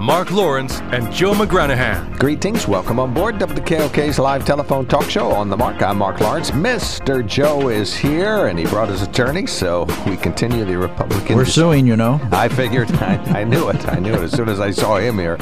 Mark 0.00 0.30
Lawrence 0.30 0.80
and 0.80 1.12
Joe 1.12 1.32
McGranahan. 1.32 2.18
Greetings. 2.18 2.66
Welcome 2.66 2.98
on 2.98 3.12
board 3.12 3.36
WKOK's 3.36 4.18
live 4.18 4.44
telephone 4.44 4.86
talk 4.86 5.08
show 5.08 5.30
on 5.30 5.50
the 5.50 5.56
mark. 5.56 5.82
I'm 5.82 5.98
Mark 5.98 6.18
Lawrence. 6.20 6.50
Mr. 6.50 7.24
Joe 7.24 7.68
is 7.68 7.94
here, 7.94 8.46
and 8.46 8.58
he 8.58 8.64
brought 8.64 8.88
his 8.88 9.02
attorney, 9.02 9.46
so 9.46 9.86
we 10.06 10.16
continue 10.16 10.64
the 10.64 10.78
Republican. 10.78 11.36
We're 11.36 11.44
suing, 11.44 11.86
you 11.86 11.96
know. 11.96 12.18
I 12.32 12.48
figured. 12.48 12.90
I, 13.02 13.16
I, 13.40 13.44
knew 13.44 13.68
it. 13.68 13.86
I 13.86 13.98
knew 13.98 14.14
it. 14.14 14.22
As 14.22 14.32
soon 14.32 14.48
as 14.48 14.60
I 14.60 14.70
saw 14.70 14.96
him 14.96 15.18
here, 15.18 15.36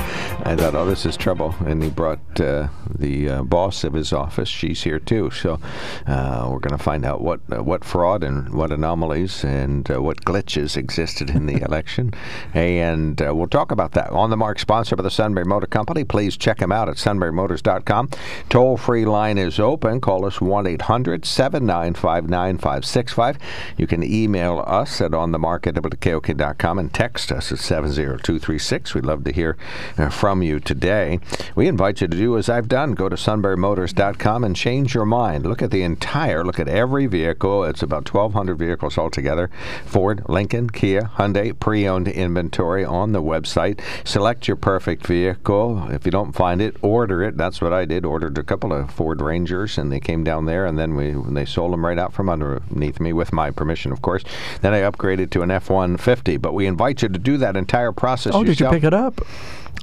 I 0.44 0.56
thought, 0.56 0.74
oh, 0.74 0.84
this 0.84 1.06
is 1.06 1.16
trouble. 1.16 1.54
And 1.60 1.82
he 1.82 1.88
brought 1.88 2.40
uh, 2.40 2.68
the 2.92 3.30
uh, 3.30 3.42
boss 3.44 3.84
of 3.84 3.92
his 3.92 4.12
office. 4.12 4.48
She's 4.48 4.82
here, 4.82 4.98
too. 4.98 5.30
So 5.30 5.60
uh, 6.06 6.48
we're 6.50 6.58
going 6.58 6.76
to 6.76 6.82
find 6.82 7.06
out 7.06 7.20
what, 7.20 7.40
uh, 7.52 7.62
what 7.62 7.84
fraud 7.84 8.24
and 8.24 8.52
what 8.52 8.72
anomalies 8.72 9.44
and 9.44 9.88
uh, 9.90 10.02
what 10.02 10.24
glitches 10.24 10.76
existed 10.76 11.30
in 11.30 11.46
the 11.46 11.62
election. 11.62 12.12
And 12.52 13.22
uh, 13.22 13.34
we'll 13.34 13.46
talk 13.46 13.70
about 13.70 13.92
that 13.92 14.10
on 14.10 14.30
the 14.30 14.39
mark 14.40 14.58
sponsor 14.58 14.96
by 14.96 15.02
the 15.02 15.10
Sunbury 15.10 15.44
Motor 15.44 15.66
Company. 15.66 16.02
Please 16.02 16.34
check 16.34 16.58
them 16.58 16.72
out 16.72 16.88
at 16.88 16.96
sunburymotors.com. 16.96 18.08
Toll 18.48 18.78
free 18.78 19.04
line 19.04 19.36
is 19.36 19.60
open. 19.60 20.00
Call 20.00 20.24
us 20.24 20.40
1 20.40 20.66
800 20.66 21.26
795 21.26 22.30
9565. 22.30 23.38
You 23.76 23.86
can 23.86 24.02
email 24.02 24.64
us 24.66 25.02
at 25.02 25.10
onthemarket.kok.com 25.10 26.78
and 26.78 26.92
text 26.92 27.30
us 27.30 27.52
at 27.52 27.58
70236. 27.58 28.94
We'd 28.94 29.04
love 29.04 29.24
to 29.24 29.32
hear 29.32 29.58
uh, 29.98 30.08
from 30.08 30.42
you 30.42 30.58
today. 30.58 31.20
We 31.54 31.68
invite 31.68 32.00
you 32.00 32.08
to 32.08 32.16
do 32.16 32.38
as 32.38 32.48
I've 32.48 32.68
done 32.68 32.92
go 32.92 33.10
to 33.10 33.16
sunburymotors.com 33.16 34.42
and 34.42 34.56
change 34.56 34.94
your 34.94 35.04
mind. 35.04 35.44
Look 35.44 35.60
at 35.60 35.70
the 35.70 35.82
entire, 35.82 36.46
look 36.46 36.58
at 36.58 36.66
every 36.66 37.04
vehicle. 37.06 37.64
It's 37.64 37.82
about 37.82 38.12
1,200 38.12 38.58
vehicles 38.58 38.96
altogether 38.96 39.50
Ford, 39.84 40.22
Lincoln, 40.28 40.70
Kia, 40.70 41.10
Hyundai, 41.18 41.58
pre 41.58 41.86
owned 41.86 42.08
inventory 42.08 42.86
on 42.86 43.12
the 43.12 43.22
website. 43.22 43.80
Select 44.04 44.29
your 44.46 44.56
perfect 44.56 45.06
vehicle. 45.06 45.88
If 45.90 46.04
you 46.04 46.12
don't 46.12 46.32
find 46.32 46.60
it, 46.60 46.76
order 46.82 47.22
it. 47.22 47.36
That's 47.36 47.60
what 47.60 47.72
I 47.72 47.84
did. 47.84 48.04
Ordered 48.04 48.38
a 48.38 48.42
couple 48.42 48.72
of 48.72 48.90
Ford 48.90 49.20
Rangers, 49.20 49.78
and 49.78 49.90
they 49.90 50.00
came 50.00 50.24
down 50.24 50.46
there, 50.46 50.66
and 50.66 50.78
then 50.78 50.94
we 50.94 51.14
they 51.32 51.44
sold 51.44 51.72
them 51.72 51.84
right 51.84 51.98
out 51.98 52.12
from 52.12 52.28
underneath 52.28 53.00
me 53.00 53.12
with 53.12 53.32
my 53.32 53.50
permission, 53.50 53.92
of 53.92 54.02
course. 54.02 54.24
Then 54.60 54.72
I 54.74 54.80
upgraded 54.80 55.30
to 55.30 55.42
an 55.42 55.50
F-150. 55.50 56.40
But 56.40 56.54
we 56.54 56.66
invite 56.66 57.02
you 57.02 57.08
to 57.08 57.18
do 57.18 57.36
that 57.38 57.56
entire 57.56 57.92
process. 57.92 58.34
Oh, 58.34 58.40
yourself. 58.40 58.56
did 58.56 58.60
you 58.60 58.70
pick 58.70 58.84
it 58.84 58.94
up? 58.94 59.20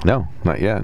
No, 0.06 0.28
not 0.44 0.59
yet. 0.59 0.84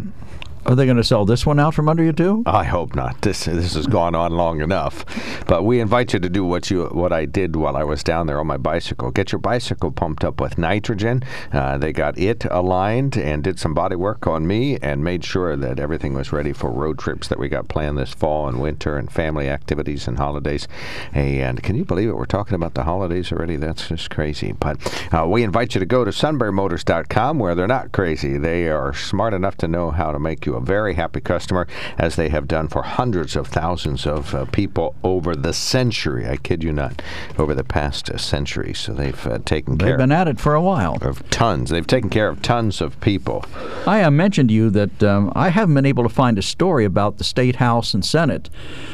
Are 0.65 0.75
they 0.75 0.85
going 0.85 0.97
to 0.97 1.03
sell 1.03 1.25
this 1.25 1.45
one 1.45 1.59
out 1.59 1.73
from 1.73 1.89
under 1.89 2.03
you 2.03 2.13
too? 2.13 2.41
I 2.45 2.63
hope 2.63 2.95
not. 2.95 3.21
This 3.21 3.45
this 3.45 3.75
has 3.75 3.85
gone 3.85 4.15
on 4.15 4.31
long 4.31 4.61
enough. 4.61 5.05
But 5.45 5.65
we 5.65 5.81
invite 5.81 6.13
you 6.13 6.19
to 6.19 6.29
do 6.29 6.45
what 6.45 6.71
you 6.71 6.85
what 6.85 7.11
I 7.11 7.25
did 7.25 7.57
while 7.57 7.75
I 7.75 7.83
was 7.83 8.01
down 8.01 8.27
there 8.27 8.39
on 8.39 8.47
my 8.47 8.55
bicycle. 8.55 9.11
Get 9.11 9.33
your 9.33 9.39
bicycle 9.39 9.91
pumped 9.91 10.23
up 10.23 10.39
with 10.39 10.57
nitrogen. 10.57 11.23
Uh, 11.51 11.77
they 11.77 11.91
got 11.91 12.17
it 12.17 12.45
aligned 12.45 13.17
and 13.17 13.43
did 13.43 13.59
some 13.59 13.73
body 13.73 13.97
work 13.97 14.25
on 14.25 14.47
me 14.47 14.77
and 14.81 15.03
made 15.03 15.25
sure 15.25 15.57
that 15.57 15.81
everything 15.81 16.13
was 16.13 16.31
ready 16.31 16.53
for 16.53 16.71
road 16.71 16.97
trips 16.97 17.27
that 17.27 17.39
we 17.39 17.49
got 17.49 17.67
planned 17.67 17.97
this 17.97 18.13
fall 18.13 18.47
and 18.47 18.61
winter 18.61 18.97
and 18.97 19.11
family 19.11 19.49
activities 19.49 20.07
and 20.07 20.17
holidays. 20.17 20.67
And 21.11 21.61
can 21.61 21.75
you 21.75 21.83
believe 21.83 22.07
it? 22.07 22.15
We're 22.15 22.25
talking 22.25 22.55
about 22.55 22.73
the 22.73 22.83
holidays 22.83 23.33
already. 23.33 23.57
That's 23.57 23.89
just 23.89 24.09
crazy. 24.09 24.53
But 24.53 24.79
uh, 25.13 25.27
we 25.27 25.43
invite 25.43 25.75
you 25.75 25.79
to 25.79 25.85
go 25.85 26.05
to 26.05 26.11
sunburymotors.com 26.11 27.37
where 27.37 27.53
they're 27.53 27.67
not 27.67 27.91
crazy. 27.91 28.37
They 28.37 28.69
are 28.69 28.93
smart 28.93 29.33
enough 29.33 29.57
to 29.57 29.67
know 29.67 29.91
how 29.91 30.13
to 30.13 30.19
make 30.19 30.45
you 30.45 30.52
a 30.53 30.61
very 30.61 30.93
happy 30.95 31.21
customer, 31.21 31.67
as 31.97 32.15
they 32.15 32.29
have 32.29 32.47
done 32.47 32.67
for 32.67 32.83
hundreds 32.83 33.35
of 33.35 33.47
thousands 33.47 34.05
of 34.05 34.33
uh, 34.33 34.45
people 34.45 34.95
over 35.03 35.35
the 35.35 35.53
century. 35.53 36.27
I 36.27 36.37
kid 36.37 36.63
you 36.63 36.73
not, 36.73 37.01
over 37.37 37.53
the 37.53 37.63
past 37.63 38.09
uh, 38.09 38.17
century. 38.17 38.73
So 38.73 38.93
they've 38.93 39.27
uh, 39.27 39.39
taken 39.45 39.77
They've 39.77 39.87
care 39.87 39.97
been 39.97 40.11
at 40.11 40.27
it 40.27 40.39
for 40.39 40.53
a 40.53 40.61
while. 40.61 40.97
of 41.01 41.27
tons. 41.29 41.69
They've 41.69 41.85
taken 41.87 42.09
care 42.09 42.29
of 42.29 42.41
tons 42.41 42.81
of 42.81 42.99
people. 43.01 43.45
I 43.85 44.03
uh, 44.03 44.11
mentioned 44.11 44.49
to 44.49 44.55
you 44.55 44.69
that 44.71 45.03
um, 45.03 45.31
I 45.35 45.49
haven't 45.49 45.75
been 45.75 45.85
able 45.85 46.03
to 46.03 46.09
find 46.09 46.37
a 46.37 46.41
story 46.41 46.85
about 46.85 47.17
the 47.17 47.23
State 47.23 47.57
House 47.57 47.93
and 47.93 48.05
Senate. 48.05 48.49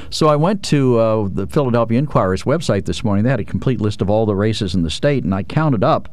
So 0.09 0.27
I 0.27 0.35
went 0.35 0.63
to 0.65 0.97
uh, 0.99 1.27
the 1.31 1.47
Philadelphia 1.47 1.99
Inquirer's 1.99 2.43
website 2.43 2.85
this 2.85 3.03
morning. 3.03 3.23
They 3.23 3.29
had 3.29 3.39
a 3.39 3.45
complete 3.45 3.79
list 3.81 4.01
of 4.01 4.09
all 4.09 4.25
the 4.25 4.35
races 4.35 4.73
in 4.75 4.83
the 4.83 4.89
state, 4.89 5.23
and 5.23 5.33
I 5.35 5.43
counted 5.43 5.83
up 5.83 6.09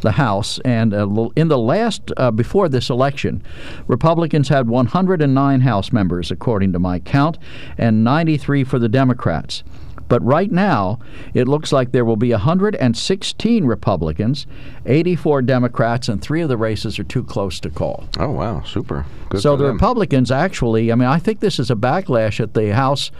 the 0.00 0.12
House. 0.12 0.58
And 0.64 0.92
uh, 0.92 1.28
in 1.36 1.48
the 1.48 1.58
last, 1.58 2.12
uh, 2.16 2.30
before 2.30 2.68
this 2.68 2.90
election, 2.90 3.42
Republicans 3.86 4.48
had 4.48 4.68
109 4.88 5.60
House 5.60 5.92
members, 5.92 6.30
according 6.30 6.72
to 6.72 6.78
my 6.78 6.98
count, 6.98 7.38
and 7.76 8.02
93 8.02 8.64
for 8.64 8.78
the 8.78 8.88
Democrats. 8.88 9.62
But 10.08 10.24
right 10.24 10.50
now, 10.50 10.98
it 11.34 11.46
looks 11.46 11.70
like 11.70 11.92
there 11.92 12.04
will 12.04 12.16
be 12.16 12.30
116 12.30 13.64
Republicans, 13.64 14.46
84 14.86 15.42
Democrats, 15.42 16.08
and 16.08 16.20
three 16.20 16.40
of 16.40 16.48
the 16.48 16.56
races 16.56 16.98
are 16.98 17.04
too 17.04 17.22
close 17.22 17.60
to 17.60 17.70
call. 17.70 18.08
Oh 18.18 18.30
wow, 18.30 18.62
super. 18.62 19.04
Good 19.28 19.42
so 19.42 19.56
the 19.56 19.64
them. 19.64 19.74
Republicans 19.74 20.30
actually, 20.30 20.90
I 20.90 20.94
mean, 20.94 21.08
I 21.08 21.18
think 21.18 21.40
this 21.40 21.58
is 21.58 21.70
a 21.70 21.76
backlash 21.76 22.40
at 22.40 22.54
the 22.54 22.74
House 22.74 23.10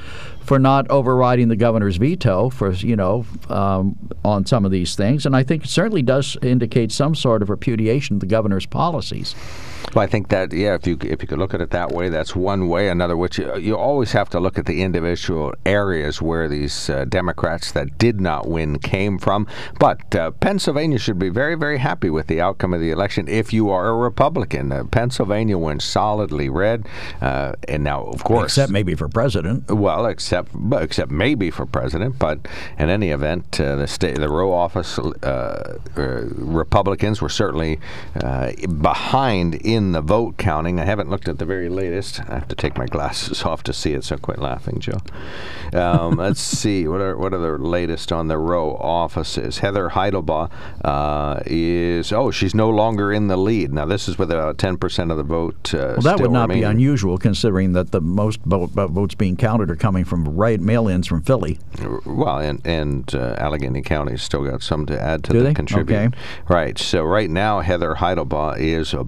for 0.40 0.58
not 0.58 0.90
overriding 0.90 1.48
the 1.48 1.56
governor's 1.56 1.98
veto 1.98 2.48
for 2.48 2.72
you 2.72 2.96
know 2.96 3.26
um, 3.50 3.96
on 4.24 4.46
some 4.46 4.64
of 4.64 4.70
these 4.70 4.94
things, 4.96 5.26
and 5.26 5.36
I 5.36 5.42
think 5.42 5.64
it 5.64 5.68
certainly 5.68 6.02
does 6.02 6.38
indicate 6.42 6.90
some 6.90 7.14
sort 7.14 7.42
of 7.42 7.50
repudiation 7.50 8.16
of 8.16 8.20
the 8.20 8.26
governor's 8.26 8.64
policies. 8.64 9.34
Well, 9.94 10.04
I 10.04 10.06
think 10.06 10.28
that 10.28 10.52
yeah, 10.52 10.74
if 10.74 10.86
you 10.86 10.98
if 11.02 11.22
you 11.22 11.28
could 11.28 11.38
look 11.38 11.54
at 11.54 11.60
it 11.60 11.70
that 11.70 11.92
way, 11.92 12.08
that's 12.08 12.36
one 12.36 12.68
way. 12.68 12.88
Another, 12.88 13.16
which 13.16 13.38
you, 13.38 13.56
you 13.56 13.76
always 13.76 14.12
have 14.12 14.28
to 14.30 14.40
look 14.40 14.58
at 14.58 14.66
the 14.66 14.82
individual 14.82 15.54
areas 15.64 16.20
where 16.20 16.48
these 16.48 16.90
uh, 16.90 17.04
Democrats 17.04 17.72
that 17.72 17.98
did 17.98 18.20
not 18.20 18.48
win 18.48 18.78
came 18.78 19.18
from. 19.18 19.46
But 19.78 20.14
uh, 20.14 20.30
Pennsylvania 20.32 20.98
should 20.98 21.18
be 21.18 21.28
very 21.28 21.54
very 21.54 21.78
happy 21.78 22.10
with 22.10 22.26
the 22.26 22.40
outcome 22.40 22.74
of 22.74 22.80
the 22.80 22.90
election. 22.90 23.28
If 23.28 23.52
you 23.52 23.70
are 23.70 23.88
a 23.88 23.94
Republican, 23.94 24.72
uh, 24.72 24.84
Pennsylvania 24.84 25.56
went 25.56 25.82
solidly 25.82 26.48
red, 26.48 26.86
uh, 27.20 27.54
and 27.66 27.82
now 27.82 28.04
of 28.04 28.24
course, 28.24 28.52
Except 28.52 28.70
maybe 28.72 28.94
for 28.94 29.08
president. 29.08 29.70
well, 29.70 30.06
except 30.06 30.50
except 30.72 31.10
maybe 31.10 31.50
for 31.50 31.66
president, 31.66 32.18
but 32.18 32.38
in 32.78 32.88
any 32.90 33.10
event, 33.10 33.60
uh, 33.60 33.76
the 33.76 33.86
state, 33.86 34.16
the 34.16 34.28
row 34.28 34.52
office 34.52 34.98
uh, 34.98 35.78
uh, 35.96 36.00
Republicans 36.34 37.22
were 37.22 37.28
certainly 37.28 37.78
uh, 38.22 38.52
behind 38.82 39.54
in 39.54 39.77
the 39.92 40.00
vote 40.00 40.36
counting. 40.36 40.78
I 40.80 40.84
haven't 40.84 41.08
looked 41.10 41.28
at 41.28 41.38
the 41.38 41.44
very 41.44 41.68
latest. 41.68 42.20
I 42.28 42.34
have 42.34 42.48
to 42.48 42.54
take 42.56 42.76
my 42.76 42.86
glasses 42.86 43.42
off 43.44 43.62
to 43.64 43.72
see 43.72 43.92
it. 43.94 44.04
So 44.04 44.16
quit 44.16 44.38
laughing, 44.38 44.78
Joe. 44.80 44.98
Um, 45.72 46.16
let's 46.18 46.40
see 46.40 46.86
what 46.88 47.00
are 47.00 47.16
what 47.16 47.32
are 47.34 47.38
the 47.38 47.58
latest 47.62 48.12
on 48.12 48.28
the 48.28 48.38
row 48.38 48.76
offices. 48.76 49.58
Heather 49.58 49.90
Heidelbaugh 49.90 50.50
uh, 50.84 51.40
is 51.46 52.12
oh 52.12 52.30
she's 52.30 52.54
no 52.54 52.70
longer 52.70 53.12
in 53.12 53.28
the 53.28 53.36
lead. 53.36 53.72
Now 53.72 53.86
this 53.86 54.08
is 54.08 54.18
with 54.18 54.30
about 54.30 54.58
ten 54.58 54.76
percent 54.76 55.10
of 55.10 55.16
the 55.16 55.22
vote. 55.22 55.74
Uh, 55.74 55.94
Well, 55.96 56.00
that 56.02 56.20
would 56.20 56.30
not 56.32 56.48
be 56.48 56.62
unusual 56.62 57.18
considering 57.18 57.72
that 57.72 57.90
the 57.92 58.00
most 58.00 58.40
vote, 58.44 58.70
votes 58.70 59.14
being 59.14 59.36
counted 59.36 59.70
are 59.70 59.76
coming 59.76 60.04
from 60.04 60.24
right 60.28 60.60
mail-ins 60.60 61.06
from 61.06 61.22
Philly. 61.22 61.58
Well, 62.04 62.38
and 62.38 62.64
and 62.66 63.14
uh, 63.14 63.34
Allegheny 63.38 63.82
County's 63.82 64.22
still 64.22 64.44
got 64.44 64.62
some 64.62 64.86
to 64.86 65.00
add 65.00 65.24
to 65.24 65.32
Do 65.32 65.38
the 65.38 65.44
they? 65.46 65.54
contribute. 65.54 65.96
Okay. 65.96 66.16
Right. 66.48 66.78
So 66.78 67.04
right 67.04 67.30
now, 67.30 67.60
Heather 67.60 67.94
Heidelbaugh 67.96 68.58
is 68.58 68.94
uh, 68.94 69.02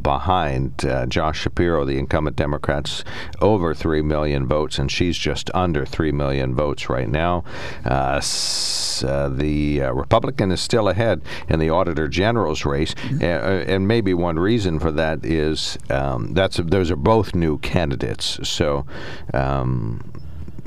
behind 0.69 0.85
uh, 0.85 1.07
Josh 1.07 1.41
Shapiro, 1.41 1.85
the 1.85 1.99
incumbent 1.99 2.37
Democrats, 2.37 3.05
over 3.41 3.75
three 3.75 4.03
million 4.03 4.47
votes, 4.47 4.79
and 4.79 4.91
she's 4.91 5.17
just 5.19 5.51
under 5.55 5.85
three 5.87 6.12
million 6.12 6.55
votes 6.55 6.89
right 6.89 7.09
now. 7.09 7.45
Uh, 7.85 8.15
s- 8.17 9.03
uh, 9.07 9.29
the 9.29 9.83
uh, 9.83 9.93
Republican 9.93 10.51
is 10.53 10.61
still 10.61 10.89
ahead 10.89 11.23
in 11.49 11.59
the 11.59 11.71
Auditor 11.71 12.09
General's 12.09 12.65
race, 12.65 12.95
Mm-hmm. 13.01 13.23
and 13.71 13.87
maybe 13.89 14.15
one 14.15 14.39
reason 14.39 14.79
for 14.81 14.91
that 14.93 15.25
is 15.25 15.79
um, 15.91 16.33
that's 16.35 16.57
those 16.59 16.91
are 16.91 16.97
both 16.97 17.35
new 17.35 17.59
candidates. 17.59 18.39
So. 18.49 18.85
Um, 19.35 20.13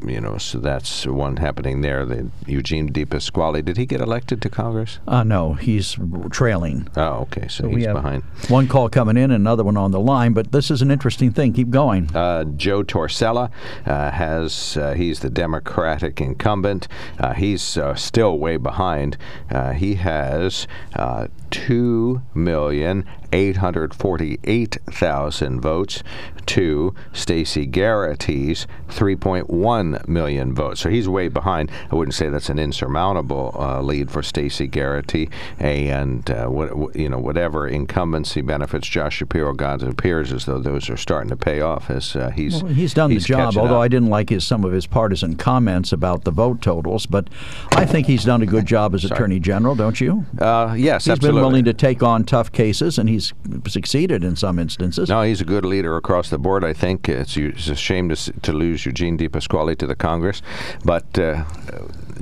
you 0.06 0.20
know, 0.22 0.38
so 0.38 0.60
that's 0.60 1.06
one 1.06 1.38
happening 1.38 1.82
there. 1.82 2.06
The 2.06 2.30
Eugene 2.46 2.92
DePasquale, 2.92 3.64
did 3.64 3.78
he 3.78 3.86
get 3.86 4.02
elected 4.02 4.42
to 4.42 4.50
Congress? 4.50 5.00
Uh, 5.08 5.24
no, 5.24 5.54
he's 5.54 5.98
trailing. 6.32 6.88
Oh, 6.96 7.22
okay, 7.22 7.48
so, 7.48 7.64
So 7.64 7.68
we 7.70 7.76
he's 7.76 7.86
have 7.86 7.96
behind. 7.96 8.24
One 8.50 8.68
call 8.68 8.90
coming 8.90 9.18
in, 9.18 9.24
and 9.26 9.34
another 9.34 9.64
one 9.64 9.78
on 9.78 9.92
the 9.92 10.00
line. 10.00 10.34
But 10.34 10.52
this 10.52 10.72
is 10.72 10.82
an 10.82 10.92
interesting 10.92 11.32
thing. 11.32 11.54
Keep 11.54 11.70
going. 11.70 12.16
Uh, 12.16 12.44
Joe 12.46 12.84
Torsella 12.84 13.52
uh, 13.86 14.12
has 14.12 14.78
uh, 14.78 14.94
he's 14.94 15.20
the 15.20 15.30
Democratic 15.30 16.20
incumbent. 16.22 16.88
Uh, 17.20 17.34
he's 17.34 17.78
uh, 17.78 17.96
still 17.96 18.38
way 18.38 18.58
behind. 18.58 19.18
Uh, 19.50 19.74
he 19.74 19.96
has 19.96 20.68
uh, 20.96 21.28
two 21.52 22.22
million 22.34 23.06
eight 23.34 23.58
hundred 23.58 23.94
forty-eight 23.94 24.78
thousand 24.86 25.60
votes 25.62 26.04
to 26.46 26.94
Stacey 27.14 27.66
Garrity's 27.66 28.68
3.1 28.90 30.08
million 30.08 30.54
votes. 30.54 30.82
So 30.82 30.90
he's 30.90 31.08
way 31.08 31.30
behind. 31.30 31.72
I 31.90 31.96
wouldn't 31.96 32.16
say 32.16 32.30
that's 32.30 32.50
an 32.50 32.60
insurmountable 32.60 33.56
uh, 33.58 33.82
lead 33.82 34.12
for 34.12 34.22
Stacey 34.22 34.68
Garrity, 34.68 35.30
and 35.60 36.30
uh, 36.30 36.48
what, 36.48 36.96
you 36.96 37.10
know 37.10 37.18
whatever 37.18 37.68
incumbency 37.68 38.42
benefits 38.42 38.88
Josh 38.88 39.18
Shapiro 39.18 39.54
got, 39.54 39.82
it 39.82 39.90
appears 39.90 40.32
as 40.32 40.46
though 40.46 40.60
those 40.60 40.90
are 40.90 40.98
starting 40.98 41.30
to 41.30 41.38
pay 41.38 41.62
off 41.62 41.90
as 41.90 42.16
uh, 42.16 42.30
he's 42.30 42.62
Well, 42.62 42.74
he's 42.74 42.94
done 42.94 43.10
the 43.10 43.20
job, 43.20 43.58
although 43.58 43.78
up. 43.78 43.82
I 43.82 43.88
didn't 43.88 44.10
like 44.10 44.30
his 44.30 44.46
some 44.46 44.64
of 44.64 44.72
his 44.72 44.86
partisan 44.86 45.36
comments 45.36 45.92
about 45.92 46.24
the 46.24 46.32
vote 46.32 46.62
totals. 46.62 47.06
But 47.06 47.30
I 47.72 47.86
think 47.86 48.08
he's 48.08 48.24
done 48.24 48.42
a 48.42 48.46
good 48.46 48.66
job 48.66 48.94
as 48.94 49.06
Attorney 49.06 49.40
General, 49.40 49.76
don't 49.76 50.00
you? 50.00 50.26
Uh, 50.38 50.76
yes, 50.78 51.06
He's 51.06 51.14
absolutely. 51.14 51.40
been 51.40 51.46
willing 51.48 51.66
to 51.66 51.74
take 51.74 52.04
on 52.04 52.24
tough 52.24 52.52
cases, 52.52 52.98
and 52.98 53.10
he's 53.10 53.23
succeeded 53.68 54.24
in 54.24 54.36
some 54.36 54.60
instances. 54.60 55.10
No, 55.10 55.22
he's 55.22 55.42
a 55.42 55.46
good 55.46 55.66
leader 55.66 55.96
across 55.96 56.30
the 56.30 56.38
board. 56.38 56.64
I 56.64 56.74
think 56.74 57.08
it's, 57.08 57.38
it's 57.38 57.70
a 57.70 57.76
shame 57.76 58.10
to, 58.10 58.16
to 58.42 58.54
lose 58.54 58.86
Eugene 58.86 59.18
De 59.18 59.28
Pasquale 59.28 59.76
to 59.76 59.88
the 59.88 59.96
Congress, 59.96 60.42
but 60.84 61.18
uh, 61.18 61.44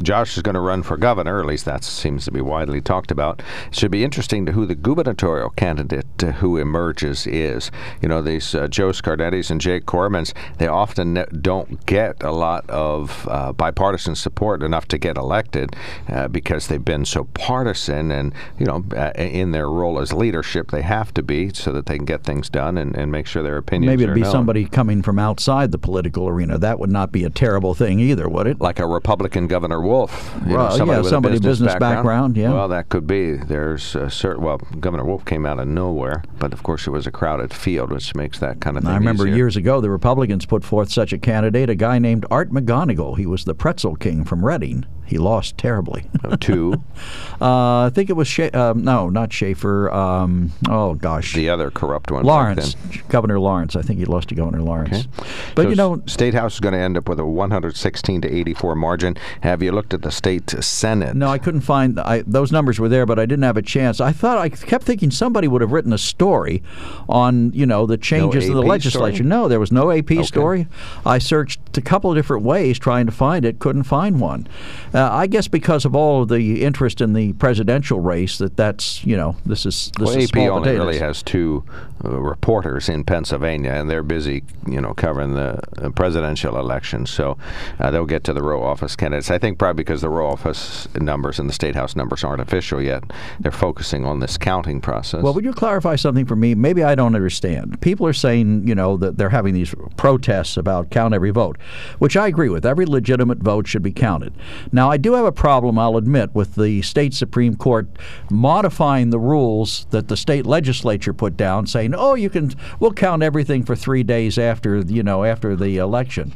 Josh 0.01 0.37
is 0.37 0.43
going 0.43 0.55
to 0.55 0.61
run 0.61 0.83
for 0.83 0.97
governor. 0.97 1.39
At 1.39 1.45
least 1.45 1.65
that 1.65 1.83
seems 1.83 2.25
to 2.25 2.31
be 2.31 2.41
widely 2.41 2.81
talked 2.81 3.11
about. 3.11 3.41
It 3.67 3.75
should 3.75 3.91
be 3.91 4.03
interesting 4.03 4.45
to 4.45 4.51
who 4.53 4.65
the 4.65 4.75
gubernatorial 4.75 5.49
candidate 5.51 6.23
uh, 6.23 6.31
who 6.33 6.57
emerges 6.57 7.27
is. 7.27 7.71
You 8.01 8.09
know, 8.09 8.21
these 8.21 8.55
uh, 8.55 8.67
Joe 8.67 8.91
Scarnatis 8.91 9.49
and 9.49 9.59
Jake 9.59 9.85
Cormans, 9.85 10.33
they 10.57 10.67
often 10.67 11.13
ne- 11.13 11.25
don't 11.41 11.85
get 11.85 12.21
a 12.23 12.31
lot 12.31 12.69
of 12.69 13.27
uh, 13.29 13.51
bipartisan 13.53 14.15
support 14.15 14.63
enough 14.63 14.87
to 14.89 14.97
get 14.97 15.17
elected 15.17 15.75
uh, 16.07 16.27
because 16.27 16.67
they've 16.67 16.83
been 16.83 17.05
so 17.05 17.25
partisan, 17.33 18.11
and 18.11 18.33
you 18.57 18.65
know, 18.65 18.83
uh, 18.95 19.11
in 19.15 19.51
their 19.51 19.69
role 19.69 19.99
as 19.99 20.13
leadership, 20.13 20.71
they 20.71 20.81
have 20.81 21.13
to 21.13 21.23
be 21.23 21.53
so 21.53 21.71
that 21.71 21.85
they 21.85 21.97
can 21.97 22.05
get 22.05 22.23
things 22.23 22.49
done 22.49 22.77
and, 22.77 22.95
and 22.95 23.11
make 23.11 23.27
sure 23.27 23.43
their 23.43 23.57
opinions. 23.57 23.91
Maybe 23.91 24.03
it'd 24.03 24.15
be 24.15 24.21
known. 24.21 24.31
somebody 24.31 24.65
coming 24.65 25.01
from 25.01 25.19
outside 25.19 25.71
the 25.71 25.77
political 25.77 26.27
arena. 26.27 26.57
That 26.57 26.79
would 26.79 26.91
not 26.91 27.11
be 27.11 27.23
a 27.23 27.29
terrible 27.29 27.73
thing 27.73 27.99
either, 27.99 28.29
would 28.29 28.47
it? 28.47 28.61
like 28.61 28.79
a 28.79 28.87
Republican 28.87 29.47
Governor 29.47 29.81
Wolf. 29.91 30.33
You 30.47 30.55
Well, 30.55 30.71
somebody 30.71 30.91
yeah, 30.91 30.97
with 30.99 31.07
a 31.07 31.09
somebody 31.09 31.39
business 31.39 31.75
background, 31.75 32.37
yeah. 32.37 32.53
Well, 32.53 32.69
that 32.69 32.89
could 32.89 33.05
be. 33.05 33.33
There's 33.33 33.95
uh, 33.95 34.03
a 34.03 34.09
certain. 34.09 34.43
Well, 34.43 34.57
Governor 34.79 35.03
Wolf 35.03 35.25
came 35.25 35.45
out 35.45 35.59
of 35.59 35.67
nowhere, 35.67 36.23
but 36.39 36.53
of 36.53 36.63
course 36.63 36.87
it 36.87 36.91
was 36.91 37.05
a 37.07 37.11
crowded 37.11 37.53
field, 37.53 37.91
which 37.91 38.15
makes 38.15 38.39
that 38.39 38.61
kind 38.61 38.77
of 38.77 38.83
thing. 38.83 38.91
I 38.91 38.97
remember 38.97 39.27
easier. 39.27 39.35
years 39.35 39.57
ago 39.57 39.81
the 39.81 39.89
Republicans 39.89 40.45
put 40.45 40.63
forth 40.63 40.91
such 40.91 41.11
a 41.11 41.17
candidate, 41.17 41.69
a 41.69 41.75
guy 41.75 41.99
named 41.99 42.25
Art 42.31 42.51
McGonigle. 42.51 43.17
He 43.17 43.25
was 43.25 43.45
the 43.45 43.53
pretzel 43.53 43.95
king 43.95 44.23
from 44.23 44.45
Reading. 44.45 44.85
He 45.11 45.17
lost 45.17 45.57
terribly. 45.57 46.05
Uh, 46.23 46.37
two. 46.39 46.73
uh, 47.41 47.81
I 47.81 47.91
think 47.93 48.09
it 48.09 48.13
was 48.13 48.29
Sha- 48.29 48.49
um, 48.53 48.85
no, 48.85 49.09
not 49.09 49.33
Schaefer. 49.33 49.91
Um, 49.91 50.53
oh 50.69 50.93
gosh, 50.93 51.33
the 51.33 51.49
other 51.49 51.69
corrupt 51.69 52.11
one. 52.11 52.23
Lawrence. 52.23 52.77
Governor 53.09 53.37
Lawrence. 53.37 53.75
I 53.75 53.81
think 53.81 53.99
he 53.99 54.05
lost 54.05 54.29
to 54.29 54.35
Governor 54.35 54.61
Lawrence. 54.61 54.99
Okay. 55.19 55.29
But 55.53 55.63
So 55.63 55.69
you 55.69 55.75
know, 55.75 56.01
State 56.05 56.33
House 56.33 56.53
is 56.53 56.59
going 56.61 56.71
to 56.71 56.79
end 56.79 56.95
up 56.95 57.09
with 57.09 57.19
a 57.19 57.25
116 57.25 58.21
to 58.21 58.33
84 58.33 58.75
margin. 58.75 59.17
Have 59.41 59.61
you 59.61 59.73
looked 59.73 59.93
at 59.93 60.01
the 60.01 60.11
state 60.11 60.49
Senate? 60.63 61.13
No, 61.13 61.27
I 61.27 61.37
couldn't 61.37 61.61
find 61.61 61.99
I, 61.99 62.21
those 62.21 62.53
numbers 62.53 62.79
were 62.79 62.87
there, 62.87 63.05
but 63.05 63.19
I 63.19 63.25
didn't 63.25 63.43
have 63.43 63.57
a 63.57 63.61
chance. 63.61 63.99
I 63.99 64.13
thought 64.13 64.37
I 64.37 64.47
kept 64.47 64.85
thinking 64.85 65.11
somebody 65.11 65.49
would 65.49 65.59
have 65.59 65.73
written 65.73 65.91
a 65.91 65.97
story 65.97 66.63
on 67.09 67.51
you 67.51 67.65
know 67.65 67.85
the 67.85 67.97
changes 67.97 68.47
in 68.47 68.53
the 68.53 68.61
legislature. 68.61 69.15
story? 69.17 69.27
No, 69.27 69.49
there 69.49 69.59
was 69.59 69.73
no 69.73 69.91
AP 69.91 70.23
story. 70.23 70.67
I 71.05 71.17
searched 71.17 71.70
a 71.77 71.81
couple 71.81 72.09
of 72.09 72.15
different 72.15 72.43
ways 72.43 72.79
trying 72.79 73.05
to 73.05 73.11
find 73.11 73.45
it, 73.45 73.59
couldn't 73.59 73.83
find 73.83 74.19
one. 74.19 74.47
Uh, 74.93 75.09
I 75.11 75.27
guess 75.27 75.47
because 75.47 75.85
of 75.85 75.95
all 75.95 76.23
of 76.23 76.29
the 76.29 76.63
interest 76.63 77.01
in 77.01 77.13
the 77.13 77.33
presidential 77.33 77.99
race, 77.99 78.37
that 78.37 78.57
that's 78.57 79.05
you 79.05 79.17
know 79.17 79.35
this 79.45 79.65
is 79.65 79.91
this 79.97 80.09
Well, 80.09 80.17
is 80.17 80.29
AP 80.29 80.37
only 80.37 80.61
potatoes. 80.61 80.85
really 80.85 80.99
has 80.99 81.23
two 81.23 81.63
uh, 82.03 82.19
reporters 82.19 82.89
in 82.89 83.03
Pennsylvania, 83.03 83.71
and 83.71 83.89
they're 83.89 84.03
busy, 84.03 84.43
you 84.67 84.81
know, 84.81 84.93
covering 84.93 85.33
the 85.33 85.59
uh, 85.77 85.89
presidential 85.91 86.57
election. 86.57 87.05
So 87.05 87.37
uh, 87.79 87.91
they'll 87.91 88.05
get 88.05 88.23
to 88.25 88.33
the 88.33 88.41
row 88.41 88.63
office 88.63 88.95
candidates. 88.95 89.29
I 89.29 89.37
think 89.37 89.57
probably 89.57 89.83
because 89.83 90.01
the 90.01 90.09
row 90.09 90.27
office 90.27 90.87
numbers 90.95 91.39
and 91.39 91.47
the 91.49 91.53
state 91.53 91.75
house 91.75 91.95
numbers 91.95 92.23
aren't 92.23 92.41
official 92.41 92.81
yet, 92.81 93.03
they're 93.39 93.51
focusing 93.51 94.05
on 94.05 94.19
this 94.19 94.37
counting 94.37 94.81
process. 94.81 95.21
Well, 95.21 95.33
would 95.33 95.45
you 95.45 95.53
clarify 95.53 95.95
something 95.95 96.25
for 96.25 96.35
me? 96.35 96.55
Maybe 96.55 96.83
I 96.83 96.95
don't 96.95 97.15
understand. 97.15 97.79
People 97.81 98.07
are 98.07 98.13
saying, 98.13 98.67
you 98.67 98.75
know, 98.75 98.97
that 98.97 99.17
they're 99.17 99.29
having 99.29 99.53
these 99.53 99.73
protests 99.97 100.57
about 100.57 100.89
count 100.89 101.13
every 101.13 101.31
vote, 101.31 101.57
which 101.99 102.15
I 102.17 102.27
agree 102.27 102.49
with. 102.49 102.65
Every 102.65 102.85
legitimate 102.85 103.39
vote 103.39 103.67
should 103.67 103.81
be 103.83 103.91
counted. 103.91 104.33
Now, 104.71 104.89
I 104.89 104.97
do 104.97 105.13
have 105.13 105.25
a 105.25 105.31
problem, 105.31 105.77
I'll 105.79 105.97
admit, 105.97 106.33
with 106.33 106.55
the 106.55 106.81
state 106.81 107.13
Supreme 107.13 107.55
Court 107.55 107.87
modifying 108.29 109.09
the 109.09 109.19
rules 109.19 109.85
that 109.91 110.07
the 110.07 110.17
state 110.17 110.45
legislature 110.45 111.13
put 111.13 111.37
down, 111.37 111.67
saying, 111.67 111.93
"Oh, 111.95 112.15
you 112.15 112.29
can, 112.29 112.51
we'll 112.79 112.93
count 112.93 113.23
everything 113.23 113.63
for 113.63 113.75
three 113.75 114.03
days 114.03 114.37
after, 114.37 114.77
you 114.79 115.03
know, 115.03 115.23
after 115.23 115.55
the 115.55 115.77
election." 115.77 116.33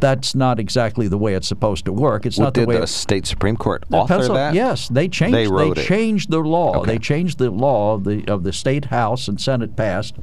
That's 0.00 0.34
not 0.34 0.58
exactly 0.58 1.06
the 1.06 1.16
way 1.16 1.34
it's 1.34 1.46
supposed 1.46 1.84
to 1.84 1.92
work. 1.92 2.26
It's 2.26 2.38
What 2.38 2.44
not 2.46 2.54
the 2.54 2.64
way 2.64 2.76
the 2.76 2.82
it- 2.82 2.88
state 2.88 3.24
Supreme 3.24 3.56
Court 3.56 3.84
author 3.92 4.14
Pencil- 4.14 4.34
that? 4.34 4.52
Yes, 4.52 4.88
they 4.88 5.06
changed. 5.06 5.36
They 5.36 5.46
wrote 5.46 5.78
it. 5.78 5.86
changed 5.86 6.28
the 6.30 6.40
law. 6.40 6.78
Okay. 6.78 6.92
They 6.92 6.98
changed 6.98 7.38
the 7.38 7.50
law 7.52 7.94
of 7.94 8.02
the 8.02 8.26
of 8.26 8.42
the 8.42 8.52
state 8.52 8.86
house 8.86 9.28
and 9.28 9.40
Senate 9.40 9.76
passed, 9.76 10.16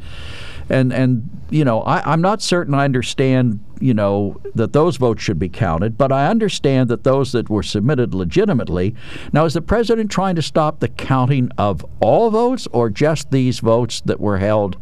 and 0.70 0.94
and 0.94 1.30
you 1.50 1.66
know 1.66 1.82
I, 1.82 2.12
I'm 2.12 2.22
not 2.22 2.42
certain 2.42 2.74
I 2.74 2.86
understand 2.86 3.60
you 3.84 3.94
know 3.94 4.40
that 4.56 4.72
those 4.72 4.96
votes 4.96 5.22
should 5.22 5.38
be 5.38 5.50
counted, 5.50 5.98
but 5.98 6.10
I 6.12 6.28
understand 6.28 6.90
that 6.90 7.04
those 7.04 7.34
that 7.34 7.50
were 7.50 7.64
submitted 7.64 8.14
legitimately. 8.14 8.96
Now, 9.34 9.44
is 9.44 9.56
the 9.56 9.62
president 9.62 10.10
trying 10.10 10.36
to 10.36 10.42
stop 10.42 10.80
the 10.80 10.88
counting 10.88 11.52
of 11.58 11.86
all 12.00 12.30
votes 12.30 12.66
or 12.72 12.90
just 12.90 13.32
these 13.32 13.60
votes 13.60 14.00
that 14.02 14.22
were 14.22 14.38
held? 14.38 14.78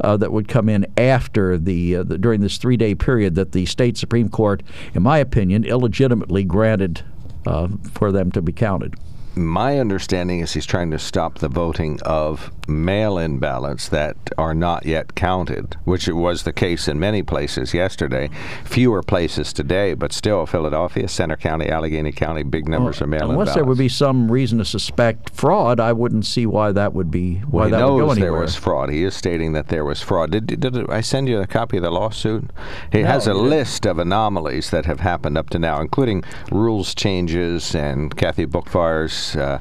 Uh, 0.00 0.16
that 0.16 0.30
would 0.30 0.46
come 0.46 0.68
in 0.68 0.86
after 0.96 1.58
the, 1.58 1.96
uh, 1.96 2.02
the 2.04 2.16
during 2.16 2.40
this 2.40 2.56
three-day 2.56 2.94
period 2.94 3.34
that 3.34 3.50
the 3.50 3.66
state 3.66 3.96
supreme 3.96 4.28
court, 4.28 4.62
in 4.94 5.02
my 5.02 5.18
opinion, 5.18 5.64
illegitimately 5.64 6.44
granted 6.44 7.02
uh, 7.48 7.66
for 7.94 8.12
them 8.12 8.30
to 8.30 8.40
be 8.40 8.52
counted. 8.52 8.94
My 9.34 9.78
understanding 9.78 10.40
is 10.40 10.52
he's 10.54 10.66
trying 10.66 10.90
to 10.90 10.98
stop 10.98 11.38
the 11.38 11.48
voting 11.48 12.00
of 12.02 12.50
mail 12.66 13.18
in 13.18 13.38
ballots 13.38 13.88
that 13.88 14.16
are 14.36 14.52
not 14.52 14.84
yet 14.84 15.14
counted, 15.14 15.76
which 15.84 16.08
it 16.08 16.14
was 16.14 16.42
the 16.42 16.52
case 16.52 16.88
in 16.88 16.98
many 16.98 17.22
places 17.22 17.72
yesterday. 17.72 18.30
Fewer 18.64 19.00
places 19.02 19.52
today, 19.52 19.94
but 19.94 20.12
still 20.12 20.44
Philadelphia, 20.44 21.06
Centre 21.06 21.36
County, 21.36 21.68
Allegheny 21.68 22.10
County, 22.10 22.42
big 22.42 22.68
numbers 22.68 23.00
of 23.00 23.08
mail 23.08 23.26
in 23.26 23.30
Unless 23.30 23.36
ballots. 23.46 23.54
there 23.54 23.64
would 23.64 23.78
be 23.78 23.88
some 23.88 24.30
reason 24.30 24.58
to 24.58 24.64
suspect 24.64 25.30
fraud, 25.30 25.78
I 25.78 25.92
wouldn't 25.92 26.26
see 26.26 26.44
why 26.44 26.72
that 26.72 26.92
would 26.92 27.10
be 27.10 27.36
why 27.48 27.60
Well, 27.60 27.64
he 27.66 27.70
that 27.70 27.78
would 27.78 27.86
go 27.86 27.98
knows 28.06 28.16
anywhere. 28.16 28.32
there 28.32 28.40
was 28.40 28.56
fraud. 28.56 28.90
He 28.90 29.04
is 29.04 29.14
stating 29.14 29.52
that 29.52 29.68
there 29.68 29.84
was 29.84 30.02
fraud. 30.02 30.32
Did, 30.32 30.46
did, 30.48 30.60
did 30.60 30.90
I 30.90 31.00
send 31.00 31.28
you 31.28 31.38
a 31.40 31.46
copy 31.46 31.76
of 31.76 31.84
the 31.84 31.90
lawsuit? 31.90 32.50
He 32.90 33.00
has 33.02 33.26
a 33.28 33.34
list 33.34 33.86
of 33.86 33.98
anomalies 34.00 34.70
that 34.70 34.84
have 34.86 35.00
happened 35.00 35.38
up 35.38 35.48
to 35.50 35.58
now, 35.60 35.80
including 35.80 36.24
rules 36.50 36.94
changes 36.94 37.74
and 37.74 38.14
Kathy 38.16 38.44
Boockvar's. 38.46 39.17
Uh, 39.36 39.60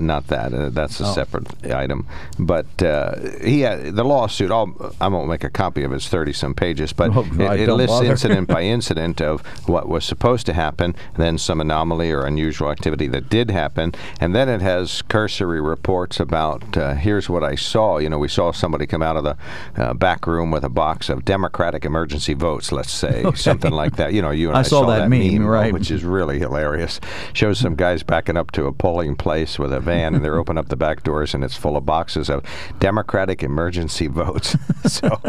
not 0.00 0.26
that. 0.28 0.52
Uh, 0.54 0.68
that's 0.70 1.00
a 1.00 1.04
Oh. 1.06 1.12
separate 1.12 1.46
item. 1.72 2.06
But 2.38 2.82
uh, 2.82 3.16
he 3.42 3.60
had, 3.60 3.94
the 3.96 4.04
lawsuit. 4.04 4.50
I'll, 4.50 4.94
I 5.00 5.08
won't 5.08 5.28
make 5.28 5.44
a 5.44 5.50
copy 5.50 5.82
of 5.84 5.92
it. 5.92 5.96
It's 5.96 6.08
thirty 6.08 6.32
some 6.32 6.54
pages, 6.54 6.92
but 6.92 7.10
Oh, 7.16 7.24
it, 7.52 7.60
it 7.68 7.72
lists 7.72 7.96
bother. 7.96 8.10
incident 8.10 8.48
by 8.48 8.62
incident 8.76 9.20
of 9.20 9.40
what 9.66 9.88
was 9.88 10.04
supposed 10.04 10.46
to 10.46 10.52
happen, 10.52 10.94
then 11.16 11.38
some 11.38 11.60
anomaly 11.60 12.10
or 12.10 12.24
unusual 12.24 12.70
activity 12.70 13.06
that 13.08 13.28
did 13.30 13.50
happen, 13.50 13.94
and 14.20 14.34
then 14.34 14.48
it 14.48 14.60
has 14.62 15.02
cursory 15.02 15.60
reports 15.60 16.20
about 16.20 16.76
uh, 16.76 16.94
here's 16.94 17.28
what 17.28 17.42
I 17.44 17.54
saw. 17.54 17.98
You 17.98 18.08
know, 18.10 18.18
we 18.18 18.28
saw 18.28 18.52
somebody 18.52 18.86
come 18.86 19.02
out 19.02 19.16
of 19.16 19.24
the 19.24 19.36
uh, 19.76 19.94
back 19.94 20.26
room 20.26 20.50
with 20.50 20.64
a 20.64 20.68
box 20.68 21.08
of 21.08 21.24
Democratic 21.24 21.84
emergency 21.84 22.34
votes, 22.34 22.72
let's 22.72 22.92
say, 22.92 23.24
something 23.34 23.72
like 23.72 23.96
that. 23.96 24.12
You 24.12 24.22
know, 24.22 24.30
you 24.30 24.48
and 24.48 24.56
I 24.56 24.60
I, 24.60 24.62
saw 24.62 24.86
that 24.86 25.08
meme, 25.08 25.38
meme, 25.38 25.46
right. 25.46 25.72
which 25.72 25.90
is 25.90 26.04
really 26.04 26.38
hilarious. 26.38 27.00
Shows 27.32 27.58
some 27.58 27.74
guys 27.76 28.02
backing 28.02 28.36
up 28.36 28.50
to 28.52 28.66
a 28.66 28.72
poll 28.72 28.95
place 29.16 29.58
with 29.58 29.72
a 29.72 29.80
van, 29.80 30.14
and 30.14 30.24
they're 30.24 30.38
open 30.38 30.56
up 30.58 30.68
the 30.68 30.76
back 30.76 31.02
doors, 31.02 31.34
and 31.34 31.44
it's 31.44 31.56
full 31.56 31.76
of 31.76 31.84
boxes 31.84 32.30
of 32.30 32.42
Democratic 32.78 33.42
emergency 33.42 34.06
votes. 34.06 34.56
so, 34.86 35.20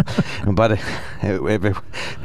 but 0.51 0.71
it, 0.73 0.79
it, 1.21 1.75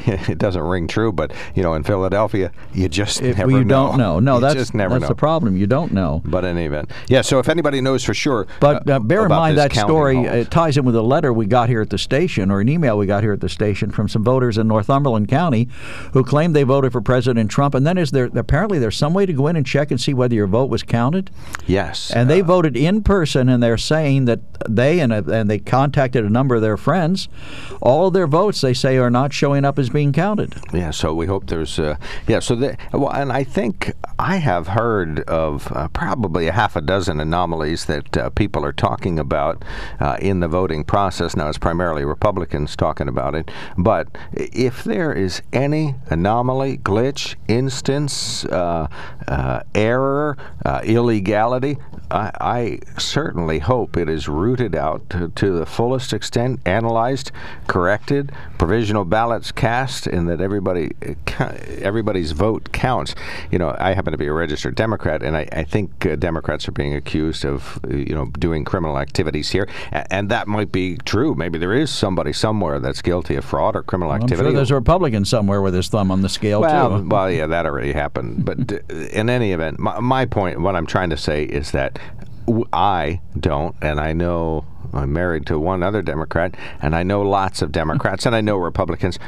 it, 0.06 0.28
it, 0.30 0.38
doesn't 0.38 0.62
ring 0.62 0.86
true. 0.86 1.12
But 1.12 1.32
you 1.54 1.62
know, 1.62 1.74
in 1.74 1.82
Philadelphia, 1.82 2.52
you 2.72 2.88
just 2.88 3.22
never 3.22 3.46
well, 3.46 3.58
you 3.58 3.64
know. 3.64 3.88
don't 3.88 3.98
know. 3.98 4.20
No, 4.20 4.34
you 4.36 4.40
that's 4.40 4.54
just 4.54 4.74
never 4.74 4.94
that's 4.94 5.02
know. 5.02 5.08
the 5.08 5.14
problem. 5.14 5.56
You 5.56 5.66
don't 5.66 5.92
know. 5.92 6.22
But 6.24 6.44
in 6.44 6.56
any 6.56 6.66
event, 6.66 6.90
yeah. 7.08 7.22
So 7.22 7.38
if 7.38 7.48
anybody 7.48 7.80
knows 7.80 8.04
for 8.04 8.14
sure, 8.14 8.46
But 8.60 8.88
uh, 8.88 9.00
bear 9.00 9.24
in 9.24 9.28
mind 9.28 9.58
that 9.58 9.72
story 9.72 10.14
halls. 10.14 10.28
it 10.28 10.50
ties 10.50 10.76
in 10.76 10.84
with 10.84 10.96
a 10.96 11.02
letter 11.02 11.32
we 11.32 11.46
got 11.46 11.68
here 11.68 11.80
at 11.80 11.90
the 11.90 11.98
station, 11.98 12.50
or 12.50 12.60
an 12.60 12.68
email 12.68 12.96
we 12.96 13.06
got 13.06 13.22
here 13.22 13.32
at 13.32 13.40
the 13.40 13.48
station 13.48 13.90
from 13.90 14.08
some 14.08 14.22
voters 14.22 14.58
in 14.58 14.68
Northumberland 14.68 15.28
County, 15.28 15.68
who 16.12 16.22
claimed 16.22 16.54
they 16.54 16.62
voted 16.62 16.92
for 16.92 17.00
President 17.00 17.50
Trump. 17.50 17.74
And 17.74 17.86
then 17.86 17.98
is 17.98 18.10
there 18.10 18.30
apparently 18.34 18.78
there's 18.78 18.96
some 18.96 19.14
way 19.14 19.26
to 19.26 19.32
go 19.32 19.46
in 19.48 19.56
and 19.56 19.66
check 19.66 19.90
and 19.90 20.00
see 20.00 20.14
whether 20.14 20.34
your 20.34 20.46
vote 20.46 20.70
was 20.70 20.82
counted. 20.82 21.30
Yes, 21.66 22.10
And 22.10 22.28
they 22.28 22.40
uh, 22.40 22.44
voted 22.44 22.76
in 22.76 23.02
person, 23.02 23.48
and 23.48 23.62
they're 23.62 23.78
saying 23.78 24.26
that 24.26 24.40
they 24.68 25.00
and 25.00 25.12
and 25.12 25.50
they 25.50 25.58
contacted 25.58 26.24
a 26.24 26.30
number 26.30 26.54
of 26.54 26.62
their 26.62 26.76
friends. 26.76 27.28
All 27.80 28.08
of 28.08 28.12
their 28.12 28.26
votes, 28.26 28.60
they 28.60 28.74
say, 28.74 28.96
are 28.98 29.10
not 29.10 29.32
showing 29.32 29.64
up 29.64 29.78
as 29.78 29.90
being 29.90 30.12
counted. 30.12 30.54
Yeah, 30.72 30.90
so 30.90 31.14
we 31.14 31.26
hope 31.26 31.46
there's, 31.46 31.78
uh, 31.78 31.96
yeah. 32.26 32.40
So 32.40 32.54
the, 32.54 32.76
well, 32.92 33.10
and 33.12 33.32
I 33.32 33.44
think 33.44 33.92
I 34.18 34.36
have 34.36 34.68
heard 34.68 35.20
of 35.20 35.70
uh, 35.72 35.88
probably 35.88 36.46
a 36.46 36.52
half 36.52 36.76
a 36.76 36.80
dozen 36.80 37.20
anomalies 37.20 37.86
that 37.86 38.16
uh, 38.16 38.30
people 38.30 38.64
are 38.64 38.72
talking 38.72 39.18
about 39.18 39.64
uh, 40.00 40.16
in 40.20 40.40
the 40.40 40.48
voting 40.48 40.84
process. 40.84 41.36
Now 41.36 41.48
it's 41.48 41.58
primarily 41.58 42.04
Republicans 42.04 42.76
talking 42.76 43.08
about 43.08 43.34
it, 43.34 43.50
but 43.76 44.08
if 44.32 44.84
there 44.84 45.12
is 45.12 45.42
any 45.52 45.94
anomaly, 46.08 46.78
glitch, 46.78 47.34
instance, 47.48 48.44
uh, 48.46 48.88
uh, 49.28 49.60
error, 49.74 50.36
uh, 50.64 50.80
illegality, 51.22 51.78
I, 52.12 52.30
I 52.40 52.78
certainly 52.98 53.58
hope 53.58 53.96
it 53.96 54.08
is 54.08 54.28
rooted 54.28 54.74
out 54.76 55.08
to, 55.10 55.28
to 55.30 55.58
the 55.58 55.66
fullest 55.66 56.12
extent, 56.12 56.60
analyzed, 56.66 57.32
corrected, 57.66 58.32
provisional 58.58 59.04
ballots 59.04 59.50
cast, 59.50 60.06
and 60.06 60.28
that 60.28 60.40
everybody 60.40 60.92
everybody's 61.80 62.32
vote 62.32 62.72
counts. 62.72 63.14
You 63.50 63.58
know, 63.58 63.74
I 63.78 63.94
happen 63.94 64.12
to 64.12 64.18
be 64.18 64.26
a 64.26 64.32
registered 64.32 64.74
Democrat, 64.74 65.22
and 65.22 65.36
I, 65.36 65.48
I 65.52 65.64
think 65.64 66.04
uh, 66.06 66.16
Democrats 66.16 66.68
are 66.68 66.72
being 66.72 66.94
accused 66.94 67.44
of 67.44 67.80
you 67.88 68.14
know 68.14 68.26
doing 68.38 68.64
criminal 68.64 68.98
activities 68.98 69.50
here, 69.50 69.68
A- 69.92 70.12
and 70.12 70.28
that 70.30 70.48
might 70.48 70.72
be 70.72 70.98
true. 70.98 71.34
Maybe 71.34 71.58
there 71.58 71.72
is 71.74 71.90
somebody 71.90 72.32
somewhere 72.32 72.78
that's 72.78 73.02
guilty 73.02 73.36
of 73.36 73.44
fraud 73.44 73.74
or 73.76 73.82
criminal 73.82 74.12
I'm 74.12 74.22
activity. 74.22 74.48
sure 74.48 74.52
there's 74.52 74.70
a 74.70 74.74
Republican 74.74 75.24
somewhere 75.24 75.62
with 75.62 75.74
his 75.74 75.88
thumb 75.88 76.10
on 76.10 76.22
the 76.22 76.28
scale 76.28 76.60
Well, 76.60 77.00
too. 77.00 77.08
well, 77.08 77.30
yeah, 77.30 77.46
that 77.46 77.66
already 77.66 77.92
happened. 77.92 78.44
But 78.44 78.72
in 78.90 79.30
any 79.30 79.52
event, 79.52 79.78
my, 79.78 79.98
my 80.00 80.26
point, 80.26 80.60
what 80.60 80.76
I'm 80.76 80.86
trying 80.86 81.10
to 81.10 81.16
say 81.16 81.44
is 81.44 81.70
that 81.72 81.98
I 82.72 83.20
don't, 83.38 83.76
and 83.80 84.00
I 84.00 84.12
know 84.12 84.64
I'm 84.92 85.12
married 85.12 85.46
to 85.46 85.58
one 85.58 85.82
other 85.82 86.02
Democrat, 86.02 86.54
and 86.80 86.94
I 86.94 87.02
know 87.02 87.22
lots 87.22 87.62
of 87.62 87.72
Democrats, 87.72 88.26
and 88.26 88.34
I 88.34 88.40
know 88.40 88.56
Republicans. 88.56 89.18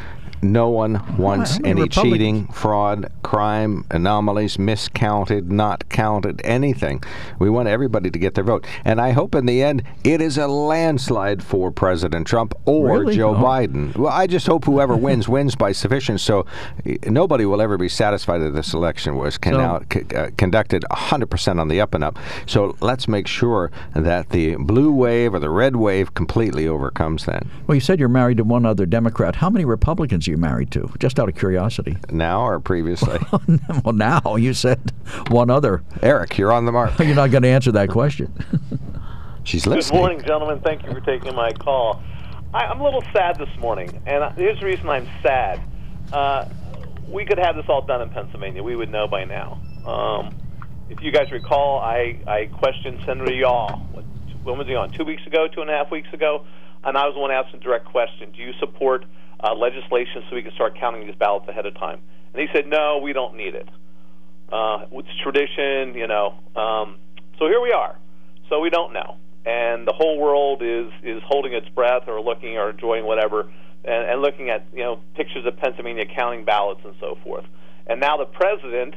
No 0.44 0.68
one 0.68 1.16
wants 1.16 1.58
any 1.64 1.88
cheating, 1.88 2.46
fraud, 2.48 3.10
crime, 3.22 3.84
anomalies, 3.90 4.58
miscounted, 4.58 5.50
not 5.50 5.88
counted, 5.88 6.40
anything. 6.44 7.02
We 7.38 7.48
want 7.48 7.68
everybody 7.68 8.10
to 8.10 8.18
get 8.18 8.34
their 8.34 8.44
vote. 8.44 8.66
And 8.84 9.00
I 9.00 9.12
hope 9.12 9.34
in 9.34 9.46
the 9.46 9.62
end 9.62 9.82
it 10.04 10.20
is 10.20 10.36
a 10.36 10.46
landslide 10.46 11.42
for 11.42 11.70
President 11.70 12.26
Trump 12.26 12.54
or 12.66 13.00
Really? 13.00 13.16
Joe 13.16 13.34
Oh. 13.34 13.42
Biden. 13.42 13.96
Well, 13.96 14.12
I 14.12 14.26
just 14.26 14.46
hope 14.46 14.64
whoever 14.66 14.94
wins 14.96 15.28
wins 15.28 15.54
by 15.56 15.72
sufficient. 15.72 16.20
So 16.20 16.44
nobody 17.06 17.46
will 17.46 17.62
ever 17.62 17.78
be 17.78 17.88
satisfied 17.88 18.38
that 18.38 18.50
this 18.54 18.74
election 18.74 19.16
was 19.16 19.38
con- 19.38 19.54
So- 19.54 19.60
out, 19.60 19.86
c- 19.92 20.02
uh, 20.14 20.28
conducted 20.36 20.84
100% 20.90 21.58
on 21.58 21.68
the 21.68 21.80
up 21.80 21.94
and 21.94 22.04
up. 22.04 22.18
So 22.46 22.76
let's 22.80 23.08
make 23.08 23.26
sure 23.26 23.70
that 23.94 24.28
the 24.30 24.56
blue 24.56 24.92
wave 24.92 25.32
or 25.34 25.38
the 25.38 25.50
red 25.50 25.76
wave 25.76 26.12
completely 26.14 26.68
overcomes 26.68 27.24
that. 27.24 27.44
Well, 27.66 27.74
you 27.74 27.80
said 27.80 27.98
you're 27.98 28.08
married 28.08 28.36
to 28.36 28.44
one 28.44 28.66
other 28.66 28.84
Democrat. 28.86 29.36
How 29.36 29.48
many 29.50 29.64
Republicans 29.64 30.28
are 30.28 30.32
you 30.35 30.38
married 30.38 30.71
to? 30.73 30.93
Just 30.99 31.21
out 31.21 31.29
of 31.29 31.37
curiosity. 31.37 31.97
Now 32.11 32.45
or 32.45 32.59
previously? 32.59 33.19
well, 33.85 33.95
now 33.95 34.37
you 34.37 34.53
said 34.53 34.93
one 35.29 35.49
other. 35.49 35.83
Eric, 36.03 36.37
you're 36.37 36.53
on 36.53 36.64
the 36.64 36.73
mark. 36.73 36.99
You're 36.99 37.14
not 37.14 37.31
going 37.31 37.45
to 37.45 37.49
answer 37.49 37.71
that 37.73 37.88
question. 37.88 38.33
She's 39.45 39.67
listening. 39.67 40.00
Good 40.00 40.09
morning, 40.09 40.26
gentlemen. 40.26 40.61
Thank 40.61 40.85
you 40.85 40.93
for 40.93 41.00
taking 41.00 41.35
my 41.35 41.53
call. 41.53 42.03
I, 42.53 42.64
I'm 42.64 42.81
a 42.81 42.85
little 42.85 43.05
sad 43.12 43.38
this 43.38 43.49
morning, 43.59 44.03
and 44.07 44.35
here's 44.37 44.59
the 44.59 44.67
reason 44.67 44.88
I'm 44.88 45.09
sad. 45.23 45.61
Uh, 46.12 46.49
we 47.09 47.25
could 47.25 47.38
have 47.38 47.55
this 47.55 47.67
all 47.69 47.83
done 47.83 48.03
in 48.03 48.11
Pennsylvania. 48.11 48.62
We 48.62 48.75
would 48.75 48.91
know 48.91 49.07
by 49.07 49.25
now. 49.25 49.61
Um, 49.87 50.35
if 50.88 51.00
you 51.03 51.12
guys 51.12 51.31
recall, 51.31 51.79
I, 51.79 52.19
I 52.26 52.47
questioned 52.47 53.00
Senator 53.05 53.33
Yaw. 53.33 53.76
What, 53.76 54.05
when 54.43 54.59
was 54.59 54.67
he 54.67 54.75
on? 54.75 54.91
Two 54.91 55.05
weeks 55.05 55.26
ago, 55.26 55.47
two 55.47 55.61
and 55.61 55.71
a 55.71 55.75
half 55.75 55.91
weeks 55.91 56.12
ago? 56.12 56.45
And 56.83 56.97
I 56.99 57.07
was 57.07 57.14
the 57.14 57.21
one 57.21 57.31
asking 57.31 57.61
a 57.61 57.62
direct 57.62 57.87
question 57.87 58.33
Do 58.33 58.43
you 58.43 58.53
support 58.61 59.05
uh, 59.44 59.54
legislation 59.54 60.24
so 60.28 60.36
we 60.36 60.42
can 60.42 60.52
start 60.52 60.78
counting 60.78 61.06
these 61.06 61.16
ballots 61.16 61.46
ahead 61.48 61.66
of 61.66 61.74
time? 61.74 62.00
And 62.32 62.40
he 62.40 62.48
said, 62.52 62.66
No, 62.66 62.98
we 62.98 63.12
don't 63.12 63.36
need 63.36 63.54
it. 63.54 63.68
Uh, 64.50 64.86
it's 64.92 65.08
tradition, 65.22 65.94
you 65.94 66.06
know. 66.06 66.34
Um, 66.54 66.96
so 67.38 67.46
here 67.46 67.60
we 67.60 67.72
are. 67.72 67.96
So 68.48 68.60
we 68.60 68.70
don't 68.70 68.92
know, 68.92 69.16
and 69.46 69.86
the 69.86 69.92
whole 69.92 70.18
world 70.18 70.62
is 70.62 70.92
is 71.02 71.22
holding 71.24 71.54
its 71.54 71.68
breath 71.70 72.08
or 72.08 72.20
looking 72.20 72.56
or 72.58 72.70
enjoying 72.70 73.04
whatever, 73.06 73.50
and, 73.84 74.10
and 74.10 74.22
looking 74.22 74.50
at 74.50 74.66
you 74.72 74.82
know 74.82 75.00
pictures 75.14 75.46
of 75.46 75.56
Pennsylvania 75.56 76.04
counting 76.04 76.44
ballots 76.44 76.80
and 76.84 76.94
so 77.00 77.18
forth. 77.24 77.44
And 77.86 78.00
now 78.00 78.16
the 78.16 78.26
president. 78.26 78.94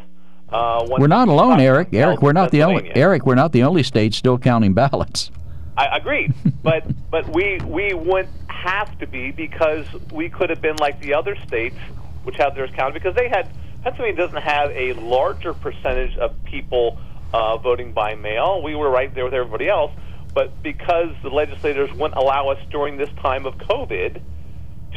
Uh, 0.49 0.87
We're 0.89 1.07
not 1.07 1.27
alone, 1.27 1.59
Eric. 1.59 1.89
Eric, 1.91 2.21
we're 2.21 2.31
not 2.31 2.51
the 2.51 2.63
only 2.63 2.89
Eric. 2.95 3.25
We're 3.25 3.35
not 3.35 3.51
the 3.51 3.63
only 3.63 3.83
state 3.83 4.13
still 4.13 4.37
counting 4.37 4.73
ballots. 4.73 5.29
I 5.77 5.98
agree, 5.98 6.29
but 6.63 6.84
but 7.12 7.29
we 7.29 7.60
we 7.63 7.93
wouldn't 7.93 8.34
have 8.50 8.98
to 9.00 9.07
be 9.07 9.31
because 9.31 9.86
we 10.12 10.29
could 10.29 10.50
have 10.50 10.62
been 10.62 10.77
like 10.77 11.00
the 11.00 11.13
other 11.13 11.36
states 11.48 11.77
which 12.24 12.36
had 12.36 12.55
theirs 12.55 12.72
counted 12.75 12.96
because 12.96 13.15
they 13.15 13.29
had 13.29 13.48
Pennsylvania 13.84 14.17
doesn't 14.17 14.41
have 14.41 14.72
a 14.72 14.93
larger 14.93 15.53
percentage 15.53 16.17
of 16.17 16.34
people 16.43 17.00
uh, 17.31 17.57
voting 17.57 17.93
by 17.93 18.15
mail. 18.15 18.62
We 18.62 18.75
were 18.75 18.89
right 18.89 19.13
there 19.13 19.24
with 19.24 19.34
everybody 19.34 19.69
else, 19.69 19.91
but 20.34 20.62
because 20.63 21.15
the 21.22 21.29
legislators 21.29 21.91
wouldn't 21.93 22.19
allow 22.19 22.50
us 22.50 22.60
during 22.69 22.98
this 22.98 23.10
time 23.22 23.46
of 23.46 23.57
COVID 23.57 24.22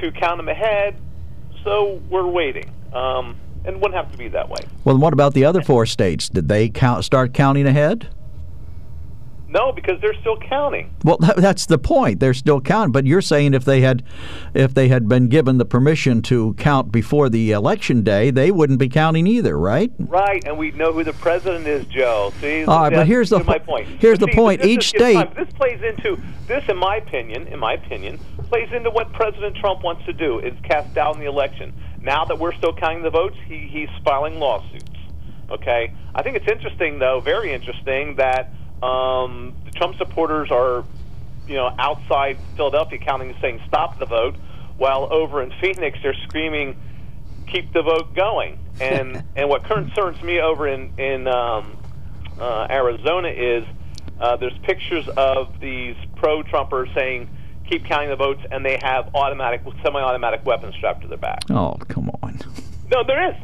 to 0.00 0.12
count 0.12 0.38
them 0.38 0.48
ahead, 0.48 0.96
so 1.62 2.00
we're 2.08 2.26
waiting. 2.26 2.72
Um, 2.92 3.36
and 3.64 3.76
wouldn't 3.76 3.94
have 3.94 4.10
to 4.10 4.18
be 4.18 4.28
that 4.28 4.48
way. 4.48 4.60
Well, 4.84 4.96
what 4.96 5.12
about 5.12 5.34
the 5.34 5.44
other 5.44 5.62
four 5.62 5.84
states? 5.84 6.30
Did 6.30 6.48
they 6.48 6.70
count 6.70 7.04
start 7.04 7.34
counting 7.34 7.66
ahead? 7.66 8.08
No, 9.50 9.72
because 9.72 10.00
they're 10.00 10.14
still 10.20 10.36
counting. 10.38 10.94
Well, 11.04 11.16
that, 11.18 11.36
that's 11.36 11.66
the 11.66 11.76
point. 11.76 12.20
They're 12.20 12.34
still 12.34 12.60
counting. 12.60 12.92
But 12.92 13.04
you're 13.04 13.20
saying 13.20 13.52
if 13.54 13.64
they 13.64 13.80
had, 13.80 14.04
if 14.54 14.74
they 14.74 14.88
had 14.88 15.08
been 15.08 15.28
given 15.28 15.58
the 15.58 15.64
permission 15.64 16.22
to 16.22 16.54
count 16.54 16.92
before 16.92 17.28
the 17.28 17.50
election 17.50 18.02
day, 18.04 18.30
they 18.30 18.50
wouldn't 18.52 18.78
be 18.78 18.88
counting 18.88 19.26
either, 19.26 19.58
right? 19.58 19.90
Right, 19.98 20.42
and 20.46 20.56
we 20.56 20.70
know 20.70 20.92
who 20.92 21.02
the 21.02 21.12
president 21.14 21.66
is, 21.66 21.84
Joe. 21.86 22.32
See, 22.40 22.64
All 22.64 22.82
right, 22.82 22.92
but 22.92 23.06
here's 23.08 23.30
the 23.30 23.42
my 23.42 23.58
po- 23.58 23.64
point. 23.64 23.88
here's 24.00 24.20
the 24.20 24.28
point. 24.28 24.64
Each 24.64 24.88
state- 24.88 25.14
time- 25.14 25.32
this 25.36 25.52
plays 25.54 25.80
into 25.82 26.20
this, 26.46 26.62
in 26.68 26.76
my 26.76 26.96
opinion, 26.96 27.48
in 27.48 27.58
my 27.58 27.72
opinion, 27.74 28.18
plays 28.48 28.68
into 28.72 28.90
what 28.90 29.12
President 29.12 29.56
Trump 29.56 29.82
wants 29.82 30.04
to 30.06 30.12
do 30.12 30.38
is 30.38 30.54
cast 30.62 30.94
doubt 30.94 31.14
down 31.14 31.20
the 31.20 31.26
election. 31.28 31.72
Now 32.02 32.24
that 32.26 32.38
we're 32.38 32.54
still 32.54 32.72
counting 32.74 33.02
the 33.02 33.10
votes, 33.10 33.36
he, 33.46 33.68
he's 33.68 33.88
filing 34.04 34.38
lawsuits. 34.38 34.86
Okay, 35.50 35.92
I 36.14 36.22
think 36.22 36.36
it's 36.36 36.46
interesting, 36.46 37.00
though, 37.00 37.18
very 37.20 37.52
interesting 37.52 38.14
that 38.16 38.52
um, 38.82 39.54
the 39.64 39.70
Trump 39.72 39.96
supporters 39.96 40.50
are, 40.50 40.84
you 41.46 41.54
know, 41.54 41.74
outside 41.78 42.38
Philadelphia 42.56 42.98
counting, 42.98 43.34
saying 43.40 43.60
stop 43.66 43.98
the 43.98 44.06
vote, 44.06 44.36
while 44.78 45.12
over 45.12 45.42
in 45.42 45.52
Phoenix 45.60 45.98
they're 46.02 46.14
screaming 46.28 46.76
keep 47.46 47.72
the 47.72 47.82
vote 47.82 48.14
going. 48.14 48.58
And 48.80 49.24
and 49.36 49.48
what 49.48 49.64
concerns 49.64 50.22
me 50.22 50.40
over 50.40 50.68
in 50.68 50.92
in 50.98 51.26
um, 51.26 51.76
uh, 52.38 52.66
Arizona 52.70 53.28
is 53.28 53.64
uh, 54.20 54.36
there's 54.36 54.56
pictures 54.62 55.08
of 55.16 55.60
these 55.60 55.96
pro-Trumpers 56.16 56.92
saying 56.94 57.28
keep 57.68 57.84
counting 57.84 58.10
the 58.10 58.16
votes, 58.16 58.42
and 58.50 58.64
they 58.64 58.78
have 58.82 59.14
automatic, 59.14 59.62
semi-automatic 59.82 60.44
weapons 60.44 60.74
strapped 60.74 61.02
to 61.02 61.08
their 61.08 61.18
back. 61.18 61.40
Oh, 61.50 61.76
come 61.88 62.10
on. 62.22 62.38
No, 62.90 63.04
there 63.04 63.30
is. 63.30 63.36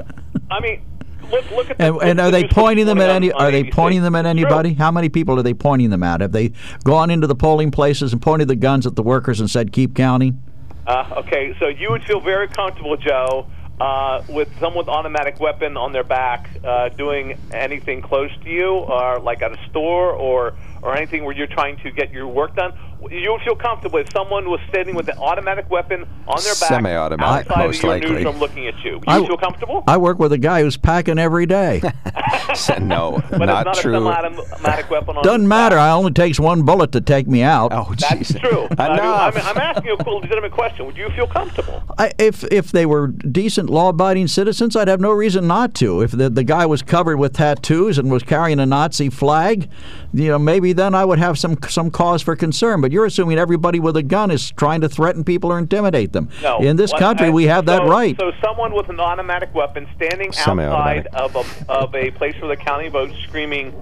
I 0.51 0.61
mean, 0.61 0.83
look 1.31 1.51
look 1.51 1.71
at. 1.71 1.81
And, 1.81 1.97
and 2.03 2.21
are 2.21 2.31
the 2.31 2.43
they 2.43 2.49
pointing 2.49 2.87
them 2.87 3.01
at 3.01 3.11
any? 3.11 3.33
Are 3.33 3.51
they 3.51 3.65
pointing 3.65 4.03
them 4.03 4.15
at 4.15 4.27
It's 4.27 4.33
true. 4.39 4.47
anybody? 4.47 4.75
How 4.75 4.91
many 4.91 5.09
people 5.09 5.39
are 5.39 5.43
they 5.43 5.55
pointing 5.55 5.91
them 5.91 6.03
at? 6.03 6.21
Have 6.21 6.33
they 6.33 6.53
gone 6.85 7.11
into 7.11 7.27
the 7.27 7.35
polling 7.35 7.71
places 7.71 8.13
and 8.13 8.21
pointed 8.23 8.49
the 8.49 8.57
guns 8.57 8.87
at 8.87 8.97
the 8.97 9.03
workers 9.03 9.41
and 9.41 9.51
said, 9.51 9.73
"Keep 9.73 9.95
counting"? 9.95 10.43
Uh, 10.87 11.15
okay, 11.19 11.55
so 11.59 11.67
you 11.67 11.91
would 11.91 12.05
feel 12.05 12.21
very 12.21 12.47
comfortable, 12.47 12.97
Joe, 12.97 13.47
uh, 13.81 14.23
with 14.29 14.49
someone 14.61 14.87
with 14.87 14.89
automatic 14.89 15.41
weapon 15.41 15.77
on 15.77 15.93
their 15.93 16.05
back 16.05 16.49
uh, 16.63 16.89
doing 16.91 17.37
anything 17.53 18.03
close 18.03 18.31
to 18.45 18.49
you, 18.49 18.71
or 18.71 19.19
like 19.19 19.43
at 19.43 19.53
a 19.53 19.69
store, 19.69 20.13
or 20.13 20.55
or 20.83 20.97
anything 20.97 21.25
where 21.25 21.35
you're 21.35 21.49
trying 21.49 21.77
to 21.79 21.91
get 21.91 22.13
your 22.13 22.29
work 22.29 22.55
done, 22.55 22.73
You 23.11 23.33
would 23.33 23.43
feel 23.43 23.55
comfortable 23.57 23.99
if 23.99 24.11
someone 24.13 24.49
was 24.51 24.59
standing 24.69 24.95
with 24.95 25.09
an 25.09 25.19
automatic 25.19 25.71
weapon 25.71 26.03
on 26.27 26.43
their 26.43 26.55
back 26.55 26.69
Semi-automatic, 26.69 27.51
outside 27.51 27.67
most 27.67 27.77
of 27.79 27.83
your 27.85 27.93
likely. 27.93 28.11
newsroom 28.11 28.39
looking 28.39 28.67
at 28.67 28.75
you. 28.85 28.93
You 28.95 29.01
I- 29.07 29.27
feel 29.27 29.37
comfortable? 29.37 29.85
I 29.87 29.97
work 29.97 30.19
with 30.19 30.33
a 30.33 30.39
guy 30.39 30.63
who's 30.63 30.77
packing 30.77 31.19
every 31.19 31.47
day. 31.47 31.81
no, 32.81 33.23
but 33.31 33.47
not 33.47 33.67
it's 33.67 33.77
not 33.77 33.77
true. 33.77 33.95
a 33.95 33.99
semi-automatic 34.01 34.91
weapon 34.91 35.17
on 35.19 35.25
Doesn't 35.25 35.47
matter. 35.47 35.77
back. 35.77 35.83
I 35.83 35.91
only 35.93 36.13
takes 36.13 36.41
one 36.41 36.63
bullet 36.63 36.93
to 36.93 37.01
take 37.01 37.27
me 37.27 37.43
out. 37.43 37.73
oh, 37.73 37.95
That's 37.99 38.33
jeez. 38.33 38.41
true. 38.41 38.67
I 38.79 38.87
do- 38.89 38.93
Enough. 38.95 39.37
I'm, 39.37 39.47
I'm 39.47 39.59
asking 39.59 39.87
you 39.87 39.97
a 39.99 40.11
legitimate 40.11 40.53
question. 40.53 40.87
Would 40.87 40.97
you 40.97 41.11
feel 41.11 41.27
comfortable? 41.27 41.83
I, 41.99 42.13
if 42.19 42.45
if 42.45 42.73
they 42.73 42.87
were 42.87 43.09
decent, 43.09 43.71
law-abiding 43.71 44.29
citizens, 44.29 44.75
I'd 44.77 44.89
have 44.89 45.01
no 45.01 45.13
reason 45.13 45.47
not 45.47 45.75
to. 45.75 46.01
If 46.03 46.13
the 46.13 46.29
the 46.31 46.45
guy 46.45 46.67
was 46.67 46.83
covered 46.83 47.19
with 47.19 47.35
tattoos 47.35 47.99
and 47.99 48.11
was 48.11 48.23
carrying 48.23 48.59
a 48.59 48.67
Nazi 48.67 49.11
flag, 49.11 49.69
you 50.17 50.29
know, 50.29 50.39
maybe 50.39 50.73
then 50.73 50.95
I 50.95 51.05
would 51.05 51.19
have 51.19 51.39
some 51.39 51.57
some 51.69 51.91
cause 51.91 52.23
for 52.23 52.35
concern. 52.37 52.81
But 52.81 52.91
you're 52.93 53.05
assuming 53.05 53.39
everybody 53.39 53.81
with 53.81 53.97
a 53.97 54.03
gun 54.03 54.31
is 54.31 54.51
trying 54.53 54.81
to 54.81 54.89
threaten 54.89 55.25
people 55.25 55.53
or 55.53 55.59
intimidate 55.59 56.13
them. 56.13 56.29
No. 56.43 56.59
In 56.59 56.77
this 56.77 56.93
country, 56.93 57.27
I- 57.27 57.31
we 57.31 57.45
have 57.45 57.67
that 57.67 57.83
right. 57.87 58.17
So 58.19 58.33
someone 58.43 58.73
with 58.75 58.89
an 58.89 58.99
automatic 58.99 59.55
weapon 59.55 59.87
standing 59.97 60.29
outside 60.29 61.07
of 61.15 61.37
a, 61.37 61.45
of 61.71 61.95
a 61.95 62.11
place 62.13 62.35
where 62.41 62.49
the 62.49 62.57
county 62.63 62.89
votes, 62.89 63.15
screaming, 63.25 63.75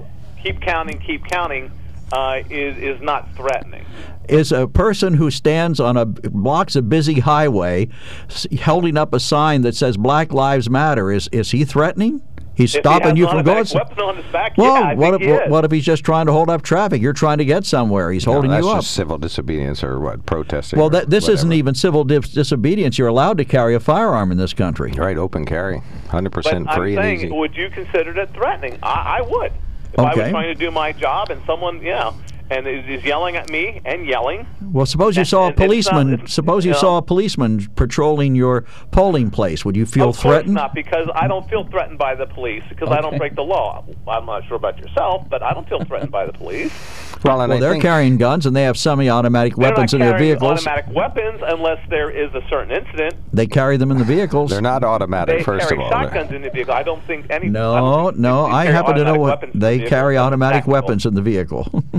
"Keep 0.42 0.60
counting, 0.60 0.98
keep 0.98 1.24
counting," 1.26 1.70
uh, 2.12 2.40
is 2.50 2.76
is 2.78 3.00
not 3.00 3.28
threatening. 3.36 3.84
is 4.28 4.50
a 4.52 4.66
person 4.66 5.12
who 5.14 5.30
stands 5.30 5.78
on 5.78 5.96
a 5.98 6.04
blocks 6.06 6.74
a 6.76 6.80
busy 6.82 7.20
highway, 7.20 7.86
s- 8.30 8.46
holding 8.62 8.96
up 8.96 9.12
a 9.14 9.20
sign 9.20 9.62
that 9.62 9.74
says 9.76 9.96
"Black 9.96 10.32
Lives 10.32 10.68
Matter." 10.70 11.12
Is 11.12 11.28
is 11.30 11.50
he 11.52 11.64
threatening? 11.64 12.22
He's 12.56 12.75
If 12.75 12.82
stopping 12.82 13.16
he 13.16 13.23
you 13.23 13.26
from 13.26 13.42
going. 13.42 13.58
automatic 13.58 13.75
weapon 13.75 14.00
on 14.04 14.16
his 14.16 14.25
back, 14.32 14.56
Well, 14.56 14.75
yeah, 14.75 14.94
what 14.94 15.14
if 15.14 15.20
he 15.23 15.26
what, 15.32 15.44
is. 15.46 15.50
what 15.50 15.64
if 15.64 15.70
he's 15.73 15.84
just 15.84 16.04
trying 16.04 16.26
to 16.26 16.32
hold 16.32 16.49
up 16.49 16.62
traffic? 16.62 17.02
You're 17.02 17.12
trying 17.12 17.38
to 17.38 17.44
get 17.44 17.64
somewhere. 17.66 18.12
He's 18.12 18.25
holding 18.25 18.50
that's 18.50 18.64
you 18.64 18.70
up. 18.70 18.78
just 18.82 18.92
civil 18.94 19.18
disobedience 19.18 19.82
or 19.82 19.99
what? 19.99 20.25
Protesting. 20.25 20.78
Well, 20.78 20.88
that, 20.90 21.11
this 21.11 21.28
isn't 21.28 21.52
even 21.52 21.75
civil 21.75 22.04
dis- 22.04 22.28
disobedience. 22.28 22.96
You're 22.96 23.08
allowed 23.08 23.38
to 23.38 23.44
carry 23.44 23.75
a 23.75 23.80
firearm 23.80 24.30
in 24.30 24.38
this 24.38 24.52
country. 24.54 24.92
Right, 24.92 25.16
open 25.18 25.44
carry, 25.44 25.82
hundred 26.08 26.30
But 26.30 26.44
percent 26.44 26.68
I'm 26.68 26.76
free 26.76 26.94
and 26.96 27.02
saying, 27.04 27.18
easy. 27.18 27.30
would 27.30 27.56
you 27.56 27.70
consider 27.70 28.16
it 28.20 28.30
threatening? 28.34 28.78
I, 28.82 29.18
I 29.18 29.20
would. 29.23 29.52
If 29.92 29.99
I 29.99 30.14
was 30.14 30.30
trying 30.30 30.46
to 30.49 30.54
do 30.54 30.70
my 30.70 30.92
job 30.92 31.30
and 31.30 31.40
someone, 31.46 31.80
yeah, 31.82 32.12
and 32.50 32.66
is, 32.66 32.84
is 32.86 33.04
yelling 33.04 33.36
at 33.36 33.50
me 33.50 33.80
and 33.84 34.06
yelling, 34.06 34.46
Well, 34.72 34.86
suppose 34.86 35.16
you 35.16 35.22
That- 35.22 35.28
saw 35.28 35.44
a 35.44 35.46
it- 35.46 35.50
it's 35.52 35.58
not- 35.60 35.66
policeman. 35.66 36.12
it's- 36.14 36.32
suppose 36.32 36.64
you 36.64 36.70
you 36.70 36.74
know. 36.74 36.80
saw 36.80 36.96
a 36.98 37.02
policeman 37.02 37.66
patrolling 37.76 38.34
your 38.34 38.64
polling 38.90 39.30
place. 39.30 39.64
Would 39.64 39.76
you 39.76 39.86
feel 39.86 40.10
of 40.10 40.16
threatened? 40.16 40.54
not, 40.54 40.74
because 40.74 41.08
I 41.14 41.26
don't 41.28 41.48
feel 41.48 41.64
threatened 41.64 41.98
by 41.98 42.14
the 42.14 42.26
police 42.26 42.62
because 42.68 42.90
I 42.90 43.00
don't 43.00 43.16
break 43.18 43.34
the 43.36 43.42
law. 43.44 43.84
I'm 44.08 44.26
not 44.26 44.46
sure 44.46 44.56
about 44.56 44.78
yourself, 44.78 45.26
but 45.30 45.42
I 45.42 45.52
don't 45.54 45.68
feel 45.68 45.82
threatened 45.84 46.10
by 46.10 46.26
the 46.26 46.32
police. 46.32 46.72
well, 47.24 47.40
and 47.40 47.50
Well, 47.50 47.58
they're 47.60 47.80
carrying 47.80 48.18
guns 48.18 48.44
and 48.46 48.54
they 48.54 48.64
have 48.64 48.76
semi-automatic 48.76 49.56
They're 49.56 49.70
weapons 49.70 49.92
not 49.92 50.00
in 50.00 50.06
their 50.06 50.18
carrying 50.18 50.38
vehicles. 50.38 50.66
automatic 50.66 50.94
weapons 50.94 51.40
unless 51.46 51.78
there 51.88 52.10
is 52.10 52.34
a 52.34 52.42
certain 52.50 52.70
incident. 52.72 53.14
They 53.32 53.46
carry 53.46 53.76
them 53.78 53.90
in 53.90 53.98
the 53.98 54.04
vehicles. 54.04 54.50
they're 54.50 54.60
not 54.60 54.84
automatic. 54.84 55.38
They 55.38 55.44
first 55.44 55.68
carry 55.68 55.80
of 55.80 55.84
all, 55.84 55.90
They're- 56.00 56.08
shotguns 56.10 56.32
in 56.32 56.42
the 56.42 56.50
vehicle. 56.50 56.74
I 56.74 56.82
don't 56.82 57.02
think 57.06 57.26
any. 57.30 57.46
I 57.46 57.50
No, 57.50 57.74
don't 57.74 58.12
think 58.14 58.18
no. 58.18 58.46
I 58.46 58.66
happen 58.66 58.96
to 58.96 59.04
know 59.04 59.14
what 59.14 59.42
they 59.54 59.78
the 59.78 59.86
carry 59.86 60.18
automatic 60.18 60.66
weapons 60.66 61.06
in 61.06 61.14
the 61.14 61.22
vehicle. 61.22 61.66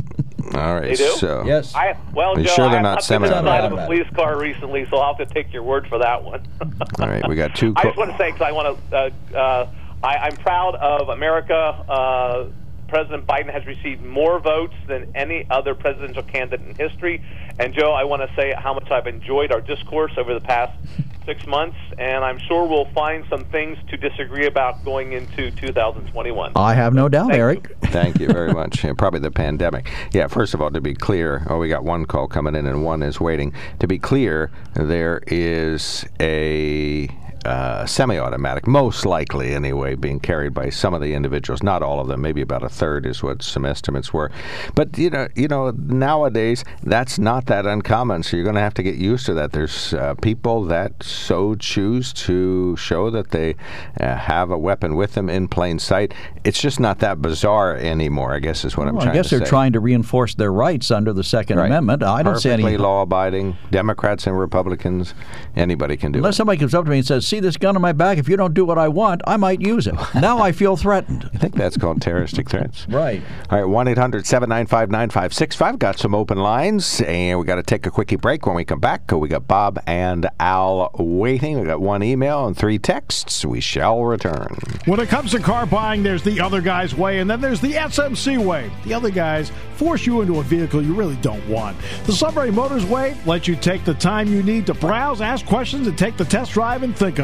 all 0.53 0.75
right, 0.75 0.89
They 0.89 0.95
do? 0.95 1.11
so 1.17 1.43
yes. 1.45 1.73
I, 1.73 1.97
well, 2.13 2.35
Are 2.35 2.39
you 2.39 2.45
Joe, 2.45 2.53
sure 2.53 2.65
I 2.65 2.67
they're 2.67 2.75
have 2.77 2.83
not 2.83 3.09
not 3.09 3.21
been 3.21 3.23
inside 3.37 3.65
of 3.65 3.73
a 3.73 3.85
police 3.85 4.07
car 4.15 4.37
recently, 4.37 4.85
so 4.89 4.97
I'll 4.97 5.15
have 5.15 5.27
to 5.27 5.33
take 5.33 5.51
your 5.53 5.63
word 5.63 5.87
for 5.87 5.97
that 5.99 6.23
one. 6.23 6.45
all 6.99 7.07
right, 7.07 7.27
we 7.27 7.35
got 7.35 7.55
two. 7.55 7.73
I 7.75 7.83
just 7.83 7.97
want 7.97 8.11
to 8.11 8.17
say 8.17 8.31
because 8.31 8.47
I 8.47 8.51
want 8.51 8.89
to. 8.91 8.95
Uh, 8.95 9.37
uh, 9.37 9.69
I, 10.03 10.17
I'm 10.17 10.35
proud 10.37 10.75
of 10.75 11.09
America. 11.09 11.55
Uh, 11.55 12.47
President 12.87 13.25
Biden 13.25 13.51
has 13.51 13.65
received 13.65 14.03
more 14.03 14.39
votes 14.39 14.75
than 14.87 15.11
any 15.15 15.47
other 15.49 15.73
presidential 15.73 16.21
candidate 16.21 16.67
in 16.67 16.75
history. 16.75 17.23
And 17.57 17.73
Joe, 17.73 17.91
I 17.93 18.03
want 18.03 18.21
to 18.21 18.35
say 18.35 18.53
how 18.55 18.73
much 18.75 18.91
I've 18.91 19.07
enjoyed 19.07 19.51
our 19.51 19.61
discourse 19.61 20.13
over 20.17 20.33
the 20.33 20.41
past 20.41 20.77
six 21.25 21.45
months, 21.47 21.77
and 21.97 22.23
I'm 22.23 22.39
sure 22.39 22.65
we'll 22.65 22.91
find 22.93 23.25
some 23.29 23.45
things 23.45 23.77
to 23.89 23.97
disagree 23.97 24.45
about 24.45 24.83
going 24.85 25.13
into 25.13 25.51
2021. 25.51 26.53
I 26.55 26.73
have 26.73 26.93
no 26.93 27.09
doubt, 27.09 27.29
Thank 27.29 27.39
Eric. 27.39 27.77
Thank 27.85 28.19
you 28.19 28.27
very 28.27 28.53
much. 28.53 28.83
Yeah, 28.83 28.93
probably 28.93 29.19
the 29.19 29.31
pandemic. 29.31 29.89
Yeah, 30.13 30.27
first 30.27 30.53
of 30.53 30.61
all, 30.61 30.71
to 30.71 30.81
be 30.81 30.93
clear, 30.93 31.45
oh, 31.49 31.57
we 31.59 31.69
got 31.69 31.83
one 31.83 32.05
call 32.05 32.27
coming 32.27 32.55
in 32.55 32.65
and 32.65 32.83
one 32.83 33.03
is 33.03 33.19
waiting. 33.19 33.53
To 33.79 33.87
be 33.87 33.99
clear, 33.99 34.51
there 34.73 35.21
is 35.27 36.05
a 36.19 37.09
uh, 37.45 37.85
semi-automatic, 37.85 38.67
most 38.67 39.05
likely 39.05 39.53
anyway, 39.53 39.95
being 39.95 40.19
carried 40.19 40.53
by 40.53 40.69
some 40.69 40.93
of 40.93 41.01
the 41.01 41.13
individuals. 41.13 41.63
Not 41.63 41.81
all 41.83 41.99
of 41.99 42.07
them. 42.07 42.21
Maybe 42.21 42.41
about 42.41 42.63
a 42.63 42.69
third 42.69 43.05
is 43.05 43.21
what 43.23 43.41
some 43.43 43.65
estimates 43.65 44.13
were. 44.13 44.31
But 44.73 44.97
you 44.97 45.09
know, 45.09 45.27
you 45.35 45.47
know, 45.47 45.71
nowadays 45.71 46.63
that's 46.83 47.17
not 47.19 47.45
that 47.47 47.65
uncommon. 47.65 48.23
So 48.23 48.37
you're 48.37 48.43
going 48.43 48.55
to 48.55 48.61
have 48.61 48.73
to 48.75 48.83
get 48.83 48.95
used 48.95 49.25
to 49.27 49.33
that. 49.35 49.51
There's 49.51 49.93
uh, 49.93 50.15
people 50.15 50.63
that 50.65 51.03
so 51.03 51.55
choose 51.55 52.11
to 52.13 52.75
show 52.77 53.09
that 53.11 53.31
they 53.31 53.55
uh, 53.99 54.15
have 54.15 54.51
a 54.51 54.57
weapon 54.57 54.95
with 54.95 55.13
them 55.13 55.29
in 55.29 55.47
plain 55.47 55.79
sight. 55.79 56.13
It's 56.43 56.61
just 56.61 56.79
not 56.79 56.99
that 56.99 57.21
bizarre 57.21 57.75
anymore. 57.75 58.33
I 58.33 58.39
guess 58.39 58.65
is 58.65 58.75
what 58.77 58.87
I'm 58.87 58.95
Well, 58.95 59.03
trying 59.05 59.15
I 59.17 59.19
guess 59.19 59.29
they're 59.29 59.39
say. 59.39 59.45
trying 59.45 59.73
to 59.73 59.79
reinforce 59.79 60.35
their 60.35 60.51
rights 60.51 60.91
under 60.91 61.13
the 61.13 61.23
Second 61.23 61.57
Right. 61.57 61.67
Amendment. 61.67 62.03
I 62.03 62.23
don't 62.23 62.39
see 62.39 62.49
Perfectly 62.49 62.73
any. 62.73 62.77
law-abiding. 62.77 63.57
Democrats 63.71 64.27
and 64.27 64.37
Republicans, 64.39 65.13
anybody 65.55 65.97
can 65.97 66.11
do 66.11 66.19
Unless 66.19 66.35
it. 66.35 66.37
somebody 66.37 66.59
comes 66.59 66.73
up 66.73 66.85
to 66.85 66.91
me 66.91 66.97
and 66.99 67.07
says, 67.07 67.25
"See 67.35 67.41
this 67.41 67.57
gun 67.57 67.75
on 67.75 67.81
my 67.81 67.91
back? 67.91 68.17
If 68.17 68.29
you 68.29 68.37
don't 68.37 68.53
do 68.53 68.63
what 68.63 68.77
I 68.77 68.87
want, 68.87 69.21
I 69.27 69.35
might 69.35 69.59
use 69.59 69.87
it." 69.87 69.95
now 70.15 70.39
I 70.39 70.53
feel 70.53 70.77
threatened. 70.77 71.29
I 71.33 71.37
think 71.37 71.55
that's 71.55 71.75
called 71.75 72.01
terroristic 72.01 72.49
threats. 72.49 72.87
Right. 72.87 73.21
All 73.49 73.59
right, 73.59 73.67
1 73.67 73.87
800 73.89 74.25
795 74.25 74.89
9565. 74.89 75.77
Got 75.77 75.99
some 75.99 76.15
open 76.15 76.37
lines, 76.37 77.01
and 77.01 77.37
we 77.37 77.45
got 77.45 77.55
to 77.55 77.63
take 77.63 77.85
a 77.85 77.91
quickie 77.91 78.15
break. 78.15 78.45
When 78.45 78.55
we 78.55 78.63
come 78.63 78.79
back, 78.79 79.11
uh, 79.11 79.17
we 79.17 79.27
got 79.27 79.49
Bob 79.49 79.81
and 79.85 80.29
Al 80.39 80.91
waiting. 80.97 81.59
We 81.59 81.65
got 81.65 81.81
one 81.81 82.03
email 82.03 82.47
and 82.47 82.55
three 82.55 82.79
texts. 82.79 83.43
We 83.43 83.59
shall 83.59 84.05
return. 84.05 84.57
When 84.85 85.01
it 85.01 85.09
comes 85.09 85.31
to 85.31 85.39
car 85.39 85.65
buying, 85.65 86.03
there's 86.03 86.23
the 86.23 86.39
other 86.39 86.61
guy's 86.61 86.95
way, 86.95 87.19
and 87.19 87.29
then 87.29 87.41
there's 87.41 87.59
the 87.59 87.73
SMC 87.73 88.37
way. 88.37 88.71
The 88.85 88.93
other 88.93 89.09
guys 89.09 89.51
force 89.75 90.05
you 90.05 90.21
into 90.21 90.39
a 90.39 90.43
vehicle 90.43 90.81
you 90.81 90.93
really 90.93 91.17
don't 91.17 91.45
want. 91.49 91.75
The 92.05 92.13
Sunbury 92.13 92.51
Motors 92.51 92.85
way 92.85 93.17
lets 93.25 93.45
you 93.45 93.57
take 93.57 93.83
the 93.83 93.93
time 93.93 94.29
you 94.29 94.41
need 94.41 94.65
to 94.67 94.73
browse, 94.73 95.19
ask 95.19 95.45
questions, 95.45 95.87
and 95.87 95.97
take 95.97 96.15
the 96.15 96.23
test 96.23 96.53
drive 96.53 96.83
and 96.83 96.95
think 96.95 97.19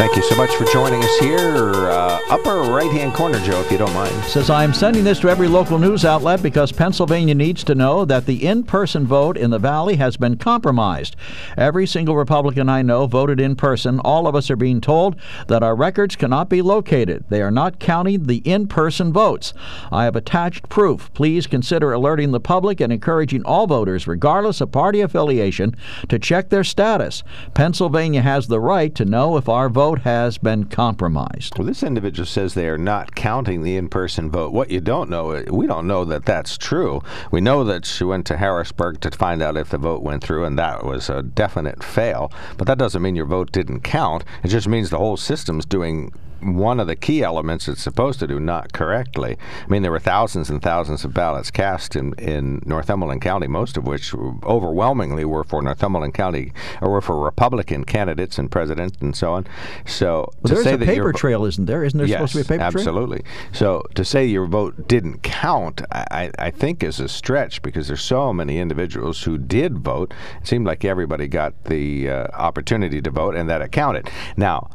Thank 0.00 0.16
you 0.16 0.22
so 0.22 0.34
much 0.34 0.54
for 0.56 0.64
joining 0.72 1.04
us 1.04 1.18
here. 1.18 1.90
Uh, 1.90 2.18
upper 2.30 2.62
right 2.72 2.90
hand 2.90 3.12
corner, 3.12 3.38
Joe, 3.40 3.60
if 3.60 3.70
you 3.70 3.76
don't 3.76 3.92
mind. 3.92 4.24
Says, 4.24 4.48
I 4.48 4.64
am 4.64 4.72
sending 4.72 5.04
this 5.04 5.20
to 5.20 5.28
every 5.28 5.46
local 5.46 5.78
news 5.78 6.06
outlet 6.06 6.42
because 6.42 6.72
Pennsylvania 6.72 7.34
needs 7.34 7.62
to 7.64 7.74
know 7.74 8.06
that 8.06 8.24
the 8.24 8.46
in 8.46 8.62
person 8.62 9.06
vote 9.06 9.36
in 9.36 9.50
the 9.50 9.58
Valley 9.58 9.96
has 9.96 10.16
been 10.16 10.38
compromised. 10.38 11.16
Every 11.54 11.86
single 11.86 12.16
Republican 12.16 12.70
I 12.70 12.80
know 12.80 13.06
voted 13.06 13.38
in 13.40 13.56
person. 13.56 14.00
All 14.00 14.26
of 14.26 14.34
us 14.34 14.50
are 14.50 14.56
being 14.56 14.80
told 14.80 15.16
that 15.48 15.62
our 15.62 15.76
records 15.76 16.16
cannot 16.16 16.48
be 16.48 16.62
located. 16.62 17.26
They 17.28 17.42
are 17.42 17.50
not 17.50 17.78
counting 17.78 18.24
the 18.24 18.38
in 18.38 18.68
person 18.68 19.12
votes. 19.12 19.52
I 19.92 20.04
have 20.04 20.16
attached 20.16 20.70
proof. 20.70 21.12
Please 21.12 21.46
consider 21.46 21.92
alerting 21.92 22.30
the 22.30 22.40
public 22.40 22.80
and 22.80 22.90
encouraging 22.90 23.44
all 23.44 23.66
voters, 23.66 24.06
regardless 24.06 24.62
of 24.62 24.72
party 24.72 25.02
affiliation, 25.02 25.49
to 25.50 26.18
check 26.18 26.48
their 26.48 26.64
status. 26.64 27.22
Pennsylvania 27.54 28.22
has 28.22 28.46
the 28.46 28.60
right 28.60 28.94
to 28.94 29.04
know 29.04 29.36
if 29.36 29.48
our 29.48 29.68
vote 29.68 30.00
has 30.00 30.38
been 30.38 30.64
compromised. 30.64 31.58
Well, 31.58 31.66
this 31.66 31.82
individual 31.82 32.26
says 32.26 32.54
they 32.54 32.68
are 32.68 32.78
not 32.78 33.14
counting 33.14 33.62
the 33.62 33.76
in 33.76 33.88
person 33.88 34.30
vote. 34.30 34.52
What 34.52 34.70
you 34.70 34.80
don't 34.80 35.10
know, 35.10 35.44
we 35.50 35.66
don't 35.66 35.86
know 35.86 36.04
that 36.04 36.24
that's 36.24 36.56
true. 36.56 37.02
We 37.30 37.40
know 37.40 37.64
that 37.64 37.84
she 37.84 38.04
went 38.04 38.26
to 38.26 38.36
Harrisburg 38.36 39.00
to 39.00 39.10
find 39.10 39.42
out 39.42 39.56
if 39.56 39.70
the 39.70 39.78
vote 39.78 40.02
went 40.02 40.22
through, 40.22 40.44
and 40.44 40.58
that 40.58 40.84
was 40.84 41.08
a 41.10 41.22
definite 41.22 41.82
fail. 41.82 42.32
But 42.56 42.66
that 42.66 42.78
doesn't 42.78 43.02
mean 43.02 43.16
your 43.16 43.26
vote 43.26 43.52
didn't 43.52 43.80
count. 43.80 44.24
It 44.42 44.48
just 44.48 44.68
means 44.68 44.90
the 44.90 44.98
whole 44.98 45.16
system's 45.16 45.66
doing 45.66 46.12
one 46.42 46.80
of 46.80 46.86
the 46.86 46.96
key 46.96 47.22
elements 47.22 47.68
it's 47.68 47.82
supposed 47.82 48.18
to 48.20 48.26
do 48.26 48.40
not 48.40 48.72
correctly. 48.72 49.36
I 49.64 49.68
mean, 49.68 49.82
there 49.82 49.90
were 49.90 50.00
thousands 50.00 50.50
and 50.50 50.62
thousands 50.62 51.04
of 51.04 51.14
ballots 51.14 51.50
cast 51.50 51.96
in, 51.96 52.14
in 52.14 52.62
Northumberland 52.64 53.22
County, 53.22 53.46
most 53.46 53.76
of 53.76 53.86
which 53.86 54.14
overwhelmingly 54.14 55.24
were 55.24 55.44
for 55.44 55.62
Northumberland 55.62 56.14
County 56.14 56.52
or 56.80 56.90
were 56.90 57.00
for 57.00 57.18
Republican 57.18 57.84
candidates 57.84 58.38
and 58.38 58.50
presidents 58.50 58.96
and 59.00 59.14
so 59.14 59.32
on. 59.32 59.46
So 59.86 60.30
well, 60.42 60.56
to 60.56 60.62
there's 60.62 60.66
a 60.66 60.78
paper 60.78 61.12
trail, 61.12 61.44
isn't 61.44 61.66
there? 61.66 61.84
Isn't 61.84 61.98
there 61.98 62.06
yes, 62.06 62.18
supposed 62.18 62.32
to 62.32 62.38
be 62.38 62.42
a 62.42 62.58
paper 62.58 62.64
absolutely. 62.64 63.18
trail? 63.18 63.30
Absolutely. 63.30 63.58
So 63.58 63.82
to 63.94 64.04
say 64.04 64.26
your 64.26 64.46
vote 64.46 64.88
didn't 64.88 65.22
count, 65.22 65.82
I, 65.92 66.30
I 66.38 66.50
think 66.50 66.82
is 66.82 67.00
a 67.00 67.08
stretch 67.08 67.62
because 67.62 67.88
there's 67.88 68.02
so 68.02 68.32
many 68.32 68.58
individuals 68.58 69.22
who 69.22 69.38
did 69.38 69.78
vote. 69.78 70.12
It 70.40 70.46
seemed 70.46 70.66
like 70.66 70.84
everybody 70.84 71.28
got 71.28 71.64
the 71.64 72.10
uh, 72.10 72.26
opportunity 72.34 73.00
to 73.02 73.10
vote 73.10 73.34
and 73.34 73.48
that 73.48 73.62
it 73.62 73.72
counted. 73.72 74.10
Now, 74.36 74.70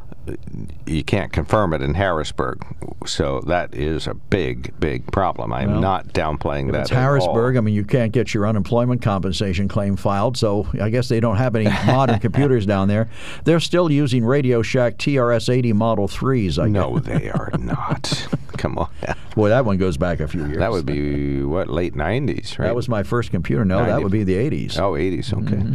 you 0.86 1.04
can't 1.04 1.32
confirm 1.32 1.72
it 1.72 1.82
in 1.82 1.94
Harrisburg, 1.94 2.64
so 3.06 3.40
that 3.42 3.74
is 3.74 4.06
a 4.06 4.14
big, 4.14 4.78
big 4.80 5.10
problem. 5.12 5.52
I'm 5.52 5.72
well, 5.72 5.80
not 5.80 6.08
downplaying 6.08 6.72
that. 6.72 6.82
It's 6.82 6.90
Harrisburg. 6.90 7.56
All. 7.56 7.58
I 7.58 7.60
mean, 7.60 7.74
you 7.74 7.84
can't 7.84 8.12
get 8.12 8.34
your 8.34 8.46
unemployment 8.46 9.02
compensation 9.02 9.68
claim 9.68 9.96
filed, 9.96 10.36
so 10.36 10.66
I 10.80 10.90
guess 10.90 11.08
they 11.08 11.20
don't 11.20 11.36
have 11.36 11.54
any 11.54 11.64
modern 11.86 12.18
computers 12.18 12.66
down 12.66 12.88
there. 12.88 13.08
They're 13.44 13.60
still 13.60 13.90
using 13.90 14.24
Radio 14.24 14.62
Shack 14.62 14.96
TRS-80 14.98 15.74
Model 15.74 16.08
Threes. 16.08 16.58
I 16.58 16.68
no, 16.68 16.98
guess. 16.98 17.04
they 17.06 17.30
are 17.30 17.50
not. 17.58 18.28
Come 18.56 18.78
on. 18.78 18.88
Boy, 19.34 19.50
that 19.50 19.64
one 19.64 19.76
goes 19.76 19.96
back 19.96 20.20
a 20.20 20.28
few 20.28 20.46
years. 20.46 20.58
That 20.58 20.72
would 20.72 20.86
be 20.86 21.42
what 21.42 21.68
late 21.68 21.94
'90s, 21.94 22.58
right? 22.58 22.66
That 22.66 22.74
was 22.74 22.88
my 22.88 23.02
first 23.02 23.30
computer. 23.30 23.64
No, 23.64 23.78
90. 23.78 23.92
that 23.92 24.02
would 24.02 24.12
be 24.12 24.24
the 24.24 24.34
'80s. 24.34 24.78
Oh, 24.78 24.92
'80s. 24.92 25.32
Okay. 25.32 25.56
Mm-hmm. 25.56 25.74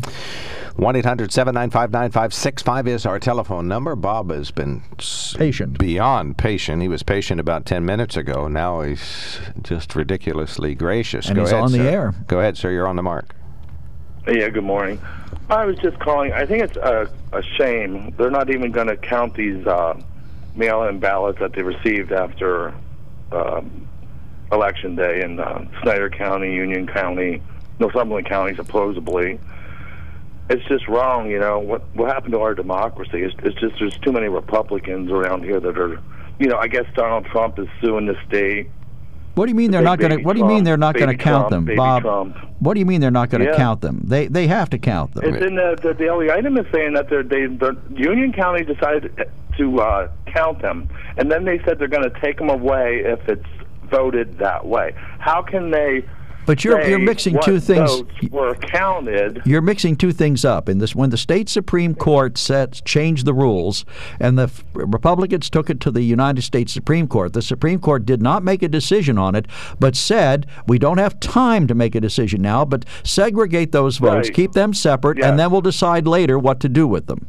One 0.75 0.95
eight 0.95 1.05
hundred 1.05 1.31
seven 1.31 1.53
nine 1.53 1.69
five 1.69 1.91
nine 1.91 2.12
five 2.12 2.34
six 2.34 2.63
five 2.63 2.88
is 2.88 3.05
our 3.05 3.19
telephone 3.19 3.67
number. 3.67 3.95
Bob 3.95 4.31
has 4.31 4.51
been 4.51 4.81
patient, 5.38 5.77
beyond 5.77 6.38
patient. 6.38 6.81
He 6.81 6.88
was 6.88 7.03
patient 7.03 7.39
about 7.39 7.65
ten 7.65 7.86
minutes 7.86 8.17
ago. 8.17 8.47
Now 8.47 8.81
he's 8.81 9.39
just 9.62 9.95
ridiculously 9.95 10.73
gracious. 10.73 11.27
And 11.27 11.36
Go 11.36 11.41
he's 11.41 11.51
ahead, 11.51 11.63
on 11.63 11.69
sir. 11.69 11.77
the 11.84 11.89
air. 11.89 12.13
Go 12.27 12.39
ahead, 12.39 12.57
sir. 12.57 12.71
You're 12.71 12.88
on 12.88 12.95
the 12.95 13.03
mark. 13.03 13.36
Yeah. 14.27 14.49
Good 14.49 14.63
morning. 14.63 14.99
I 15.49 15.65
was 15.65 15.77
just 15.79 15.99
calling. 15.99 16.31
I 16.31 16.45
think 16.45 16.63
it's 16.63 16.77
a, 16.77 17.12
a 17.34 17.43
shame 17.43 18.15
they're 18.17 18.31
not 18.31 18.49
even 18.49 18.71
going 18.71 18.88
to 18.88 18.97
count 18.97 19.36
these 19.36 19.65
uh, 19.67 20.01
mail-in 20.55 20.99
ballots 20.99 21.39
that 21.39 21.53
they 21.53 21.62
received 21.63 22.12
after 22.12 22.73
um, 23.31 23.88
election 24.51 24.95
day 24.95 25.21
in 25.21 25.39
uh, 25.39 25.65
Snyder 25.84 26.10
County, 26.10 26.53
Union 26.53 26.88
County, 26.88 27.41
Northumberland 27.79 28.27
County, 28.27 28.55
supposedly. 28.55 29.39
It's 30.49 30.65
just 30.67 30.88
wrong, 30.88 31.30
you 31.30 31.39
know. 31.39 31.60
What 31.60 31.84
what 31.95 32.10
happened 32.12 32.34
to 32.34 32.39
our 32.41 32.54
democracy? 32.54 33.21
It's, 33.23 33.36
it's 33.43 33.60
just 33.60 33.75
there's 33.80 33.97
too 33.99 34.12
many 34.12 34.27
Republicans 34.27 35.10
around 35.12 35.43
here 35.43 35.60
that 35.60 35.77
are, 35.77 35.99
you 36.39 36.47
know. 36.47 36.58
I 36.58 36.67
guess 36.67 36.86
Donald 36.95 37.25
Trump 37.25 37.58
is 37.60 37.67
suing 37.82 38.06
the 38.06 38.17
state. 38.27 38.69
What 39.36 39.45
do 39.45 39.51
you 39.51 39.56
mean 39.56 39.71
they're 39.71 39.82
not 39.82 39.97
going 39.99 40.17
to? 40.17 40.23
What 40.23 40.34
do 40.34 40.39
you 40.39 40.45
mean 40.45 40.65
they're 40.65 40.75
not 40.75 40.95
going 40.95 41.08
to 41.08 41.15
count 41.15 41.47
Trump, 41.49 41.67
them, 41.67 41.75
Bob? 41.77 42.01
Trump. 42.01 42.36
What 42.60 42.73
do 42.73 42.82
you 42.82 42.86
mean 42.86 42.99
they're 42.99 43.12
not 43.12 43.30
going 43.30 43.41
to 43.41 43.51
Yeah. 43.51 43.56
count 43.56 43.80
them? 43.80 44.01
They 44.04 44.27
they 44.27 44.47
have 44.47 44.69
to 44.71 44.77
count 44.77 45.13
them. 45.13 45.23
It's 45.34 45.45
in 45.45 45.56
the, 45.56 45.77
the 45.82 45.93
daily 45.93 46.30
item 46.30 46.58
is 46.58 46.65
saying 46.73 46.93
that 46.95 47.10
they're, 47.10 47.23
they 47.23 47.45
the 47.45 47.77
Union 47.95 48.34
County 48.34 48.65
decided 48.65 49.32
to 49.58 49.80
uh, 49.80 50.12
count 50.25 50.62
them, 50.62 50.89
and 51.17 51.32
then 51.32 51.45
they 51.45 51.60
said 51.63 51.80
they're 51.80 51.88
going 51.88 52.04
to 52.10 52.19
take 52.19 52.38
them 52.39 52.49
away 52.49 53.04
if 53.06 53.19
it's 53.30 53.45
voted 53.89 54.38
that 54.39 54.65
way. 54.65 54.93
How 55.19 55.41
can 55.41 55.71
they? 55.71 56.04
But 56.51 56.65
you're 56.65 56.85
you're 56.85 56.99
mixing 56.99 57.39
two 57.45 57.61
things. 57.61 58.03
were 58.29 58.53
counted. 58.55 59.41
You're 59.45 59.61
mixing 59.61 59.95
two 59.95 60.11
things 60.11 60.43
up. 60.43 60.67
In 60.67 60.79
this, 60.79 60.93
when 60.93 61.09
the 61.09 61.15
state 61.17 61.47
supreme 61.47 61.95
court 61.95 62.37
set 62.37 62.81
changed 62.83 63.25
the 63.25 63.33
rules, 63.33 63.85
and 64.19 64.37
the 64.37 64.51
Republicans 64.73 65.49
took 65.49 65.69
it 65.69 65.79
to 65.79 65.91
the 65.91 66.01
United 66.01 66.41
States 66.41 66.73
Supreme 66.73 67.07
Court, 67.07 67.31
the 67.31 67.41
Supreme 67.41 67.79
Court 67.79 68.05
did 68.05 68.21
not 68.21 68.43
make 68.43 68.61
a 68.63 68.67
decision 68.67 69.17
on 69.17 69.33
it, 69.33 69.45
but 69.79 69.95
said 69.95 70.45
we 70.67 70.77
don't 70.77 70.97
have 70.97 71.21
time 71.21 71.67
to 71.67 71.73
make 71.73 71.95
a 71.95 72.01
decision 72.01 72.41
now, 72.41 72.65
but 72.65 72.83
segregate 73.01 73.71
those 73.71 73.95
votes, 73.99 74.27
Right. 74.27 74.35
keep 74.35 74.51
them 74.51 74.73
separate, 74.73 75.23
and 75.23 75.39
then 75.39 75.51
we'll 75.51 75.61
decide 75.61 76.05
later 76.05 76.37
what 76.37 76.59
to 76.59 76.67
do 76.67 76.85
with 76.85 77.05
them. 77.07 77.27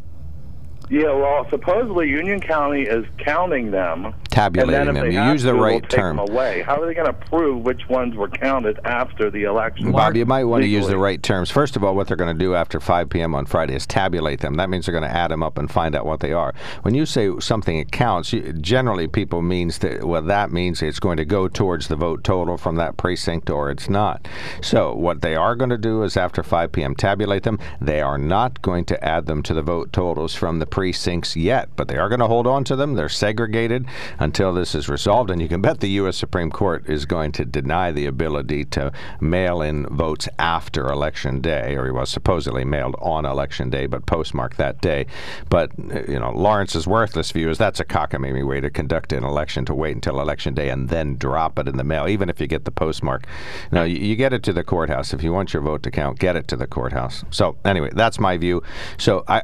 Yeah, 0.90 1.14
well, 1.14 1.46
supposedly 1.48 2.08
Union 2.08 2.40
County 2.40 2.82
is 2.82 3.06
counting 3.18 3.70
them, 3.70 4.14
Tabulating 4.32 4.74
and 4.74 4.96
then 4.96 4.96
if 4.96 5.14
them. 5.14 5.26
You 5.26 5.32
use 5.32 5.42
the 5.42 5.54
right 5.54 5.88
term. 5.90 6.18
Away. 6.18 6.62
How 6.62 6.80
are 6.80 6.86
they 6.86 6.94
going 6.94 7.06
to 7.06 7.12
prove 7.12 7.62
which 7.62 7.86
ones 7.88 8.16
were 8.16 8.28
counted 8.28 8.80
after 8.84 9.30
the 9.30 9.44
election? 9.44 9.92
Bob, 9.92 10.16
you 10.16 10.24
might 10.24 10.44
want 10.44 10.62
to 10.62 10.68
use 10.68 10.88
the 10.88 10.96
right 10.96 11.22
terms. 11.22 11.50
First 11.50 11.76
of 11.76 11.84
all, 11.84 11.94
what 11.94 12.08
they're 12.08 12.16
going 12.16 12.36
to 12.36 12.44
do 12.44 12.54
after 12.54 12.80
5 12.80 13.10
p.m. 13.10 13.34
on 13.34 13.44
Friday 13.44 13.74
is 13.74 13.86
tabulate 13.86 14.40
them. 14.40 14.54
That 14.54 14.70
means 14.70 14.86
they're 14.86 14.98
going 14.98 15.08
to 15.08 15.16
add 15.16 15.30
them 15.30 15.42
up 15.42 15.58
and 15.58 15.70
find 15.70 15.94
out 15.94 16.06
what 16.06 16.20
they 16.20 16.32
are. 16.32 16.54
When 16.80 16.94
you 16.94 17.04
say 17.04 17.30
something 17.40 17.78
it 17.78 17.92
counts, 17.92 18.32
you, 18.32 18.52
generally 18.54 19.06
people 19.06 19.42
means 19.42 19.78
that 19.78 20.04
well 20.04 20.22
that 20.22 20.50
means 20.50 20.80
it's 20.80 21.00
going 21.00 21.18
to 21.18 21.24
go 21.24 21.46
towards 21.46 21.88
the 21.88 21.96
vote 21.96 22.24
total 22.24 22.56
from 22.56 22.76
that 22.76 22.96
precinct 22.96 23.50
or 23.50 23.70
it's 23.70 23.90
not. 23.90 24.26
So 24.62 24.94
what 24.94 25.20
they 25.20 25.36
are 25.36 25.54
going 25.54 25.70
to 25.70 25.78
do 25.78 26.02
is 26.02 26.16
after 26.16 26.42
5 26.42 26.72
p.m. 26.72 26.94
tabulate 26.94 27.42
them. 27.42 27.58
They 27.80 28.00
are 28.00 28.18
not 28.18 28.62
going 28.62 28.86
to 28.86 29.04
add 29.04 29.26
them 29.26 29.42
to 29.42 29.54
the 29.54 29.62
vote 29.62 29.92
totals 29.92 30.34
from 30.34 30.58
the 30.58 30.66
precincts 30.66 31.36
yet, 31.36 31.68
but 31.76 31.88
they 31.88 31.98
are 31.98 32.08
going 32.08 32.20
to 32.20 32.26
hold 32.26 32.46
on 32.46 32.64
to 32.64 32.76
them. 32.76 32.94
They're 32.94 33.08
segregated 33.10 33.86
until 34.22 34.52
this 34.54 34.74
is 34.74 34.88
resolved, 34.88 35.30
and 35.30 35.42
you 35.42 35.48
can 35.48 35.60
bet 35.60 35.80
the 35.80 35.90
U.S. 35.90 36.16
Supreme 36.16 36.50
Court 36.50 36.88
is 36.88 37.04
going 37.06 37.32
to 37.32 37.44
deny 37.44 37.90
the 37.90 38.06
ability 38.06 38.64
to 38.66 38.92
mail 39.20 39.60
in 39.60 39.86
votes 39.86 40.28
after 40.38 40.86
Election 40.88 41.40
Day, 41.40 41.74
or 41.74 41.92
well, 41.92 42.06
supposedly 42.06 42.64
mailed 42.64 42.94
on 43.00 43.24
Election 43.24 43.68
Day, 43.68 43.86
but 43.86 44.06
postmarked 44.06 44.56
that 44.58 44.80
day. 44.80 45.06
But, 45.50 45.72
you 46.08 46.18
know, 46.20 46.30
Lawrence's 46.30 46.86
worthless 46.86 47.32
view 47.32 47.50
is 47.50 47.58
that's 47.58 47.80
a 47.80 47.84
cockamamie 47.84 48.46
way 48.46 48.60
to 48.60 48.70
conduct 48.70 49.12
an 49.12 49.24
election 49.24 49.64
to 49.66 49.74
wait 49.74 49.94
until 49.96 50.20
Election 50.20 50.54
Day 50.54 50.68
and 50.68 50.88
then 50.88 51.16
drop 51.16 51.58
it 51.58 51.66
in 51.66 51.76
the 51.76 51.84
mail, 51.84 52.06
even 52.06 52.28
if 52.28 52.40
you 52.40 52.46
get 52.46 52.64
the 52.64 52.70
postmark. 52.70 53.26
No, 53.72 53.82
you, 53.82 53.96
you 53.96 54.14
get 54.16 54.32
it 54.32 54.42
to 54.44 54.52
the 54.52 54.62
courthouse. 54.62 55.12
If 55.12 55.22
you 55.24 55.32
want 55.32 55.52
your 55.52 55.62
vote 55.62 55.82
to 55.82 55.90
count, 55.90 56.18
get 56.20 56.36
it 56.36 56.46
to 56.48 56.56
the 56.56 56.66
courthouse. 56.66 57.24
So, 57.30 57.56
anyway, 57.64 57.90
that's 57.92 58.20
my 58.20 58.36
view. 58.36 58.62
So, 58.98 59.24
I, 59.26 59.42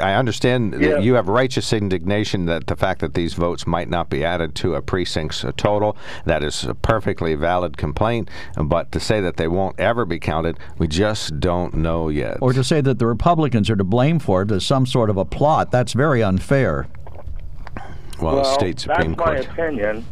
I 0.00 0.14
understand 0.14 0.74
Yeah. 0.80 0.88
that 0.90 1.02
you 1.02 1.14
have 1.14 1.28
righteous 1.28 1.72
indignation 1.72 2.46
that 2.46 2.66
the 2.68 2.76
fact 2.76 3.00
that 3.00 3.14
these 3.14 3.34
votes 3.34 3.66
might 3.66 3.88
not 3.88 4.08
be 4.12 4.24
added 4.24 4.54
to 4.56 4.74
a 4.74 4.82
precinct's 4.82 5.44
total. 5.56 5.96
That 6.26 6.44
is 6.44 6.64
a 6.64 6.74
perfectly 6.74 7.34
valid 7.34 7.76
complaint. 7.76 8.28
But 8.56 8.92
to 8.92 9.00
say 9.00 9.20
that 9.20 9.38
they 9.38 9.48
won't 9.48 9.80
ever 9.80 10.04
be 10.04 10.20
counted, 10.20 10.58
we 10.78 10.86
just 10.86 11.40
don't 11.40 11.74
know 11.74 12.08
yet. 12.08 12.38
Or 12.40 12.52
to 12.52 12.62
say 12.62 12.80
that 12.82 12.98
the 12.98 13.06
Republicans 13.06 13.70
are 13.70 13.76
to 13.76 13.84
blame 13.84 14.18
for 14.18 14.42
it 14.42 14.50
as 14.50 14.64
some 14.64 14.86
sort 14.86 15.10
of 15.10 15.16
a 15.16 15.24
plot, 15.24 15.70
that's 15.70 15.94
very 15.94 16.22
unfair. 16.22 16.86
well, 18.20 18.36
well, 18.36 18.44
state 18.44 18.78
Supreme 18.80 19.14
that's 19.14 19.18
my 19.18 19.34
Court. 19.36 19.46
opinion, 19.46 20.04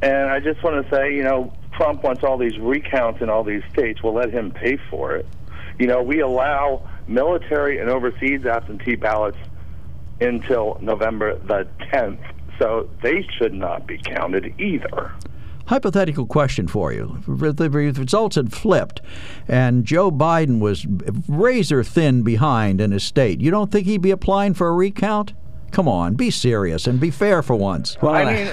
and 0.00 0.30
I 0.30 0.40
just 0.40 0.62
want 0.62 0.84
to 0.84 0.94
say, 0.94 1.14
you 1.14 1.22
know, 1.22 1.52
Trump 1.72 2.02
wants 2.02 2.24
all 2.24 2.38
these 2.38 2.58
recounts 2.58 3.20
in 3.20 3.28
all 3.28 3.44
these 3.44 3.62
states. 3.72 4.02
We'll 4.02 4.14
let 4.14 4.30
him 4.30 4.50
pay 4.50 4.78
for 4.90 5.14
it. 5.14 5.26
You 5.78 5.86
know, 5.86 6.02
we 6.02 6.20
allow 6.20 6.88
military 7.06 7.78
and 7.78 7.88
overseas 7.90 8.44
absentee 8.46 8.94
ballots 8.94 9.38
until 10.20 10.78
November 10.80 11.38
the 11.38 11.66
10th, 11.92 12.31
so 12.58 12.88
they 13.02 13.26
should 13.38 13.54
not 13.54 13.86
be 13.86 13.98
counted 13.98 14.54
either. 14.60 15.12
Hypothetical 15.66 16.26
question 16.26 16.66
for 16.66 16.92
you. 16.92 17.18
The 17.26 17.70
results 17.70 18.36
had 18.36 18.52
flipped 18.52 19.00
and 19.48 19.84
Joe 19.84 20.10
Biden 20.10 20.58
was 20.60 20.84
razor 21.28 21.84
thin 21.84 22.22
behind 22.22 22.80
in 22.80 22.90
his 22.90 23.04
state, 23.04 23.40
you 23.40 23.50
don't 23.50 23.70
think 23.70 23.86
he'd 23.86 24.02
be 24.02 24.10
applying 24.10 24.54
for 24.54 24.68
a 24.68 24.72
recount? 24.72 25.32
Come 25.70 25.88
on, 25.88 26.14
be 26.14 26.30
serious 26.30 26.86
and 26.86 27.00
be 27.00 27.10
fair 27.10 27.42
for 27.42 27.54
once. 27.56 27.96
Well, 28.02 28.14
I 28.14 28.24
mean, 28.24 28.46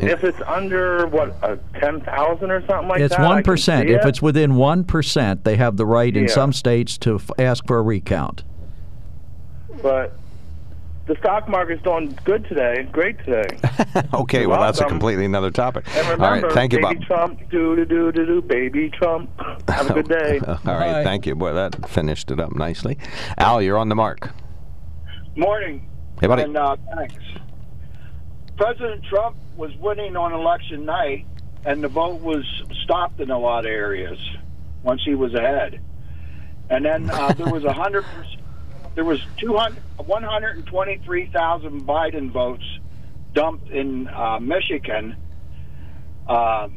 if 0.00 0.22
it's 0.22 0.40
under 0.46 1.06
what 1.06 1.30
a 1.42 1.58
ten 1.80 2.00
thousand 2.02 2.50
or 2.50 2.64
something 2.66 2.88
like 2.88 3.00
it's 3.00 3.16
that, 3.16 3.22
I 3.24 3.26
one 3.26 3.42
can 3.42 3.56
see 3.56 3.72
If 3.72 4.04
it. 4.04 4.08
it's 4.08 4.22
within 4.22 4.54
one 4.54 4.84
percent, 4.84 5.44
they 5.44 5.56
have 5.56 5.76
the 5.76 5.86
right 5.86 6.14
in 6.16 6.28
some 6.28 6.52
states 6.52 6.96
to 6.98 7.16
f- 7.16 7.30
ask 7.38 7.66
for 7.66 7.78
a 7.78 7.82
recount. 7.82 8.44
but 9.82 10.16
the 11.06 11.16
stock 11.20 11.48
market's 11.48 11.82
doing 11.82 12.18
good 12.24 12.44
today, 12.48 12.88
great 12.90 13.18
today. 13.24 13.46
okay, 14.14 14.40
You're 14.40 14.48
well, 14.50 14.60
that's 14.60 14.80
a 14.80 14.86
completely 14.86 15.24
another 15.24 15.50
topic. 15.50 15.84
And 15.96 16.08
remember, 16.08 16.46
right, 16.46 16.54
thank 16.54 16.72
you, 16.72 16.80
baby 16.80 16.94
Bob. 16.96 17.04
Trump, 17.06 17.50
do 17.50 17.76
do 17.76 17.84
do 17.84 18.12
do 18.12 18.26
do, 18.26 18.42
baby 18.42 18.90
Trump. 18.90 19.30
Have 19.68 19.90
a 19.90 19.94
good 19.94 20.08
day. 20.08 20.40
All 20.46 20.54
right, 20.64 20.92
Bye. 20.92 21.04
thank 21.04 21.26
you. 21.26 21.34
Boy, 21.34 21.52
that 21.52 21.88
finished 21.88 22.30
it 22.30 22.40
up 22.40 22.54
nicely. 22.56 22.98
Al, 23.38 23.60
you're 23.60 23.78
on 23.78 23.88
the 23.88 23.94
mark. 23.94 24.30
Morning, 25.36 25.88
Hey, 26.20 26.26
buddy. 26.28 26.42
and 26.44 26.56
uh, 26.56 26.76
thanks. 26.96 27.16
President 28.56 29.04
Trump 29.10 29.36
was 29.56 29.74
winning 29.80 30.16
on 30.16 30.32
election 30.32 30.84
night, 30.84 31.26
and 31.64 31.82
the 31.82 31.88
vote 31.88 32.20
was 32.20 32.44
stopped 32.84 33.20
in 33.20 33.30
a 33.30 33.38
lot 33.38 33.60
of 33.66 33.70
areas 33.70 34.18
once 34.84 35.02
he 35.04 35.14
was 35.14 35.34
ahead. 35.34 35.80
And 36.70 36.84
then 36.84 37.10
uh, 37.10 37.32
there 37.32 37.52
was 37.52 37.64
a 37.64 37.72
hundred, 37.72 38.04
there 38.94 39.04
was 39.04 39.20
200, 39.38 39.76
123,000 40.06 41.86
Biden 41.86 42.30
votes 42.30 42.64
dumped 43.34 43.70
in 43.70 44.08
uh, 44.08 44.38
Michigan, 44.40 45.16
uh, 46.28 46.68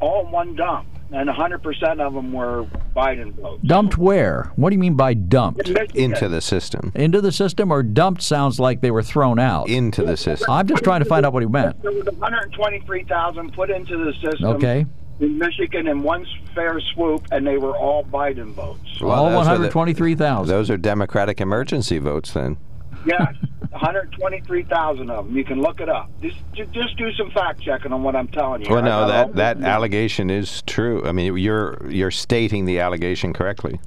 all 0.00 0.26
in 0.26 0.30
one 0.30 0.54
dump, 0.54 0.86
and 1.10 1.28
100% 1.28 2.00
of 2.00 2.14
them 2.14 2.32
were 2.32 2.64
Biden 2.94 3.34
votes. 3.34 3.62
Dumped 3.64 3.98
where? 3.98 4.52
What 4.56 4.70
do 4.70 4.74
you 4.74 4.78
mean 4.78 4.94
by 4.94 5.14
dumped? 5.14 5.68
In 5.68 5.76
Into 5.94 6.28
the 6.28 6.40
system. 6.40 6.92
Into 6.94 7.20
the 7.20 7.32
system, 7.32 7.72
or 7.72 7.82
dumped 7.82 8.22
sounds 8.22 8.60
like 8.60 8.80
they 8.80 8.90
were 8.90 9.02
thrown 9.02 9.38
out. 9.38 9.68
Into 9.68 10.04
the 10.04 10.16
system. 10.16 10.50
I'm 10.50 10.68
just 10.68 10.84
trying 10.84 11.00
to 11.00 11.06
find 11.06 11.26
out 11.26 11.32
what 11.32 11.42
he 11.42 11.48
meant. 11.48 11.82
There 11.82 11.90
was 11.90 12.04
123,000 12.04 13.52
put 13.52 13.70
into 13.70 14.04
the 14.04 14.12
system 14.20 14.50
Okay. 14.50 14.86
In 15.20 15.38
Michigan 15.38 15.86
in 15.88 16.02
one 16.02 16.26
fair 16.54 16.80
swoop, 16.94 17.26
and 17.32 17.46
they 17.46 17.58
were 17.58 17.76
all 17.76 18.04
Biden 18.04 18.52
votes. 18.52 19.00
Well, 19.00 19.12
All 19.12 19.24
those 19.30 19.48
are 19.48 19.58
the- 19.58 19.68
123,000. 19.68 20.48
Those 20.54 20.70
are 20.70 20.76
Democratic 20.76 21.40
emergency 21.40 21.98
votes 21.98 22.32
then. 22.32 22.56
Yes, 23.04 23.34
123,000 23.70 25.10
of 25.10 25.26
them. 25.26 25.36
You 25.36 25.44
can 25.44 25.60
look 25.60 25.80
it 25.80 25.88
up. 25.88 26.10
Just, 26.20 26.36
just 26.72 26.96
do 26.96 27.12
some 27.12 27.30
fact 27.30 27.60
checking 27.60 27.92
on 27.92 28.02
what 28.02 28.16
I'm 28.16 28.28
telling 28.28 28.62
you. 28.64 28.70
Well, 28.70 28.82
no, 28.82 29.06
that, 29.06 29.36
that 29.36 29.60
allegation 29.62 30.30
is 30.30 30.62
true. 30.62 31.04
I 31.06 31.12
mean, 31.12 31.36
you're 31.36 31.78
you're 31.88 32.10
stating 32.10 32.64
the 32.64 32.80
allegation 32.80 33.32
correctly. 33.32 33.78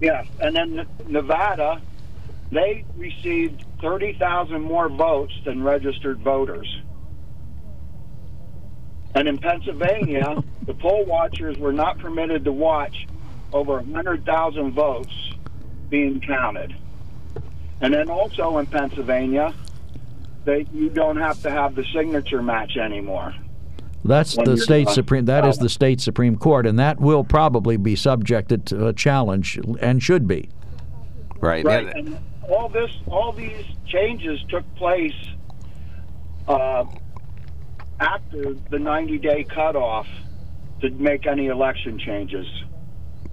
Yes, 0.00 0.26
and 0.40 0.54
then 0.54 0.86
Nevada, 1.08 1.80
they 2.52 2.84
received 2.96 3.64
30,000 3.82 4.60
more 4.62 4.88
votes 4.88 5.34
than 5.44 5.62
registered 5.62 6.18
voters. 6.20 6.80
And 9.14 9.26
in 9.28 9.38
Pennsylvania, 9.38 10.42
the 10.66 10.74
poll 10.74 11.04
watchers 11.04 11.58
were 11.58 11.72
not 11.72 11.98
permitted 11.98 12.44
to 12.44 12.52
watch 12.52 13.06
over 13.52 13.74
100,000 13.76 14.72
votes 14.72 15.32
being 15.88 16.20
counted. 16.20 16.74
And 17.80 17.92
then 17.94 18.08
also 18.08 18.58
in 18.58 18.66
Pennsylvania, 18.66 19.52
they 20.44 20.66
you 20.72 20.88
don't 20.90 21.16
have 21.16 21.42
to 21.42 21.50
have 21.50 21.74
the 21.74 21.84
signature 21.92 22.42
match 22.42 22.76
anymore. 22.76 23.34
That's 24.04 24.36
When 24.36 24.46
the 24.46 24.56
state 24.56 24.86
done. 24.86 24.94
supreme. 24.94 25.24
That 25.26 25.44
is 25.44 25.58
the 25.58 25.68
state 25.68 26.00
supreme 26.00 26.36
court, 26.36 26.66
and 26.66 26.78
that 26.78 27.00
will 27.00 27.24
probably 27.24 27.76
be 27.76 27.96
subjected 27.96 28.64
to 28.66 28.86
a 28.86 28.92
challenge, 28.92 29.58
and 29.80 30.02
should 30.02 30.26
be. 30.26 30.48
Right. 31.40 31.64
Right, 31.64 31.86
And- 31.94 32.08
and 32.08 32.18
all 32.50 32.68
this, 32.68 32.90
all 33.06 33.32
these 33.32 33.64
changes 33.86 34.40
took 34.48 34.64
place 34.76 35.14
uh, 36.48 36.84
after 38.00 38.54
the 38.70 38.78
90-day 38.78 39.44
cutoff 39.54 40.06
to 40.80 40.90
make 40.90 41.26
any 41.26 41.46
election 41.46 41.98
changes. 41.98 42.46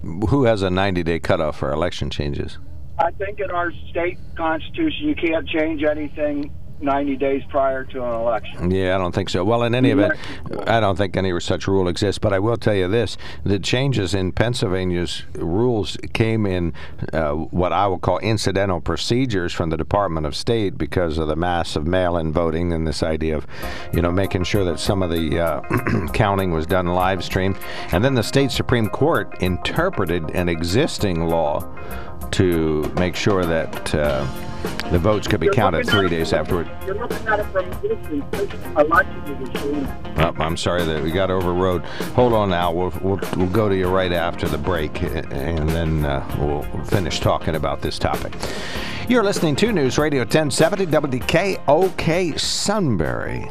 who 0.02 0.44
has 0.44 0.62
a 0.62 0.70
90 0.70 1.02
day 1.02 1.18
cutoff 1.18 1.58
for 1.58 1.72
election 1.72 2.10
changes? 2.10 2.58
I 2.98 3.10
think 3.12 3.40
in 3.40 3.50
our 3.50 3.72
state 3.90 4.18
constitution, 4.36 5.08
you 5.08 5.14
can't 5.14 5.48
change 5.48 5.82
anything 5.84 6.52
90 6.80 7.16
days 7.16 7.42
prior 7.48 7.84
to 7.84 8.04
an 8.04 8.12
election. 8.12 8.70
Yeah, 8.70 8.94
I 8.94 8.98
don't 8.98 9.14
think 9.14 9.30
so. 9.30 9.44
Well, 9.44 9.62
in 9.62 9.74
any 9.74 9.90
event, 9.90 10.14
I 10.66 10.80
don't 10.80 10.96
think 10.96 11.16
any 11.16 11.38
such 11.40 11.66
rule 11.66 11.88
exists. 11.88 12.18
But 12.18 12.32
I 12.32 12.38
will 12.38 12.56
tell 12.56 12.74
you 12.74 12.88
this: 12.88 13.16
the 13.44 13.58
changes 13.58 14.14
in 14.14 14.32
Pennsylvania's 14.32 15.24
rules 15.34 15.96
came 16.12 16.46
in 16.46 16.72
uh, 17.12 17.32
what 17.32 17.72
I 17.72 17.86
will 17.86 17.98
call 17.98 18.18
incidental 18.18 18.80
procedures 18.80 19.52
from 19.52 19.70
the 19.70 19.76
Department 19.76 20.26
of 20.26 20.36
State 20.36 20.78
because 20.78 21.18
of 21.18 21.28
the 21.28 21.36
mass 21.36 21.76
of 21.76 21.86
mail-in 21.86 22.32
voting 22.32 22.72
and 22.72 22.86
this 22.86 23.02
idea 23.02 23.36
of, 23.36 23.46
you 23.92 24.02
know, 24.02 24.12
making 24.12 24.44
sure 24.44 24.64
that 24.64 24.78
some 24.78 25.02
of 25.02 25.10
the 25.10 25.40
uh, 25.40 26.08
counting 26.12 26.52
was 26.52 26.66
done 26.66 26.86
live 26.86 27.24
stream, 27.24 27.56
and 27.92 28.04
then 28.04 28.14
the 28.14 28.22
state 28.22 28.50
supreme 28.50 28.88
court 28.88 29.42
interpreted 29.42 30.30
an 30.30 30.48
existing 30.48 31.28
law 31.28 31.60
to 32.32 32.82
make 32.96 33.16
sure 33.16 33.44
that. 33.44 33.94
Uh, 33.94 34.26
the 34.90 34.98
votes 34.98 35.28
could 35.28 35.38
be 35.38 35.46
You're 35.46 35.54
counted 35.54 35.86
three 35.86 36.08
days 36.08 36.30
from- 36.30 36.38
afterward. 36.40 36.70
You're 36.86 36.94
looking 36.94 37.28
at 37.28 37.40
it 37.40 37.44
from 37.46 37.70
a 37.70 37.74
distance. 37.76 38.24
This 38.32 38.52
election 38.76 39.42
is 39.42 39.48
a 39.48 39.58
shame. 39.58 39.88
Oh, 40.16 40.34
I'm 40.38 40.56
sorry 40.56 40.82
that 40.82 41.02
we 41.02 41.10
got 41.10 41.30
overrode. 41.30 41.84
Hold 42.14 42.32
on 42.32 42.50
now. 42.50 42.72
We'll, 42.72 42.92
we'll, 43.02 43.20
we'll 43.36 43.50
go 43.50 43.68
to 43.68 43.76
you 43.76 43.86
right 43.88 44.12
after 44.12 44.48
the 44.48 44.56
break, 44.58 45.00
and 45.02 45.68
then 45.68 46.06
uh, 46.06 46.26
we'll 46.40 46.62
finish 46.86 47.20
talking 47.20 47.54
about 47.54 47.82
this 47.82 47.98
topic. 47.98 48.32
You're 49.08 49.22
listening 49.22 49.56
to 49.56 49.72
News 49.72 49.98
Radio 49.98 50.20
1070 50.20 50.86
WKOK 50.86 52.40
Sunbury. 52.40 53.50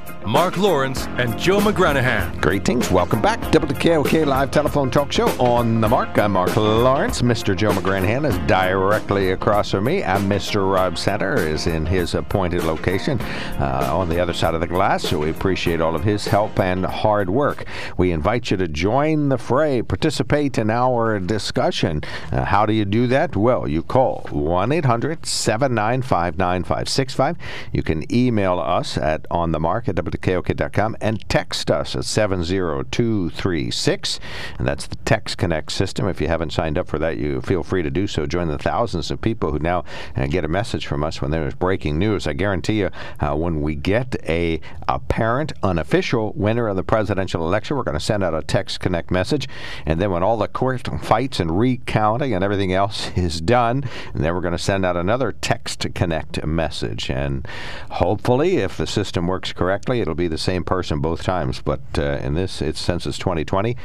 Mark 0.25 0.57
Lawrence 0.57 1.07
and 1.17 1.37
Joe 1.37 1.59
McGranahan. 1.59 2.39
Greetings. 2.39 2.91
Welcome 2.91 3.23
back. 3.23 3.39
WKOK 3.51 4.23
Live 4.27 4.51
Telephone 4.51 4.91
Talk 4.91 5.11
Show 5.11 5.27
on 5.39 5.81
the 5.81 5.89
mark. 5.89 6.15
I'm 6.19 6.33
Mark 6.33 6.55
Lawrence. 6.55 7.23
Mr. 7.23 7.55
Joe 7.55 7.71
McGranahan 7.71 8.29
is 8.29 8.37
directly 8.47 9.31
across 9.31 9.71
from 9.71 9.85
me, 9.85 10.03
and 10.03 10.31
Mr. 10.31 10.71
Rob 10.71 10.99
Center 10.99 11.35
is 11.35 11.65
in 11.65 11.87
his 11.87 12.13
appointed 12.13 12.63
location 12.63 13.19
uh, 13.59 13.89
on 13.91 14.09
the 14.09 14.19
other 14.19 14.31
side 14.31 14.53
of 14.53 14.61
the 14.61 14.67
glass. 14.67 15.03
So 15.03 15.17
we 15.17 15.31
appreciate 15.31 15.81
all 15.81 15.95
of 15.95 16.03
his 16.03 16.27
help 16.27 16.59
and 16.59 16.85
hard 16.85 17.31
work. 17.31 17.65
We 17.97 18.11
invite 18.11 18.51
you 18.51 18.57
to 18.57 18.67
join 18.67 19.29
the 19.29 19.39
fray, 19.39 19.81
participate 19.81 20.59
in 20.59 20.69
our 20.69 21.19
discussion. 21.19 22.03
Uh, 22.31 22.45
how 22.45 22.67
do 22.67 22.73
you 22.73 22.85
do 22.85 23.07
that? 23.07 23.35
Well, 23.35 23.67
you 23.67 23.81
call 23.81 24.27
1 24.29 24.71
800 24.71 25.25
795 25.25 26.37
9565. 26.37 27.37
You 27.73 27.81
can 27.81 28.13
email 28.13 28.59
us 28.59 28.99
at 28.99 29.25
on 29.31 29.51
the 29.51 29.59
mark 30.11 30.27
at 30.27 30.45
WKOK.com 30.45 30.97
and 31.01 31.27
text 31.29 31.71
us 31.71 31.95
at 31.95 32.05
70236. 32.05 34.19
And 34.57 34.67
that's 34.67 34.87
the 34.87 34.95
Text 34.97 35.37
Connect 35.37 35.71
system. 35.71 36.07
If 36.07 36.21
you 36.21 36.27
haven't 36.27 36.53
signed 36.53 36.77
up 36.77 36.87
for 36.87 36.99
that, 36.99 37.17
you 37.17 37.41
feel 37.41 37.63
free 37.63 37.81
to 37.83 37.89
do 37.89 38.07
so. 38.07 38.25
Join 38.25 38.47
the 38.47 38.57
thousands 38.57 39.11
of 39.11 39.19
people 39.21 39.51
who 39.51 39.59
now 39.59 39.83
uh, 40.15 40.27
get 40.27 40.45
a 40.45 40.47
message 40.47 40.87
from 40.87 41.03
us 41.03 41.21
when 41.21 41.31
there's 41.31 41.53
breaking 41.53 41.97
news. 41.97 42.27
I 42.27 42.33
guarantee 42.33 42.79
you, 42.79 42.89
uh, 43.19 43.35
when 43.35 43.61
we 43.61 43.75
get 43.75 44.15
a 44.27 44.61
apparent, 44.87 45.53
unofficial 45.63 46.33
winner 46.33 46.67
of 46.67 46.75
the 46.75 46.83
presidential 46.83 47.45
election, 47.45 47.77
we're 47.77 47.83
going 47.83 47.97
to 47.97 47.99
send 47.99 48.23
out 48.23 48.33
a 48.33 48.41
Text 48.41 48.79
Connect 48.79 49.11
message. 49.11 49.47
And 49.85 50.01
then 50.01 50.11
when 50.11 50.23
all 50.23 50.37
the 50.37 50.47
court 50.47 50.87
fights 51.03 51.39
and 51.39 51.59
recounting 51.59 52.33
and 52.33 52.43
everything 52.43 52.73
else 52.73 53.11
is 53.15 53.41
done, 53.41 53.83
then 54.13 54.33
we're 54.33 54.41
going 54.41 54.51
to 54.51 54.57
send 54.57 54.85
out 54.85 54.97
another 54.97 55.31
Text 55.31 55.85
Connect 55.93 56.45
message. 56.45 57.09
And 57.09 57.47
hopefully, 57.91 58.57
if 58.57 58.77
the 58.77 58.87
system 58.87 59.27
works 59.27 59.53
correctly, 59.53 60.00
it'll 60.01 60.15
be 60.15 60.27
the 60.27 60.37
same 60.37 60.63
person 60.63 60.99
both 60.99 61.23
times. 61.23 61.61
But 61.61 61.81
uh, 61.97 62.19
in 62.23 62.33
this, 62.33 62.61
it's 62.61 62.89
it's 62.89 63.17
2020. 63.17 63.75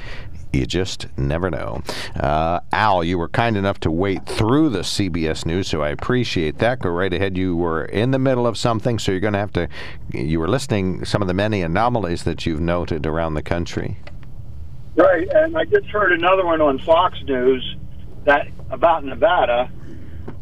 You 0.52 0.64
just 0.64 1.06
never 1.18 1.50
know. 1.50 1.82
Uh, 2.18 2.60
Al, 2.72 3.04
you 3.04 3.18
were 3.18 3.28
kind 3.28 3.56
enough 3.56 3.78
to 3.80 3.90
wait 3.90 4.24
through 4.24 4.70
the 4.70 4.80
CBS 4.80 5.44
News, 5.44 5.68
so 5.68 5.82
I 5.82 5.90
appreciate 5.90 6.58
that. 6.58 6.80
Go 6.80 6.88
right 6.88 7.12
ahead. 7.12 7.36
You 7.36 7.54
were 7.56 7.84
in 7.84 8.12
the 8.12 8.18
middle 8.18 8.46
of 8.46 8.56
something, 8.56 8.98
so 8.98 9.12
you're 9.12 9.20
going 9.20 9.34
to 9.34 9.38
have 9.38 9.52
to. 9.52 9.68
You 10.12 10.40
were 10.40 10.48
listing 10.48 11.04
some 11.04 11.20
of 11.20 11.28
the 11.28 11.34
many 11.34 11.60
anomalies 11.62 12.24
that 12.24 12.46
you've 12.46 12.60
noted 12.60 13.06
around 13.06 13.34
the 13.34 13.42
country. 13.42 13.98
Right, 14.96 15.28
and 15.30 15.58
I 15.58 15.64
just 15.66 15.86
heard 15.88 16.12
another 16.12 16.46
one 16.46 16.62
on 16.62 16.78
Fox 16.78 17.18
News 17.24 17.76
that 18.24 18.48
about 18.70 19.04
Nevada. 19.04 19.70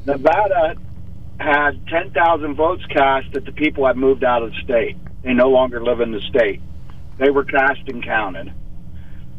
Nevada 0.06 0.76
had 1.40 1.86
10,000 1.88 2.54
votes 2.54 2.84
cast 2.86 3.32
that 3.32 3.44
the 3.44 3.52
people 3.52 3.86
had 3.86 3.96
moved 3.96 4.22
out 4.22 4.42
of 4.42 4.52
the 4.52 4.60
state. 4.62 4.96
They 5.24 5.32
no 5.32 5.48
longer 5.48 5.82
live 5.82 6.00
in 6.00 6.12
the 6.12 6.20
state. 6.20 6.60
They 7.18 7.30
were 7.30 7.44
cast 7.44 7.88
and 7.88 8.04
counted. 8.04 8.52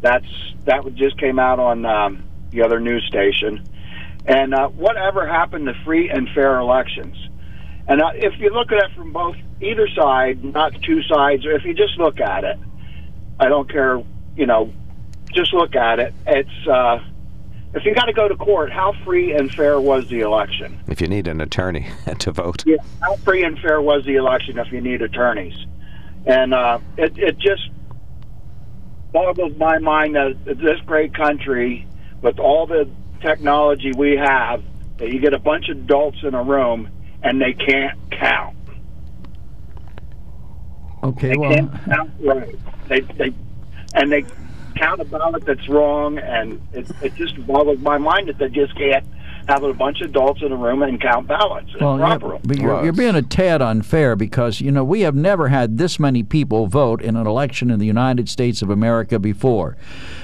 That's 0.02 0.26
that 0.66 0.84
just 0.96 1.18
came 1.20 1.40
out 1.40 1.60
on 1.60 1.86
um, 1.86 2.24
the 2.50 2.64
other 2.64 2.80
news 2.80 3.06
station. 3.08 3.68
And 4.26 4.54
uh, 4.56 4.70
whatever 4.70 5.28
happened 5.28 5.68
to 5.68 5.74
free 5.86 6.10
and 6.10 6.28
fair 6.34 6.60
elections? 6.60 7.16
And 7.88 8.02
uh, 8.02 8.12
if 8.16 8.40
you 8.40 8.50
look 8.50 8.72
at 8.72 8.84
it 8.84 8.96
from 8.96 9.14
both 9.14 9.36
either 9.62 9.88
side, 9.90 10.44
not 10.44 10.74
two 10.82 11.04
sides, 11.04 11.46
or 11.46 11.52
if 11.52 11.64
you 11.64 11.76
just 11.76 11.98
look 12.00 12.20
at 12.20 12.44
it, 12.44 12.58
I 13.40 13.48
don't 13.48 13.70
care, 13.70 14.02
you 14.36 14.48
know, 14.48 14.74
just 15.34 15.54
look 15.54 15.76
at 15.76 16.00
it. 16.00 16.14
It's 16.26 16.68
uh, 16.68 17.00
if 17.76 17.86
you 17.86 17.94
got 17.94 18.06
to 18.06 18.14
go 18.14 18.28
to 18.28 18.36
court, 18.36 18.72
how 18.72 18.94
free 19.04 19.34
and 19.34 19.54
fair 19.54 19.80
was 19.80 20.08
the 20.08 20.22
election? 20.22 20.80
If 20.88 21.02
you 21.02 21.08
need 21.08 21.28
an 21.28 21.42
attorney 21.42 21.88
to 22.20 22.32
vote, 22.32 22.64
Yeah, 22.66 22.78
how 23.02 23.18
free 23.18 23.44
and 23.44 23.60
fair 23.60 23.82
was 23.82 24.06
the 24.06 24.16
election 24.16 24.58
if 24.58 24.72
you 24.72 24.82
need 24.82 25.04
attorneys? 25.04 25.68
And 26.26 26.54
uh, 26.54 26.80
it 26.98 27.18
it 27.18 27.38
just 27.38 27.70
boggles 29.12 29.56
my 29.58 29.78
mind 29.80 30.16
that 30.16 30.36
this 30.46 30.80
great 30.86 31.14
country, 31.14 31.88
with 32.22 32.40
all 32.40 32.66
the 32.66 32.90
technology 33.22 33.92
we 33.96 34.18
have, 34.18 34.64
that 34.98 35.10
you 35.10 35.20
get 35.20 35.34
a 35.34 35.40
bunch 35.40 35.70
of 35.70 35.78
adults 35.78 36.18
in 36.24 36.34
a 36.34 36.44
room 36.44 36.90
and 37.24 37.42
they 37.42 37.54
can't 37.54 37.98
count. 38.12 38.56
Okay, 41.04 41.30
They 41.30 41.38
well, 41.38 41.52
can't 41.52 41.86
count 41.86 42.12
right. 42.22 42.56
They 42.88 43.02
they 43.02 43.34
and 43.94 44.12
they 44.12 44.26
count 44.76 45.02
a 45.02 45.06
ballot 45.06 45.46
that's 45.46 45.68
wrong, 45.70 46.18
and 46.18 46.62
it 46.74 46.90
it 47.02 47.16
just 47.16 47.46
boggles 47.46 47.80
my 47.80 47.98
mind 47.98 48.28
that 48.30 48.38
they 48.38 48.50
just 48.50 48.76
can't 48.76 49.06
have 49.48 49.64
a 49.64 49.74
bunch 49.74 50.02
of 50.02 50.10
adults 50.10 50.42
in 50.42 50.52
a 50.52 50.56
room 50.56 50.82
and 50.82 51.00
count 51.02 51.28
ballots 51.28 51.70
in 51.74 51.84
Well, 51.86 51.96
a 51.96 52.00
yeah, 52.00 52.18
proper 52.18 52.40
but 52.44 52.58
you're, 52.58 52.84
you're 52.84 52.94
being 52.94 53.16
a 53.16 53.22
tad 53.22 53.62
unfair 53.62 54.16
because 54.16 54.62
you 54.62 54.72
know 54.72 54.84
we 54.84 55.02
have 55.02 55.16
never 55.16 55.48
had 55.50 55.78
this 55.78 56.00
many 56.00 56.24
people 56.24 56.68
vote 56.68 57.02
in 57.02 57.16
an 57.16 57.28
election 57.28 57.70
in 57.72 57.80
the 57.80 57.86
United 57.86 58.28
States 58.30 58.62
of 58.62 58.70
America 58.70 59.20
before. 59.20 59.78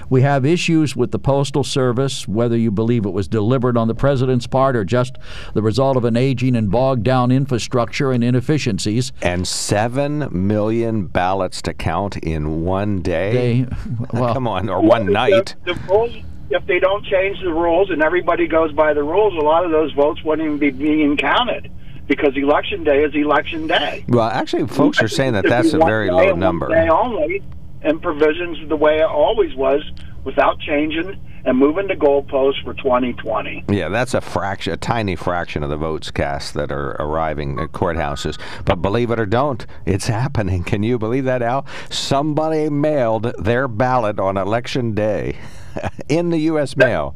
We 0.09 0.23
have 0.23 0.45
issues 0.45 0.95
with 0.95 1.11
the 1.11 1.19
postal 1.19 1.63
service, 1.63 2.27
whether 2.27 2.57
you 2.57 2.69
believe 2.71 3.05
it 3.05 3.11
was 3.11 3.27
deliberate 3.27 3.77
on 3.77 3.87
the 3.87 3.95
president's 3.95 4.45
part 4.47 4.75
or 4.75 4.83
just 4.83 5.17
the 5.53 5.61
result 5.61 5.95
of 5.95 6.03
an 6.03 6.17
aging 6.17 6.55
and 6.55 6.69
bogged 6.69 7.03
down 7.03 7.31
infrastructure 7.31 8.11
and 8.11 8.23
inefficiencies. 8.23 9.13
And 9.21 9.47
seven 9.47 10.27
million 10.31 11.05
ballots 11.07 11.61
to 11.63 11.73
count 11.73 12.17
in 12.17 12.63
one 12.65 13.01
day. 13.01 13.61
They, 13.63 13.67
well, 14.13 14.33
Come 14.33 14.47
on, 14.47 14.67
or 14.69 14.81
one 14.81 15.05
The- 15.05 15.11
night. 15.13 15.55
The, 15.65 15.75
rules, 15.89 16.15
if 16.51 16.65
they 16.67 16.79
don't 16.79 17.05
change 17.05 17.39
the 17.41 17.53
rules 17.53 17.89
and 17.89 18.01
everybody 18.01 18.47
goes 18.47 18.71
by 18.73 18.93
the 18.93 19.03
rules, 19.03 19.33
a 19.33 19.45
lot 19.45 19.65
of 19.65 19.71
those 19.71 19.91
votes 19.93 20.21
wouldn't 20.23 20.45
even 20.45 20.57
be 20.57 20.69
being 20.69 21.17
counted 21.17 21.71
because 22.07 22.35
election 22.35 22.83
day 22.83 23.03
is 23.03 23.15
election 23.15 23.67
day. 23.67 24.03
Well, 24.07 24.29
actually, 24.29 24.67
folks 24.67 25.01
are 25.01 25.07
saying 25.07 25.33
that 25.33 25.45
that's 25.45 25.73
a 25.73 25.77
very 25.77 26.11
low 26.11 26.35
number. 26.35 26.67
Day 26.67 26.89
only, 26.89 27.41
and 27.81 28.01
provisions 28.01 28.57
the 28.67 28.75
way 28.75 28.97
it 28.97 29.03
always 29.05 29.55
was, 29.55 29.81
without 30.23 30.59
changing 30.59 31.19
and 31.43 31.57
moving 31.57 31.87
the 31.87 31.95
goalposts 31.95 32.63
for 32.63 32.73
2020. 32.75 33.65
Yeah, 33.69 33.89
that's 33.89 34.13
a 34.13 34.21
fraction, 34.21 34.73
a 34.73 34.77
tiny 34.77 35.15
fraction 35.15 35.63
of 35.63 35.69
the 35.69 35.77
votes 35.77 36.11
cast 36.11 36.53
that 36.53 36.71
are 36.71 36.91
arriving 36.99 37.59
at 37.59 37.71
courthouses. 37.71 38.39
But 38.65 38.81
believe 38.81 39.09
it 39.09 39.19
or 39.19 39.25
don't, 39.25 39.65
it's 39.85 40.07
happening. 40.21 40.63
Can 40.63 40.83
you 40.83 40.99
believe 40.99 41.25
that, 41.25 41.41
Al? 41.41 41.65
Somebody 41.89 42.69
mailed 42.69 43.33
their 43.39 43.67
ballot 43.67 44.19
on 44.19 44.37
election 44.37 44.93
day 44.93 45.37
in 46.09 46.29
the 46.29 46.39
U.S. 46.39 46.75
mail. 46.75 47.15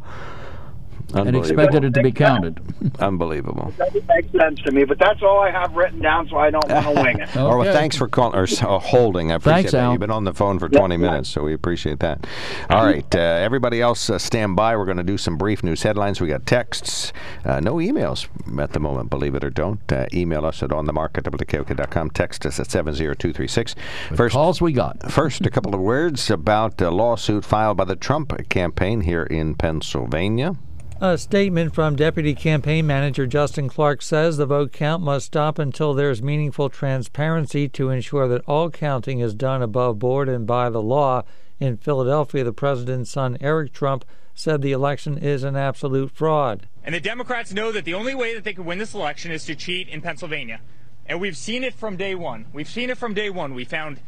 And 1.13 1.35
expected 1.35 1.83
it 1.83 1.93
to 1.93 2.03
be 2.03 2.11
counted. 2.11 2.59
Unbelievable. 2.99 3.73
Doesn't 3.77 4.07
make 4.07 4.31
sense 4.31 4.61
to 4.61 4.71
me, 4.71 4.83
but 4.83 4.99
that's 4.99 5.21
all 5.21 5.39
I 5.39 5.51
have 5.51 5.75
written 5.75 5.99
down, 6.01 6.27
so 6.29 6.37
I 6.37 6.49
don't 6.49 6.67
want 6.69 6.85
to 6.85 7.03
wing 7.03 7.19
it. 7.19 7.35
Or 7.45 7.59
well, 7.59 7.73
thanks 7.73 7.95
for 7.95 8.07
calling 8.07 8.35
or 8.35 8.43
uh, 8.43 8.79
holding. 8.79 9.31
I 9.31 9.35
appreciate 9.35 9.55
Thanks, 9.55 9.71
that. 9.73 9.83
Al. 9.83 9.91
You've 9.91 9.99
been 9.99 10.09
on 10.09 10.23
the 10.23 10.33
phone 10.33 10.57
for 10.57 10.67
20 10.67 10.97
minutes, 10.97 11.29
so 11.29 11.43
we 11.43 11.53
appreciate 11.53 11.99
that. 11.99 12.25
All 12.69 12.85
right, 12.85 13.15
uh, 13.15 13.19
everybody 13.19 13.81
else, 13.81 14.09
uh, 14.09 14.17
stand 14.17 14.55
by. 14.55 14.75
We're 14.75 14.85
going 14.85 14.97
to 14.97 15.03
do 15.03 15.17
some 15.17 15.37
brief 15.37 15.63
news 15.63 15.83
headlines. 15.83 16.19
We 16.19 16.27
got 16.27 16.45
texts, 16.45 17.13
uh, 17.43 17.59
no 17.59 17.75
emails 17.75 18.27
at 18.59 18.73
the 18.73 18.79
moment. 18.79 19.09
Believe 19.09 19.35
it 19.35 19.43
or 19.43 19.49
don't, 19.49 19.91
uh, 19.91 20.07
email 20.13 20.45
us 20.45 20.63
at 20.63 20.69
onthemarket.wkok.com. 20.69 22.09
Text 22.11 22.45
us 22.45 22.59
at 22.59 22.71
70236. 22.71 23.75
First, 24.15 24.33
Calls 24.33 24.61
we 24.61 24.73
got. 24.73 25.11
First, 25.11 25.45
a 25.45 25.51
couple 25.51 25.75
of 25.75 25.81
words 25.81 26.29
about 26.29 26.81
a 26.81 26.89
lawsuit 26.89 27.45
filed 27.45 27.77
by 27.77 27.85
the 27.85 27.95
Trump 27.95 28.33
campaign 28.49 29.01
here 29.01 29.23
in 29.23 29.55
Pennsylvania. 29.55 30.55
A 31.01 31.17
statement 31.17 31.75
from 31.75 31.97
Deputy 31.97 32.33
Campaign 32.33 32.87
Manager 32.87 33.27
Justin 33.27 33.67
Clark 33.67 34.01
says 34.01 34.37
the 34.37 34.45
vote 34.45 34.71
count 34.71 35.03
must 35.03 35.25
stop 35.25 35.59
until 35.59 35.93
there's 35.93 36.23
meaningful 36.23 36.69
transparency 36.69 37.67
to 37.67 37.89
ensure 37.89 38.29
that 38.29 38.45
all 38.47 38.69
counting 38.69 39.19
is 39.19 39.33
done 39.33 39.61
above 39.61 39.99
board 39.99 40.29
and 40.29 40.47
by 40.47 40.69
the 40.69 40.81
law. 40.81 41.23
In 41.59 41.75
Philadelphia, 41.75 42.45
the 42.45 42.53
president's 42.53 43.11
son, 43.11 43.37
Eric 43.41 43.73
Trump, 43.73 44.05
said 44.33 44.61
the 44.61 44.71
election 44.71 45.17
is 45.17 45.43
an 45.43 45.57
absolute 45.57 46.11
fraud. 46.11 46.69
And 46.81 46.95
the 46.95 47.01
Democrats 47.01 47.51
know 47.51 47.73
that 47.73 47.83
the 47.83 47.93
only 47.93 48.15
way 48.15 48.33
that 48.33 48.45
they 48.45 48.53
could 48.53 48.65
win 48.65 48.79
this 48.79 48.93
election 48.93 49.33
is 49.33 49.43
to 49.45 49.55
cheat 49.55 49.89
in 49.89 50.01
Pennsylvania. 50.01 50.61
And 51.05 51.19
we've 51.19 51.35
seen 51.35 51.65
it 51.65 51.73
from 51.73 51.97
day 51.97 52.15
one. 52.15 52.45
We've 52.53 52.69
seen 52.69 52.89
it 52.89 52.97
from 52.97 53.13
day 53.13 53.29
one. 53.29 53.53
We 53.53 53.65
found 53.65 53.99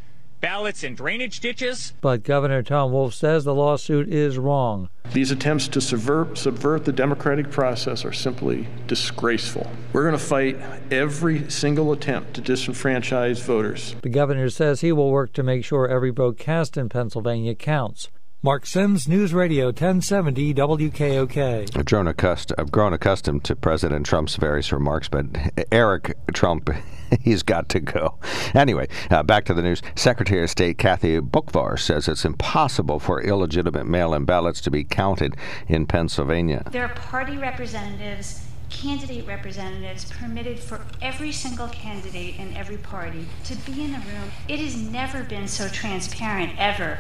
ballots 0.42 0.84
in 0.84 0.96
drainage 0.96 1.40
ditches. 1.40 1.94
But 2.02 2.24
Governor 2.24 2.64
Tom 2.64 2.92
Wolf 2.92 3.14
says 3.14 3.44
the 3.44 3.54
lawsuit 3.54 4.08
is 4.10 4.38
wrong. 4.38 4.90
These 5.14 5.32
attempts 5.32 5.68
to 5.70 5.82
subvert, 5.82 6.38
subvert 6.38 6.86
the 6.86 6.92
democratic 6.92 7.50
process 7.52 8.04
are 8.04 8.14
simply 8.14 8.68
disgraceful. 8.88 9.70
We're 9.94 10.04
going 10.04 10.18
to 10.18 10.24
fight 10.24 10.58
every 10.92 11.50
single 11.50 11.92
attempt 11.92 12.34
to 12.36 12.42
disenfranchise 12.42 13.42
voters. 13.42 13.96
The 14.02 14.10
governor 14.10 14.50
says 14.50 14.82
he 14.82 14.92
will 14.92 15.12
work 15.12 15.34
to 15.34 15.44
make 15.44 15.64
sure 15.64 15.88
every 15.88 16.12
vote 16.12 16.38
cast 16.38 16.78
in 16.78 16.90
Pennsylvania 16.90 17.56
counts. 17.56 18.10
Mark 18.44 18.68
Sims, 18.68 19.08
News 19.08 19.34
Radio 19.34 19.68
1070 19.68 20.54
WKOK. 20.54 21.76
I've 21.76 21.86
grown, 21.86 22.08
accust- 22.08 22.54
I've 22.58 22.72
grown 22.72 22.94
accustomed 22.94 23.44
to 23.46 23.56
President 23.56 24.06
Trump's 24.06 24.36
various 24.36 24.72
remarks, 24.72 25.10
but 25.10 25.26
Eric 25.72 26.16
Trump, 26.34 26.70
he's 27.22 27.44
got 27.44 27.70
to 27.70 27.80
go. 27.80 28.16
Anyway, 28.54 28.88
uh, 29.10 29.24
back 29.24 29.46
to 29.46 29.54
the 29.54 29.62
news. 29.62 29.82
Secretary 29.96 30.44
of 30.44 30.50
State 30.50 30.78
Kathy 30.78 31.20
Boockvar 31.20 31.80
says 31.80 32.08
it's 32.08 32.26
impossible 32.26 33.00
for 33.00 33.22
illegitimate 33.22 33.86
mail 33.86 34.14
in 34.14 34.26
ballots 34.26 34.62
to 34.62 34.72
be 34.72 34.84
counted 34.84 35.36
in 35.68 35.86
Pennsylvania. 35.86 36.64
There 36.72 36.86
are 36.86 36.94
party 36.94 37.38
representatives, 37.38 38.46
candidate 38.70 39.26
representatives 39.26 40.12
permitted 40.12 40.60
for 40.60 40.82
every 41.02 41.32
single 41.32 41.68
candidate 41.70 42.38
in 42.38 42.56
every 42.56 42.78
party 42.78 43.26
to 43.46 43.56
be 43.58 43.84
in 43.84 43.92
the 43.92 44.00
room. 44.00 44.32
It 44.48 44.60
has 44.60 44.78
never 44.78 45.24
been 45.24 45.48
so 45.48 45.68
transparent, 45.68 46.54
ever. 46.58 47.00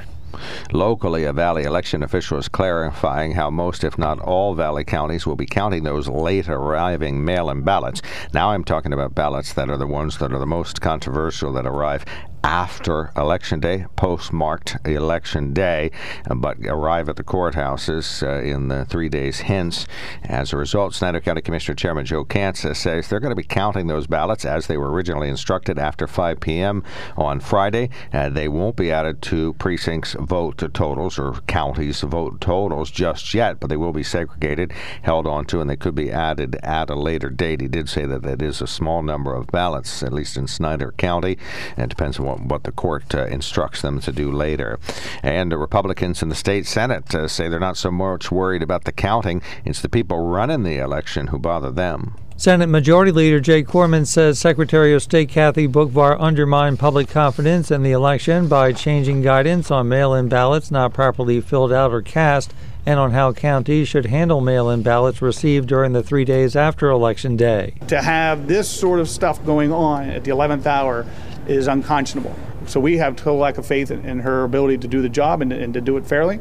Locally, 0.72 1.24
a 1.24 1.34
Valley 1.34 1.64
election 1.64 2.04
official 2.04 2.38
is 2.38 2.48
clarifying 2.48 3.34
how 3.34 3.50
most, 3.50 3.84
if 3.84 3.98
not 3.98 4.20
all, 4.20 4.54
Valley 4.54 4.84
counties 4.84 5.26
will 5.26 5.36
be 5.36 5.46
counting 5.46 5.84
those 5.84 6.08
late 6.08 6.50
arriving 6.50 7.24
mail 7.24 7.50
in 7.50 7.62
ballots. 7.62 8.02
Now 8.34 8.52
I'm 8.52 8.64
talking 8.64 8.94
about 8.94 9.16
ballots 9.16 9.54
that 9.54 9.70
are 9.70 9.78
the 9.78 9.88
ones 9.88 10.18
that 10.18 10.34
are 10.34 10.40
the 10.40 10.46
most 10.46 10.82
controversial 10.82 11.54
that 11.54 11.66
arrive 11.66 12.06
after 12.44 13.12
Election 13.16 13.60
Day, 13.60 13.86
postmarked 13.96 14.78
Election 14.86 15.54
Day, 15.54 15.92
uh, 16.30 16.36
but 16.36 16.58
arrive 16.66 17.10
at 17.10 17.16
the 17.16 17.24
courthouses 17.24 18.24
uh, 18.24 18.42
in 18.42 18.68
the 18.68 18.86
three 18.86 19.10
days 19.10 19.42
hence. 19.42 19.86
As 20.24 20.54
a 20.54 20.58
result, 20.58 20.94
Snyder 20.94 21.20
County 21.20 21.42
Commissioner 21.42 21.76
Chairman 21.76 22.06
Joe 22.06 22.24
Kantz 22.24 22.76
says 22.76 23.08
they're 23.08 23.20
going 23.20 23.32
to 23.32 23.36
be 23.36 23.44
counting 23.44 23.88
those 23.88 24.08
ballots 24.08 24.46
as 24.46 24.68
they 24.68 24.78
were 24.78 24.92
originally 24.92 25.30
instructed 25.30 25.80
after 25.80 26.08
5 26.08 26.40
p.m. 26.40 26.84
on 27.16 27.40
Friday. 27.40 27.90
Uh, 28.14 28.30
they 28.30 28.48
won't 28.48 28.76
be 28.76 28.92
added 28.92 29.22
to 29.24 29.54
precincts' 29.54 30.16
vote 30.20 30.58
totals 30.74 31.20
or 31.20 31.34
counties' 31.48 32.02
vote 32.02 32.40
totals 32.40 32.92
just 32.92 33.34
yet, 33.34 33.60
but 33.60 33.68
they 33.68 33.78
will 33.78 33.94
be 33.94 34.04
segregated, 34.04 34.72
held 35.02 35.28
onto, 35.28 35.60
and 35.60 35.70
they 35.70 35.76
could 35.76 35.96
be 35.96 36.12
added 36.12 36.56
at 36.64 36.90
a 36.90 36.96
later 36.96 37.30
date. 37.30 37.62
He 37.62 37.68
did 37.68 37.90
say 37.90 38.06
that 38.06 38.26
it 38.26 38.42
is 38.42 38.62
a 38.62 38.68
small 38.68 39.02
number 39.02 39.36
of 39.36 39.48
ballots, 39.48 40.04
at 40.04 40.14
least 40.14 40.38
in 40.38 40.48
Snyder 40.48 40.94
County. 40.98 41.38
It 41.78 41.90
depends 41.90 42.20
on 42.20 42.27
what, 42.28 42.42
what 42.42 42.64
the 42.64 42.72
court 42.72 43.16
uh, 43.16 43.26
instructs 43.26 43.82
them 43.82 44.00
to 44.02 44.12
do 44.12 44.32
later. 44.32 44.80
And 45.24 45.52
the 45.52 45.58
Republicans 45.58 46.22
in 46.22 46.30
the 46.30 46.36
state 46.36 46.66
Senate 46.66 47.16
uh, 47.16 47.28
say 47.28 47.48
they're 47.48 47.60
not 47.60 47.78
so 47.78 47.90
much 47.90 48.32
worried 48.32 48.62
about 48.62 48.84
the 48.84 48.92
counting, 48.92 49.42
it's 49.66 49.82
the 49.82 49.90
people 49.90 50.20
running 50.20 50.64
the 50.64 50.78
election 50.78 51.28
who 51.28 51.40
bother 51.40 51.72
them. 51.72 52.16
Senate 52.40 52.68
Majority 52.68 53.12
Leader 53.12 53.40
Jake 53.40 53.66
Corman 53.66 54.06
says 54.06 54.38
Secretary 54.38 54.94
of 54.94 55.02
State 55.02 55.30
Kathy 55.30 55.68
Boockvar 55.68 56.20
undermined 56.20 56.78
public 56.78 57.10
confidence 57.10 57.72
in 57.72 57.82
the 57.82 57.94
election 57.94 58.48
by 58.48 58.74
changing 58.74 59.24
guidance 59.24 59.72
on 59.72 59.90
mail 59.90 60.14
in 60.14 60.30
ballots 60.30 60.70
not 60.70 60.94
properly 60.94 61.42
filled 61.42 61.74
out 61.74 61.92
or 61.92 62.04
cast 62.04 62.54
and 62.86 63.00
on 63.00 63.12
how 63.12 63.34
counties 63.34 63.88
should 63.88 64.06
handle 64.06 64.40
mail 64.40 64.70
in 64.70 64.82
ballots 64.82 65.22
received 65.22 65.68
during 65.68 65.92
the 65.94 66.02
three 66.02 66.24
days 66.24 66.56
after 66.56 66.90
Election 66.90 67.36
Day. 67.36 67.74
To 67.88 68.02
have 68.02 68.48
this 68.48 68.70
sort 68.70 69.00
of 69.00 69.10
stuff 69.10 69.44
going 69.44 69.74
on 69.74 70.10
at 70.10 70.24
the 70.24 70.32
11th 70.32 70.66
hour 70.68 71.06
is 71.48 71.68
unconscionable. 71.68 72.36
So 72.66 72.80
we 72.80 72.98
have 72.98 73.16
total 73.16 73.38
lack 73.38 73.58
of 73.58 73.66
faith 73.66 73.92
in, 73.92 74.06
in 74.06 74.20
her 74.20 74.44
ability 74.44 74.80
to 74.80 74.88
do 74.88 75.02
the 75.02 75.10
job 75.10 75.42
and, 75.42 75.52
and 75.54 75.74
to 75.74 75.82
do 75.82 75.98
it 75.98 76.06
fairly. 76.06 76.40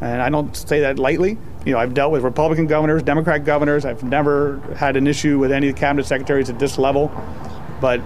And 0.00 0.22
I 0.22 0.28
don't 0.28 0.56
say 0.56 0.80
that 0.80 0.98
lightly. 0.98 1.38
You 1.64 1.72
know, 1.72 1.78
I've 1.78 1.94
dealt 1.94 2.12
with 2.12 2.22
Republican 2.22 2.66
governors, 2.66 3.02
Democrat 3.02 3.44
governors. 3.44 3.84
I've 3.84 4.02
never 4.02 4.60
had 4.76 4.96
an 4.96 5.06
issue 5.06 5.38
with 5.38 5.52
any 5.52 5.72
cabinet 5.72 6.06
secretaries 6.06 6.50
at 6.50 6.58
this 6.58 6.78
level, 6.78 7.10
but 7.80 7.98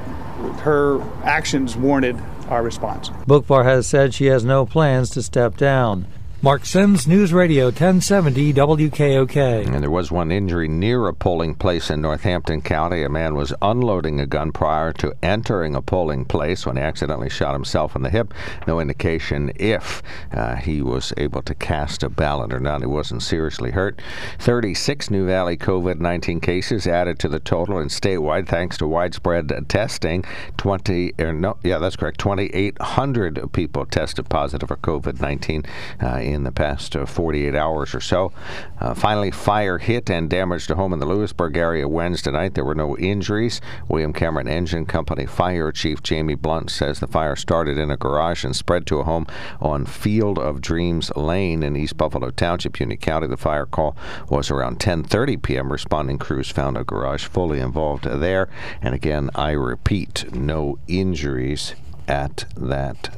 her 0.60 1.00
actions 1.22 1.76
warranted 1.76 2.16
our 2.48 2.62
response. 2.62 3.10
Boockvar 3.26 3.64
has 3.64 3.86
said 3.86 4.14
she 4.14 4.26
has 4.26 4.44
no 4.44 4.66
plans 4.66 5.10
to 5.10 5.22
step 5.22 5.56
down. 5.56 6.06
Mark 6.44 6.66
Sims, 6.66 7.06
News 7.06 7.32
Radio 7.32 7.66
1070 7.66 8.52
WKOK. 8.52 9.64
And 9.64 9.80
there 9.80 9.88
was 9.88 10.10
one 10.10 10.32
injury 10.32 10.66
near 10.66 11.06
a 11.06 11.14
polling 11.14 11.54
place 11.54 11.88
in 11.88 12.00
Northampton 12.00 12.62
County. 12.62 13.04
A 13.04 13.08
man 13.08 13.36
was 13.36 13.54
unloading 13.62 14.18
a 14.18 14.26
gun 14.26 14.50
prior 14.50 14.92
to 14.94 15.14
entering 15.22 15.76
a 15.76 15.80
polling 15.80 16.24
place 16.24 16.66
when 16.66 16.76
he 16.78 16.82
accidentally 16.82 17.30
shot 17.30 17.52
himself 17.52 17.94
in 17.94 18.02
the 18.02 18.10
hip. 18.10 18.34
No 18.66 18.80
indication 18.80 19.52
if 19.54 20.02
uh, 20.32 20.56
he 20.56 20.82
was 20.82 21.12
able 21.16 21.42
to 21.42 21.54
cast 21.54 22.02
a 22.02 22.08
ballot 22.08 22.52
or 22.52 22.58
not. 22.58 22.80
He 22.80 22.88
wasn't 22.88 23.22
seriously 23.22 23.70
hurt. 23.70 24.02
36 24.40 25.12
New 25.12 25.24
Valley 25.28 25.56
COVID 25.56 26.00
19 26.00 26.40
cases 26.40 26.88
added 26.88 27.20
to 27.20 27.28
the 27.28 27.38
total 27.38 27.78
and 27.78 27.88
statewide 27.88 28.48
thanks 28.48 28.76
to 28.78 28.88
widespread 28.88 29.52
testing. 29.68 30.24
20, 30.56 31.12
er, 31.20 31.32
no, 31.32 31.56
yeah, 31.62 31.78
that's 31.78 31.94
correct. 31.94 32.18
2,800 32.18 33.52
people 33.52 33.86
tested 33.86 34.28
positive 34.28 34.66
for 34.66 34.76
COVID 34.78 35.20
19 35.20 35.64
uh, 36.02 36.31
in 36.32 36.44
the 36.44 36.52
past 36.52 36.96
uh, 36.96 37.06
48 37.06 37.54
hours 37.54 37.94
or 37.94 38.00
so. 38.00 38.32
Uh, 38.80 38.94
finally, 38.94 39.30
fire 39.30 39.78
hit 39.78 40.10
and 40.10 40.28
damaged 40.28 40.70
a 40.70 40.74
home 40.74 40.92
in 40.92 40.98
the 40.98 41.06
Lewisburg 41.06 41.56
area 41.56 41.88
Wednesday 41.88 42.30
night. 42.30 42.54
There 42.54 42.64
were 42.64 42.74
no 42.74 42.96
injuries. 42.98 43.60
William 43.88 44.12
Cameron 44.12 44.48
Engine 44.48 44.86
Company 44.86 45.26
Fire 45.26 45.72
Chief 45.72 46.02
Jamie 46.02 46.34
Blunt 46.34 46.70
says 46.70 47.00
the 47.00 47.06
fire 47.06 47.36
started 47.36 47.78
in 47.78 47.90
a 47.90 47.96
garage 47.96 48.44
and 48.44 48.54
spread 48.56 48.86
to 48.86 48.98
a 48.98 49.04
home 49.04 49.26
on 49.60 49.86
Field 49.86 50.38
of 50.38 50.60
Dreams 50.60 51.10
Lane 51.16 51.62
in 51.62 51.76
East 51.76 51.96
Buffalo 51.96 52.30
Township, 52.30 52.80
Union 52.80 52.98
County. 52.98 53.26
The 53.26 53.36
fire 53.36 53.66
call 53.66 53.96
was 54.28 54.50
around 54.50 54.78
10:30 54.78 55.42
p.m. 55.42 55.72
Responding 55.72 56.18
crews 56.18 56.50
found 56.50 56.76
a 56.76 56.84
garage 56.84 57.24
fully 57.24 57.60
involved 57.60 58.04
there. 58.04 58.48
And 58.80 58.94
again, 58.94 59.30
I 59.34 59.52
repeat, 59.52 60.32
no 60.34 60.78
injuries 60.88 61.74
at 62.08 62.44
that 62.56 63.14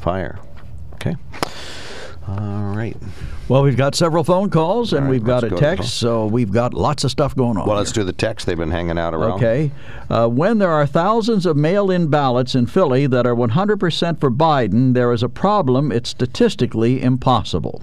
fire. 0.00 0.38
Okay. 0.94 1.16
All 2.26 2.74
right. 2.74 2.96
Well, 3.48 3.62
we've 3.62 3.76
got 3.76 3.94
several 3.94 4.24
phone 4.24 4.48
calls 4.48 4.94
and 4.94 5.04
right, 5.04 5.10
we've 5.10 5.24
got 5.24 5.44
a 5.44 5.50
go 5.50 5.56
text, 5.56 5.94
so 5.94 6.24
we've 6.24 6.50
got 6.50 6.72
lots 6.72 7.04
of 7.04 7.10
stuff 7.10 7.36
going 7.36 7.58
on. 7.58 7.66
Well, 7.66 7.76
let's 7.76 7.92
do 7.92 8.02
the 8.02 8.14
text. 8.14 8.46
They've 8.46 8.56
been 8.56 8.70
hanging 8.70 8.96
out 8.96 9.12
around. 9.12 9.32
Okay. 9.32 9.70
Uh, 10.08 10.28
when 10.28 10.58
there 10.58 10.70
are 10.70 10.86
thousands 10.86 11.44
of 11.44 11.54
mail 11.54 11.90
in 11.90 12.08
ballots 12.08 12.54
in 12.54 12.64
Philly 12.64 13.06
that 13.06 13.26
are 13.26 13.34
100% 13.34 14.20
for 14.20 14.30
Biden, 14.30 14.94
there 14.94 15.12
is 15.12 15.22
a 15.22 15.28
problem. 15.28 15.92
It's 15.92 16.08
statistically 16.08 17.02
impossible. 17.02 17.82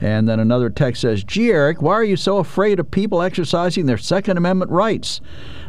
And 0.00 0.28
then 0.28 0.40
another 0.40 0.70
text 0.70 1.02
says, 1.02 1.22
Gee, 1.22 1.50
Eric, 1.50 1.80
why 1.80 1.94
are 1.94 2.04
you 2.04 2.16
so 2.16 2.38
afraid 2.38 2.80
of 2.80 2.90
people 2.90 3.22
exercising 3.22 3.86
their 3.86 3.98
Second 3.98 4.36
Amendment 4.36 4.72
rights? 4.72 5.20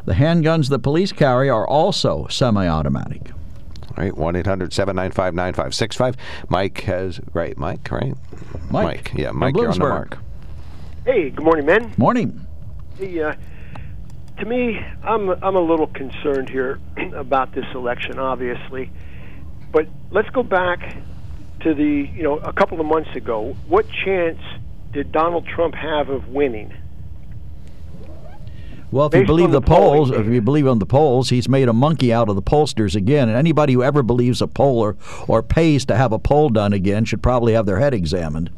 The 0.06 0.14
handguns 0.14 0.70
the 0.70 0.80
police 0.80 1.12
carry 1.12 1.50
are 1.50 1.68
also 1.68 2.26
semi 2.28 2.68
automatic. 2.68 3.32
All 4.00 4.06
right, 4.06 4.16
1 4.16 4.36
800 4.38 4.72
795 4.72 5.34
9565. 5.34 6.16
Mike 6.48 6.80
has, 6.84 7.20
right, 7.34 7.58
Mike, 7.58 7.92
right? 7.92 8.14
Mike. 8.72 9.12
Yeah, 9.14 9.32
Mike, 9.32 9.58
you're 9.58 9.68
on 9.68 9.78
the 9.78 9.80
mark. 9.80 10.18
Hey, 11.04 11.32
good 11.32 11.44
morning, 11.44 11.66
men. 11.66 11.94
Morning. 11.98 12.48
Hey, 12.98 13.22
uh, 13.22 13.36
to 14.38 14.46
me, 14.46 14.80
I'm 15.04 15.30
I'm 15.44 15.58
a 15.58 15.62
little 15.62 15.88
concerned 15.88 16.50
here 16.50 16.80
about 17.14 17.54
this 17.54 17.66
election, 17.76 18.20
obviously, 18.20 18.90
but 19.74 19.86
let's 20.12 20.30
go 20.30 20.44
back 20.44 20.96
to 21.64 21.74
the 21.74 22.10
you 22.16 22.24
know 22.24 22.38
a 22.38 22.54
couple 22.54 22.80
of 22.80 22.86
months 22.86 23.14
ago. 23.18 23.54
What 23.68 23.86
chance 24.06 24.40
did 24.94 25.12
Donald 25.12 25.46
Trump 25.46 25.76
have 25.76 26.08
of 26.08 26.30
winning? 26.30 26.74
Well, 28.92 29.08
if 29.08 29.14
you 29.14 29.26
believe 29.26 29.52
the 29.52 29.60
the 29.60 29.68
polls, 29.68 30.10
if 30.10 30.26
you 30.26 30.42
believe 30.42 30.68
on 30.68 30.80
the 30.80 30.86
polls, 30.86 31.30
he's 31.30 31.48
made 31.48 31.68
a 31.68 31.74
monkey 31.74 32.12
out 32.12 32.28
of 32.28 32.36
the 32.36 32.42
pollsters 32.42 32.96
again. 32.96 33.30
And 33.30 33.38
anybody 33.38 33.74
who 33.74 33.84
ever 33.84 34.02
believes 34.02 34.42
a 34.42 34.48
poll 34.48 34.80
or, 34.80 34.98
or 35.28 35.44
pays 35.44 35.86
to 35.86 35.96
have 35.96 36.12
a 36.12 36.20
poll 36.20 36.50
done 36.50 36.74
again 36.74 37.06
should 37.06 37.22
probably 37.22 37.54
have 37.54 37.66
their 37.66 37.80
head 37.80 37.94
examined. 37.94 38.50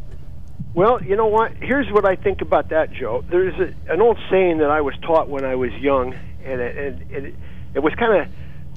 Well, 0.74 1.04
you 1.04 1.18
know 1.18 1.28
what? 1.28 1.52
Here's 1.56 1.92
what 1.92 2.06
I 2.06 2.16
think 2.16 2.42
about 2.42 2.70
that, 2.70 2.94
Joe. 2.94 3.26
There's 3.30 3.56
a, 3.60 3.92
an 3.92 4.02
old 4.02 4.18
saying 4.30 4.60
that 4.60 4.72
I 4.72 4.80
was 4.80 4.96
taught 5.02 5.28
when 5.28 5.44
I 5.44 5.56
was 5.56 5.74
young, 5.74 6.14
and 6.46 6.62
it, 6.62 6.78
and 6.78 7.12
it, 7.12 7.36
it 7.74 7.80
was 7.80 7.94
kind 7.96 8.22
of 8.22 8.28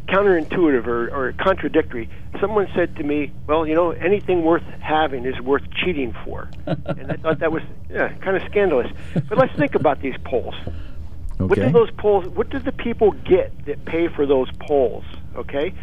counterintuitive 0.09 0.86
or, 0.88 1.09
or 1.09 1.32
contradictory. 1.34 2.11
Someone 2.40 2.68
said 2.74 2.96
to 2.96 3.05
me, 3.05 3.32
"Well, 3.46 3.64
you 3.64 3.76
know, 3.76 3.92
anything 3.92 4.42
worth 4.42 4.64
having 4.80 5.24
is 5.24 5.40
worth 5.40 5.62
cheating 5.70 6.16
for," 6.24 6.50
and 6.66 7.12
I 7.12 7.16
thought 7.16 7.38
that 7.38 7.52
was 7.52 7.62
yeah, 7.88 8.12
kind 8.14 8.36
of 8.36 8.42
scandalous. 8.50 8.90
But 9.28 9.38
let's 9.38 9.55
think 9.55 9.76
about 9.76 10.00
these 10.00 10.16
polls. 10.24 10.57
What 11.39 11.57
do 11.57 11.70
those 11.70 11.91
polls? 11.93 12.26
What 12.28 12.51
do 12.51 12.59
the 12.59 12.72
people 12.72 13.12
get 13.12 13.66
that 13.66 13.85
pay 13.85 14.09
for 14.09 14.26
those 14.26 14.51
polls? 14.61 15.05
Okay. 15.37 15.74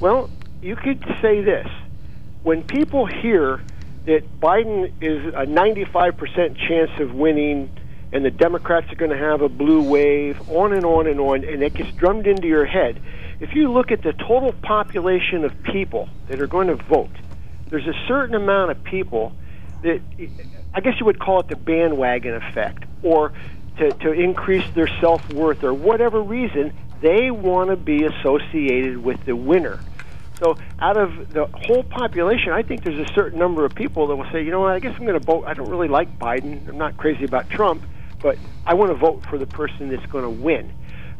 Well, 0.00 0.30
you 0.62 0.76
could 0.76 1.02
say 1.20 1.42
this: 1.42 1.68
when 2.42 2.62
people 2.62 3.06
hear 3.06 3.62
that 4.04 4.40
Biden 4.40 4.92
is 5.00 5.34
a 5.34 5.46
95% 5.46 6.56
chance 6.56 6.90
of 7.00 7.12
winning, 7.12 7.70
and 8.12 8.24
the 8.24 8.30
Democrats 8.30 8.92
are 8.92 8.96
going 8.96 9.10
to 9.10 9.18
have 9.18 9.42
a 9.42 9.48
blue 9.48 9.82
wave, 9.82 10.48
on 10.50 10.72
and 10.72 10.84
on 10.84 11.08
and 11.08 11.18
on, 11.18 11.42
and 11.42 11.62
it 11.62 11.74
gets 11.74 11.90
drummed 11.92 12.26
into 12.26 12.46
your 12.46 12.64
head. 12.64 13.02
If 13.40 13.54
you 13.54 13.72
look 13.72 13.90
at 13.90 14.02
the 14.02 14.12
total 14.12 14.52
population 14.52 15.44
of 15.44 15.60
people 15.64 16.08
that 16.28 16.40
are 16.40 16.46
going 16.46 16.68
to 16.68 16.76
vote, 16.76 17.10
there's 17.68 17.86
a 17.86 18.06
certain 18.06 18.34
amount 18.34 18.70
of 18.70 18.84
people 18.84 19.32
that 19.82 20.00
I 20.72 20.80
guess 20.80 20.94
you 21.00 21.06
would 21.06 21.18
call 21.18 21.40
it 21.40 21.48
the 21.48 21.56
bandwagon 21.56 22.34
effect, 22.34 22.84
or 23.02 23.32
to, 23.78 23.90
to 23.90 24.12
increase 24.12 24.68
their 24.74 24.88
self 25.00 25.32
worth, 25.32 25.64
or 25.64 25.74
whatever 25.74 26.22
reason, 26.22 26.72
they 27.00 27.30
want 27.30 27.70
to 27.70 27.76
be 27.76 28.04
associated 28.04 28.98
with 28.98 29.24
the 29.24 29.36
winner. 29.36 29.80
So, 30.38 30.56
out 30.78 30.96
of 30.96 31.30
the 31.30 31.46
whole 31.46 31.82
population, 31.82 32.52
I 32.52 32.62
think 32.62 32.84
there's 32.84 32.98
a 32.98 33.12
certain 33.14 33.38
number 33.38 33.64
of 33.64 33.74
people 33.74 34.06
that 34.08 34.16
will 34.16 34.30
say, 34.30 34.42
you 34.44 34.50
know 34.50 34.60
what, 34.60 34.72
I 34.72 34.80
guess 34.80 34.94
I'm 34.98 35.06
going 35.06 35.18
to 35.18 35.24
vote. 35.24 35.44
I 35.46 35.54
don't 35.54 35.70
really 35.70 35.88
like 35.88 36.18
Biden. 36.18 36.68
I'm 36.68 36.78
not 36.78 36.96
crazy 36.96 37.24
about 37.24 37.48
Trump, 37.48 37.82
but 38.20 38.36
I 38.66 38.74
want 38.74 38.90
to 38.90 38.96
vote 38.96 39.24
for 39.30 39.38
the 39.38 39.46
person 39.46 39.88
that's 39.88 40.04
going 40.06 40.24
to 40.24 40.30
win. 40.30 40.72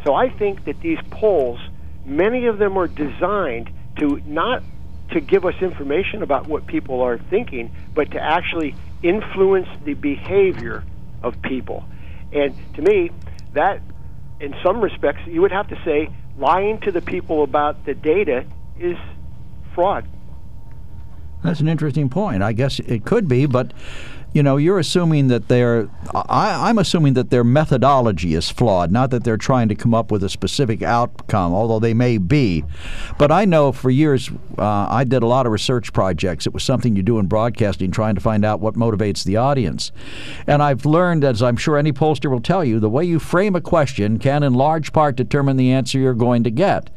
So, 0.04 0.14
I 0.14 0.28
think 0.28 0.64
that 0.64 0.80
these 0.80 0.98
polls, 1.10 1.58
many 2.04 2.46
of 2.46 2.58
them 2.58 2.76
are 2.76 2.88
designed 2.88 3.70
to 3.98 4.20
not 4.26 4.62
to 5.12 5.20
give 5.20 5.44
us 5.44 5.54
information 5.60 6.22
about 6.22 6.46
what 6.46 6.66
people 6.66 7.00
are 7.00 7.16
thinking, 7.16 7.74
but 7.94 8.10
to 8.10 8.20
actually 8.20 8.74
influence 9.02 9.68
the 9.84 9.94
behavior 9.94 10.84
of 11.22 11.40
people. 11.42 11.84
And 12.36 12.54
to 12.74 12.82
me, 12.82 13.10
that, 13.54 13.80
in 14.40 14.54
some 14.62 14.80
respects, 14.80 15.22
you 15.26 15.40
would 15.40 15.52
have 15.52 15.68
to 15.68 15.82
say 15.84 16.10
lying 16.38 16.78
to 16.80 16.92
the 16.92 17.00
people 17.00 17.42
about 17.42 17.86
the 17.86 17.94
data 17.94 18.44
is 18.78 18.98
fraud. 19.74 20.06
That's 21.42 21.60
an 21.60 21.68
interesting 21.68 22.10
point. 22.10 22.42
I 22.42 22.52
guess 22.52 22.78
it 22.80 23.04
could 23.04 23.26
be, 23.28 23.46
but 23.46 23.72
you 24.36 24.42
know, 24.42 24.58
you're 24.58 24.78
assuming 24.78 25.28
that 25.28 25.48
their 25.48 25.88
I, 26.14 26.68
I'm 26.68 26.76
assuming 26.76 27.14
that 27.14 27.30
their 27.30 27.42
methodology 27.42 28.34
is 28.34 28.50
flawed, 28.50 28.92
not 28.92 29.10
that 29.10 29.24
they're 29.24 29.38
trying 29.38 29.70
to 29.70 29.74
come 29.74 29.94
up 29.94 30.10
with 30.10 30.22
a 30.22 30.28
specific 30.28 30.82
outcome, 30.82 31.54
although 31.54 31.78
they 31.78 31.94
may 31.94 32.18
be. 32.18 32.62
But 33.16 33.32
I 33.32 33.46
know 33.46 33.72
for 33.72 33.88
years 33.88 34.30
uh, 34.58 34.88
I 34.90 35.04
did 35.04 35.22
a 35.22 35.26
lot 35.26 35.46
of 35.46 35.52
research 35.52 35.90
projects. 35.94 36.46
It 36.46 36.52
was 36.52 36.62
something 36.62 36.94
you 36.94 37.02
do 37.02 37.18
in 37.18 37.28
broadcasting, 37.28 37.90
trying 37.90 38.14
to 38.14 38.20
find 38.20 38.44
out 38.44 38.60
what 38.60 38.74
motivates 38.74 39.24
the 39.24 39.38
audience. 39.38 39.90
And 40.46 40.62
I've 40.62 40.84
learned, 40.84 41.24
as 41.24 41.42
I'm 41.42 41.56
sure 41.56 41.78
any 41.78 41.94
pollster 41.94 42.30
will 42.30 42.42
tell 42.42 42.62
you, 42.62 42.78
the 42.78 42.90
way 42.90 43.06
you 43.06 43.18
frame 43.18 43.56
a 43.56 43.62
question 43.62 44.18
can, 44.18 44.42
in 44.42 44.52
large 44.52 44.92
part, 44.92 45.16
determine 45.16 45.56
the 45.56 45.72
answer 45.72 45.98
you're 45.98 46.12
going 46.12 46.44
to 46.44 46.50
get. 46.50 46.90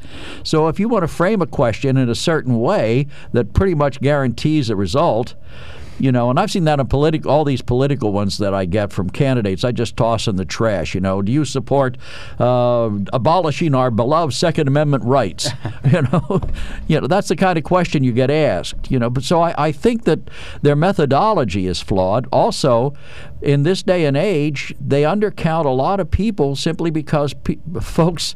So 0.44 0.68
if 0.68 0.78
you 0.78 0.90
want 0.90 1.04
to 1.04 1.08
frame 1.08 1.42
a 1.42 1.48
question 1.48 1.96
in 1.96 2.10
a 2.10 2.16
certain 2.16 2.60
way 2.60 3.08
that 3.32 3.54
pretty 3.54 3.76
much 3.76 4.02
guarantees 4.02 4.70
a 4.70 4.76
result, 4.76 5.36
you 6.00 6.12
know, 6.12 6.30
and 6.30 6.39
I've 6.39 6.52
seen 6.52 6.64
that 6.66 6.80
in 6.80 6.88
political, 6.88 7.32
all 7.32 7.45
these 7.45 7.62
political 7.62 8.12
ones 8.12 8.38
that 8.39 8.54
I 8.54 8.66
get 8.66 8.91
from 8.91 9.10
candidates. 9.10 9.64
I 9.64 9.72
just 9.72 9.97
toss 9.97 10.28
in 10.28 10.36
the 10.36 10.45
trash. 10.45 10.95
You 10.95 11.02
know, 11.02 11.22
do 11.22 11.32
you 11.32 11.45
support 11.45 11.97
uh, 12.39 12.89
abolishing 13.14 13.76
our 13.76 13.91
beloved 13.91 14.34
Second 14.34 14.68
Amendment 14.68 15.04
rights? 15.04 15.50
you 15.91 16.02
know, 16.02 16.41
you 16.88 17.02
know 17.02 17.08
that's 17.08 17.28
the 17.28 17.36
kind 17.36 17.58
of 17.58 17.64
question 17.64 18.04
you 18.04 18.12
get 18.12 18.30
asked. 18.30 18.89
You 18.91 19.00
know, 19.00 19.10
but 19.10 19.24
so 19.24 19.41
I, 19.41 19.68
I 19.68 19.72
think 19.72 20.04
that 20.06 20.20
their 20.62 20.76
methodology 20.76 21.68
is 21.68 21.82
flawed. 21.82 22.28
Also, 22.32 22.93
in 23.41 23.64
this 23.64 23.84
day 23.84 24.06
and 24.06 24.18
age, 24.18 24.74
they 24.80 25.04
undercount 25.04 25.66
a 25.66 25.70
lot 25.70 26.00
of 26.00 26.12
people 26.12 26.56
simply 26.56 26.91
because 26.91 27.34
pe- 27.34 27.58
folks 27.82 28.36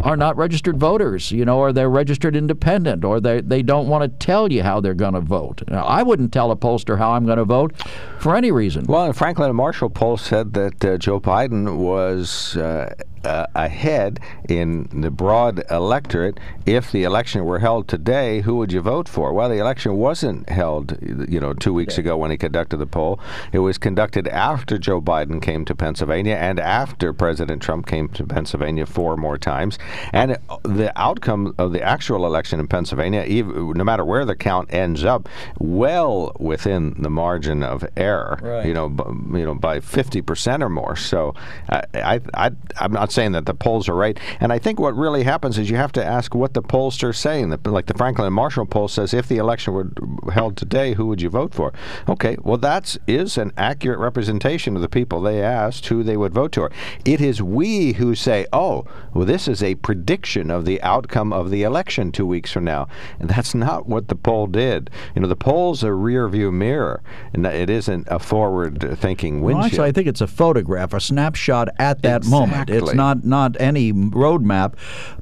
are 0.00 0.16
not 0.16 0.36
registered 0.36 0.78
voters, 0.78 1.32
you 1.32 1.44
know, 1.44 1.58
or 1.58 1.72
they're 1.72 1.90
registered 1.90 2.36
independent, 2.36 3.04
or 3.04 3.20
they, 3.20 3.40
they 3.40 3.62
don't 3.62 3.88
want 3.88 4.02
to 4.02 4.24
tell 4.24 4.52
you 4.52 4.62
how 4.62 4.80
they're 4.80 4.94
going 4.94 5.14
to 5.14 5.20
vote. 5.20 5.62
Now, 5.68 5.84
I 5.84 6.02
wouldn't 6.02 6.32
tell 6.32 6.50
a 6.50 6.56
pollster 6.56 6.98
how 6.98 7.12
I'm 7.12 7.26
going 7.26 7.38
to 7.38 7.44
vote 7.44 7.74
for 8.18 8.36
any 8.36 8.52
reason. 8.52 8.84
Well, 8.86 9.06
and 9.06 9.16
Franklin 9.16 9.48
and 9.48 9.56
Marshall 9.56 9.90
poll 9.90 10.16
said 10.16 10.54
that 10.54 10.84
uh, 10.84 10.98
Joe 10.98 11.20
Biden 11.20 11.78
was 11.78 12.56
uh, 12.56 12.94
uh, 13.24 13.46
ahead 13.54 14.20
in 14.48 14.88
the 14.92 15.10
broad 15.10 15.62
electorate. 15.70 16.38
If 16.66 16.92
the 16.92 17.04
election 17.04 17.44
were 17.44 17.58
held 17.58 17.88
today, 17.88 18.40
who 18.42 18.56
would 18.56 18.72
you 18.72 18.80
vote 18.80 19.08
for? 19.08 19.32
Well, 19.32 19.48
the 19.48 19.58
election 19.58 19.96
wasn't 19.96 20.48
held, 20.48 20.96
you 21.28 21.40
know, 21.40 21.52
two 21.54 21.72
weeks 21.72 21.98
ago 21.98 22.16
when 22.16 22.30
he 22.30 22.36
conducted 22.36 22.78
the 22.78 22.86
poll. 22.86 23.18
It 23.52 23.60
was 23.60 23.78
conducted 23.78 24.28
after 24.28 24.78
Joe 24.78 25.00
Biden 25.00 25.40
came 25.40 25.64
to 25.64 25.74
Pennsylvania 25.74 26.34
and 26.34 26.60
after 26.60 27.12
President 27.12 27.62
Trump 27.62 27.86
came 27.86 28.08
to 28.10 28.24
Pennsylvania 28.24 28.86
four 28.86 29.16
more 29.16 29.38
times. 29.38 29.78
And 30.12 30.36
the 30.62 30.92
outcome 30.96 31.54
of 31.58 31.72
the 31.72 31.82
actual 31.82 32.26
election 32.26 32.60
in 32.60 32.68
Pennsylvania, 32.68 33.24
even, 33.26 33.72
no 33.72 33.84
matter 33.84 34.04
where 34.04 34.24
the 34.24 34.36
count 34.36 34.72
ends 34.72 35.04
up, 35.04 35.28
well 35.58 36.32
within 36.38 36.94
the 37.00 37.10
margin 37.10 37.62
of 37.62 37.86
error. 37.96 38.38
Right. 38.42 38.66
You 38.66 38.74
know, 38.74 38.88
b- 38.88 39.38
you 39.38 39.44
know, 39.44 39.54
by 39.54 39.80
fifty 39.80 40.20
percent 40.22 40.62
or 40.62 40.68
more. 40.68 40.96
So, 40.96 41.34
I, 41.68 41.82
I, 41.94 42.20
I, 42.34 42.50
I'm 42.76 42.92
not 42.92 43.07
not 43.08 43.12
saying 43.12 43.32
that 43.32 43.46
the 43.46 43.54
polls 43.54 43.88
are 43.88 43.94
right. 43.94 44.18
And 44.40 44.52
I 44.52 44.58
think 44.58 44.78
what 44.78 44.94
really 44.94 45.22
happens 45.22 45.56
is 45.56 45.70
you 45.70 45.76
have 45.76 45.92
to 45.92 46.04
ask 46.04 46.34
what 46.34 46.52
the 46.54 46.62
pollsters 46.62 47.08
are 47.08 47.12
saying. 47.12 47.56
Like 47.64 47.86
the 47.86 47.94
Franklin 47.94 48.26
and 48.26 48.34
Marshall 48.34 48.66
poll 48.66 48.88
says, 48.88 49.14
if 49.14 49.28
the 49.28 49.38
election 49.38 49.72
were 49.72 49.90
held 50.32 50.56
today, 50.56 50.94
who 50.94 51.06
would 51.06 51.22
you 51.22 51.30
vote 51.30 51.54
for? 51.54 51.72
Okay, 52.08 52.36
well 52.42 52.58
that 52.58 52.96
is 53.06 53.38
an 53.38 53.52
accurate 53.56 53.98
representation 53.98 54.76
of 54.76 54.82
the 54.82 54.88
people 54.88 55.20
they 55.20 55.42
asked 55.42 55.86
who 55.86 56.02
they 56.02 56.16
would 56.16 56.34
vote 56.34 56.54
for. 56.54 56.70
It 57.04 57.20
is 57.20 57.42
we 57.42 57.94
who 57.94 58.14
say, 58.14 58.46
oh, 58.52 58.84
well, 59.14 59.24
this 59.24 59.48
is 59.48 59.62
a 59.62 59.76
prediction 59.76 60.50
of 60.50 60.64
the 60.64 60.80
outcome 60.82 61.32
of 61.32 61.50
the 61.50 61.62
election 61.62 62.12
two 62.12 62.26
weeks 62.26 62.52
from 62.52 62.64
now. 62.64 62.88
And 63.18 63.30
that's 63.30 63.54
not 63.54 63.88
what 63.88 64.08
the 64.08 64.14
poll 64.14 64.46
did. 64.46 64.90
You 65.14 65.22
know, 65.22 65.28
the 65.28 65.36
poll's 65.36 65.82
a 65.82 65.92
rear 65.92 66.28
view 66.28 66.52
mirror, 66.52 67.02
and 67.32 67.46
it 67.46 67.70
isn't 67.70 68.06
a 68.10 68.18
forward 68.18 68.98
thinking 68.98 69.40
windshield. 69.40 69.58
Well, 69.58 69.66
actually, 69.66 69.88
I 69.88 69.92
think 69.92 70.08
it's 70.08 70.20
a 70.20 70.26
photograph, 70.26 70.92
a 70.92 71.00
snapshot 71.00 71.68
at 71.78 72.02
that 72.02 72.24
moment. 72.26 72.68
It's 72.68 72.94
not, 72.98 73.24
not 73.24 73.56
any 73.58 73.92
roadmap. 73.92 74.74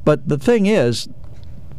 But 0.05 0.29
the 0.29 0.39
thing 0.39 0.67
is, 0.67 1.09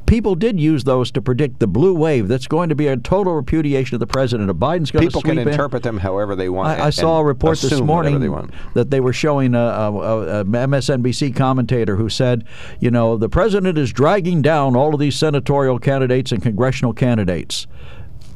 people 0.08 0.34
did 0.34 0.60
use 0.60 0.86
those 0.86 1.12
to 1.12 1.22
predict 1.22 1.60
the 1.60 1.68
blue 1.68 1.94
wave 1.94 2.28
that's 2.28 2.48
going 2.48 2.70
to 2.70 2.76
be 2.76 2.88
a 2.88 2.98
total 2.98 3.34
repudiation 3.34 3.96
of 3.96 4.00
the 4.00 4.08
president. 4.08 4.50
If 4.50 4.56
Biden's 4.56 4.90
going 4.90 5.06
people 5.06 5.22
to 5.22 5.28
sweep 5.28 5.38
can 5.38 5.48
in. 5.48 5.50
interpret 5.50 5.84
them 5.84 5.98
however 5.98 6.36
they 6.36 6.50
want. 6.50 6.80
I, 6.80 6.88
I 6.88 6.90
saw 6.90 7.20
a 7.20 7.24
report 7.24 7.60
this 7.60 7.80
morning 7.80 8.20
they 8.20 8.48
that 8.74 8.90
they 8.90 9.00
were 9.00 9.14
showing 9.14 9.54
a, 9.54 9.60
a, 9.60 10.40
a, 10.40 10.46
MSNBC 10.46 11.36
commentator 11.36 11.98
who 11.98 12.10
said, 12.10 12.46
you 12.80 12.90
know, 12.90 13.18
the 13.18 13.30
president 13.30 13.78
is 13.78 13.94
dragging 13.94 14.42
down 14.42 14.76
all 14.76 14.94
of 14.94 15.00
these 15.00 15.16
senatorial 15.16 15.78
candidates 15.78 16.32
and 16.32 16.42
congressional 16.42 16.94
candidates. 16.94 17.68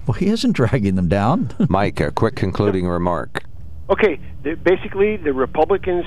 Well, 0.05 0.13
he 0.13 0.27
isn't 0.27 0.51
dragging 0.55 0.95
them 0.95 1.07
down. 1.07 1.53
Mike, 1.69 1.99
a 1.99 2.11
quick 2.11 2.35
concluding 2.35 2.87
remark. 2.87 3.43
Okay, 3.89 4.19
basically 4.63 5.17
the 5.17 5.33
Republicans 5.33 6.05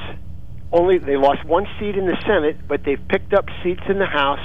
only 0.75 0.99
they 0.99 1.17
lost 1.17 1.45
one 1.45 1.67
seat 1.79 1.97
in 1.97 2.07
the 2.07 2.21
Senate, 2.27 2.69
but 2.69 2.85
they've 2.85 3.01
picked 3.09 3.33
up 3.33 3.47
seats 3.63 3.83
in 3.89 3.99
the 3.99 4.07
House 4.07 4.41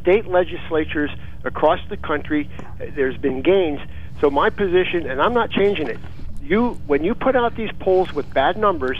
state 0.00 0.26
legislatures 0.26 1.10
across 1.44 1.80
the 1.88 1.96
country, 1.96 2.50
uh, 2.58 2.86
there's 2.94 3.16
been 3.16 3.42
gains. 3.42 3.80
So 4.20 4.30
my 4.30 4.50
position, 4.50 5.08
and 5.08 5.20
I'm 5.20 5.32
not 5.32 5.50
changing 5.50 5.88
it. 5.88 5.98
You, 6.42 6.72
when 6.86 7.04
you 7.04 7.14
put 7.14 7.36
out 7.36 7.56
these 7.56 7.70
polls 7.80 8.12
with 8.12 8.32
bad 8.34 8.58
numbers, 8.58 8.98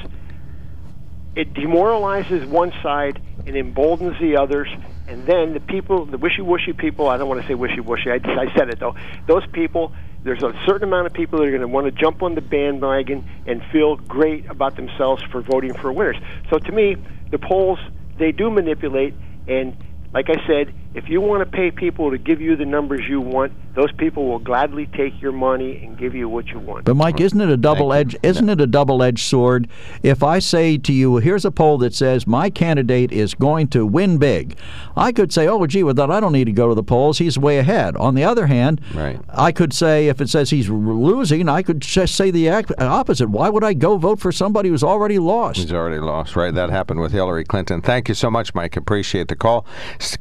it 1.37 1.53
demoralizes 1.53 2.47
one 2.47 2.73
side 2.83 3.21
and 3.47 3.57
emboldens 3.57 4.19
the 4.19 4.37
others. 4.37 4.69
And 5.07 5.27
then 5.27 5.53
the 5.53 5.61
people, 5.61 6.07
the 6.07 6.17
wishy-washy 6.17 6.73
people, 6.73 7.09
I 7.09 7.19
don't 7.19 7.29
want 7.29 7.43
to 7.43 7.47
say 7.47 7.55
wishy-washy, 7.55 8.11
I, 8.11 8.15
I 8.15 8.55
said 8.57 8.71
it 8.71 8.81
though, 8.81 8.97
those 9.27 9.47
people, 9.53 9.93
there's 10.25 10.43
a 10.43 10.53
certain 10.67 10.89
amount 10.89 11.07
of 11.07 11.13
people 11.13 11.39
that 11.39 11.47
are 11.47 11.51
going 11.51 11.61
to 11.61 11.69
want 11.69 11.87
to 11.87 11.93
jump 11.93 12.23
on 12.23 12.35
the 12.35 12.41
bandwagon 12.41 13.29
and 13.47 13.63
feel 13.71 13.97
great 13.97 14.47
about 14.47 14.75
themselves 14.75 15.23
for 15.31 15.43
voting 15.43 15.75
for 15.75 15.93
winners. 15.93 16.17
So 16.51 16.59
to 16.59 16.73
me, 16.73 16.97
the 17.31 17.39
polls, 17.39 17.79
they 18.19 18.33
do 18.33 18.51
manipulate, 18.51 19.15
and 19.47 19.77
like 20.15 20.31
I 20.31 20.47
said, 20.47 20.73
if 20.95 21.09
you 21.09 21.21
want 21.21 21.45
to 21.45 21.57
pay 21.57 21.73
people 21.73 22.13
to 22.13 22.19
give 22.19 22.41
you 22.41 22.55
the 22.55 22.65
numbers 22.65 23.03
you 23.09 23.21
want, 23.21 23.53
those 23.75 23.91
people 23.93 24.29
will 24.29 24.39
gladly 24.39 24.87
take 24.87 25.21
your 25.21 25.33
money 25.33 25.85
and 25.85 25.99
give 25.99 26.15
you 26.15 26.29
what 26.29 26.47
you 26.47 26.61
want. 26.61 26.85
But 26.85 26.95
Mike, 26.95 27.21
isn't 27.21 27.41
it 27.41 27.49
a 27.49 27.57
double 27.57 27.93
edge? 27.93 28.15
Isn't 28.23 28.49
it 28.49 28.61
a 28.61 28.67
double 28.69 29.03
edged 29.03 29.25
sword? 29.25 29.69
If 30.05 30.23
I 30.23 30.39
say 30.39 30.79
to 30.79 30.93
you, 30.93 31.17
here's 31.17 31.45
a 31.45 31.51
poll 31.51 31.79
that 31.79 31.97
says 31.97 32.29
my 32.29 32.49
candidate 32.49 33.11
is 33.11 33.35
going 33.35 33.67
to 33.69 33.85
win 33.85 34.19
big, 34.19 34.57
I 34.97 35.13
could 35.13 35.33
say, 35.33 35.49
oh, 35.49 35.67
gee, 35.67 35.83
well, 35.83 35.95
then 35.95 36.11
I 36.11 36.21
don't 36.21 36.33
need 36.33 36.45
to 36.45 36.53
go 36.53 36.69
to 36.69 36.75
the 36.75 36.83
polls. 36.83 37.19
He's 37.19 37.39
way 37.39 37.59
ahead. 37.59 37.97
On 37.97 38.15
the 38.15 38.25
other 38.25 38.47
hand, 38.47 38.81
right. 38.95 39.21
I 39.29 39.53
could 39.53 39.73
say 39.73 40.09
if 40.09 40.21
it 40.21 40.29
says 40.29 40.51
he's 40.51 40.69
losing, 40.69 41.49
I 41.49 41.63
could 41.63 41.81
just 41.81 42.15
say 42.15 42.31
the 42.31 42.51
opposite. 42.79 43.29
Why 43.29 43.49
would 43.49 43.65
I 43.65 43.75
go 43.75 43.97
vote 43.97 44.21
for 44.21 44.33
somebody 44.33 44.69
who's 44.69 44.85
already 44.85 45.19
lost? 45.19 45.59
He's 45.59 45.73
already 45.73 45.99
lost, 45.99 46.37
right? 46.37 46.55
That 46.55 46.71
happened 46.71 47.01
with 47.01 47.13
Hillary 47.13 47.45
Clinton. 47.45 47.81
Thank 47.81 48.09
you 48.09 48.15
so 48.15 48.31
much, 48.31 48.55
Mike. 48.55 48.77
Appreciate 48.77 49.29
the 49.29 49.37
call. 49.37 49.67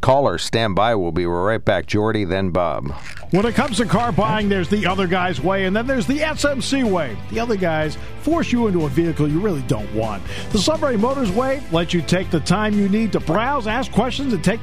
Caller, 0.01 0.37
stand 0.37 0.75
by. 0.75 0.95
We'll 0.95 1.11
be 1.11 1.25
right 1.25 1.63
back. 1.63 1.85
Jordy, 1.85 2.25
then 2.25 2.49
Bob. 2.51 2.91
When 3.31 3.45
it 3.45 3.55
comes 3.55 3.77
to 3.77 3.85
car 3.85 4.11
buying, 4.11 4.49
there's 4.49 4.69
the 4.69 4.85
other 4.85 5.07
guy's 5.07 5.41
way, 5.41 5.65
and 5.65 5.75
then 5.75 5.87
there's 5.87 6.07
the 6.07 6.19
SMC 6.19 6.89
way. 6.89 7.17
The 7.31 7.39
other 7.39 7.55
guys 7.55 7.97
force 8.21 8.51
you 8.51 8.67
into 8.67 8.85
a 8.85 8.89
vehicle 8.89 9.27
you 9.27 9.39
really 9.39 9.63
don't 9.63 9.93
want. 9.93 10.23
The 10.51 10.59
Sunbury 10.59 10.97
Motors 10.97 11.31
way 11.31 11.61
lets 11.71 11.93
you 11.93 12.01
take 12.01 12.29
the 12.31 12.39
time 12.39 12.73
you 12.73 12.87
need 12.87 13.11
to 13.11 13.19
browse, 13.19 13.67
ask 13.67 13.91
questions, 13.91 14.33
and 14.33 14.43
take 14.43 14.62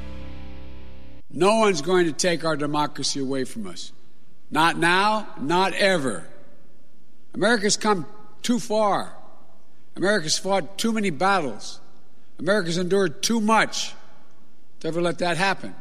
No 1.33 1.59
one's 1.59 1.81
going 1.81 2.05
to 2.05 2.13
take 2.13 2.43
our 2.43 2.57
democracy 2.57 3.19
away 3.19 3.45
from 3.45 3.67
us. 3.67 3.91
Not 4.49 4.77
now, 4.77 5.27
not 5.39 5.73
ever. 5.73 6.27
America's 7.33 7.77
come 7.77 8.05
too 8.41 8.59
far. 8.59 9.13
America's 9.95 10.37
fought 10.37 10.77
too 10.77 10.91
many 10.91 11.09
battles. 11.09 11.79
America's 12.39 12.77
endured 12.77 13.21
too 13.21 13.39
much 13.39 13.93
to 14.79 14.87
ever 14.87 15.01
let 15.01 15.19
that 15.19 15.37
happen. 15.37 15.75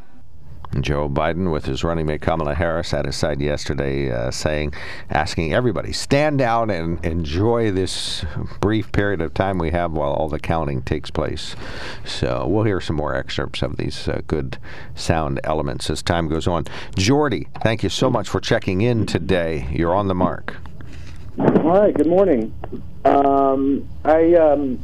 Joe 0.79 1.09
Biden, 1.09 1.51
with 1.51 1.65
his 1.65 1.83
running 1.83 2.07
mate 2.07 2.21
Kamala 2.21 2.55
Harris 2.55 2.95
at 2.95 3.05
his 3.05 3.17
side 3.17 3.41
yesterday, 3.41 4.11
uh, 4.11 4.31
saying, 4.31 4.73
asking 5.11 5.53
everybody, 5.53 5.93
stand 5.93 6.39
down 6.39 6.71
and 6.71 7.05
enjoy 7.05 7.73
this 7.73 8.25
brief 8.61 8.93
period 8.93 9.21
of 9.21 9.35
time 9.35 9.59
we 9.59 9.71
have 9.73 9.93
while 9.93 10.13
all 10.13 10.29
the 10.29 10.39
counting 10.39 10.83
takes 10.83 11.11
place. 11.11 11.57
So 12.05 12.47
we'll 12.47 12.65
hear 12.65 12.81
some 12.81 12.97
more 12.97 13.15
excerpts 13.15 13.63
of 13.63 13.79
these 13.79 14.07
uh, 14.07 14.21
good 14.29 14.59
sound 14.95 15.41
elements 15.43 15.91
as 15.91 16.03
time 16.03 16.29
goes 16.29 16.47
on. 16.47 16.67
Jordy, 16.97 17.49
thank 17.63 17.83
you 17.83 17.89
so 17.89 18.09
much 18.09 18.29
for 18.29 18.41
checking 18.41 18.81
in 18.81 19.07
today. 19.07 19.67
You're 19.73 19.95
on 19.95 20.07
the 20.07 20.15
mark. 20.15 20.57
Hi, 21.39 21.91
good 21.91 22.07
morning. 22.07 22.55
Um, 23.05 23.89
I 24.05 24.35
um, 24.35 24.79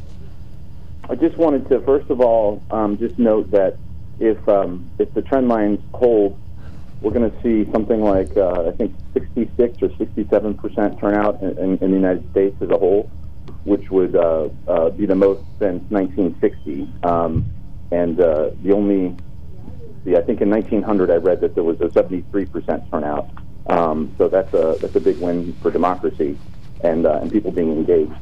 I 1.09 1.14
just 1.14 1.37
wanted 1.37 1.68
to 1.68 1.80
first 1.80 2.11
of 2.11 2.20
all 2.20 2.62
um, 2.70 2.97
just 2.99 3.18
note 3.18 3.51
that 3.51 3.76
if 4.19 4.49
um, 4.49 4.91
if 4.99 5.12
the 5.14 5.23
trend 5.23 5.49
lines 5.49 5.81
hold, 5.93 6.39
we're 7.01 7.12
going 7.12 7.31
to 7.31 7.43
see 7.43 7.71
something 7.73 8.03
like 8.03 8.37
uh, 8.37 8.69
I 8.69 8.73
think 8.73 8.95
66 9.12 9.83
or 9.83 9.97
67 9.97 10.55
percent 10.55 10.99
turnout 10.99 11.43
in, 11.43 11.59
in, 11.59 11.79
in, 11.79 11.91
the 11.91 11.97
United 11.97 12.31
States 12.31 12.57
as 12.61 12.71
a 12.71 12.79
whole, 12.79 13.11
which 13.64 13.91
would 13.91 14.17
uh, 14.17 14.49
uh, 14.67 14.91
be 14.91 15.07
the 15.07 15.14
most 15.14 15.43
since 15.59 15.83
1960. 15.91 16.89
Um, 17.03 17.51
and 17.93 18.21
uh, 18.21 18.51
the 18.62 18.73
only, 18.73 19.17
see, 20.05 20.17
I 20.17 20.23
think 20.23 20.41
in 20.41 20.51
1900 20.51 21.11
I 21.11 21.17
read 21.17 21.41
that 21.43 21.55
there 21.55 21.64
was 21.64 21.81
a 21.81 21.91
73 21.93 22.47
percent 22.47 22.91
turnout. 22.91 23.29
Um, 23.69 24.14
so 24.17 24.29
that's 24.29 24.53
a 24.55 24.77
that's 24.81 24.95
a 24.95 25.01
big 25.01 25.19
win 25.19 25.53
for 25.61 25.71
democracy 25.71 26.39
and 26.83 27.07
uh, 27.07 27.19
and 27.21 27.31
people 27.31 27.51
being 27.51 27.73
engaged. 27.73 28.12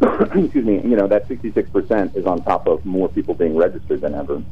Excuse 0.02 0.64
me. 0.64 0.74
You 0.82 0.96
know 0.96 1.08
that 1.08 1.26
66 1.26 1.70
percent 1.70 2.14
is 2.14 2.26
on 2.26 2.42
top 2.44 2.66
of 2.66 2.84
more 2.84 3.08
people 3.08 3.34
being 3.34 3.56
registered 3.56 4.02
than 4.02 4.14
ever. 4.14 4.42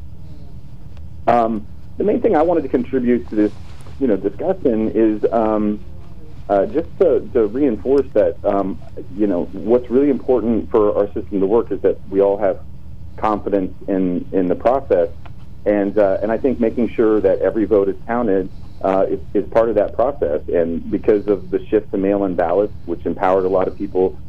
Um, 1.27 1.67
the 1.97 2.03
main 2.03 2.21
thing 2.21 2.35
I 2.35 2.41
wanted 2.41 2.61
to 2.63 2.69
contribute 2.69 3.27
to 3.29 3.35
this, 3.35 3.51
you 3.99 4.07
know, 4.07 4.17
discussion 4.17 4.91
is 4.93 5.25
um, 5.31 5.83
uh, 6.49 6.65
just 6.67 6.87
to, 6.99 7.27
to, 7.33 7.47
reinforce 7.47 8.07
that, 8.13 8.43
um, 8.45 8.79
you 9.15 9.25
know, 9.25 9.45
what's 9.45 9.89
really 9.89 10.09
important 10.09 10.69
for 10.69 10.95
our 10.95 11.07
system 11.13 11.39
to 11.39 11.47
work 11.47 11.71
is 11.71 11.81
that 11.81 11.97
we 12.09 12.21
all 12.21 12.37
have 12.37 12.59
confidence 13.17 13.73
in 13.87 14.27
in 14.33 14.47
the 14.47 14.55
process, 14.55 15.09
and 15.65 15.97
uh, 15.97 16.19
and 16.21 16.31
I 16.31 16.37
think 16.37 16.59
making 16.59 16.89
sure 16.89 17.21
that 17.21 17.39
every 17.39 17.65
vote 17.65 17.89
is 17.89 17.95
counted 18.05 18.49
uh, 18.81 19.05
is, 19.09 19.19
is, 19.33 19.49
part 19.49 19.69
of 19.69 19.75
that 19.75 19.95
process. 19.95 20.41
And 20.49 20.91
because 20.91 21.27
of 21.27 21.49
the 21.49 21.65
shift 21.67 21.91
to 21.91 21.97
mail-in 21.97 22.35
ballots, 22.35 22.73
which 22.85 23.05
empowered 23.05 23.45
a 23.45 23.49
lot 23.49 23.67
of 23.67 23.77
people 23.77 24.19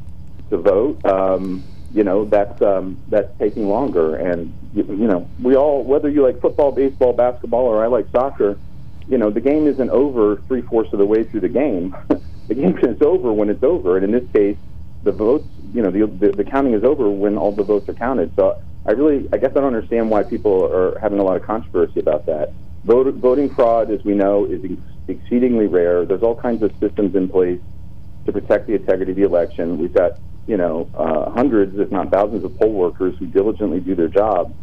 to 0.51 0.57
vote. 0.57 1.05
Um, 1.05 1.65
you 1.93 2.05
know 2.05 2.27
that's 2.27 2.61
um, 2.63 2.99
that's 3.09 3.37
taking 3.39 3.69
longer. 3.69 4.17
And 4.17 4.53
you, 4.77 4.85
you 4.89 5.07
know, 5.07 5.29
we 5.43 5.57
all, 5.57 5.83
whether 5.85 6.09
you 6.11 6.23
like 6.23 6.41
football, 6.41 6.71
baseball, 6.71 7.15
basketball, 7.15 7.65
or 7.65 7.83
I 7.83 7.89
like 7.89 8.09
soccer, 8.15 8.59
you 9.07 9.17
know, 9.17 9.31
the 9.31 9.41
game 9.41 9.67
isn't 9.67 9.91
over 9.91 10.43
three 10.49 10.61
fourths 10.63 10.93
of 10.93 10.99
the 10.99 11.07
way 11.07 11.25
through 11.25 11.41
the 11.41 11.49
game. 11.49 11.97
the 12.49 12.55
game 12.55 12.79
is 12.83 13.01
over 13.01 13.33
when 13.33 13.49
it's 13.49 13.63
over. 13.63 13.97
And 13.97 14.05
in 14.05 14.13
this 14.13 14.29
case, 14.35 14.59
the 15.03 15.13
votes, 15.13 15.49
you 15.73 15.83
know, 15.83 15.91
the, 15.91 16.07
the 16.07 16.33
the 16.33 16.45
counting 16.45 16.75
is 16.75 16.85
over 16.85 17.09
when 17.09 17.39
all 17.39 17.53
the 17.53 17.63
votes 17.63 17.89
are 17.89 17.95
counted. 17.95 18.33
So 18.37 18.57
I 18.85 18.93
really, 18.93 19.29
I 19.33 19.39
guess 19.39 19.51
I 19.57 19.61
don't 19.61 19.75
understand 19.75 20.11
why 20.11 20.25
people 20.25 20.65
are 20.67 20.99
having 21.01 21.19
a 21.21 21.23
lot 21.23 21.37
of 21.37 21.45
controversy 21.47 22.01
about 22.01 22.27
that. 22.27 22.53
Vote, 22.85 23.15
voting 23.15 23.49
fraud, 23.55 23.91
as 23.91 24.01
we 24.05 24.15
know, 24.15 24.45
is 24.47 24.61
ex- 24.65 24.83
exceedingly 25.09 25.67
rare. 25.67 26.05
There's 26.05 26.23
all 26.23 26.35
kinds 26.37 26.63
of 26.63 26.73
systems 26.81 27.15
in 27.15 27.29
place 27.29 27.61
to 28.27 28.33
protect 28.33 28.67
the 28.67 28.75
integrity 28.75 29.13
of 29.13 29.17
the 29.17 29.25
election. 29.25 29.79
We've 29.79 29.95
got, 29.95 30.13
you 30.47 30.57
know, 30.57 30.89
uh, 30.95 31.31
hundreds, 31.31 31.79
if 31.79 31.91
not 31.91 32.11
thousands, 32.11 32.45
of 32.45 32.59
poll 32.59 32.73
workers 32.73 33.15
who 33.19 33.27
diligently 33.27 33.81
do 33.81 33.95
their 33.95 34.09
job. 34.09 34.55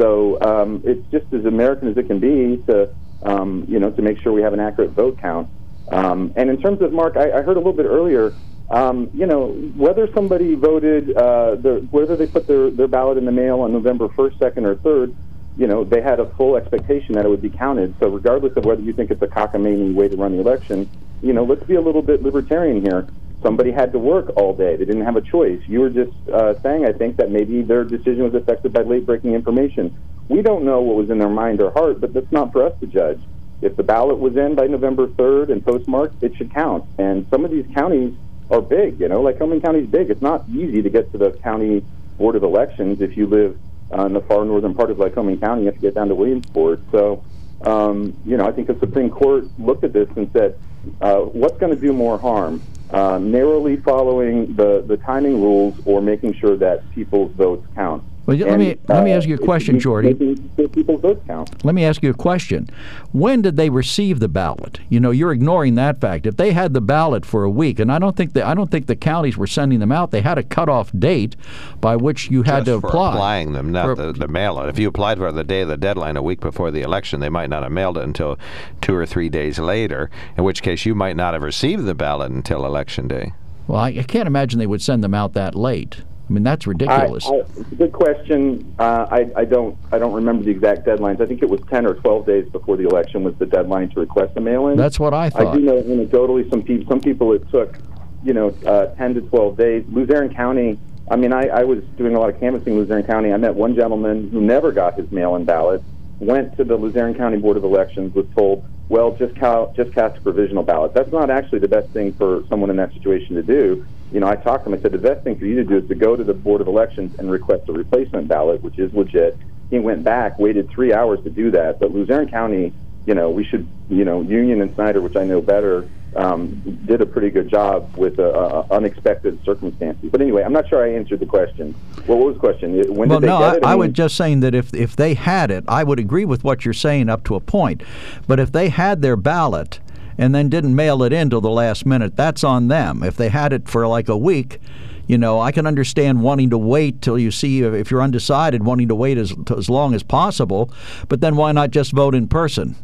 So 0.00 0.40
um, 0.40 0.82
it's 0.82 1.06
just 1.10 1.30
as 1.34 1.44
American 1.44 1.88
as 1.88 1.96
it 1.98 2.06
can 2.06 2.20
be 2.20 2.62
to, 2.66 2.88
um, 3.22 3.66
you 3.68 3.78
know, 3.78 3.90
to 3.90 4.00
make 4.00 4.18
sure 4.22 4.32
we 4.32 4.40
have 4.40 4.54
an 4.54 4.60
accurate 4.60 4.92
vote 4.92 5.18
count. 5.18 5.46
Um, 5.92 6.32
and 6.36 6.48
in 6.48 6.58
terms 6.58 6.80
of 6.80 6.90
Mark, 6.90 7.18
I, 7.18 7.30
I 7.30 7.42
heard 7.42 7.56
a 7.56 7.60
little 7.60 7.74
bit 7.74 7.84
earlier. 7.84 8.32
Um, 8.70 9.10
you 9.12 9.26
know, 9.26 9.48
whether 9.76 10.08
somebody 10.14 10.54
voted, 10.54 11.14
uh, 11.14 11.56
the, 11.56 11.86
whether 11.90 12.16
they 12.16 12.26
put 12.26 12.46
their, 12.46 12.70
their 12.70 12.88
ballot 12.88 13.18
in 13.18 13.26
the 13.26 13.32
mail 13.32 13.60
on 13.60 13.72
November 13.72 14.08
1st, 14.08 14.38
2nd, 14.38 14.64
or 14.64 14.76
3rd, 14.76 15.14
you 15.58 15.66
know, 15.66 15.84
they 15.84 16.00
had 16.00 16.18
a 16.18 16.30
full 16.36 16.56
expectation 16.56 17.16
that 17.16 17.26
it 17.26 17.28
would 17.28 17.42
be 17.42 17.50
counted. 17.50 17.94
So 18.00 18.08
regardless 18.08 18.56
of 18.56 18.64
whether 18.64 18.80
you 18.80 18.94
think 18.94 19.10
it's 19.10 19.20
a 19.20 19.26
cockamamie 19.26 19.92
way 19.92 20.08
to 20.08 20.16
run 20.16 20.32
the 20.32 20.40
election, 20.40 20.88
you 21.20 21.34
know, 21.34 21.44
let's 21.44 21.64
be 21.64 21.74
a 21.74 21.80
little 21.80 22.00
bit 22.00 22.22
libertarian 22.22 22.80
here. 22.80 23.06
Somebody 23.42 23.70
had 23.70 23.92
to 23.92 23.98
work 23.98 24.32
all 24.36 24.54
day. 24.54 24.76
They 24.76 24.84
didn't 24.84 25.04
have 25.04 25.16
a 25.16 25.22
choice. 25.22 25.60
You 25.66 25.80
were 25.80 25.90
just 25.90 26.12
uh, 26.32 26.54
saying, 26.62 26.84
I 26.84 26.92
think, 26.92 27.16
that 27.16 27.30
maybe 27.30 27.62
their 27.62 27.84
decision 27.84 28.24
was 28.24 28.34
affected 28.34 28.72
by 28.72 28.82
late 28.82 29.06
breaking 29.06 29.34
information. 29.34 29.96
We 30.28 30.42
don't 30.42 30.64
know 30.64 30.80
what 30.82 30.96
was 30.96 31.10
in 31.10 31.18
their 31.18 31.30
mind 31.30 31.60
or 31.60 31.70
heart, 31.70 32.00
but 32.00 32.12
that's 32.12 32.30
not 32.30 32.52
for 32.52 32.64
us 32.64 32.78
to 32.80 32.86
judge. 32.86 33.20
If 33.62 33.76
the 33.76 33.82
ballot 33.82 34.18
was 34.18 34.36
in 34.36 34.54
by 34.54 34.66
November 34.66 35.06
3rd 35.06 35.50
and 35.50 35.64
postmarked, 35.64 36.22
it 36.22 36.36
should 36.36 36.52
count. 36.52 36.84
And 36.98 37.26
some 37.30 37.44
of 37.44 37.50
these 37.50 37.66
counties 37.74 38.14
are 38.50 38.60
big, 38.60 39.00
you 39.00 39.08
know, 39.08 39.22
like 39.22 39.38
Lycoming 39.38 39.62
County 39.62 39.80
is 39.80 39.86
big. 39.86 40.10
It's 40.10 40.22
not 40.22 40.48
easy 40.48 40.82
to 40.82 40.90
get 40.90 41.12
to 41.12 41.18
the 41.18 41.32
county 41.32 41.84
board 42.18 42.36
of 42.36 42.42
elections 42.42 43.00
if 43.00 43.16
you 43.16 43.26
live 43.26 43.58
uh, 43.96 44.06
in 44.06 44.12
the 44.12 44.20
far 44.20 44.44
northern 44.44 44.74
part 44.74 44.90
of 44.90 44.98
Lycoming 44.98 45.40
County. 45.40 45.62
You 45.62 45.66
have 45.66 45.76
to 45.76 45.80
get 45.80 45.94
down 45.94 46.08
to 46.08 46.14
Williamsport. 46.14 46.80
So, 46.90 47.24
um, 47.62 48.16
you 48.24 48.36
know, 48.36 48.46
I 48.46 48.52
think 48.52 48.68
the 48.68 48.78
Supreme 48.78 49.10
Court 49.10 49.44
looked 49.58 49.84
at 49.84 49.92
this 49.92 50.08
and 50.16 50.30
said, 50.32 50.58
uh, 51.00 51.18
what's 51.20 51.58
going 51.58 51.74
to 51.74 51.80
do 51.80 51.92
more 51.92 52.18
harm? 52.18 52.62
Uh, 52.92 53.18
narrowly 53.18 53.76
following 53.76 54.56
the, 54.56 54.84
the 54.86 54.96
timing 54.96 55.40
rules 55.40 55.74
or 55.84 56.00
making 56.02 56.34
sure 56.34 56.56
that 56.56 56.90
people's 56.90 57.32
votes 57.36 57.64
count. 57.74 58.02
Well, 58.26 58.36
let 58.36 58.58
me 58.58 58.76
let 58.88 59.04
me 59.04 59.12
ask 59.12 59.26
you 59.26 59.36
a 59.36 59.40
uh, 59.40 59.44
question, 59.44 59.80
Jordy. 59.80 60.14
People's 60.14 61.00
votes 61.00 61.22
count. 61.26 61.64
Let 61.64 61.74
me 61.74 61.84
ask 61.84 62.02
you 62.02 62.10
a 62.10 62.14
question. 62.14 62.68
When 63.12 63.42
did 63.42 63.56
they 63.56 63.70
receive 63.70 64.20
the 64.20 64.28
ballot? 64.28 64.80
You 64.88 65.00
know, 65.00 65.10
you're 65.10 65.32
ignoring 65.32 65.74
that 65.76 66.00
fact. 66.00 66.26
If 66.26 66.36
they 66.36 66.52
had 66.52 66.74
the 66.74 66.80
ballot 66.80 67.24
for 67.24 67.44
a 67.44 67.50
week, 67.50 67.78
and 67.78 67.90
I 67.90 67.98
don't 67.98 68.16
think 68.16 68.34
that 68.34 68.44
I 68.46 68.54
don't 68.54 68.70
think 68.70 68.86
the 68.86 68.96
counties 68.96 69.36
were 69.36 69.46
sending 69.46 69.80
them 69.80 69.90
out. 69.90 70.10
They 70.10 70.20
had 70.20 70.38
a 70.38 70.42
cutoff 70.42 70.92
date 70.92 71.34
by 71.80 71.96
which 71.96 72.30
you 72.30 72.42
had 72.42 72.66
Just 72.66 72.76
to 72.76 72.80
for 72.80 72.88
apply. 72.88 73.12
applying 73.12 73.52
them, 73.52 73.72
not 73.72 73.86
For- 73.86 73.94
the, 73.94 74.12
the 74.12 74.28
mail 74.28 74.60
it. 74.60 74.68
If 74.68 74.78
you 74.78 74.88
applied 74.88 75.18
for 75.18 75.32
the 75.32 75.44
day 75.44 75.62
of 75.62 75.68
the 75.68 75.76
deadline 75.76 76.16
a 76.16 76.22
week 76.22 76.40
before 76.40 76.70
the 76.70 76.82
election, 76.82 77.20
they 77.20 77.30
might 77.30 77.50
not 77.50 77.62
have 77.62 77.72
mailed 77.72 77.96
it 77.96 78.04
until 78.04 78.38
two 78.80 78.94
or 78.94 79.06
three 79.06 79.28
days 79.28 79.58
later, 79.58 80.10
in 80.36 80.44
which 80.44 80.62
case 80.62 80.84
you 80.84 80.94
might 80.94 81.16
not 81.16 81.32
have 81.34 81.42
received 81.42 81.84
the 81.84 81.94
ballot 81.94 82.30
until 82.30 82.66
election 82.66 83.08
day. 83.08 83.32
Well, 83.66 83.80
I, 83.80 83.88
I 83.88 84.02
can't 84.02 84.26
imagine 84.26 84.58
they 84.58 84.66
would 84.66 84.82
send 84.82 85.02
them 85.02 85.14
out 85.14 85.32
that 85.34 85.54
late. 85.54 86.02
I 86.30 86.32
mean, 86.32 86.44
that's 86.44 86.64
ridiculous. 86.64 87.26
I, 87.26 87.30
I, 87.30 87.38
it's 87.40 87.72
a 87.72 87.74
good 87.74 87.92
question. 87.92 88.72
Uh, 88.78 89.04
I, 89.10 89.40
I 89.40 89.44
don't 89.44 89.76
I 89.90 89.98
don't 89.98 90.12
remember 90.12 90.44
the 90.44 90.52
exact 90.52 90.86
deadlines. 90.86 91.20
I 91.20 91.26
think 91.26 91.42
it 91.42 91.50
was 91.50 91.60
ten 91.68 91.84
or 91.84 91.94
twelve 91.94 92.24
days 92.24 92.48
before 92.50 92.76
the 92.76 92.84
election 92.84 93.24
was 93.24 93.34
the 93.38 93.46
deadline 93.46 93.88
to 93.90 94.00
request 94.00 94.36
a 94.36 94.40
mail-in. 94.40 94.76
That's 94.76 95.00
what 95.00 95.12
I 95.12 95.28
thought. 95.30 95.48
I 95.48 95.56
do 95.56 95.60
know 95.60 95.82
anecdotally 95.82 96.48
some 96.48 96.62
people 96.62 96.88
some 96.88 97.00
people 97.00 97.32
it 97.32 97.50
took 97.50 97.78
you 98.22 98.32
know 98.32 98.54
uh, 98.64 98.86
ten 98.94 99.14
to 99.14 99.22
twelve 99.22 99.56
days. 99.56 99.84
Luzerne 99.88 100.32
County. 100.32 100.78
I 101.10 101.16
mean, 101.16 101.32
I, 101.32 101.48
I 101.48 101.64
was 101.64 101.82
doing 101.96 102.14
a 102.14 102.20
lot 102.20 102.30
of 102.30 102.38
canvassing 102.38 102.74
in 102.74 102.78
Luzerne 102.78 103.02
County. 103.02 103.32
I 103.32 103.36
met 103.36 103.56
one 103.56 103.74
gentleman 103.74 104.30
who 104.30 104.40
never 104.40 104.70
got 104.70 104.94
his 104.94 105.10
mail-in 105.10 105.44
ballot. 105.44 105.82
Went 106.20 106.56
to 106.58 106.62
the 106.62 106.76
Luzerne 106.76 107.16
County 107.16 107.38
Board 107.38 107.56
of 107.56 107.64
Elections. 107.64 108.14
Was 108.14 108.26
told, 108.36 108.64
well, 108.88 109.16
just 109.16 109.34
cal- 109.34 109.72
just 109.76 109.92
cast 109.92 110.18
a 110.18 110.20
provisional 110.20 110.62
ballot. 110.62 110.94
That's 110.94 111.10
not 111.10 111.28
actually 111.28 111.58
the 111.58 111.66
best 111.66 111.88
thing 111.90 112.12
for 112.12 112.44
someone 112.48 112.70
in 112.70 112.76
that 112.76 112.92
situation 112.92 113.34
to 113.34 113.42
do 113.42 113.84
you 114.12 114.20
know, 114.20 114.26
I 114.26 114.36
talked 114.36 114.64
to 114.64 114.70
him. 114.70 114.78
I 114.78 114.82
said 114.82 114.92
the 114.92 114.98
best 114.98 115.22
thing 115.22 115.38
for 115.38 115.46
you 115.46 115.56
to 115.56 115.64
do 115.64 115.78
is 115.78 115.88
to 115.88 115.94
go 115.94 116.16
to 116.16 116.24
the 116.24 116.34
Board 116.34 116.60
of 116.60 116.66
Elections 116.66 117.18
and 117.18 117.30
request 117.30 117.68
a 117.68 117.72
replacement 117.72 118.28
ballot, 118.28 118.62
which 118.62 118.78
is 118.78 118.92
legit. 118.92 119.36
He 119.70 119.78
went 119.78 120.02
back, 120.02 120.38
waited 120.38 120.68
three 120.70 120.92
hours 120.92 121.22
to 121.24 121.30
do 121.30 121.50
that. 121.52 121.78
But 121.78 121.92
Luzerne 121.92 122.28
County, 122.28 122.72
you 123.06 123.14
know, 123.14 123.30
we 123.30 123.44
should, 123.44 123.68
you 123.88 124.04
know, 124.04 124.20
Union 124.20 124.60
and 124.60 124.74
Snyder, 124.74 125.00
which 125.00 125.14
I 125.14 125.24
know 125.24 125.40
better, 125.40 125.88
um, 126.16 126.60
did 126.86 127.00
a 127.00 127.06
pretty 127.06 127.30
good 127.30 127.48
job 127.48 127.96
with 127.96 128.18
uh, 128.18 128.24
uh, 128.24 128.66
unexpected 128.72 129.38
circumstances. 129.44 130.10
But 130.10 130.20
anyway, 130.20 130.42
I'm 130.42 130.52
not 130.52 130.68
sure 130.68 130.84
I 130.84 130.92
answered 130.94 131.20
the 131.20 131.26
question. 131.26 131.72
Well, 132.08 132.18
what 132.18 132.26
was 132.26 132.34
the 132.34 132.40
question? 132.40 132.72
When 132.94 133.08
well, 133.08 133.20
did 133.20 133.28
they 133.28 133.32
no, 133.32 133.36
I? 133.36 133.60
I 133.62 133.70
mean- 133.70 133.78
was 133.78 133.92
just 133.92 134.16
saying 134.16 134.40
that 134.40 134.54
if 134.54 134.74
if 134.74 134.96
they 134.96 135.14
had 135.14 135.52
it, 135.52 135.64
I 135.68 135.84
would 135.84 136.00
agree 136.00 136.24
with 136.24 136.42
what 136.42 136.64
you're 136.64 136.74
saying 136.74 137.08
up 137.08 137.22
to 137.24 137.36
a 137.36 137.40
point. 137.40 137.82
But 138.26 138.40
if 138.40 138.50
they 138.50 138.70
had 138.70 139.02
their 139.02 139.16
ballot 139.16 139.78
and 140.20 140.34
then 140.34 140.50
didn't 140.50 140.76
mail 140.76 141.02
it 141.02 141.14
in 141.14 141.30
till 141.30 141.40
the 141.40 141.48
last 141.48 141.86
minute, 141.86 142.14
that's 142.14 142.44
on 142.44 142.68
them. 142.68 143.02
If 143.02 143.16
they 143.16 143.30
had 143.30 143.54
it 143.54 143.68
for 143.68 143.88
like 143.88 144.08
a 144.08 144.16
week. 144.16 144.60
You 145.06 145.16
know, 145.18 145.40
I 145.40 145.50
can 145.50 145.66
understand 145.66 146.22
wanting 146.22 146.50
to 146.50 146.58
wait 146.58 147.00
till 147.02 147.18
you 147.18 147.32
see 147.32 147.62
if 147.62 147.90
you're 147.90 148.02
undecided, 148.02 148.62
wanting 148.62 148.86
to 148.88 148.94
wait 148.94 149.18
as 149.18 149.34
as 149.56 149.68
long 149.68 149.94
as 149.94 150.04
possible. 150.04 150.72
But 151.08 151.20
then 151.20 151.34
why 151.34 151.50
not 151.50 151.70
just 151.70 151.92
vote 151.92 152.14
in 152.14 152.28
person? 152.28 152.76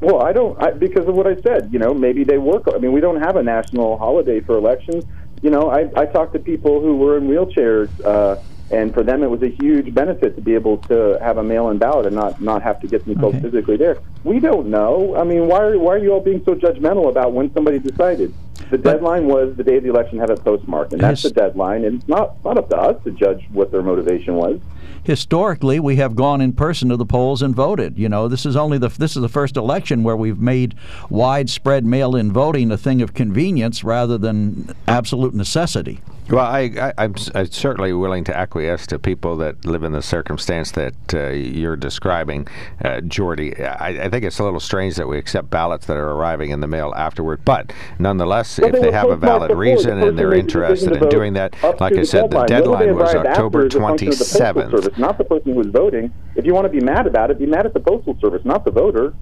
Well, 0.00 0.22
I 0.24 0.32
don't 0.32 0.60
I, 0.60 0.70
because 0.70 1.06
of 1.06 1.14
what 1.14 1.26
I 1.26 1.36
said. 1.42 1.68
You 1.70 1.78
know, 1.78 1.92
maybe 1.92 2.24
they 2.24 2.38
work. 2.38 2.64
I 2.74 2.78
mean, 2.78 2.92
we 2.92 3.00
don't 3.00 3.20
have 3.20 3.36
a 3.36 3.42
national 3.42 3.98
holiday 3.98 4.40
for 4.40 4.56
elections. 4.56 5.04
You 5.42 5.50
know, 5.50 5.70
I, 5.70 5.88
I 5.94 6.06
talked 6.06 6.32
to 6.32 6.40
people 6.40 6.80
who 6.80 6.96
were 6.96 7.18
in 7.18 7.28
wheelchairs, 7.28 7.88
uh, 8.04 8.42
and 8.70 8.92
for 8.92 9.02
them 9.02 9.22
it 9.22 9.30
was 9.30 9.42
a 9.42 9.48
huge 9.48 9.94
benefit 9.94 10.36
to 10.36 10.42
be 10.42 10.54
able 10.54 10.78
to 10.78 11.18
have 11.22 11.38
a 11.38 11.42
mail-in 11.42 11.78
ballot 11.78 12.06
and 12.06 12.14
not 12.14 12.40
not 12.40 12.62
have 12.62 12.80
to 12.80 12.86
get 12.86 13.04
themselves 13.04 13.38
physically 13.40 13.76
there. 13.76 13.98
We 14.24 14.40
don't 14.40 14.68
know. 14.68 15.16
I 15.16 15.24
mean, 15.24 15.46
why 15.46 15.60
are 15.60 15.78
why 15.78 15.94
are 15.94 15.98
you 15.98 16.12
all 16.12 16.20
being 16.20 16.42
so 16.44 16.54
judgmental 16.54 17.08
about 17.08 17.32
when 17.32 17.52
somebody 17.54 17.78
decided? 17.78 18.34
The 18.70 18.78
deadline 18.78 19.26
was 19.26 19.56
the 19.56 19.64
day 19.64 19.76
of 19.76 19.84
the 19.84 19.88
election 19.88 20.18
had 20.18 20.30
a 20.30 20.36
postmark, 20.36 20.92
and 20.92 21.00
that's 21.00 21.22
the 21.22 21.30
deadline. 21.30 21.84
And 21.84 22.00
it's 22.00 22.08
not 22.08 22.42
not 22.44 22.58
up 22.58 22.68
to 22.70 22.76
us 22.76 23.02
to 23.04 23.10
judge 23.12 23.46
what 23.52 23.70
their 23.70 23.82
motivation 23.82 24.34
was. 24.34 24.60
historically 25.04 25.80
we 25.80 25.96
have 25.96 26.14
gone 26.14 26.40
in 26.40 26.52
person 26.52 26.90
to 26.90 26.96
the 26.96 27.06
polls 27.06 27.40
and 27.40 27.54
voted. 27.54 27.98
You 27.98 28.08
know, 28.08 28.28
this 28.28 28.44
is 28.44 28.56
only 28.56 28.76
the 28.76 28.88
this 28.88 29.16
is 29.16 29.22
the 29.22 29.28
first 29.28 29.56
election 29.56 30.02
where 30.02 30.16
we've 30.16 30.38
made 30.40 30.74
widespread 31.08 31.84
mail-in 31.84 32.30
voting 32.32 32.70
a 32.70 32.76
thing 32.76 33.00
of 33.00 33.14
convenience 33.14 33.82
rather 33.82 34.18
than 34.18 34.74
absolute 34.86 35.34
necessity. 35.34 36.00
Well, 36.30 36.44
I, 36.44 36.70
I, 36.78 36.92
I'm, 36.98 37.14
s- 37.16 37.30
I'm 37.34 37.46
certainly 37.46 37.92
willing 37.94 38.24
to 38.24 38.36
acquiesce 38.36 38.86
to 38.88 38.98
people 38.98 39.36
that 39.38 39.64
live 39.64 39.82
in 39.82 39.92
the 39.92 40.02
circumstance 40.02 40.72
that 40.72 40.94
uh, 41.14 41.28
you're 41.30 41.76
describing, 41.76 42.46
uh, 42.84 43.00
Jordy. 43.00 43.56
I, 43.64 44.04
I 44.04 44.08
think 44.10 44.24
it's 44.26 44.38
a 44.38 44.44
little 44.44 44.60
strange 44.60 44.96
that 44.96 45.08
we 45.08 45.16
accept 45.16 45.48
ballots 45.48 45.86
that 45.86 45.96
are 45.96 46.10
arriving 46.10 46.50
in 46.50 46.60
the 46.60 46.66
mail 46.66 46.92
afterward, 46.94 47.44
but 47.46 47.72
nonetheless, 47.98 48.58
Well, 48.58 48.74
if 48.74 48.80
they 48.82 48.92
have 48.92 49.08
a 49.08 49.16
valid 49.16 49.56
reason 49.56 50.00
The 50.00 50.08
and 50.08 50.18
they're 50.18 50.30
person 50.30 50.36
made 50.46 50.50
the 50.50 50.68
decision 50.68 50.92
interested 50.92 51.02
in 51.02 51.08
doing 51.08 51.32
that, 51.34 51.54
like 51.80 51.94
I 51.96 52.02
said, 52.02 52.30
the 52.30 52.44
deadline 52.44 52.94
was 52.94 53.14
October 53.14 53.66
is 53.66 53.74
a 53.74 53.80
function 53.80 54.08
of 54.08 54.18
the 54.18 54.24
Postal 54.24 54.52
27th. 54.52 54.70
Service, 54.70 54.98
not 54.98 55.16
the 55.16 55.24
person 55.24 55.52
who 55.52 55.58
was 55.58 55.68
voting. 55.68 56.12
If 56.36 56.44
you 56.44 56.52
want 56.52 56.66
to 56.66 56.70
be 56.70 56.80
mad 56.84 57.06
about 57.06 57.30
it, 57.30 57.38
be 57.38 57.46
mad 57.46 57.64
at 57.64 57.72
the 57.72 57.80
Postal 57.80 58.18
Service, 58.20 58.42
not 58.44 58.66
the 58.66 58.70
voter. 58.70 59.14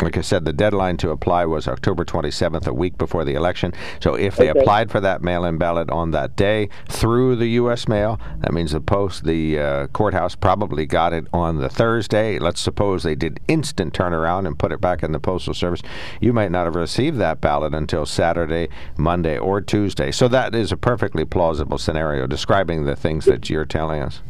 Like 0.00 0.16
I 0.16 0.20
said, 0.20 0.44
the 0.44 0.52
deadline 0.52 0.96
to 0.98 1.10
apply 1.10 1.44
was 1.46 1.68
October 1.68 2.04
27th, 2.04 2.66
a 2.66 2.72
week 2.74 2.98
before 2.98 3.24
the 3.24 3.34
election. 3.34 3.72
So 4.00 4.14
if 4.14 4.36
they 4.36 4.50
Okay. 4.50 4.60
applied 4.60 4.90
for 4.90 5.00
that 5.00 5.22
mail-in 5.22 5.58
ballot 5.58 5.90
on 5.90 6.10
that 6.12 6.36
day 6.36 6.68
through 6.88 7.36
the 7.36 7.46
U.S. 7.60 7.86
mail, 7.88 8.20
that 8.40 8.52
means 8.52 8.72
the 8.72 8.80
post, 8.80 9.24
the 9.24 9.58
uh, 9.58 9.86
courthouse 9.88 10.34
probably 10.34 10.86
got 10.86 11.12
it 11.12 11.26
on 11.32 11.58
the 11.58 11.68
Thursday. 11.68 12.38
Let's 12.38 12.60
suppose 12.60 13.02
they 13.02 13.14
did 13.14 13.40
instant 13.48 13.94
turnaround 13.94 14.46
and 14.46 14.58
put 14.58 14.72
it 14.72 14.80
back 14.80 15.02
in 15.02 15.12
the 15.12 15.20
postal 15.20 15.54
service. 15.54 15.82
You 16.20 16.32
might 16.32 16.50
not 16.50 16.64
have 16.64 16.74
received 16.74 17.18
that 17.18 17.40
ballot 17.40 17.74
until 17.74 18.06
Saturday, 18.06 18.68
Monday, 18.96 19.38
or 19.38 19.60
Tuesday. 19.60 20.10
So 20.10 20.28
that 20.28 20.54
is 20.54 20.72
a 20.72 20.76
perfectly 20.76 21.24
plausible 21.24 21.78
scenario 21.78 22.26
describing 22.26 22.84
the 22.84 22.96
things 22.96 23.24
that 23.26 23.48
you're 23.48 23.64
telling 23.64 24.02
us. 24.02 24.20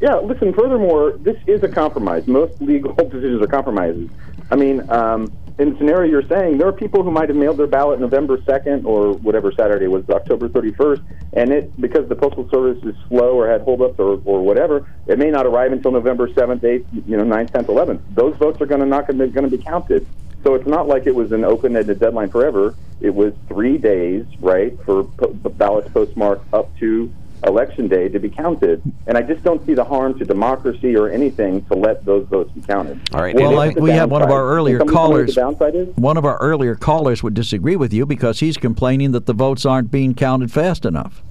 Yeah, 0.00 0.16
listen, 0.16 0.52
furthermore, 0.52 1.12
this 1.20 1.36
is 1.46 1.62
a 1.62 1.68
compromise. 1.68 2.26
Most 2.26 2.60
legal 2.60 2.92
decisions 2.94 3.40
are 3.42 3.46
compromises. 3.46 4.10
I 4.54 4.56
mean, 4.56 4.88
um, 4.88 5.32
in 5.58 5.72
the 5.72 5.78
scenario 5.78 6.08
you're 6.08 6.28
saying, 6.28 6.58
there 6.58 6.68
are 6.68 6.72
people 6.72 7.02
who 7.02 7.10
might 7.10 7.28
have 7.28 7.36
mailed 7.36 7.56
their 7.56 7.66
ballot 7.66 7.98
November 7.98 8.38
2nd 8.38 8.84
or 8.84 9.14
whatever 9.14 9.50
Saturday 9.50 9.88
was, 9.88 10.08
October 10.08 10.48
31st, 10.48 11.02
and 11.32 11.50
it 11.50 11.80
because 11.80 12.08
the 12.08 12.14
Postal 12.14 12.48
Service 12.50 12.80
is 12.84 12.94
slow 13.08 13.36
or 13.36 13.50
had 13.50 13.62
holdups 13.62 13.98
or, 13.98 14.22
or 14.24 14.44
whatever, 14.44 14.86
it 15.08 15.18
may 15.18 15.28
not 15.28 15.44
arrive 15.44 15.72
until 15.72 15.90
November 15.90 16.28
7th, 16.28 16.60
8th, 16.60 16.84
you 17.04 17.16
know, 17.16 17.24
9th, 17.24 17.50
10th, 17.50 17.66
11th. 17.66 18.00
Those 18.10 18.36
votes 18.36 18.60
are 18.60 18.66
going 18.66 18.80
to 18.80 18.86
not 18.86 19.08
going 19.08 19.18
to 19.32 19.48
be 19.48 19.58
counted. 19.58 20.06
So 20.44 20.54
it's 20.54 20.68
not 20.68 20.86
like 20.86 21.08
it 21.08 21.16
was 21.16 21.32
an 21.32 21.44
open-ended 21.44 21.98
deadline 21.98 22.28
forever. 22.28 22.76
It 23.00 23.12
was 23.12 23.32
three 23.48 23.76
days, 23.76 24.24
right, 24.38 24.78
for 24.84 25.02
po- 25.02 25.32
ballots 25.32 25.88
postmarked 25.92 26.46
up 26.54 26.76
to 26.78 27.12
election 27.46 27.88
day 27.88 28.08
to 28.08 28.18
be 28.18 28.28
counted. 28.28 28.82
And 29.06 29.16
I 29.18 29.22
just 29.22 29.42
don't 29.44 29.64
see 29.66 29.74
the 29.74 29.84
harm 29.84 30.18
to 30.18 30.24
democracy 30.24 30.96
or 30.96 31.08
anything 31.08 31.64
to 31.66 31.74
let 31.74 32.04
those 32.04 32.26
votes 32.28 32.50
be 32.52 32.60
counted. 32.62 33.00
All 33.14 33.20
right. 33.22 33.34
Well, 33.34 33.58
I, 33.58 33.68
we 33.70 33.90
have 33.90 34.10
one 34.10 34.22
of 34.22 34.30
our 34.30 34.48
earlier 34.48 34.78
Can 34.78 34.88
somebody 34.88 34.94
tell 34.96 35.08
me 35.08 35.12
what 35.12 35.26
callers. 35.26 35.34
The 35.34 35.40
downside 35.40 35.74
is? 35.74 35.96
One 35.96 36.16
of 36.16 36.24
our 36.24 36.36
earlier 36.38 36.74
callers 36.74 37.22
would 37.22 37.34
disagree 37.34 37.76
with 37.76 37.92
you 37.92 38.06
because 38.06 38.40
he's 38.40 38.56
complaining 38.56 39.12
that 39.12 39.26
the 39.26 39.32
votes 39.34 39.64
aren't 39.66 39.90
being 39.90 40.14
counted 40.14 40.50
fast 40.52 40.84
enough. 40.84 41.22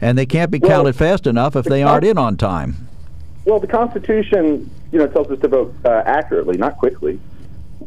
and 0.00 0.18
they 0.18 0.26
can't 0.26 0.50
be 0.50 0.58
Well, 0.58 0.70
counted 0.70 0.96
fast 0.96 1.26
enough 1.26 1.54
if 1.56 1.64
they 1.64 1.82
aren't 1.82 2.04
in 2.04 2.18
on 2.18 2.36
time. 2.36 2.88
Well, 3.44 3.60
the 3.60 3.66
Constitution, 3.68 4.70
you 4.92 4.98
know, 4.98 5.06
tells 5.06 5.30
us 5.30 5.38
to 5.40 5.48
vote 5.48 5.74
uh, 5.84 6.02
accurately, 6.06 6.56
not 6.56 6.76
quickly. 6.78 7.20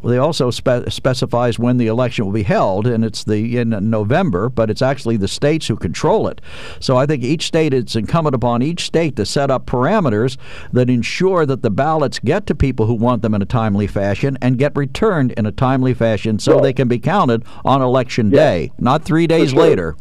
They 0.06 0.18
also 0.18 0.51
spe- 0.51 0.89
specifies 0.89 1.58
when 1.58 1.78
the 1.78 1.88
election 1.88 2.26
will 2.26 2.32
be 2.32 2.43
held, 2.43 2.86
and 2.86 3.03
it's 3.03 3.24
the 3.24 3.58
in 3.58 3.70
November, 3.89 4.49
but 4.49 4.70
it's 4.70 4.82
actually 4.82 5.18
the 5.18 5.28
states 5.28 5.68
who 5.68 5.76
control 5.76 6.28
it. 6.28 6.41
So 6.80 6.95
I 6.95 7.06
think 7.06 7.24
each 7.24 7.47
state 7.47 7.74
it's 7.74 7.95
incumbent 7.95 8.36
upon 8.36 8.62
each 8.62 8.86
state 8.86 9.16
to 9.16 9.26
set 9.26 9.49
up 9.49 9.66
parameters 9.66 10.38
that 10.72 10.89
ensure 10.89 11.45
that 11.45 11.64
the 11.64 11.72
ballots 11.72 12.20
get 12.20 12.45
to 12.47 12.56
people 12.56 12.86
who 12.86 12.93
want 12.93 13.24
them 13.24 13.34
in 13.34 13.41
a 13.41 13.45
timely 13.45 13.88
fashion 13.88 14.38
and 14.41 14.60
get 14.60 14.76
returned 14.76 15.32
in 15.34 15.45
a 15.45 15.51
timely 15.51 15.93
fashion, 15.93 16.38
so 16.38 16.60
they 16.60 16.74
can 16.74 16.88
be 16.88 16.99
counted 16.99 17.43
on 17.64 17.82
election 17.82 18.30
day, 18.30 18.72
not 18.78 19.03
three 19.03 19.28
days 19.28 19.49
sure. 19.49 19.60
later. 19.60 19.95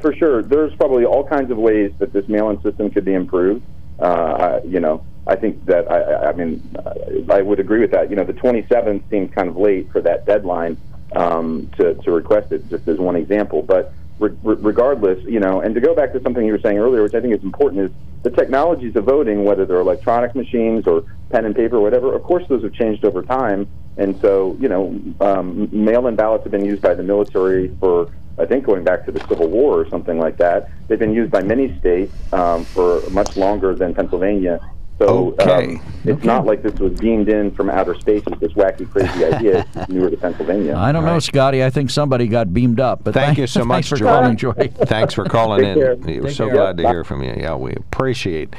For 0.00 0.14
sure, 0.14 0.42
there's 0.42 0.74
probably 0.76 1.04
all 1.04 1.26
kinds 1.26 1.50
of 1.50 1.58
ways 1.58 1.92
that 1.98 2.12
this 2.12 2.26
mail-in 2.28 2.62
system 2.62 2.90
could 2.90 3.04
be 3.04 3.14
improved. 3.14 3.62
Uh, 4.00 4.60
I- 4.62 4.66
you 4.66 4.80
know, 4.80 5.02
I 5.26 5.36
think 5.36 5.64
that 5.66 5.90
I, 5.90 6.30
I- 6.30 6.32
mean, 6.32 6.60
uh, 6.84 7.32
I 7.32 7.42
would 7.42 7.60
agree 7.60 7.80
with 7.80 7.90
that. 7.92 8.10
You 8.10 8.16
know, 8.16 8.24
the 8.24 8.32
27th 8.32 9.02
seems 9.10 9.30
kind 9.32 9.48
of 9.48 9.56
late 9.56 9.90
for 9.92 10.00
that 10.00 10.26
deadline 10.26 10.78
um, 11.14 11.68
to 11.78 11.94
to 11.94 12.10
request 12.12 12.52
it, 12.52 12.68
just 12.70 12.86
as 12.88 12.98
one 12.98 13.16
example. 13.16 13.62
But 13.62 13.92
re- 14.18 14.36
re- 14.42 14.56
regardless, 14.60 15.18
you 15.24 15.40
know, 15.40 15.60
and 15.60 15.74
to 15.74 15.80
go 15.80 15.94
back 15.94 16.12
to 16.12 16.22
something 16.22 16.44
you 16.44 16.52
were 16.52 16.60
saying 16.60 16.78
earlier, 16.78 17.02
which 17.02 17.14
I 17.14 17.20
think 17.20 17.34
is 17.34 17.42
important, 17.42 17.82
is 17.82 17.90
the 18.22 18.30
technologies 18.30 18.94
of 18.96 19.04
voting, 19.04 19.44
whether 19.44 19.64
they're 19.66 19.80
electronic 19.80 20.34
machines 20.34 20.86
or 20.86 21.04
pen 21.30 21.44
and 21.44 21.54
paper, 21.54 21.80
whatever. 21.80 22.14
Of 22.14 22.22
course, 22.22 22.44
those 22.48 22.62
have 22.62 22.72
changed 22.72 23.04
over 23.04 23.22
time, 23.22 23.68
and 23.96 24.18
so 24.20 24.56
you 24.58 24.68
know, 24.68 24.98
um, 25.20 25.68
mail-in 25.72 26.16
ballots 26.16 26.44
have 26.44 26.52
been 26.52 26.64
used 26.64 26.82
by 26.82 26.94
the 26.94 27.02
military 27.02 27.68
for 27.80 28.08
I 28.38 28.46
think 28.46 28.64
going 28.64 28.84
back 28.84 29.04
to 29.06 29.12
the 29.12 29.20
Civil 29.28 29.48
War 29.48 29.78
or 29.80 29.88
something 29.88 30.18
like 30.18 30.36
that. 30.38 30.70
They've 30.88 30.98
been 30.98 31.12
used 31.12 31.30
by 31.30 31.42
many 31.42 31.78
states 31.78 32.12
um, 32.32 32.64
for 32.64 33.00
much 33.10 33.36
longer 33.36 33.74
than 33.74 33.94
Pennsylvania. 33.94 34.58
So 34.98 35.28
Okay. 35.40 35.76
um, 35.76 35.82
it's 36.04 36.24
not 36.24 36.44
like 36.44 36.62
this 36.62 36.74
was 36.78 36.92
beamed 37.00 37.28
in 37.30 37.50
from 37.52 37.70
outer 37.70 37.94
space 37.98 38.22
with 38.26 38.38
this 38.40 38.52
wacky, 38.52 38.90
crazy 38.90 39.24
idea. 39.34 39.66
It's 39.74 39.88
newer 39.88 40.10
to 40.10 40.16
Pennsylvania. 40.16 40.76
I 40.76 40.92
don't 40.92 41.04
know, 41.06 41.18
Scotty. 41.20 41.64
I 41.64 41.70
think 41.70 41.90
somebody 41.90 42.26
got 42.28 42.52
beamed 42.52 42.80
up. 42.80 43.04
But 43.04 43.14
Thank 43.14 43.38
you 43.38 43.46
so 43.46 43.64
much, 43.64 43.88
for 43.88 43.96
calling, 43.98 44.36
Joy. 44.36 44.52
Thanks 44.74 45.14
for 45.14 45.24
calling 45.24 45.64
in. 45.64 45.74
care. 45.78 45.96
We're 45.96 46.22
Take 46.24 46.32
so 46.32 46.46
care. 46.48 46.56
glad 46.56 46.76
to 46.78 46.82
Bye. 46.82 46.90
hear 46.90 47.04
from 47.04 47.22
you. 47.22 47.34
Yeah, 47.36 47.54
we 47.56 47.72
appreciate 47.72 48.54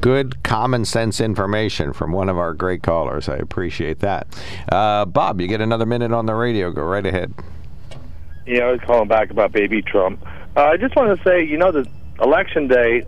good 0.00 0.42
common 0.44 0.84
sense 0.84 1.20
information 1.20 1.92
from 1.92 2.12
one 2.12 2.28
of 2.28 2.36
our 2.38 2.52
great 2.54 2.82
callers. 2.82 3.28
I 3.28 3.36
appreciate 3.36 3.98
that. 4.00 4.26
Uh, 4.70 5.04
Bob, 5.06 5.40
you 5.40 5.46
get 5.48 5.60
another 5.60 5.86
minute 5.86 6.12
on 6.12 6.26
the 6.26 6.34
radio. 6.34 6.70
Go 6.70 6.82
right 6.82 7.04
ahead. 7.06 7.32
Yeah, 8.48 8.64
I 8.64 8.72
was 8.72 8.80
calling 8.80 9.08
back 9.08 9.30
about 9.30 9.52
baby 9.52 9.82
Trump. 9.82 10.24
Uh, 10.56 10.64
I 10.64 10.78
just 10.78 10.96
want 10.96 11.16
to 11.16 11.22
say, 11.22 11.44
you 11.44 11.58
know, 11.58 11.70
the 11.70 11.86
election 12.20 12.66
day, 12.66 13.04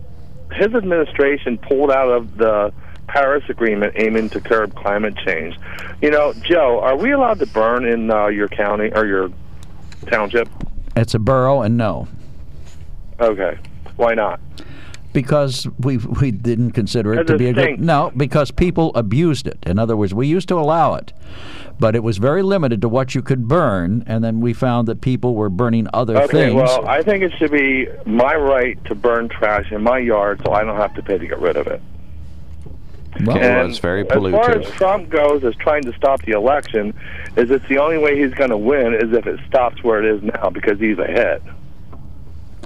his 0.53 0.73
administration 0.75 1.57
pulled 1.57 1.89
out 1.89 2.09
of 2.09 2.37
the 2.37 2.71
Paris 3.07 3.43
Agreement 3.49 3.93
aiming 3.95 4.29
to 4.29 4.39
curb 4.39 4.75
climate 4.75 5.17
change. 5.25 5.57
You 5.99 6.11
know, 6.11 6.33
Joe, 6.43 6.79
are 6.81 6.95
we 6.95 7.11
allowed 7.11 7.39
to 7.39 7.47
burn 7.47 7.85
in 7.85 8.11
uh, 8.11 8.27
your 8.27 8.49
county 8.49 8.91
or 8.93 9.07
your 9.07 9.29
township? 10.11 10.47
It's 10.95 11.15
a 11.15 11.19
borough, 11.19 11.63
and 11.63 11.75
no. 11.75 12.07
Okay, 13.19 13.57
why 13.95 14.13
not? 14.13 14.39
Because 15.13 15.67
we 15.79 15.97
we 15.97 16.31
didn't 16.31 16.71
consider 16.71 17.13
it 17.13 17.25
to 17.27 17.37
be 17.37 17.47
a 17.47 17.53
good 17.53 17.63
stinks. 17.63 17.81
no 17.83 18.11
because 18.15 18.51
people 18.51 18.91
abused 18.95 19.47
it 19.47 19.57
in 19.65 19.77
other 19.79 19.95
words 19.97 20.13
we 20.13 20.27
used 20.27 20.47
to 20.47 20.55
allow 20.57 20.93
it 20.95 21.11
but 21.79 21.95
it 21.95 22.03
was 22.03 22.17
very 22.17 22.43
limited 22.43 22.81
to 22.81 22.87
what 22.89 23.15
you 23.15 23.21
could 23.21 23.47
burn 23.47 24.03
and 24.07 24.23
then 24.23 24.39
we 24.39 24.53
found 24.53 24.87
that 24.87 25.01
people 25.01 25.35
were 25.35 25.49
burning 25.49 25.87
other 25.93 26.15
Okay, 26.17 26.27
things 26.49 26.55
well, 26.55 26.87
I 26.87 27.01
think 27.01 27.23
it 27.23 27.31
should 27.37 27.51
be 27.51 27.87
my 28.05 28.35
right 28.35 28.83
to 28.85 28.95
burn 28.95 29.29
trash 29.29 29.71
in 29.71 29.81
my 29.83 29.97
yard 29.97 30.41
so 30.45 30.53
I 30.53 30.63
don't 30.63 30.77
have 30.77 30.93
to 30.95 31.01
pay 31.03 31.17
to 31.17 31.27
get 31.27 31.39
rid 31.39 31.57
of 31.57 31.67
it. 31.67 31.81
Well, 33.25 33.37
well, 33.37 33.67
it's 33.67 33.77
very 33.79 34.01
As 34.03 34.07
far 34.07 34.17
pollutive. 34.17 34.65
as 34.65 34.71
Trump 34.71 35.09
goes, 35.09 35.43
as 35.43 35.53
trying 35.55 35.83
to 35.83 35.93
stop 35.93 36.21
the 36.21 36.31
election, 36.31 36.93
is 37.35 37.51
it's 37.51 37.67
the 37.67 37.77
only 37.77 37.97
way 37.97 38.17
he's 38.17 38.33
going 38.33 38.51
to 38.51 38.57
win 38.57 38.93
is 38.93 39.11
if 39.11 39.27
it 39.27 39.39
stops 39.47 39.83
where 39.83 40.03
it 40.03 40.05
is 40.15 40.23
now 40.23 40.49
because 40.49 40.79
he's 40.79 40.97
ahead. 40.97 41.41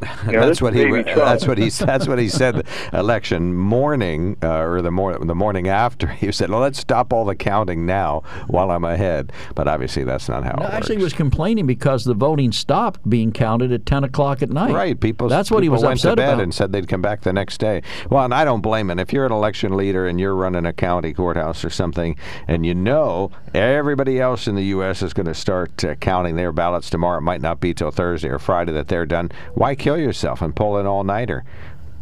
Know, 0.25 0.45
that's 0.47 0.61
what 0.61 0.73
he. 0.73 0.85
baby 0.85 1.03
Trump. 1.03 1.17
That's 1.17 1.47
what 1.47 1.57
he. 1.57 1.69
That's 1.85 2.07
what 2.07 2.17
he 2.19 2.29
said. 2.29 2.65
Election 2.93 3.53
morning, 3.53 4.37
uh, 4.41 4.57
or 4.59 4.81
the 4.81 4.89
mor- 4.91 5.17
the 5.19 5.35
morning 5.35 5.67
after, 5.67 6.07
he 6.21 6.31
said, 6.31 6.49
"Well, 6.49 6.59
let's 6.61 6.79
stop 6.79 7.13
all 7.13 7.25
the 7.25 7.35
counting 7.35 7.85
now 7.85 8.23
while 8.47 8.71
I'm 8.71 8.83
ahead." 8.83 9.31
But 9.53 9.67
obviously, 9.67 10.03
that's 10.03 10.27
not 10.27 10.43
how 10.43 10.51
No, 10.51 10.55
it 10.55 10.61
works. 10.63 10.73
actually, 10.75 10.97
he 10.97 11.03
was 11.03 11.13
complaining 11.13 11.67
because 11.67 12.03
the 12.05 12.13
voting 12.15 12.51
stopped 12.51 13.07
being 13.07 13.31
counted 13.31 13.71
at 13.71 13.85
10 13.85 14.03
o'clock 14.03 14.41
at 14.41 14.49
night. 14.49 14.73
Right, 14.73 14.99
people. 14.99 15.29
That's 15.29 15.51
what 15.51 15.61
he 15.63 15.67
people 15.67 15.73
was 15.75 15.83
went 15.83 15.99
upset 15.99 16.11
to 16.11 16.15
bed 16.17 16.29
about. 16.33 16.43
and 16.43 16.53
said 16.53 16.71
they'd 16.71 16.87
come 16.87 17.01
back 17.01 17.21
the 17.21 17.33
next 17.33 17.59
day. 17.59 17.81
Well, 18.09 18.23
and 18.25 18.33
I 18.33 18.45
don't 18.45 18.61
blame 18.61 18.89
him. 18.89 18.99
If 18.99 19.13
you're 19.13 19.25
an 19.25 19.31
election 19.31 19.75
leader 19.77 20.07
and 20.07 20.19
you're 20.19 20.35
running 20.35 20.65
a 20.65 20.73
county 20.73 21.13
courthouse 21.13 21.63
or 21.63 21.69
something, 21.69 22.15
and 22.47 22.65
you 22.65 22.73
know 22.73 23.31
everybody 23.53 24.19
else 24.19 24.47
in 24.47 24.55
the 24.55 24.65
U.S. 24.65 25.01
is 25.01 25.13
going 25.13 25.27
to 25.27 25.33
start 25.33 25.83
uh, 25.83 25.95
counting 25.95 26.35
their 26.35 26.51
ballots 26.51 26.89
tomorrow, 26.89 27.17
it 27.19 27.21
might 27.21 27.41
not 27.41 27.59
be 27.59 27.73
till 27.73 27.91
Thursday 27.91 28.29
or 28.29 28.39
Friday 28.39 28.71
that 28.73 28.87
they're 28.87 29.05
done. 29.05 29.31
Why 29.53 29.75
kill 29.85 29.97
yourself 29.99 30.41
and 30.41 30.55
pull 30.55 30.77
an 30.77 30.87
all-nighter? 30.87 31.43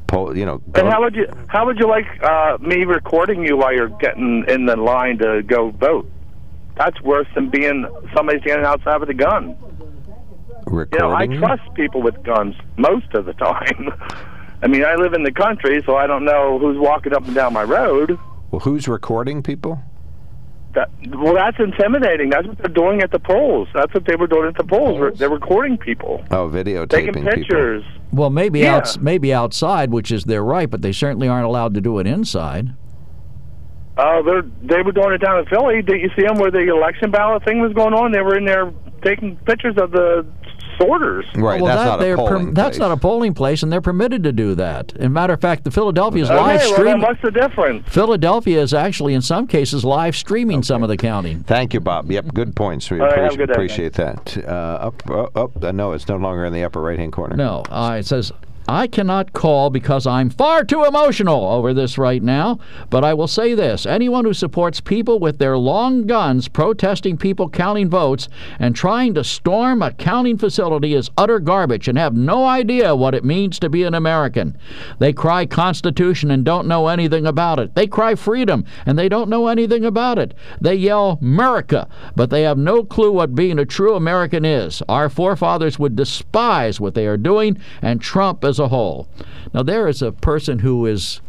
Pull, 0.08 0.38
you 0.38 0.46
know. 0.46 0.62
And 0.76 0.88
how 0.88 1.02
would 1.02 1.16
you 1.16 1.28
how 1.48 1.66
would 1.66 1.78
you 1.78 1.88
like 1.88 2.06
uh, 2.24 2.58
me 2.62 2.86
recording 2.86 3.46
you 3.46 3.58
while 3.58 3.74
you're 3.74 3.90
getting 3.90 4.46
in 4.48 4.66
the 4.66 4.78
line 4.78 5.18
to 5.18 5.44
go 5.44 5.72
vote? 5.72 6.10
That's 6.78 7.00
worse 7.02 7.28
than 7.36 7.50
being 7.50 7.86
somebody 8.16 8.40
standing 8.40 8.66
outside 8.66 8.98
with 9.02 9.10
a 9.10 9.14
gun. 9.14 9.58
You 10.68 10.88
know, 10.98 11.14
I 11.14 11.28
trust 11.28 11.74
people 11.76 12.02
with 12.02 12.24
guns 12.24 12.56
most 12.78 13.14
of 13.14 13.26
the 13.26 13.34
time. 13.48 13.92
I 14.62 14.68
mean, 14.68 14.86
I 14.86 14.96
live 14.96 15.14
in 15.14 15.24
the 15.24 15.32
country, 15.32 15.84
so 15.86 15.98
I 15.98 16.08
don't 16.08 16.24
know 16.24 16.58
who's 16.58 16.78
walking 16.78 17.14
up 17.14 17.26
and 17.26 17.36
down 17.36 17.52
my 17.52 17.64
road. 17.64 18.18
Well, 18.50 18.62
who's 18.62 18.88
recording 18.88 19.44
people? 19.44 19.82
That, 20.74 20.90
well, 21.10 21.36
that's 21.36 21.60
intimidating. 21.60 22.30
That's 22.32 22.48
what 22.48 22.58
they're 22.58 22.68
doing 22.74 23.02
at 23.04 23.12
the 23.12 23.20
polls. 23.20 23.68
That's 23.76 23.94
what 23.94 24.06
they 24.06 24.16
were 24.16 24.26
doing 24.26 24.48
at 24.48 24.58
the 24.58 24.64
polls. 24.64 25.18
They're 25.20 25.30
recording 25.30 25.78
people, 25.78 26.24
Oh, 26.32 26.50
videotaping 26.50 26.90
taking 26.90 27.14
people. 27.14 27.32
pictures. 27.32 27.84
Well, 28.12 28.32
maybe 28.32 28.62
Yeah. 28.62 28.78
outs- 28.78 29.00
maybe 29.00 29.32
outside, 29.34 29.92
which 29.92 30.12
is 30.12 30.24
their 30.24 30.44
right, 30.44 30.68
but 30.70 30.82
they 30.82 30.92
certainly 30.92 31.28
aren't 31.28 31.46
allowed 31.46 31.76
to 31.76 31.82
do 31.82 32.00
it 32.00 32.08
inside. 32.08 32.70
Uh, 33.98 34.24
they're 34.24 34.42
they 34.64 34.82
were 34.82 34.92
doing 34.92 35.12
it 35.14 35.20
down 35.20 35.38
in 35.38 35.46
Philly. 35.46 35.84
Did 35.84 36.02
you 36.02 36.10
see 36.16 36.24
them 36.26 36.40
where 36.40 36.50
the 36.50 36.68
election 36.68 37.12
ballot 37.12 37.44
thing 37.46 37.60
was 37.62 37.74
going 37.74 37.94
on? 37.94 38.12
They 38.12 38.22
were 38.22 38.36
in 38.36 38.46
there 38.46 38.72
taking 39.04 39.36
pictures 39.46 39.76
of 39.78 39.92
the 39.92 40.26
sorters. 40.82 41.26
Right, 41.36 41.62
well, 41.62 41.76
that's 41.76 41.82
that, 41.84 41.86
not 41.86 42.00
a 42.00 42.04
they're 42.04 42.16
polling 42.18 42.54
that's 42.54 42.78
place. 42.78 42.80
not 42.80 42.92
a 42.92 42.98
polling 42.98 43.34
place, 43.34 43.64
and 43.64 43.72
they're 43.72 43.82
permitted 43.82 44.24
to 44.24 44.32
do 44.32 44.56
that. 44.56 44.94
As 44.98 45.06
a 45.06 45.10
matter 45.10 45.34
of 45.34 45.42
fact, 45.42 45.64
the 45.64 45.72
Philadelphia's 45.72 46.30
Okay, 46.30 46.38
live 46.40 46.60
well, 46.60 46.68
then 46.70 46.74
streaming. 46.76 47.02
what's 47.02 47.22
the 47.22 47.32
difference? 47.32 47.88
Philadelphia 47.90 48.62
is 48.62 48.74
actually, 48.74 49.14
in 49.14 49.22
some 49.22 49.48
cases, 49.48 49.84
live 49.86 50.16
streaming 50.16 50.64
some 50.64 50.84
of 50.84 50.90
the 50.90 50.98
counting. 50.98 51.44
Thank 51.44 51.74
you, 51.74 51.80
Bob. 51.80 52.12
Yep, 52.12 52.34
good 52.34 52.56
points. 52.56 52.90
We 52.92 53.00
All 53.00 53.08
right, 53.08 53.14
appreciate, 53.18 53.38
good 53.38 53.48
day. 53.48 53.54
appreciate 53.54 53.94
that. 53.94 54.38
Uh, 54.46 54.50
up, 54.52 55.10
up, 55.10 55.38
up. 55.38 55.64
Uh, 55.64 55.72
no, 55.72 55.92
it's 55.94 56.08
no 56.08 56.18
longer 56.18 56.46
in 56.46 56.54
the 56.54 56.64
upper 56.64 56.82
right-hand 56.82 57.14
corner. 57.14 57.36
No, 57.36 57.64
uh, 57.70 57.98
it 58.00 58.06
says, 58.06 58.32
I 58.68 58.88
cannot 58.88 59.34
call 59.34 59.70
because 59.70 60.07
I'm 60.07 60.30
far 60.30 60.64
too 60.64 60.86
emotional 60.86 61.45
over 61.45 61.74
this 61.74 61.97
right 61.97 62.24
now, 62.24 62.59
but 62.89 63.03
I 63.03 63.14
will 63.14 63.28
say 63.28 63.53
this 63.53 63.86
anyone 63.86 64.24
who 64.24 64.34
supports 64.34 64.80
people 64.80 65.20
with 65.20 65.38
their 65.38 65.57
long 65.57 66.07
guns 66.07 66.47
protesting 66.47 67.18
people 67.18 67.49
counting 67.49 67.89
votes 67.89 68.30
and 68.59 68.74
trying 68.74 69.14
to 69.16 69.24
storm 69.24 69.82
a 69.82 69.91
counting 69.91 70.38
facility 70.38 70.93
is 70.93 71.11
utter 71.18 71.39
garbage 71.39 71.89
and 71.89 71.97
have 71.97 72.16
no 72.16 72.45
idea 72.45 72.95
what 72.95 73.14
it 73.14 73.26
means 73.26 73.59
to 73.59 73.70
be 73.70 73.84
an 73.84 73.93
American. 73.93 74.57
They 74.99 75.11
cry 75.11 75.45
Constitution 75.45 76.32
and 76.32 76.45
don't 76.45 76.68
know 76.68 76.88
anything 76.88 77.26
about 77.26 77.59
it. 77.59 77.76
They 77.76 77.88
cry 77.88 78.16
freedom 78.16 78.66
and 78.86 78.97
they 78.97 79.09
don't 79.09 79.30
know 79.30 79.47
anything 79.47 79.84
about 79.84 80.18
it. 80.20 80.34
They 80.61 80.76
yell 80.76 81.20
America, 81.22 81.89
but 82.16 82.30
they 82.30 82.43
have 82.43 82.57
no 82.57 82.84
clue 82.84 83.11
what 83.11 83.36
being 83.36 83.59
a 83.59 83.66
true 83.66 83.95
American 83.95 84.45
is. 84.45 84.82
Our 84.88 85.09
forefathers 85.09 85.78
would 85.80 85.97
despise 85.97 86.80
what 86.80 86.93
they 86.93 87.07
are 87.07 87.18
doing 87.18 87.57
and 87.82 87.99
Trump 87.99 88.45
as 88.54 88.60
a 88.60 88.68
whole. 88.68 89.08
Now, 89.51 89.64
there 89.64 89.88
is 89.88 90.04
a 90.04 90.12
person 90.12 90.60
who 90.60 90.86
is 90.86 91.22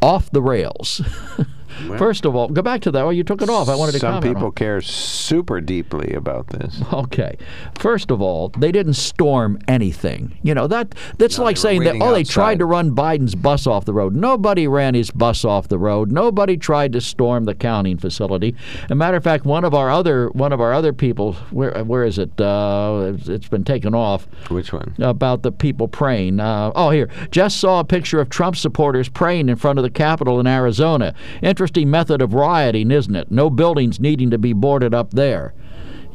off 0.00 0.30
the 0.30 0.40
rails. 0.40 1.02
First 1.98 2.24
of 2.24 2.34
all, 2.34 2.48
go 2.48 2.62
back 2.62 2.80
to 2.82 2.90
that. 2.90 3.02
Oh, 3.02 3.10
you 3.10 3.24
took 3.24 3.42
it 3.42 3.48
off. 3.50 3.68
I 3.68 3.74
wanted 3.74 3.92
to 3.92 3.98
Some 3.98 4.12
comment 4.14 4.26
on 4.28 4.34
people 4.34 4.50
care 4.52 4.80
super 4.80 5.60
deeply 5.60 6.12
about 6.14 6.48
this. 6.48 6.80
Okay. 6.92 7.36
First 7.78 8.10
of 8.10 8.20
all, 8.22 8.48
they 8.58 8.72
didn't 8.72 8.94
storm 8.94 9.58
anything. 9.68 10.36
You 10.42 10.54
know, 10.54 10.66
that 10.66 10.94
that's 11.18 11.38
like 11.38 11.56
saying 11.56 11.82
that 11.84 11.96
oh, 12.00 12.12
they 12.12 12.24
tried 12.24 12.58
to 12.60 12.64
run 12.66 12.94
Biden's 12.94 13.34
bus 13.34 13.66
off 13.66 13.84
the 13.84 13.92
road. 13.92 14.14
Nobody 14.14 14.66
ran 14.66 14.94
his 14.94 15.10
bus 15.10 15.44
off 15.44 15.68
the 15.68 15.78
road. 15.78 16.10
Nobody 16.10 16.56
tried 16.56 16.92
to 16.94 17.00
storm 17.00 17.44
the 17.44 17.54
counting 17.54 17.98
facility. 17.98 18.54
As 18.84 18.90
a 18.90 18.94
matter 18.94 19.16
of 19.16 19.24
fact, 19.24 19.44
one 19.44 19.64
of 19.64 19.74
our 19.74 19.90
other 19.90 20.28
one 20.30 20.52
of 20.52 20.60
our 20.60 20.72
other 20.72 20.92
people, 20.92 21.34
where 21.50 21.84
where 21.84 22.04
is 22.04 22.18
it? 22.18 22.40
Uh, 22.40 23.12
it's- 23.14 23.28
it's 23.28 23.48
been 23.48 23.64
taken 23.64 23.94
off 23.94 24.26
Which 24.48 24.72
one? 24.72 24.94
about 24.98 25.42
the 25.42 25.52
people 25.52 25.88
praying. 25.88 26.40
Uh, 26.40 26.72
oh, 26.74 26.90
here. 26.90 27.08
Just 27.30 27.58
saw 27.58 27.80
a 27.80 27.84
picture 27.84 28.20
of 28.20 28.28
Trump 28.30 28.56
supporters 28.56 29.08
praying 29.08 29.48
in 29.48 29.56
front 29.56 29.78
of 29.78 29.82
the 29.82 29.90
Capitol 29.90 30.40
in 30.40 30.46
Arizona. 30.46 31.12
Interesting 31.42 31.65
method 31.84 32.22
of 32.22 32.34
rioting, 32.34 32.90
isn't 32.90 33.16
it? 33.16 33.30
No 33.30 33.50
buildings 33.50 33.98
needing 34.00 34.30
to 34.30 34.38
be 34.38 34.52
boarded 34.52 34.94
up 34.94 35.10
there. 35.10 35.54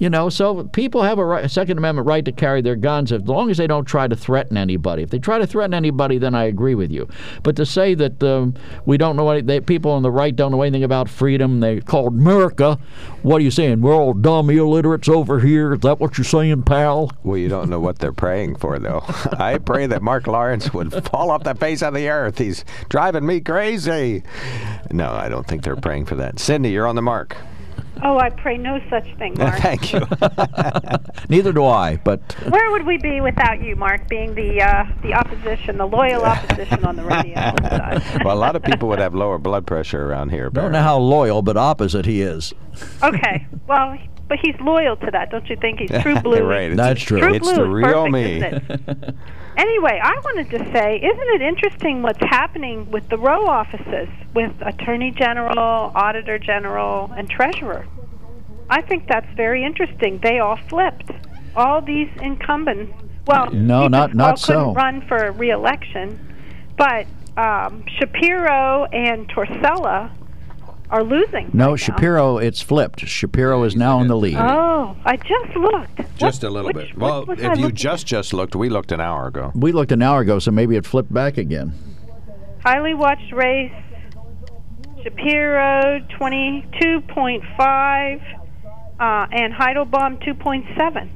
You 0.01 0.09
know, 0.09 0.29
so 0.29 0.63
people 0.63 1.03
have 1.03 1.19
a, 1.19 1.23
right, 1.23 1.45
a 1.45 1.47
Second 1.47 1.77
Amendment 1.77 2.07
right 2.07 2.25
to 2.25 2.31
carry 2.31 2.63
their 2.63 2.75
guns 2.75 3.11
as 3.11 3.21
long 3.27 3.51
as 3.51 3.57
they 3.57 3.67
don't 3.67 3.85
try 3.85 4.07
to 4.07 4.15
threaten 4.15 4.57
anybody. 4.57 5.03
If 5.03 5.11
they 5.11 5.19
try 5.19 5.37
to 5.37 5.45
threaten 5.45 5.75
anybody, 5.75 6.17
then 6.17 6.33
I 6.33 6.45
agree 6.45 6.73
with 6.73 6.89
you. 6.89 7.07
But 7.43 7.55
to 7.57 7.67
say 7.67 7.93
that 7.93 8.23
um, 8.23 8.55
we 8.87 8.97
don't 8.97 9.15
know 9.15 9.29
any, 9.29 9.41
they, 9.41 9.61
people 9.61 9.91
on 9.91 10.01
the 10.01 10.09
right 10.09 10.35
don't 10.35 10.53
know 10.53 10.63
anything 10.63 10.83
about 10.83 11.07
freedom, 11.07 11.59
they 11.59 11.81
called 11.81 12.13
America. 12.13 12.79
What 13.21 13.41
are 13.41 13.43
you 13.43 13.51
saying? 13.51 13.81
We're 13.81 13.93
all 13.93 14.15
dumb 14.15 14.49
illiterates 14.49 15.07
over 15.07 15.39
here. 15.39 15.73
Is 15.73 15.81
that 15.81 15.99
what 15.99 16.17
you're 16.17 16.25
saying, 16.25 16.63
pal? 16.63 17.11
Well, 17.21 17.37
you 17.37 17.47
don't 17.47 17.69
know 17.69 17.79
what 17.79 17.99
they're 17.99 18.11
praying 18.11 18.55
for, 18.55 18.79
though. 18.79 19.03
I 19.33 19.59
pray 19.59 19.85
that 19.85 20.01
Mark 20.01 20.25
Lawrence 20.25 20.73
would 20.73 20.91
fall 21.11 21.29
off 21.29 21.43
the 21.43 21.53
face 21.53 21.83
of 21.83 21.93
the 21.93 22.09
earth. 22.09 22.39
He's 22.39 22.65
driving 22.89 23.27
me 23.27 23.39
crazy. 23.39 24.23
No, 24.89 25.11
I 25.11 25.29
don't 25.29 25.45
think 25.45 25.61
they're 25.61 25.75
praying 25.75 26.05
for 26.05 26.15
that. 26.15 26.39
Cindy, 26.39 26.71
you're 26.71 26.87
on 26.87 26.95
the 26.95 27.03
mark. 27.03 27.37
Oh, 28.03 28.17
I 28.17 28.29
pray 28.29 28.57
no 28.57 28.79
such 28.89 29.05
thing, 29.17 29.33
Mark. 29.37 29.59
Thank 29.59 29.93
you. 29.93 30.01
Neither 31.29 31.53
do 31.53 31.65
I, 31.65 31.97
but 31.97 32.33
Where 32.49 32.71
would 32.71 32.85
we 32.85 32.97
be 32.97 33.21
without 33.21 33.61
you, 33.61 33.75
Mark, 33.75 34.07
being 34.07 34.33
the 34.33 34.61
uh, 34.61 34.85
the 35.03 35.13
opposition, 35.13 35.77
the 35.77 35.85
loyal 35.85 36.23
opposition 36.23 36.83
on 36.85 36.95
the 36.95 37.03
radio? 37.03 37.33
well, 38.25 38.35
a 38.35 38.39
lot 38.39 38.55
of 38.55 38.63
people 38.63 38.87
would 38.89 38.99
have 38.99 39.13
lower 39.13 39.37
blood 39.37 39.67
pressure 39.67 40.05
around 40.05 40.29
here. 40.29 40.47
I 40.47 40.49
don't 40.49 40.71
know 40.71 40.81
how 40.81 40.97
loyal, 40.97 41.41
but 41.41 41.57
opposite 41.57 42.05
he 42.05 42.21
is. 42.21 42.53
okay, 43.03 43.45
well, 43.67 43.97
but 44.27 44.39
he's 44.41 44.55
loyal 44.61 44.95
to 44.97 45.11
that, 45.11 45.29
don't 45.29 45.47
you 45.49 45.57
think? 45.57 45.79
He's 45.81 45.91
true 46.01 46.19
blue. 46.21 46.43
right. 46.43 46.75
That's 46.75 47.01
true. 47.01 47.19
True 47.19 47.33
It's 47.35 47.45
blue 47.47 47.55
the 47.55 47.63
is 47.63 47.67
real 47.69 48.09
perfect, 48.09 48.97
me. 49.07 49.13
Anyway, 49.61 49.99
I 50.01 50.19
wanted 50.23 50.49
to 50.49 50.57
say, 50.73 50.95
isn't 50.97 51.29
it 51.35 51.41
interesting 51.43 52.01
what's 52.01 52.19
happening 52.21 52.89
with 52.89 53.07
the 53.09 53.17
row 53.19 53.45
offices, 53.45 54.09
with 54.33 54.51
Attorney 54.61 55.11
General, 55.11 55.91
Auditor 55.93 56.39
General, 56.39 57.11
and 57.15 57.29
Treasurer? 57.29 57.85
I 58.71 58.81
think 58.81 59.07
that's 59.07 59.31
very 59.35 59.63
interesting. 59.63 60.19
They 60.23 60.39
all 60.39 60.57
flipped. 60.67 61.11
All 61.55 61.79
these 61.79 62.09
incumbents, 62.23 62.91
well, 63.27 63.51
No, 63.51 63.87
not- 63.87 64.15
not 64.15 64.39
so. 64.39 64.73
run 64.73 65.05
for 65.07 65.31
reelection, 65.33 66.17
but 66.75 67.05
um, 67.37 67.83
Shapiro 67.99 68.85
and 68.85 69.29
Torsella 69.29 70.09
are 70.91 71.03
losing. 71.03 71.49
No, 71.53 71.75
Shapiro, 71.75 72.37
it's 72.37 72.61
flipped. 72.61 73.01
Shapiro 73.07 73.63
is 73.63 73.75
now 73.75 74.01
in 74.01 74.07
the 74.07 74.17
lead. 74.17 74.35
Oh, 74.37 74.95
I 75.05 75.17
just 75.17 75.55
looked. 75.55 76.17
Just 76.17 76.43
What- 76.43 76.49
a 76.49 76.51
little 76.51 76.71
which- 76.73 76.87
bit. 76.89 76.97
what 76.97 77.27
Well, 77.27 77.31
if 77.37 77.45
I 77.45 77.53
you 77.55 77.61
looking 77.63 77.75
just 77.75 78.05
just 78.05 78.33
looked, 78.33 78.55
we 78.55 78.69
looked 78.69 78.91
an 78.91 79.01
hour 79.01 79.27
ago. 79.27 79.51
We 79.55 79.71
looked 79.71 79.91
an 79.91 80.01
hour 80.01 80.21
ago, 80.21 80.39
so 80.39 80.51
maybe 80.51 80.75
it 80.75 80.85
flipped 80.85 81.13
back 81.13 81.37
again. 81.37 81.73
highly 82.63 82.93
watched 82.93 83.31
race. 83.33 83.71
Shapiro 85.03 85.99
22.5 86.19 88.21
uh, 88.99 89.25
and 89.31 89.53
Heidelbaugh 89.53 90.21
2.7. 90.23 91.09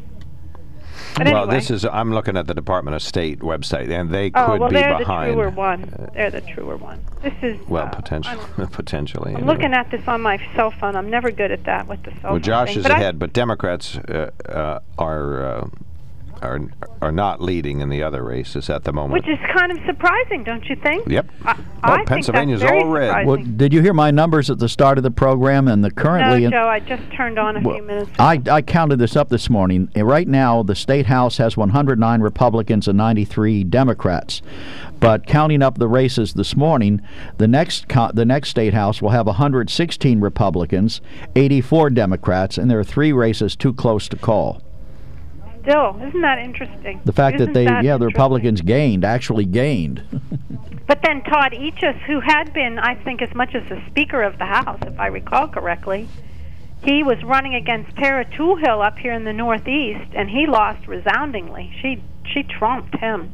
But 1.16 1.28
well, 1.28 1.43
anyway. 1.43 1.56
this 1.56 1.72
is 1.72 1.86
I'm 1.86 2.14
looking 2.14 2.38
at 2.38 2.47
the 2.47 2.53
Department 2.53 2.95
of 2.95 3.01
State 3.01 3.39
website, 3.39 3.89
and 3.89 4.10
they 4.10 4.32
oh, 4.36 4.45
could 4.45 4.60
well, 4.60 4.70
be 4.70 4.76
they're 4.76 4.97
behind. 4.97 5.32
the 5.32 5.36
truer 5.36 5.49
one. 5.49 6.10
They're 6.14 6.32
the 6.32 6.41
truer 6.41 6.78
one. 6.78 6.99
This 7.22 7.34
is. 7.41 7.68
Well, 7.68 7.86
uh, 7.86 7.89
potentially, 7.89 8.45
potentially. 8.72 9.32
I'm 9.32 9.38
anyway. 9.38 9.53
looking 9.53 9.74
at 9.74 9.91
this 9.91 10.08
on 10.08 10.22
my 10.22 10.38
cell 10.56 10.72
phone. 10.72 10.95
I'm 10.95 11.10
never 11.10 11.32
good 11.32 11.51
at 11.51 11.64
that 11.66 11.88
with 11.88 12.03
the 12.03 12.12
cell 12.12 12.20
Well, 12.24 12.34
phone. 12.34 12.41
Josh 12.41 12.70
thing. 12.70 12.78
is 12.80 12.84
but 12.84 12.91
I- 12.91 12.97
ahead, 12.97 13.20
but 13.20 13.34
Democrats 13.34 13.97
uh, 13.97 14.32
uh, 14.47 14.80
are 14.97 15.45
uh, 15.45 15.68
are 16.41 16.59
are 17.01 17.11
not 17.11 17.41
leading 17.41 17.81
in 17.81 17.89
the 17.89 18.01
other 18.03 18.23
races 18.23 18.69
at 18.69 18.83
the 18.83 18.91
moment. 18.93 19.13
which 19.13 19.27
is 19.27 19.38
kind 19.55 19.71
of 19.71 19.77
surprising, 19.86 20.43
don't 20.43 20.65
you 20.67 20.75
think? 20.77 21.07
Yep. 21.07 21.27
I, 21.45 21.55
Oh, 21.88 21.91
I 21.91 21.95
think 21.97 22.07
Pennsylvania's 22.07 22.61
that's 22.61 22.71
very 22.71 22.81
all 22.83 22.89
red. 22.89 23.07
surprising. 23.09 23.27
Well, 23.27 23.57
did 23.57 23.71
you 23.73 23.81
hear 23.81 23.93
my 23.93 24.09
numbers 24.09 24.49
at 24.49 24.57
the 24.57 24.67
start 24.69 24.97
of 24.97 25.03
the 25.03 25.11
program 25.11 25.67
and 25.67 25.83
the 25.83 25.91
currently? 25.91 26.41
no, 26.45 26.49
Joe, 26.49 26.67
I 26.67 26.79
just 26.79 27.03
turned 27.15 27.38
on 27.38 27.57
a 27.57 27.61
Well, 27.61 27.75
few 27.75 27.83
minutes. 27.83 28.09
I, 28.17 28.41
I 28.49 28.61
counted 28.63 28.97
this 28.97 29.15
up 29.15 29.29
this 29.29 29.49
morning. 29.51 29.89
Uh, 29.95 30.03
Right 30.03 30.27
now, 30.27 30.63
the 30.63 30.73
state 30.75 31.05
house 31.05 31.38
has 31.38 31.55
109 31.57 32.21
Republicans 32.21 32.88
and 32.88 32.97
93 32.97 33.63
Democrats. 33.65 34.41
But 34.99 35.27
counting 35.27 35.61
up 35.61 35.77
the 35.77 35.88
races 35.88 36.33
this 36.33 36.55
morning, 36.55 37.01
the 37.38 37.47
next 37.47 37.88
co- 37.88 38.11
the 38.13 38.25
next 38.25 38.49
state 38.49 38.73
house 38.73 39.01
will 39.01 39.09
have 39.11 39.27
116 39.27 40.21
Republicans, 40.21 41.01
84 41.36 41.89
Democrats, 41.91 42.57
and 42.57 42.71
there 42.71 42.79
are 42.79 42.83
three 42.83 43.11
races 43.11 43.55
too 43.55 43.73
close 43.73 44.07
to 44.09 44.15
call. 44.15 44.61
Still, 45.68 45.99
isn't 46.07 46.22
that 46.22 46.38
interesting? 46.38 47.01
The 47.05 47.11
fact 47.11 47.36
Isn't 47.36 47.53
that 47.53 47.53
they, 47.53 47.66
yeah, 47.86 47.97
the? 47.97 48.05
Republicans 48.05 48.61
gained, 48.61 49.03
actually 49.03 49.45
gained. 49.45 50.03
But 50.88 51.01
then 51.01 51.24
Todd 51.24 51.53
Eachus, 51.53 51.99
who 52.03 52.20
had 52.20 52.53
been, 52.53 52.78
I 52.78 52.93
think, 52.93 53.24
as 53.24 53.34
much 53.34 53.55
as 53.55 53.68
the 53.70 53.82
Speaker 53.89 54.22
of 54.22 54.38
the 54.38 54.45
House, 54.45 54.78
if 54.86 54.99
I 54.99 55.07
recall 55.07 55.47
correctly, 55.47 56.07
he 56.84 57.01
was 57.01 57.24
running 57.24 57.55
against 57.55 57.95
Tarah 57.97 58.26
Toohil 58.26 58.86
up 58.86 58.99
here 58.99 59.13
in 59.13 59.24
the 59.24 59.34
Northeast, 59.34 60.11
and 60.13 60.30
he 60.30 60.45
lost 60.45 60.88
resoundingly. 60.88 61.74
She 61.82 62.03
she 62.32 62.43
trumped 62.43 62.95
him. 62.99 63.32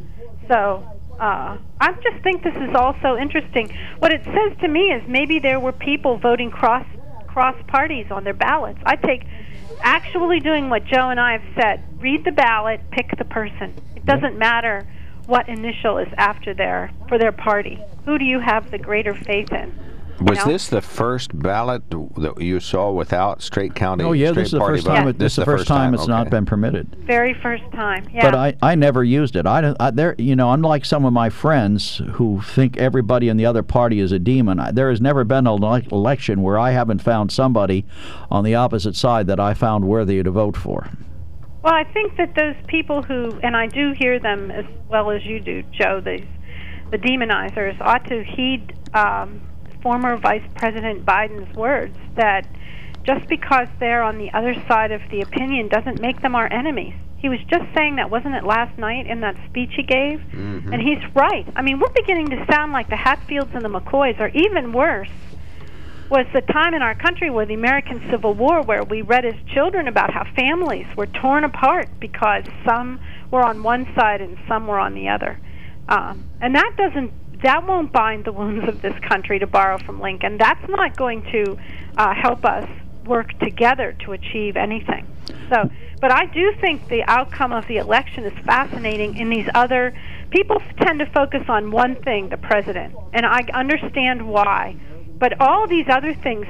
So 0.47 0.87
uh, 1.19 1.57
I 1.79 1.91
just 2.01 2.23
think 2.23 2.43
this 2.43 2.55
is 2.55 2.73
also 2.73 3.17
interesting. 3.17 3.75
What 3.99 4.13
it 4.13 4.23
says 4.23 4.57
to 4.61 4.67
me 4.69 4.91
is 4.91 5.03
maybe 5.07 5.39
there 5.39 5.59
were 5.59 5.73
people 5.73 6.17
voting 6.17 6.51
cross 6.51 6.85
cross 7.27 7.55
parties 7.67 8.07
on 8.11 8.23
their 8.23 8.33
ballots. 8.33 8.79
I 8.85 8.95
take 8.95 9.25
actually 9.83 10.39
doing 10.39 10.69
what 10.69 10.85
Joe 10.85 11.09
and 11.09 11.19
I 11.19 11.33
have 11.33 11.55
said: 11.59 11.83
read 11.99 12.23
the 12.25 12.31
ballot, 12.31 12.81
pick 12.91 13.09
the 13.17 13.25
person. 13.25 13.73
It 13.95 14.05
doesn't 14.05 14.37
matter 14.37 14.87
what 15.27 15.47
initial 15.47 15.97
is 15.97 16.07
after 16.17 16.53
their 16.53 16.91
for 17.07 17.17
their 17.17 17.31
party. 17.31 17.79
Who 18.05 18.17
do 18.17 18.25
you 18.25 18.39
have 18.39 18.71
the 18.71 18.77
greater 18.77 19.13
faith 19.13 19.51
in? 19.51 19.90
You 20.21 20.25
Was 20.25 20.45
know? 20.45 20.51
this 20.51 20.67
the 20.67 20.81
first 20.83 21.31
ballot 21.37 21.81
that 21.89 22.39
you 22.39 22.59
saw 22.59 22.91
without 22.91 23.41
straight 23.41 23.73
county? 23.73 24.03
oh, 24.03 24.11
yeah, 24.11 24.31
this 24.31 24.47
is 24.47 24.51
the 24.51 24.59
first 24.59 24.85
vote? 24.85 24.95
time. 24.95 25.07
It, 25.07 25.17
this 25.17 25.31
is 25.31 25.35
the 25.37 25.45
first 25.45 25.65
time 25.67 25.95
it's 25.95 26.05
not 26.05 26.29
been 26.29 26.45
permitted. 26.45 26.95
very 27.07 27.33
first 27.41 27.63
time? 27.73 28.07
Yeah. 28.13 28.29
But 28.29 28.35
I, 28.35 28.55
I 28.61 28.75
never 28.75 29.03
used 29.03 29.35
it. 29.35 29.47
I, 29.47 29.61
don't- 29.61 29.77
I 29.79 29.89
there 29.89 30.13
you 30.19 30.35
know 30.35 30.51
unlike 30.51 30.85
some 30.85 31.05
of 31.05 31.13
my 31.13 31.31
friends 31.31 32.03
who 32.13 32.39
think 32.43 32.77
everybody 32.77 33.29
in 33.29 33.37
the 33.37 33.47
other 33.47 33.63
party 33.63 33.99
is 33.99 34.11
a 34.11 34.19
demon. 34.19 34.59
I, 34.59 34.71
there 34.71 34.91
has 34.91 35.01
never 35.01 35.23
been 35.23 35.47
an 35.47 35.63
ele- 35.63 35.81
election 35.91 36.43
where 36.43 36.59
I 36.59 36.69
haven't 36.69 37.01
found 37.01 37.31
somebody 37.31 37.83
on 38.29 38.43
the 38.43 38.53
opposite 38.53 38.95
side 38.95 39.25
that 39.25 39.39
I 39.39 39.55
found 39.55 39.85
worthy 39.87 40.21
to 40.21 40.29
vote 40.29 40.55
for. 40.55 40.87
Well, 41.63 41.73
I 41.73 41.83
think 41.93 42.17
that 42.17 42.35
those 42.35 42.55
people 42.67 43.01
who, 43.01 43.39
and 43.41 43.57
I 43.57 43.65
do 43.65 43.93
hear 43.97 44.19
them 44.19 44.51
as 44.51 44.65
well 44.87 45.09
as 45.09 45.25
you 45.25 45.39
do, 45.39 45.63
Joe, 45.71 45.99
the, 45.99 46.23
the 46.91 46.97
demonizers, 46.99 47.81
ought 47.81 48.05
to 48.05 48.23
heed 48.23 48.73
um, 48.93 49.41
former 49.81 50.17
Vice 50.17 50.43
President 50.55 51.05
Biden's 51.05 51.55
words 51.55 51.95
that 52.15 52.47
just 53.03 53.27
because 53.27 53.67
they're 53.79 54.03
on 54.03 54.17
the 54.17 54.31
other 54.31 54.53
side 54.67 54.91
of 54.91 55.01
the 55.09 55.21
opinion 55.21 55.67
doesn't 55.67 55.99
make 55.99 56.21
them 56.21 56.35
our 56.35 56.51
enemies. 56.51 56.93
He 57.17 57.29
was 57.29 57.39
just 57.49 57.65
saying 57.75 57.97
that, 57.97 58.09
wasn't 58.09 58.35
it, 58.35 58.43
last 58.43 58.77
night 58.77 59.05
in 59.05 59.21
that 59.21 59.35
speech 59.49 59.71
he 59.75 59.83
gave? 59.83 60.19
Mm-hmm. 60.19 60.73
And 60.73 60.81
he's 60.81 61.03
right. 61.15 61.47
I 61.55 61.61
mean, 61.61 61.79
we're 61.79 61.93
beginning 61.93 62.29
to 62.29 62.45
sound 62.51 62.71
like 62.73 62.89
the 62.89 62.95
Hatfields 62.95 63.51
and 63.53 63.63
the 63.63 63.69
McCoys, 63.69 64.19
or 64.19 64.29
even 64.29 64.73
worse, 64.73 65.09
was 66.09 66.25
the 66.33 66.41
time 66.41 66.73
in 66.73 66.81
our 66.81 66.95
country 66.95 67.29
where 67.29 67.45
the 67.45 67.53
American 67.53 68.05
Civil 68.09 68.33
War, 68.33 68.63
where 68.63 68.83
we 68.83 69.01
read 69.01 69.23
as 69.23 69.35
children 69.53 69.87
about 69.87 70.11
how 70.11 70.25
families 70.35 70.85
were 70.97 71.05
torn 71.05 71.43
apart 71.43 71.87
because 71.99 72.43
some 72.65 72.99
were 73.31 73.43
on 73.43 73.63
one 73.63 73.85
side 73.95 74.19
and 74.19 74.37
some 74.47 74.67
were 74.67 74.79
on 74.79 74.93
the 74.93 75.07
other. 75.07 75.39
Um, 75.87 76.29
and 76.41 76.55
that 76.55 76.73
doesn't, 76.75 77.13
that 77.43 77.65
won't 77.65 77.91
bind 77.91 78.25
the 78.25 78.31
wounds 78.31 78.67
of 78.67 78.81
this 78.81 78.97
country, 78.99 79.39
to 79.39 79.47
borrow 79.47 79.77
from 79.79 79.99
Lincoln. 79.99 80.37
That's 80.37 80.67
not 80.69 80.95
going 80.95 81.23
to 81.31 81.57
uh, 81.97 82.13
help 82.13 82.45
us 82.45 82.69
work 83.05 83.37
together 83.39 83.95
to 84.05 84.11
achieve 84.13 84.55
anything. 84.55 85.07
So, 85.49 85.69
but 85.99 86.11
I 86.11 86.25
do 86.25 86.53
think 86.59 86.87
the 86.87 87.03
outcome 87.03 87.51
of 87.51 87.67
the 87.67 87.77
election 87.77 88.23
is 88.23 88.45
fascinating 88.45 89.17
in 89.17 89.29
these 89.29 89.47
other 89.53 89.93
people 90.29 90.61
tend 90.79 90.99
to 90.99 91.05
focus 91.07 91.43
on 91.49 91.71
one 91.71 91.95
thing, 91.95 92.29
the 92.29 92.37
president, 92.37 92.95
and 93.13 93.25
I 93.25 93.41
understand 93.53 94.27
why. 94.27 94.75
But 95.17 95.39
all 95.41 95.67
these 95.67 95.87
other 95.89 96.13
things, 96.13 96.47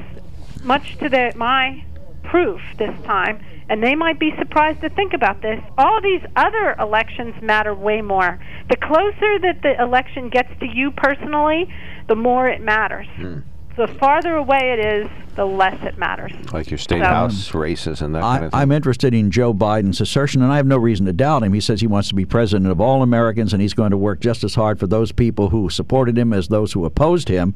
much 0.63 0.97
to 0.99 1.09
their, 1.09 1.31
my 1.35 1.83
proof 2.23 2.61
this 2.77 2.95
time, 3.03 3.43
and 3.71 3.81
they 3.81 3.95
might 3.95 4.19
be 4.19 4.31
surprised 4.37 4.81
to 4.81 4.89
think 4.89 5.13
about 5.13 5.41
this, 5.41 5.57
all 5.77 6.01
these 6.03 6.19
other 6.35 6.75
elections 6.77 7.33
matter 7.41 7.73
way 7.73 8.01
more. 8.01 8.37
The 8.69 8.75
closer 8.75 9.39
that 9.43 9.61
the 9.63 9.81
election 9.81 10.29
gets 10.29 10.49
to 10.59 10.65
you 10.65 10.91
personally, 10.91 11.63
the 12.09 12.15
more 12.15 12.49
it 12.49 12.61
matters. 12.61 13.07
Hmm. 13.15 13.39
The 13.81 13.87
farther 13.87 14.35
away 14.35 14.75
it 14.77 14.85
is, 14.85 15.09
the 15.35 15.43
less 15.45 15.81
it 15.83 15.97
matters. 15.97 16.31
Like 16.53 16.69
your 16.69 16.77
state 16.77 16.99
So- 16.99 17.05
house 17.05 17.51
races 17.55 18.03
and 18.03 18.13
that 18.13 18.21
kind 18.21 18.45
of 18.45 18.51
thing. 18.51 18.59
I'm 18.61 18.71
interested 18.71 19.11
in 19.11 19.31
Joe 19.31 19.55
Biden's 19.55 19.99
assertion, 19.99 20.43
and 20.43 20.51
I 20.51 20.57
have 20.57 20.67
no 20.67 20.77
reason 20.77 21.07
to 21.07 21.13
doubt 21.13 21.41
him. 21.41 21.53
He 21.53 21.61
says 21.61 21.81
he 21.81 21.87
wants 21.87 22.09
to 22.09 22.13
be 22.15 22.23
president 22.23 22.69
of 22.69 22.79
all 22.79 23.01
Americans, 23.01 23.53
and 23.53 23.61
he's 23.61 23.73
going 23.73 23.89
to 23.89 23.97
work 23.97 24.19
just 24.19 24.43
as 24.43 24.53
hard 24.53 24.79
for 24.79 24.85
those 24.85 25.11
people 25.11 25.49
who 25.49 25.67
supported 25.71 26.15
him 26.15 26.31
as 26.31 26.49
those 26.49 26.73
who 26.73 26.85
opposed 26.85 27.27
him. 27.27 27.55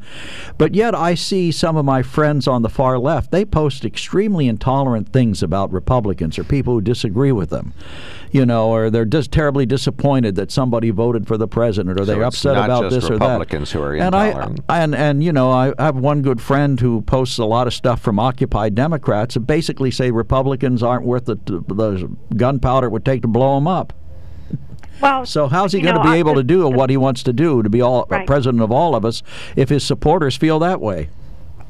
But 0.58 0.74
yet, 0.74 0.96
I 0.96 1.14
see 1.14 1.52
some 1.52 1.76
of 1.78 1.86
my 1.86 2.02
friends 2.02 2.48
on 2.48 2.64
the 2.64 2.70
far 2.70 2.98
left. 2.98 3.30
They 3.30 3.46
post 3.46 3.86
extremely 3.86 4.48
intolerant 4.48 5.10
things 5.10 5.44
about 5.44 5.72
Republicans 5.72 6.40
or 6.40 6.44
people 6.44 6.74
who 6.74 6.82
disagree 6.82 7.34
with 7.34 7.52
them. 7.52 7.74
You 8.36 8.46
know, 8.46 8.68
or 8.70 8.90
they're 8.90 9.06
just 9.06 9.32
terribly 9.32 9.66
disappointed 9.66 10.36
that 10.36 10.52
somebody 10.52 10.90
voted 10.90 11.26
for 11.26 11.38
the 11.38 11.48
president, 11.48 11.98
or 11.98 12.04
So 12.04 12.06
they're 12.06 12.24
upset 12.24 12.58
about 12.58 12.84
just 12.84 12.96
this 12.96 13.06
or 13.06 13.18
that. 13.18 13.26
Republicans 13.26 13.72
that. 13.72 13.78
who 13.80 13.84
are 13.86 13.96
and 13.96 14.14
I 14.14 14.50
and 14.70 14.94
and 14.94 15.24
you 15.24 15.32
know, 15.32 15.50
I, 15.52 15.74
I 15.80 15.86
have 15.86 15.96
one 15.96 16.22
good 16.22 16.42
friend 16.42 16.80
who 16.80 17.02
posts 17.02 17.38
a 17.38 17.46
lot 17.46 17.66
of 17.66 17.74
stuff 17.74 18.02
from 18.02 18.20
Occupy 18.20 18.70
Democrats 18.70 19.36
that 19.36 19.42
basically 19.42 19.90
say 19.90 20.12
Republicans 20.12 20.84
aren't 20.84 21.06
worth 21.06 21.26
the, 21.26 21.36
the 21.46 22.14
gunpowder 22.36 22.88
it 22.88 22.92
would 22.92 23.06
take 23.06 23.22
to 23.22 23.28
blow 23.30 23.56
them 23.56 23.68
up. 23.68 23.94
Well, 25.02 25.26
So 25.26 25.48
how's 25.48 25.72
he 25.74 25.80
you 25.80 25.84
going 25.86 25.96
to 25.98 26.04
be 26.04 26.10
I- 26.10 26.16
able 26.18 26.36
to 26.36 26.44
do 26.44 26.68
what 26.70 26.90
he 26.90 26.98
wants 26.98 27.24
to 27.24 27.34
do 27.34 27.64
to 27.64 27.70
be 27.70 27.82
all 27.82 28.06
Right. 28.10 28.26
president 28.28 28.62
of 28.64 28.72
all 28.72 28.96
of 28.96 29.04
us 29.06 29.24
if 29.56 29.70
his 29.70 29.84
supporters 29.84 30.36
feel 30.38 30.60
that 30.60 30.80
way? 30.82 31.10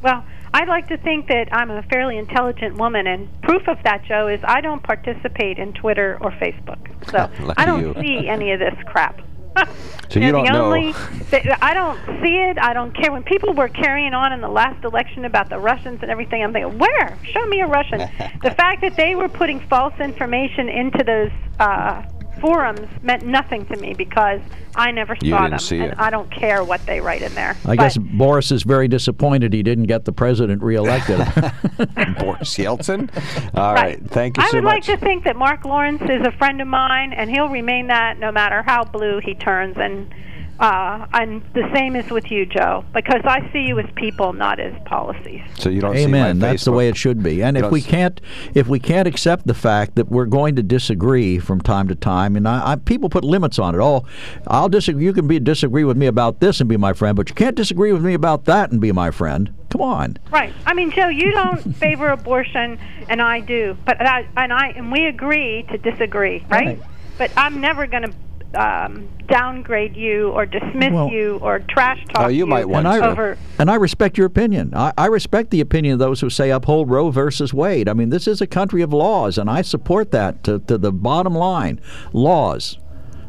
Well, 0.06 0.24
I'd 0.54 0.68
like 0.68 0.88
to 0.90 0.98
think 0.98 1.30
that 1.30 1.50
I'm 1.52 1.72
a 1.72 1.82
fairly 1.82 2.20
intelligent 2.20 2.78
woman, 2.78 3.08
and 3.08 3.28
proof 3.42 3.68
of 3.68 3.80
that, 3.86 4.06
Joe, 4.06 4.28
is 4.28 4.40
I 4.44 4.62
don't 4.62 4.84
participate 4.84 5.58
in 5.58 5.74
Twitter 5.74 6.20
or 6.22 6.30
Facebook. 6.30 6.78
So 7.10 7.28
I 7.58 7.66
don't 7.66 7.82
you. 7.82 7.96
see 8.00 8.28
any 8.28 8.52
of 8.52 8.60
this 8.60 8.76
crap. 8.86 9.20
So 10.08 10.20
you 10.20 10.32
know, 10.32 10.46
don't 10.46 10.54
know. 10.54 10.66
only, 10.66 10.92
the, 11.32 11.58
I 11.66 11.74
don't 11.74 11.98
see 12.22 12.36
it. 12.36 12.58
I 12.60 12.74
don't 12.74 12.96
care. 12.96 13.12
When 13.12 13.24
people 13.24 13.54
were 13.54 13.68
carrying 13.68 14.14
on 14.14 14.32
in 14.32 14.40
the 14.40 14.48
last 14.48 14.86
election 14.86 15.26
about 15.26 15.50
the 15.50 15.58
Russians 15.58 16.00
and 16.04 16.12
everything, 16.12 16.42
I'm 16.44 16.54
thinking, 16.54 16.78
where? 16.78 17.18
Show 17.34 17.46
me 17.48 17.60
a 17.62 17.68
Russian. 17.68 18.00
the 18.44 18.52
fact 18.52 18.82
that 18.82 18.96
they 18.96 19.16
were 19.16 19.28
putting 19.28 19.60
false 19.68 19.94
information 20.00 20.70
into 20.70 21.04
those 21.04 21.32
uh, 21.60 22.04
forums 22.40 22.88
meant 23.02 23.26
nothing 23.26 23.66
to 23.68 23.78
me 23.78 23.94
because 23.94 24.42
I 24.76 24.92
never 24.92 25.16
You 25.22 25.32
saw 25.32 25.38
didn't 25.40 25.52
them, 25.52 25.60
see 25.60 25.80
and 25.80 25.92
it. 25.94 26.00
I 26.00 26.10
don't 26.10 26.30
care 26.32 26.64
what 26.64 26.86
they 26.86 27.00
write 27.02 27.22
in 27.22 27.34
there. 27.36 27.56
I 27.66 27.76
guess 27.76 27.98
Boris 27.98 28.52
is 28.52 28.64
very 28.64 28.88
disappointed 28.88 29.54
he 29.54 29.64
didn't 29.64 29.86
get 29.86 30.06
the 30.06 30.12
president 30.12 30.62
reelected. 30.62 31.18
Boris 32.20 32.56
Yeltsin. 32.58 33.10
All 33.56 33.74
right. 33.74 34.02
Thank 34.10 34.38
you 34.38 34.44
I 34.44 34.50
so 34.50 34.58
would 34.58 34.64
much. 34.66 34.88
like 34.88 35.00
to 35.00 35.06
think 35.06 35.24
that 35.24 35.36
Mark 35.36 35.66
Lawrence 35.66 36.02
is 36.04 36.26
a 36.26 36.32
friend 36.32 36.62
of 36.62 36.68
mine, 36.68 37.14
and 37.14 37.30
he'll 37.30 37.50
remain 37.50 37.88
that 37.88 38.20
no 38.20 38.32
matter 38.32 38.62
how 38.64 38.84
blue 38.84 39.20
he 39.20 39.34
turns. 39.36 39.76
And 39.78 40.14
uh, 40.60 41.06
and 41.14 41.42
the 41.54 41.70
same 41.74 41.96
is 41.96 42.10
with 42.10 42.32
you, 42.32 42.46
Joe, 42.46 42.86
because 42.94 43.22
I 43.26 43.50
see 43.52 43.62
you 43.68 43.78
as 43.80 43.86
people, 43.96 44.32
not 44.34 44.60
as 44.60 44.74
policies. 44.86 45.42
so 45.58 45.70
you 45.70 45.82
don't 45.82 45.96
see 45.96 46.08
my 46.08 46.18
Amen. 46.30 46.40
That's 46.40 46.64
the 46.66 46.72
way 46.72 46.88
it 46.88 46.96
should 46.96 47.22
be. 47.22 47.44
And 47.44 47.58
You 47.58 47.66
if 47.66 47.72
we 47.72 47.82
s- 47.82 47.86
can't, 47.88 48.22
if 48.54 48.68
we 48.68 48.80
can't 48.80 49.08
accept 49.08 49.48
the 49.48 49.54
fact 49.54 49.96
that 49.96 50.10
we're 50.10 50.26
going 50.26 50.56
to 50.56 50.64
disagree 50.64 51.40
from 51.40 51.60
time 51.62 51.88
to 51.90 51.96
time, 51.96 52.36
and 52.36 52.48
I, 52.48 52.72
I, 52.72 52.76
people 52.78 53.10
put 53.10 53.24
limits 53.26 53.60
on 53.60 53.76
it. 53.76 53.80
Oh, 53.82 54.06
I'll 54.48 54.70
disagree. 54.70 55.04
You 55.04 55.14
can 55.14 55.28
be 55.28 55.40
disagree 55.40 55.84
with 55.84 55.98
me 55.98 56.06
about 56.08 56.40
this 56.40 56.60
and 56.62 56.70
be 56.70 56.78
my 56.78 56.94
friend, 56.94 57.16
but 57.18 57.28
you 57.30 57.36
can't 57.36 57.56
disagree 57.56 57.92
with 57.92 58.04
me 58.04 58.14
about 58.14 58.46
that 58.46 58.72
and 58.72 58.80
be 58.80 58.92
my 58.92 59.12
friend. 59.12 59.54
Come 59.70 59.82
on. 59.82 60.18
Right. 60.32 60.54
I 60.66 60.74
mean, 60.74 60.92
Joe, 60.92 61.10
you 61.10 61.32
don't 61.32 61.76
favor 61.76 62.10
abortion, 62.10 62.80
and 63.10 63.22
I 63.22 63.42
do. 63.42 63.78
But 63.86 63.98
that, 64.00 64.26
and 64.38 64.54
I 64.54 64.68
and 64.70 64.90
we 64.92 65.06
agree 65.06 65.64
to 65.70 65.78
disagree, 65.78 66.46
right? 66.50 66.80
But 67.18 67.32
I'm 67.36 67.60
never 67.62 67.88
going 67.88 68.04
to 68.04 68.14
um, 68.56 69.10
downgrade 69.28 69.96
you 69.96 70.30
or 70.30 70.46
dismiss 70.46 70.92
Well- 70.92 71.10
you 71.10 71.40
or 71.42 71.60
trash 71.60 72.04
talk 72.14 72.32
and 72.32 72.88
I, 72.88 73.08
over. 73.08 73.38
and 73.60 73.70
I 73.70 73.76
respect 73.76 74.18
your 74.18 74.28
opinion. 74.28 74.74
I, 74.76 74.94
I 74.98 75.08
respect 75.08 75.52
the 75.52 75.62
opinion 75.62 75.94
of 75.94 76.00
those 76.00 76.22
who 76.22 76.30
say 76.30 76.50
uphold 76.52 76.90
Roe 76.90 77.12
versus 77.12 77.54
Wade. 77.54 77.90
I 77.90 77.94
mean, 77.94 78.10
this 78.10 78.28
is 78.28 78.42
a 78.42 78.48
country 78.48 78.82
of 78.82 78.94
laws, 78.94 79.38
and 79.38 79.50
I 79.50 79.62
support 79.62 80.12
that 80.12 80.44
to, 80.44 80.60
to 80.60 80.78
the 80.78 80.92
bottom 80.92 81.34
line. 81.36 81.80
Laws, 82.14 82.78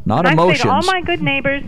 not 0.05 0.27
and 0.27 0.35
emotions. 0.35 0.61
I 0.61 0.62
say 0.62 0.68
to 0.68 0.89
all 0.89 1.01
my 1.01 1.03
good 1.03 1.22
neighbors, 1.22 1.62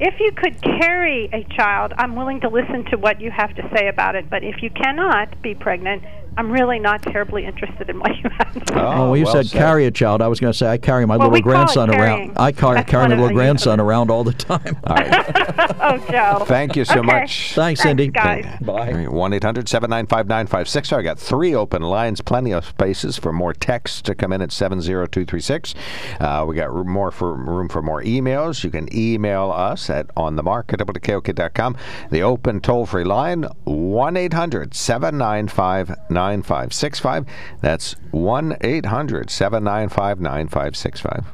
if 0.00 0.18
you 0.18 0.32
could 0.32 0.60
carry 0.60 1.28
a 1.32 1.44
child, 1.54 1.92
I'm 1.96 2.16
willing 2.16 2.40
to 2.40 2.48
listen 2.48 2.84
to 2.86 2.96
what 2.96 3.20
you 3.20 3.30
have 3.30 3.54
to 3.54 3.70
say 3.76 3.88
about 3.88 4.16
it. 4.16 4.28
But 4.28 4.42
if 4.42 4.62
you 4.62 4.70
cannot 4.70 5.40
be 5.40 5.54
pregnant, 5.54 6.02
I'm 6.36 6.50
really 6.50 6.78
not 6.78 7.02
terribly 7.02 7.44
interested 7.46 7.88
in 7.88 8.00
what 8.00 8.16
you 8.16 8.28
have 8.30 8.52
to 8.54 8.58
say. 8.60 8.80
Oh, 8.80 9.10
well, 9.10 9.16
you 9.16 9.26
said, 9.26 9.46
carry 9.50 9.86
a 9.86 9.90
child. 9.90 10.20
I 10.20 10.26
was 10.28 10.40
going 10.40 10.52
to 10.52 10.58
say 10.58 10.66
I 10.68 10.78
carry 10.78 11.06
my 11.06 11.16
Well, 11.16 11.30
we 11.30 11.38
little 11.38 11.52
call 11.52 11.62
it 11.62 11.64
grandson 11.64 11.90
carrying. 11.90 12.28
around. 12.30 12.38
I 12.38 12.52
car- 12.52 12.82
carry 12.84 13.08
my 13.08 13.14
little 13.14 13.30
grandson 13.36 13.78
around 13.80 14.10
all 14.10 14.24
the 14.24 14.32
time. 14.32 14.76
All 14.84 14.96
right. 14.96 15.24
oh, 15.80 16.06
Joe. 16.10 16.44
Thank 16.46 16.74
you 16.76 16.84
so 16.84 16.98
Okay. 16.98 17.06
much. 17.06 17.54
Thanks, 17.54 17.82
Cindy. 17.82 18.08
guys. 18.08 18.44
Bye. 18.60 19.06
1 19.08 19.32
800 19.32 19.68
795 19.68 20.26
9560. 20.26 20.96
I 20.96 21.02
got 21.02 21.18
three 21.18 21.54
open 21.54 21.82
lines, 21.82 22.20
plenty 22.20 22.52
of 22.52 22.64
spaces 22.64 23.16
for 23.16 23.32
more 23.32 23.52
texts 23.54 24.02
to 24.02 24.14
come 24.14 24.32
in 24.32 24.42
at 24.42 24.50
70236. 24.50 25.74
Uh, 26.20 26.44
we 26.48 26.56
got 26.56 26.72
room, 26.74 26.90
more 26.90 27.10
for, 27.10 27.32
room 27.34 27.68
for 27.68 27.80
more 27.82 28.02
emails. 28.02 28.64
You 28.64 28.70
can 28.70 28.88
email 28.96 29.50
us 29.52 29.88
at 29.88 30.08
onthemark 30.16 30.72
at 30.72 30.80
WKOK.com. 30.80 31.76
The 32.10 32.22
open 32.22 32.60
toll 32.60 32.86
free 32.86 33.04
line 33.04 33.44
1 33.64 34.16
800 34.16 34.74
795 34.74 35.94
9565. 36.24 37.26
That's 37.60 37.92
1 38.10 38.56
800 38.60 39.30
795 39.30 40.20
9565. 40.20 41.33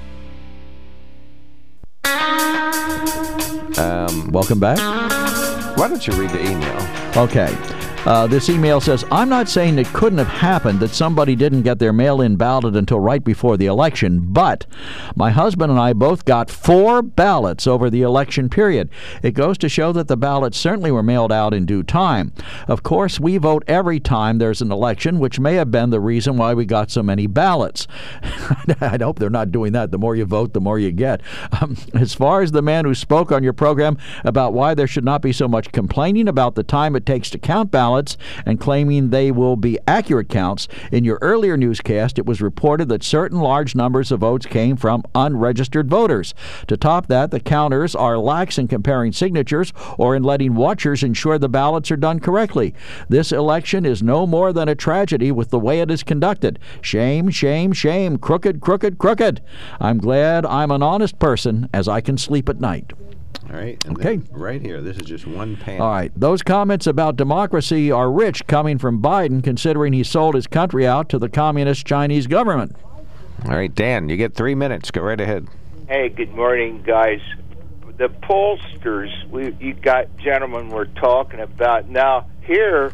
Um, 3.77 4.29
Welcome 4.31 4.59
back. 4.59 4.77
Why 5.77 5.87
don't 5.87 6.05
you 6.05 6.13
read 6.13 6.29
the 6.31 6.41
email? 6.41 7.17
Okay. 7.17 7.55
Uh, 8.03 8.25
this 8.25 8.49
email 8.49 8.81
says, 8.81 9.05
I'm 9.11 9.29
not 9.29 9.47
saying 9.47 9.77
it 9.77 9.85
couldn't 9.87 10.17
have 10.17 10.27
happened 10.27 10.79
that 10.79 10.89
somebody 10.89 11.35
didn't 11.35 11.61
get 11.61 11.77
their 11.77 11.93
mail 11.93 12.19
in 12.19 12.35
ballot 12.35 12.75
until 12.75 12.99
right 12.99 13.23
before 13.23 13.57
the 13.57 13.67
election, 13.67 14.33
but 14.33 14.65
my 15.15 15.29
husband 15.29 15.71
and 15.71 15.79
I 15.79 15.93
both 15.93 16.25
got 16.25 16.49
four 16.49 17.03
ballots 17.03 17.67
over 17.67 17.91
the 17.91 18.01
election 18.01 18.49
period. 18.49 18.89
It 19.21 19.35
goes 19.35 19.59
to 19.59 19.69
show 19.69 19.91
that 19.91 20.07
the 20.07 20.17
ballots 20.17 20.57
certainly 20.57 20.89
were 20.91 21.03
mailed 21.03 21.31
out 21.31 21.53
in 21.53 21.67
due 21.67 21.83
time. 21.83 22.33
Of 22.67 22.81
course, 22.81 23.19
we 23.19 23.37
vote 23.37 23.63
every 23.67 23.99
time 23.99 24.39
there's 24.39 24.63
an 24.63 24.71
election, 24.71 25.19
which 25.19 25.39
may 25.39 25.53
have 25.53 25.69
been 25.69 25.91
the 25.91 25.99
reason 25.99 26.37
why 26.37 26.55
we 26.55 26.65
got 26.65 26.89
so 26.89 27.03
many 27.03 27.27
ballots. 27.27 27.87
I 28.81 28.97
hope 28.99 29.19
they're 29.19 29.29
not 29.29 29.51
doing 29.51 29.73
that. 29.73 29.91
The 29.91 29.99
more 29.99 30.15
you 30.15 30.25
vote, 30.25 30.53
the 30.53 30.61
more 30.61 30.79
you 30.79 30.91
get. 30.91 31.21
Um, 31.61 31.77
as 31.93 32.15
far 32.15 32.41
as 32.41 32.51
the 32.51 32.63
man 32.63 32.85
who 32.85 32.95
spoke 32.95 33.31
on 33.31 33.43
your 33.43 33.53
program 33.53 33.99
about 34.23 34.53
why 34.53 34.73
there 34.73 34.87
should 34.87 35.05
not 35.05 35.21
be 35.21 35.31
so 35.31 35.47
much 35.47 35.71
complaining 35.71 36.27
about 36.27 36.55
the 36.55 36.63
time 36.63 36.95
it 36.95 37.05
takes 37.05 37.29
to 37.29 37.37
count 37.37 37.69
ballots 37.69 37.90
and 38.45 38.59
claiming 38.59 39.09
they 39.09 39.31
will 39.31 39.55
be 39.55 39.77
accurate 39.87 40.29
counts, 40.29 40.67
in 40.91 41.03
your 41.03 41.19
earlier 41.21 41.57
newscast 41.57 42.17
it 42.17 42.25
was 42.25 42.41
reported 42.41 42.89
that 42.89 43.03
certain 43.03 43.39
large 43.39 43.75
numbers 43.75 44.11
of 44.11 44.21
votes 44.21 44.45
came 44.45 44.77
from 44.77 45.03
unregistered 45.13 45.89
voters. 45.89 46.33
To 46.67 46.77
top 46.77 47.07
that, 47.07 47.31
the 47.31 47.39
counters 47.39 47.95
are 47.95 48.17
lax 48.17 48.57
in 48.57 48.67
comparing 48.67 49.11
signatures 49.11 49.73
or 49.97 50.15
in 50.15 50.23
letting 50.23 50.55
watchers 50.55 51.03
ensure 51.03 51.37
the 51.37 51.49
ballots 51.49 51.91
are 51.91 51.97
done 51.97 52.19
correctly. 52.19 52.73
This 53.09 53.31
election 53.31 53.85
is 53.85 54.01
no 54.01 54.25
more 54.25 54.53
than 54.53 54.69
a 54.69 54.75
tragedy 54.75 55.31
with 55.31 55.49
the 55.49 55.59
way 55.59 55.81
it 55.81 55.91
is 55.91 56.03
conducted. 56.03 56.59
Shame, 56.81 57.29
shame, 57.29 57.73
shame. 57.73 58.17
Crooked, 58.17 58.61
crooked, 58.61 58.97
crooked. 58.97 59.41
I'm 59.79 59.97
glad 59.97 60.45
I'm 60.45 60.71
an 60.71 60.83
honest 60.83 61.19
person 61.19 61.69
as 61.73 61.87
I 61.87 62.01
can 62.01 62.17
sleep 62.17 62.49
at 62.49 62.59
night. 62.59 62.93
All 63.51 63.57
right. 63.57 63.83
and 63.85 63.97
Okay. 63.97 64.21
Right 64.31 64.61
here. 64.61 64.81
This 64.81 64.97
is 64.97 65.03
just 65.03 65.27
one 65.27 65.57
panel. 65.57 65.85
All 65.85 65.91
right. 65.91 66.11
Those 66.15 66.41
comments 66.41 66.87
about 66.87 67.17
democracy 67.17 67.91
are 67.91 68.09
rich 68.09 68.47
coming 68.47 68.77
from 68.77 69.01
Biden, 69.01 69.43
considering 69.43 69.93
he 69.93 70.03
sold 70.03 70.35
his 70.35 70.47
country 70.47 70.87
out 70.87 71.09
to 71.09 71.19
the 71.19 71.27
communist 71.27 71.85
Chinese 71.85 72.27
government. 72.27 72.75
All 73.45 73.55
right, 73.55 73.73
Dan, 73.73 74.07
you 74.07 74.17
get 74.17 74.35
three 74.35 74.55
minutes. 74.55 74.91
Go 74.91 75.01
right 75.01 75.19
ahead. 75.19 75.47
Hey, 75.89 76.09
good 76.09 76.33
morning, 76.33 76.83
guys. 76.83 77.19
The 77.97 78.07
pollsters, 78.07 79.27
we 79.29 79.53
you 79.59 79.73
got 79.73 80.15
gentlemen 80.17 80.69
we're 80.69 80.85
talking 80.85 81.39
about 81.39 81.89
now 81.89 82.27
here 82.43 82.93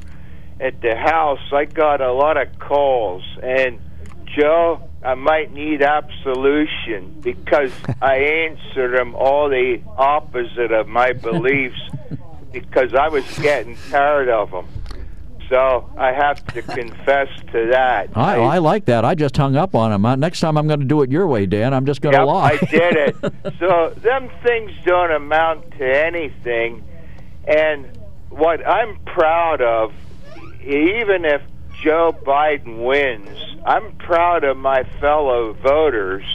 at 0.60 0.82
the 0.82 0.96
house. 0.96 1.40
I 1.52 1.66
got 1.66 2.02
a 2.02 2.12
lot 2.12 2.38
of 2.38 2.58
calls, 2.60 3.24
and 3.44 3.80
Joe, 4.26 4.87
I 5.04 5.14
might 5.14 5.54
need 5.54 5.82
absolution 5.82 7.20
because 7.22 7.72
I 8.02 8.16
answered 8.18 8.98
them 8.98 9.16
all 9.16 9.50
the 9.50 9.82
opposite 9.98 10.72
of 10.72 10.88
my 10.88 11.14
beliefs 11.14 11.80
because 12.52 12.94
I 12.94 13.08
was 13.08 13.24
getting 13.40 13.78
tired 13.90 14.30
of 14.30 14.52
them. 14.52 14.68
So 15.50 15.90
I 15.98 16.12
have 16.12 16.46
to 16.48 16.62
confess 16.62 17.30
to 17.54 17.68
that. 17.72 18.10
I, 18.18 18.38
I 18.38 18.58
like 18.58 18.86
that. 18.86 19.06
I 19.06 19.16
just 19.16 19.38
hung 19.38 19.56
up 19.56 19.76
on 19.76 19.94
him. 19.94 20.20
Next 20.20 20.42
time 20.42 20.58
I'm 20.58 20.68
going 20.68 20.82
to 20.82 20.86
do 20.86 21.02
it 21.04 21.12
your 21.12 21.26
way, 21.28 21.46
Dan. 21.46 21.74
I'm 21.74 21.86
just 21.86 22.02
going 22.02 22.14
to 22.14 22.20
Yep, 22.20 22.28
lie. 22.28 22.52
I 22.52 22.58
did 22.66 22.96
it. 22.98 23.16
so 23.60 23.94
them 23.98 24.30
things 24.44 24.72
don't 24.86 25.12
amount 25.12 25.72
to 25.78 25.86
anything. 26.06 26.84
And 27.46 27.98
what 28.30 28.68
I'm 28.68 29.00
proud 29.06 29.62
of, 29.62 29.94
even 30.62 31.24
if 31.24 31.42
Joe 31.82 32.12
Biden 32.12 32.86
wins, 32.86 33.38
I'm 33.66 33.94
proud 33.98 34.44
of 34.44 34.58
my 34.58 34.84
fellow 35.00 35.54
voters 35.54 36.26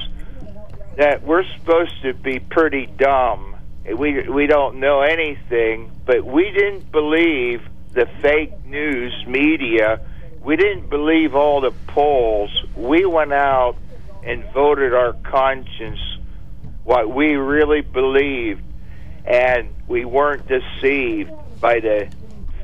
that 0.96 1.22
we're 1.22 1.44
supposed 1.58 2.02
to 2.02 2.14
be 2.14 2.38
pretty 2.38 2.86
dumb. 2.86 3.56
We 3.84 4.28
we 4.28 4.46
don't 4.46 4.78
know 4.78 5.00
anything, 5.00 5.90
but 6.04 6.24
we 6.24 6.50
didn't 6.52 6.92
believe 6.92 7.62
the 7.92 8.06
fake 8.20 8.64
news 8.64 9.12
media. 9.26 10.00
We 10.42 10.56
didn't 10.56 10.88
believe 10.88 11.34
all 11.34 11.60
the 11.60 11.72
polls. 11.88 12.50
We 12.76 13.04
went 13.04 13.32
out 13.32 13.76
and 14.22 14.44
voted 14.52 14.94
our 14.94 15.14
conscience 15.14 16.00
what 16.84 17.12
we 17.12 17.34
really 17.34 17.80
believed 17.80 18.62
and 19.24 19.68
we 19.86 20.04
weren't 20.04 20.46
deceived 20.48 21.30
by 21.60 21.80
the 21.80 22.08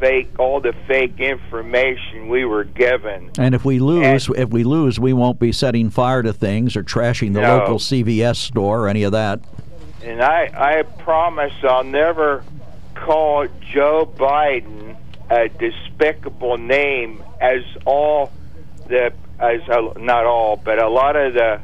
fake 0.00 0.38
all 0.38 0.60
the 0.60 0.72
fake 0.86 1.20
information 1.20 2.28
we 2.28 2.44
were 2.44 2.64
given. 2.64 3.30
And 3.38 3.54
if 3.54 3.64
we 3.64 3.78
lose, 3.78 4.28
if 4.36 4.50
we 4.50 4.64
lose, 4.64 4.98
we 5.00 5.12
won't 5.12 5.38
be 5.38 5.52
setting 5.52 5.90
fire 5.90 6.22
to 6.22 6.32
things 6.32 6.76
or 6.76 6.82
trashing 6.82 7.34
the 7.34 7.40
No. 7.40 7.58
local 7.58 7.78
CVS 7.78 8.36
store 8.36 8.80
or 8.80 8.88
any 8.88 9.02
of 9.02 9.12
that. 9.12 9.40
And 10.02 10.22
I, 10.22 10.50
I 10.54 10.82
promise 11.02 11.52
I'll 11.62 11.84
never 11.84 12.44
call 12.94 13.46
Joe 13.72 14.10
Biden 14.16 14.96
a 15.30 15.48
despicable 15.48 16.56
name 16.56 17.22
as 17.40 17.62
all 17.84 18.32
the 18.86 19.12
as 19.38 19.60
a, 19.68 19.98
not 19.98 20.24
all, 20.24 20.56
but 20.56 20.82
a 20.82 20.88
lot 20.88 21.14
of 21.14 21.34
the 21.34 21.60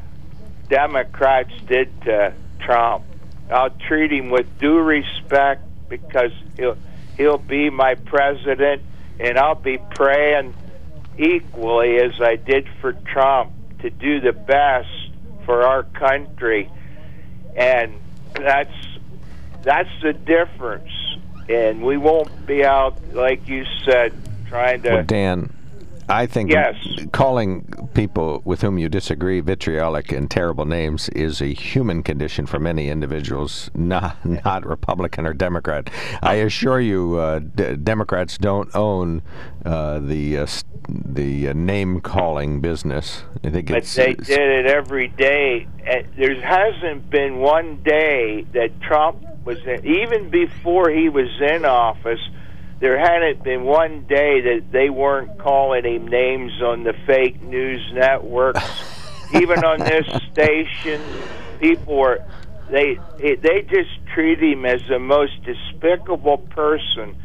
Democrats 0.69 1.51
did 1.67 1.89
to 2.03 2.33
Trump. 2.59 3.03
I'll 3.51 3.69
treat 3.71 4.11
him 4.11 4.29
with 4.29 4.47
due 4.59 4.79
respect 4.79 5.63
because 5.89 6.31
he'll 6.57 6.77
he'll 7.17 7.37
be 7.37 7.69
my 7.69 7.95
president, 7.95 8.81
and 9.19 9.37
I'll 9.37 9.55
be 9.55 9.77
praying 9.77 10.53
equally 11.17 11.97
as 11.97 12.19
I 12.19 12.35
did 12.35 12.67
for 12.81 12.93
Trump 12.93 13.51
to 13.79 13.89
do 13.89 14.19
the 14.19 14.33
best 14.33 14.89
for 15.45 15.63
our 15.63 15.83
country, 15.83 16.69
and 17.55 17.93
that's 18.33 18.73
that's 19.61 19.89
the 20.01 20.13
difference. 20.13 20.91
And 21.47 21.83
we 21.83 21.97
won't 21.97 22.47
be 22.47 22.65
out 22.65 23.13
like 23.13 23.47
you 23.47 23.65
said 23.85 24.13
trying 24.47 24.81
to. 24.81 24.89
Well, 24.89 25.03
Dan, 25.03 25.54
I 26.07 26.25
think 26.27 26.51
Yes. 26.51 26.75
calling 27.11 27.89
people 27.93 28.41
with 28.45 28.61
whom 28.61 28.77
you 28.77 28.89
disagree 28.89 29.39
vitriolic 29.39 30.11
and 30.11 30.29
terrible 30.29 30.65
names 30.65 31.09
is 31.09 31.41
a 31.41 31.47
human 31.47 32.03
condition 32.03 32.45
for 32.45 32.59
many 32.59 32.89
individuals, 32.89 33.71
not 33.73 34.17
not 34.23 34.65
Republican 34.65 35.25
or 35.25 35.33
Democrat. 35.33 35.89
I 36.21 36.35
assure 36.35 36.79
you, 36.79 37.15
uh, 37.17 37.39
d- 37.39 37.75
Democrats 37.75 38.37
don't 38.37 38.69
own 38.75 39.21
uh, 39.65 39.99
the 39.99 40.37
uh, 40.39 40.47
the 40.87 41.49
uh, 41.49 41.53
name 41.53 42.01
calling 42.01 42.61
business. 42.61 43.23
I 43.43 43.49
think 43.49 43.69
but 43.69 43.77
it's, 43.79 43.95
they 43.95 44.13
did 44.13 44.39
it 44.39 44.65
every 44.67 45.07
day. 45.07 45.67
There 46.17 46.39
hasn't 46.41 47.09
been 47.09 47.37
one 47.37 47.81
day 47.83 48.45
that 48.53 48.79
Trump 48.81 49.17
was 49.43 49.57
in, 49.65 49.85
even 49.85 50.29
before 50.29 50.89
he 50.89 51.09
was 51.09 51.29
in 51.41 51.65
office. 51.65 52.19
There 52.85 52.99
hadn't 52.99 53.43
been 53.43 53.63
one 53.63 54.05
day 54.05 54.41
that 54.41 54.71
they 54.71 54.91
weren't 54.91 55.39
calling 55.39 55.83
him 55.83 56.07
names 56.07 56.61
on 56.61 56.83
the 56.83 56.93
fake 57.07 57.41
news 57.41 57.81
networks. 57.91 58.61
even 59.33 59.65
on 59.65 59.79
this 59.79 60.05
station, 60.31 61.01
people 61.59 61.97
were 61.97 62.23
they 62.69 62.99
they 63.19 63.61
just 63.67 63.89
treat 64.13 64.39
him 64.39 64.67
as 64.67 64.81
the 64.87 64.99
most 64.99 65.33
despicable 65.43 66.37
person 66.37 67.15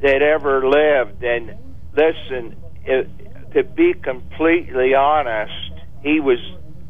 that 0.00 0.20
ever 0.20 0.68
lived. 0.68 1.22
And 1.22 1.54
listen, 1.94 2.56
it, 2.84 3.52
to 3.54 3.62
be 3.62 3.94
completely 3.94 4.96
honest, 4.96 5.70
he 6.02 6.18
was. 6.18 6.40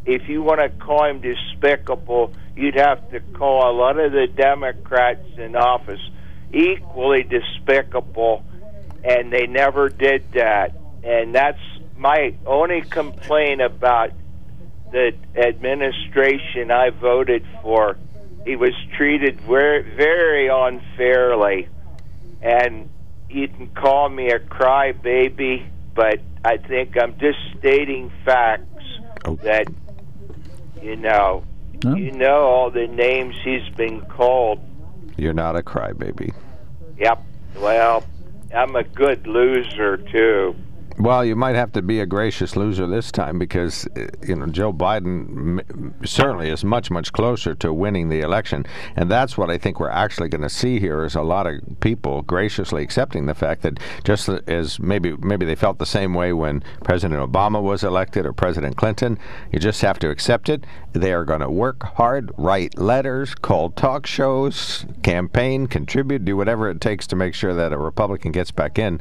If 0.07 0.31
you 0.31 0.43
want 0.43 0.61
to 0.61 0.71
call 0.83 1.05
him 1.05 1.21
despicable, 1.21 2.33
you'd 2.57 2.77
have 2.77 3.11
to 3.11 3.21
call 3.21 3.71
a 3.71 3.75
lot 3.77 4.01
of 4.01 4.13
the 4.13 4.29
Democrats 4.29 5.29
in 5.37 5.57
office 5.57 6.01
equally 6.53 7.23
despicable, 7.23 8.45
and 9.05 9.33
they 9.33 9.47
never 9.47 9.89
did 9.89 10.33
that. 10.33 10.75
And 11.03 11.35
that's 11.35 11.61
my 11.97 12.35
only 12.47 12.83
complaint 12.83 13.61
about 13.61 14.13
the 14.93 15.15
administration 15.37 16.71
I 16.71 16.91
voted 16.91 17.45
for. 17.63 17.97
He 18.45 18.57
was 18.57 18.75
treated 18.97 19.41
very, 19.41 19.83
very 19.97 20.49
unfairly, 20.49 21.69
and 22.43 22.91
you 23.31 23.49
can 23.49 23.69
call 23.69 24.09
me 24.09 24.31
a 24.31 24.39
crybaby, 24.39 25.67
but 25.95 26.21
I 26.45 26.57
think 26.57 26.99
I'm 26.99 27.19
just 27.19 27.39
stating 27.59 28.13
facts 28.25 28.85
oh. 29.25 29.37
that 29.37 29.69
you 30.83 30.97
know. 30.97 31.45
You 31.85 32.13
know 32.13 32.43
all 32.43 32.71
the 32.71 32.87
names 32.87 33.35
he's 33.43 33.69
been 33.75 34.03
called. 34.03 34.61
You're 35.17 35.33
not 35.33 35.57
a 35.57 35.63
crybaby. 35.63 36.33
Yep. 36.99 37.25
Well, 37.57 38.05
I'm 38.55 38.77
a 38.77 38.85
good 38.85 39.27
loser 39.27 39.97
too. 39.97 40.55
Well, 41.03 41.25
you 41.25 41.35
might 41.35 41.57
have 41.57 41.73
to 41.73 41.83
be 41.83 41.99
a 41.99 42.07
gracious 42.07 42.55
loser 42.55 42.87
this 42.87 43.11
time 43.11 43.37
because 43.37 43.89
uh, 43.97 44.07
you 44.25 44.37
know 44.37 44.47
Joe 44.47 44.73
Biden 44.73 46.07
certainly 46.07 46.49
is 46.49 46.63
much 46.63 46.93
much 46.93 47.13
closer 47.13 47.57
to 47.57 47.73
winning 47.73 48.09
the 48.09 48.21
election, 48.21 48.65
and 48.95 49.11
that's 49.11 49.37
what 49.37 49.51
I 49.51 49.59
think 49.59 49.81
we're 49.81 49.91
actually 49.91 50.29
going 50.29 50.43
to 50.43 50.49
see 50.49 50.79
here 50.79 51.03
is 51.03 51.17
a 51.17 51.23
lot 51.23 51.49
of 51.49 51.61
people 51.81 52.23
graciously 52.23 52.85
accepting 52.85 53.27
the 53.27 53.35
fact 53.35 53.63
that 53.63 53.81
just 54.05 54.29
as 54.29 54.79
maybe 54.79 55.17
maybe 55.17 55.45
they 55.45 55.57
felt 55.57 55.81
the 55.81 55.87
same 55.87 56.15
way 56.15 56.33
when 56.33 56.63
President 56.85 57.21
Obama 57.21 57.61
was 57.61 57.83
elected 57.83 58.25
or 58.25 58.33
President 58.33 58.77
Clinton, 58.77 59.19
you 59.51 59.59
just 59.59 59.81
have 59.81 59.99
to 59.99 60.09
accept 60.09 60.49
it. 60.49 60.65
They 60.93 61.13
are 61.13 61.25
going 61.25 61.41
to 61.41 61.51
work 61.51 61.83
hard, 61.83 62.31
write 62.37 62.79
letters, 62.79 63.35
call 63.35 63.71
talk 63.71 64.07
shows, 64.07 64.87
campaign, 65.03 65.67
contribute, 65.67 66.25
do 66.25 66.37
whatever 66.37 66.71
it 66.71 66.81
takes 66.81 67.09
to 67.09 67.17
make 67.17 67.35
sure 67.35 67.55
that 67.55 67.73
a 67.73 67.79
Republican 67.79 68.31
gets 68.31 68.53
back 68.53 68.79
in, 68.79 69.01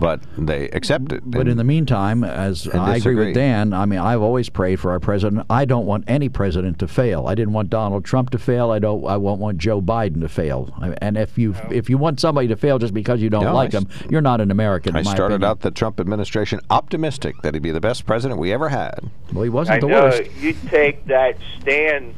but 0.00 0.22
they 0.38 0.70
accept 0.70 1.12
it. 1.12 1.20
But 1.26 1.41
in 1.48 1.56
the 1.56 1.64
meantime, 1.64 2.24
as 2.24 2.66
and 2.66 2.80
I 2.80 2.96
agree 2.96 3.14
with 3.14 3.34
Dan, 3.34 3.72
I 3.72 3.86
mean, 3.86 3.98
I've 3.98 4.22
always 4.22 4.48
prayed 4.48 4.80
for 4.80 4.90
our 4.90 5.00
president. 5.00 5.46
I 5.50 5.64
don't 5.64 5.86
want 5.86 6.04
any 6.06 6.28
president 6.28 6.78
to 6.80 6.88
fail. 6.88 7.26
I 7.26 7.34
didn't 7.34 7.52
want 7.52 7.70
Donald 7.70 8.04
Trump 8.04 8.30
to 8.30 8.38
fail. 8.38 8.70
I 8.70 8.78
don't. 8.78 9.04
I 9.06 9.16
won't 9.16 9.40
want 9.40 9.58
Joe 9.58 9.80
Biden 9.80 10.20
to 10.20 10.28
fail. 10.28 10.68
And 11.00 11.16
if 11.16 11.38
you 11.38 11.54
if 11.70 11.88
you 11.90 11.98
want 11.98 12.20
somebody 12.20 12.48
to 12.48 12.56
fail 12.56 12.78
just 12.78 12.94
because 12.94 13.20
you 13.20 13.30
don't 13.30 13.44
No, 13.44 13.54
like 13.54 13.74
I 13.74 13.78
him, 13.78 13.88
you're 14.10 14.20
not 14.20 14.40
an 14.40 14.50
American. 14.50 14.96
I 14.96 15.00
in 15.00 15.04
my 15.04 15.14
started 15.14 15.36
opinion. 15.36 15.50
out 15.50 15.60
the 15.60 15.70
Trump 15.70 16.00
administration 16.00 16.60
optimistic 16.70 17.36
that 17.42 17.54
he'd 17.54 17.62
be 17.62 17.70
the 17.70 17.80
best 17.80 18.06
president 18.06 18.40
we 18.40 18.52
ever 18.52 18.68
had. 18.68 19.10
Well, 19.32 19.44
he 19.44 19.50
wasn't 19.50 19.80
the 19.80 19.88
know 19.88 20.04
worst. 20.04 20.30
you 20.38 20.54
take 20.68 21.04
that 21.06 21.36
stand, 21.60 22.14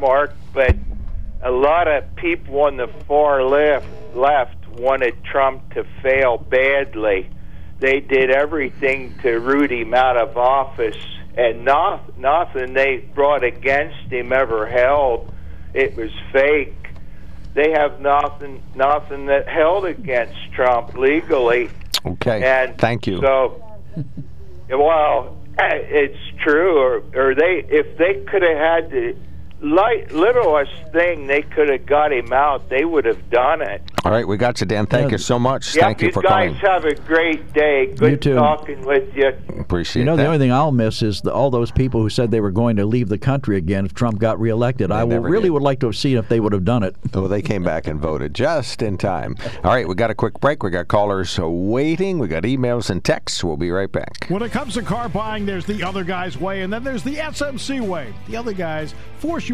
Mark, 0.00 0.34
but 0.52 0.74
a 1.42 1.50
lot 1.50 1.88
of 1.88 2.04
people 2.16 2.60
on 2.62 2.76
the 2.76 2.88
far 3.06 3.42
left 3.44 3.86
left 4.14 4.56
wanted 4.78 5.22
Trump 5.24 5.74
to 5.74 5.84
fail 6.02 6.38
badly. 6.38 7.30
They 7.80 8.00
did 8.00 8.30
everything 8.30 9.18
to 9.22 9.38
root 9.38 9.70
him 9.70 9.94
out 9.94 10.16
of 10.16 10.36
office, 10.36 10.96
and 11.36 11.64
not, 11.64 12.18
nothing 12.18 12.72
they 12.72 12.98
brought 13.14 13.44
against 13.44 14.10
him 14.10 14.32
ever 14.32 14.66
held. 14.66 15.32
It 15.72 15.96
was 15.96 16.10
fake. 16.32 16.74
They 17.54 17.70
have 17.72 18.00
nothing, 18.00 18.62
nothing 18.74 19.26
that 19.26 19.48
held 19.48 19.86
against 19.86 20.52
Trump 20.52 20.94
legally. 20.94 21.70
Okay. 22.04 22.42
And 22.42 22.78
Thank 22.78 23.06
you. 23.06 23.20
So, 23.20 23.62
well, 24.70 25.36
eh, 25.58 25.68
it's 25.72 26.42
true. 26.42 26.78
Or, 26.78 27.02
or 27.14 27.34
they, 27.34 27.64
if 27.68 27.96
they 27.98 28.24
could 28.24 28.42
have 28.42 28.58
had 28.58 28.90
the 28.90 29.16
light, 29.64 30.12
littlest 30.12 30.92
thing, 30.92 31.26
they 31.26 31.42
could 31.42 31.68
have 31.68 31.86
got 31.86 32.12
him 32.12 32.32
out. 32.32 32.68
They 32.68 32.84
would 32.84 33.04
have 33.04 33.30
done 33.30 33.62
it. 33.62 33.82
All 34.04 34.12
right, 34.12 34.28
we 34.28 34.36
got 34.36 34.60
you, 34.60 34.66
Dan. 34.66 34.86
Thank 34.86 35.12
you 35.12 35.18
so 35.18 35.38
much. 35.38 35.74
Yep, 35.74 35.82
Thank 35.82 36.02
you 36.02 36.12
for 36.12 36.22
coming. 36.22 36.54
You 36.54 36.60
guys 36.60 36.62
have 36.62 36.84
a 36.84 36.94
great 36.94 37.52
day. 37.54 37.86
Good 37.86 38.20
too. 38.20 38.34
talking 38.34 38.84
with 38.84 39.16
you. 39.16 39.32
Appreciate 39.58 40.02
it. 40.02 40.04
You 40.04 40.04
know, 40.04 40.16
that. 40.16 40.24
the 40.24 40.26
only 40.26 40.38
thing 40.38 40.52
I'll 40.52 40.72
miss 40.72 41.02
is 41.02 41.22
the, 41.22 41.32
all 41.32 41.50
those 41.50 41.70
people 41.70 42.02
who 42.02 42.10
said 42.10 42.30
they 42.30 42.40
were 42.40 42.50
going 42.50 42.76
to 42.76 42.84
leave 42.84 43.08
the 43.08 43.16
country 43.16 43.56
again 43.56 43.86
if 43.86 43.94
Trump 43.94 44.18
got 44.18 44.38
reelected. 44.38 44.92
I 44.92 45.04
will, 45.04 45.20
really 45.20 45.44
did. 45.44 45.52
would 45.52 45.62
like 45.62 45.80
to 45.80 45.86
have 45.86 45.96
seen 45.96 46.18
if 46.18 46.28
they 46.28 46.38
would 46.38 46.52
have 46.52 46.66
done 46.66 46.82
it. 46.82 46.96
Well, 47.14 47.28
they 47.28 47.40
came 47.40 47.62
back 47.62 47.86
and 47.86 47.98
voted 47.98 48.34
just 48.34 48.82
in 48.82 48.98
time. 48.98 49.36
All 49.64 49.72
right, 49.72 49.88
we 49.88 49.94
got 49.94 50.10
a 50.10 50.14
quick 50.14 50.38
break. 50.38 50.62
We 50.62 50.70
got 50.70 50.88
callers 50.88 51.38
waiting. 51.38 52.18
We 52.18 52.28
got 52.28 52.42
emails 52.42 52.90
and 52.90 53.02
texts. 53.02 53.42
We'll 53.42 53.56
be 53.56 53.70
right 53.70 53.90
back. 53.90 54.26
When 54.28 54.42
it 54.42 54.52
comes 54.52 54.74
to 54.74 54.82
car 54.82 55.08
buying, 55.08 55.46
there's 55.46 55.64
the 55.64 55.82
other 55.82 56.04
guy's 56.04 56.36
way, 56.36 56.60
and 56.60 56.70
then 56.70 56.84
there's 56.84 57.02
the 57.02 57.16
SMC 57.16 57.80
way. 57.80 58.12
The 58.28 58.36
other 58.36 58.52
guys 58.52 58.94
force 59.18 59.48
you 59.48 59.53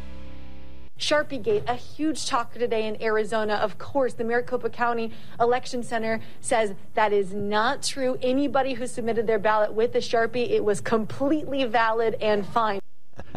Sharpie 1.01 1.41
Gate, 1.41 1.63
a 1.67 1.73
huge 1.73 2.27
talker 2.27 2.59
today 2.59 2.85
in 2.85 3.01
Arizona. 3.01 3.55
Of 3.55 3.79
course, 3.79 4.13
the 4.13 4.23
Maricopa 4.23 4.69
County 4.69 5.11
Election 5.39 5.81
Center 5.81 6.21
says 6.41 6.75
that 6.93 7.11
is 7.11 7.33
not 7.33 7.81
true. 7.81 8.19
Anybody 8.21 8.73
who 8.75 8.85
submitted 8.85 9.25
their 9.25 9.39
ballot 9.39 9.73
with 9.73 9.95
a 9.95 9.97
Sharpie, 9.97 10.51
it 10.51 10.63
was 10.63 10.79
completely 10.79 11.63
valid 11.63 12.15
and 12.21 12.45
fine. 12.45 12.79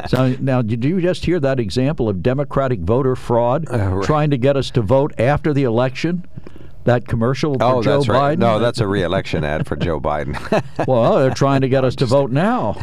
So 0.07 0.35
now, 0.39 0.61
did 0.61 0.85
you 0.85 1.01
just 1.01 1.25
hear 1.25 1.39
that 1.39 1.59
example 1.59 2.07
of 2.07 2.21
Democratic 2.21 2.81
voter 2.81 3.15
fraud 3.15 3.65
Uh, 3.67 4.01
trying 4.03 4.29
to 4.29 4.37
get 4.37 4.55
us 4.55 4.69
to 4.71 4.81
vote 4.81 5.13
after 5.19 5.51
the 5.51 5.63
election? 5.63 6.23
That 6.85 7.07
commercial 7.07 7.55
for 7.55 7.63
Oh, 7.63 7.81
Joe 7.83 7.97
that's 7.97 8.05
Biden. 8.07 8.13
right. 8.13 8.39
No, 8.39 8.59
that's 8.59 8.79
a 8.79 8.87
re-election 8.87 9.43
ad 9.43 9.67
for 9.67 9.75
Joe 9.75 9.99
Biden. 9.99 10.35
well, 10.87 11.17
they're 11.17 11.33
trying 11.33 11.61
to 11.61 11.69
get 11.69 11.83
us 11.83 11.95
to 11.97 12.05
vote 12.05 12.31
now. 12.31 12.77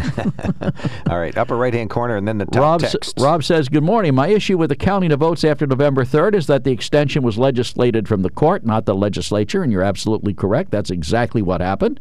All 1.08 1.18
right, 1.18 1.36
upper 1.38 1.56
right-hand 1.56 1.90
corner, 1.90 2.16
and 2.16 2.26
then 2.26 2.38
the 2.38 2.46
top 2.46 2.60
Rob, 2.60 2.82
s-. 2.82 3.12
Rob 3.18 3.44
says, 3.44 3.68
Good 3.68 3.84
morning. 3.84 4.14
My 4.14 4.28
issue 4.28 4.58
with 4.58 4.70
the 4.70 4.76
counting 4.76 5.12
of 5.12 5.20
votes 5.20 5.44
after 5.44 5.66
November 5.66 6.04
3rd 6.04 6.34
is 6.34 6.46
that 6.48 6.64
the 6.64 6.72
extension 6.72 7.22
was 7.22 7.38
legislated 7.38 8.08
from 8.08 8.22
the 8.22 8.30
court, 8.30 8.64
not 8.64 8.86
the 8.86 8.94
legislature, 8.94 9.62
and 9.62 9.70
you're 9.72 9.82
absolutely 9.82 10.34
correct. 10.34 10.70
That's 10.72 10.90
exactly 10.90 11.40
what 11.42 11.60
happened. 11.60 12.00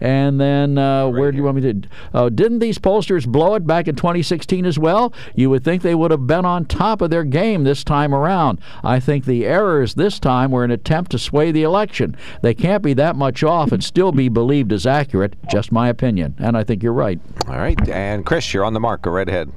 And 0.00 0.40
then, 0.40 0.78
uh, 0.78 1.08
where 1.08 1.30
do 1.30 1.36
you 1.36 1.44
want 1.44 1.56
me 1.62 1.72
to? 1.72 1.82
Uh, 2.14 2.28
didn't 2.30 2.60
these 2.60 2.78
pollsters 2.78 3.26
blow 3.26 3.54
it 3.56 3.66
back 3.66 3.88
in 3.88 3.94
2016 3.96 4.64
as 4.64 4.78
well? 4.78 5.12
You 5.34 5.50
would 5.50 5.64
think 5.64 5.82
they 5.82 5.94
would 5.94 6.10
have 6.10 6.26
been 6.26 6.44
on 6.46 6.64
top 6.64 7.02
of 7.02 7.10
their 7.10 7.24
game 7.24 7.64
this 7.64 7.84
time 7.84 8.14
around. 8.14 8.58
I 8.82 9.00
think 9.00 9.24
the 9.26 9.44
errors 9.44 9.94
this 9.94 10.18
time 10.18 10.50
were 10.50 10.64
an 10.64 10.70
attempt 10.70 11.10
to 11.10 11.18
sway 11.18 11.41
the 11.50 11.62
election. 11.62 12.16
They 12.42 12.54
can't 12.54 12.82
be 12.82 12.94
that 12.94 13.16
much 13.16 13.42
off 13.42 13.72
and 13.72 13.82
still 13.82 14.12
be 14.12 14.28
believed 14.28 14.72
as 14.72 14.86
accurate. 14.86 15.34
Just 15.50 15.72
my 15.72 15.88
opinion. 15.88 16.34
And 16.38 16.56
I 16.56 16.64
think 16.64 16.82
you're 16.82 16.92
right. 16.92 17.18
All 17.48 17.56
right, 17.56 17.88
and 17.88 18.24
Chris, 18.24 18.52
you're 18.54 18.64
on 18.64 18.74
the 18.74 18.80
mark. 18.80 19.02
Go 19.02 19.10
right 19.10 19.28
ahead. 19.28 19.50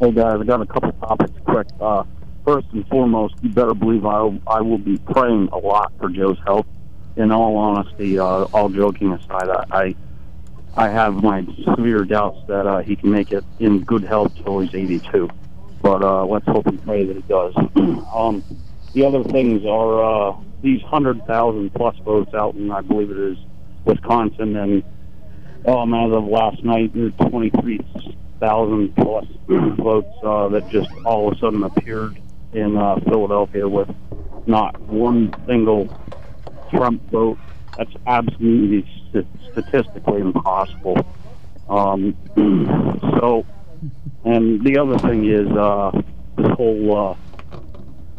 Hey 0.00 0.10
guys, 0.10 0.40
I 0.40 0.44
got 0.44 0.60
a 0.60 0.66
couple 0.66 0.92
topics 0.92 1.38
quick. 1.44 1.66
Uh, 1.80 2.04
first 2.44 2.66
and 2.72 2.86
foremost, 2.88 3.34
you 3.42 3.50
better 3.50 3.74
believe 3.74 4.04
I 4.04 4.38
I 4.46 4.60
will 4.60 4.78
be 4.78 4.98
praying 4.98 5.48
a 5.52 5.58
lot 5.58 5.92
for 5.98 6.08
Joe's 6.08 6.38
health. 6.44 6.66
In 7.14 7.30
all 7.30 7.56
honesty, 7.56 8.18
uh, 8.18 8.24
all 8.24 8.70
joking 8.70 9.12
aside, 9.12 9.48
I, 9.48 9.64
I 9.70 9.94
I 10.74 10.88
have 10.88 11.22
my 11.22 11.46
severe 11.64 12.04
doubts 12.04 12.38
that 12.48 12.66
uh, 12.66 12.78
he 12.80 12.96
can 12.96 13.10
make 13.10 13.30
it 13.30 13.44
in 13.60 13.84
good 13.84 14.02
health 14.04 14.34
till 14.36 14.60
he's 14.60 14.74
82. 14.74 15.28
But 15.82 16.02
uh, 16.02 16.24
let's 16.24 16.46
hope 16.46 16.66
and 16.66 16.82
pray 16.82 17.04
that 17.04 17.14
he 17.14 17.22
does. 17.22 17.54
um, 18.14 18.42
the 18.94 19.04
other 19.04 19.22
things 19.22 19.66
are 19.66 20.02
uh, 20.02 20.36
these 20.62 20.80
hundred 20.82 21.26
thousand 21.26 21.74
plus 21.74 21.96
votes 21.98 22.32
out 22.34 22.54
in 22.54 22.70
I 22.70 22.80
believe 22.80 23.10
it 23.10 23.18
is 23.18 23.38
Wisconsin, 23.84 24.56
and 24.56 24.82
um, 25.66 25.94
as 25.94 26.12
of 26.12 26.24
last 26.24 26.64
night, 26.64 26.92
there's 26.92 27.12
23,000 27.30 28.96
plus 28.96 29.26
votes 29.46 30.16
uh, 30.24 30.48
that 30.48 30.68
just 30.70 30.90
all 31.04 31.28
of 31.28 31.36
a 31.36 31.38
sudden 31.38 31.62
appeared 31.62 32.20
in 32.52 32.76
uh, 32.76 32.96
Philadelphia 33.04 33.68
with 33.68 33.88
not 34.46 34.78
one 34.80 35.32
single 35.46 35.88
Trump 36.70 37.02
vote. 37.10 37.38
That's 37.76 37.92
absolutely 38.06 38.90
st- 39.10 39.26
statistically 39.52 40.20
impossible. 40.20 40.98
Um, 41.68 42.16
so, 43.20 43.46
and 44.24 44.64
the 44.64 44.78
other 44.78 44.98
thing 44.98 45.30
is 45.30 45.48
uh, 45.56 45.92
this 46.36 46.50
whole 46.56 46.96
uh, 46.96 47.58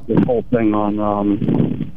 this 0.07 0.23
whole 0.25 0.43
thing 0.43 0.73
on 0.73 0.99
um, 0.99 1.91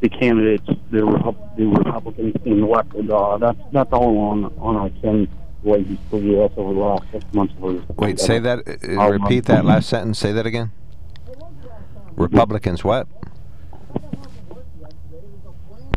the 0.00 0.08
candidates, 0.08 0.66
the, 0.90 0.98
Repu- 0.98 1.56
the 1.56 1.66
Republicans 1.66 2.34
being 2.44 2.60
elected. 2.62 3.10
Uh, 3.10 3.38
that's 3.38 3.58
that's 3.72 3.92
all 3.92 4.16
on 4.18 4.44
on 4.58 4.76
our 4.76 4.90
Ken 5.00 5.26
wages 5.62 5.98
for 6.10 6.20
the 6.20 6.26
U.S. 6.26 6.52
over 6.56 6.74
the 6.74 6.80
last 6.80 7.04
six 7.12 7.24
months. 7.32 7.54
Of 7.60 7.96
Wait, 7.98 8.20
say 8.20 8.38
that. 8.38 8.60
uh, 8.68 9.00
Um, 9.00 9.10
repeat 9.12 9.46
that 9.46 9.64
last 9.64 9.88
sentence. 9.88 10.18
Say 10.18 10.32
that 10.32 10.46
again. 10.46 10.70
Republicans, 12.14 12.82
what? 12.84 13.06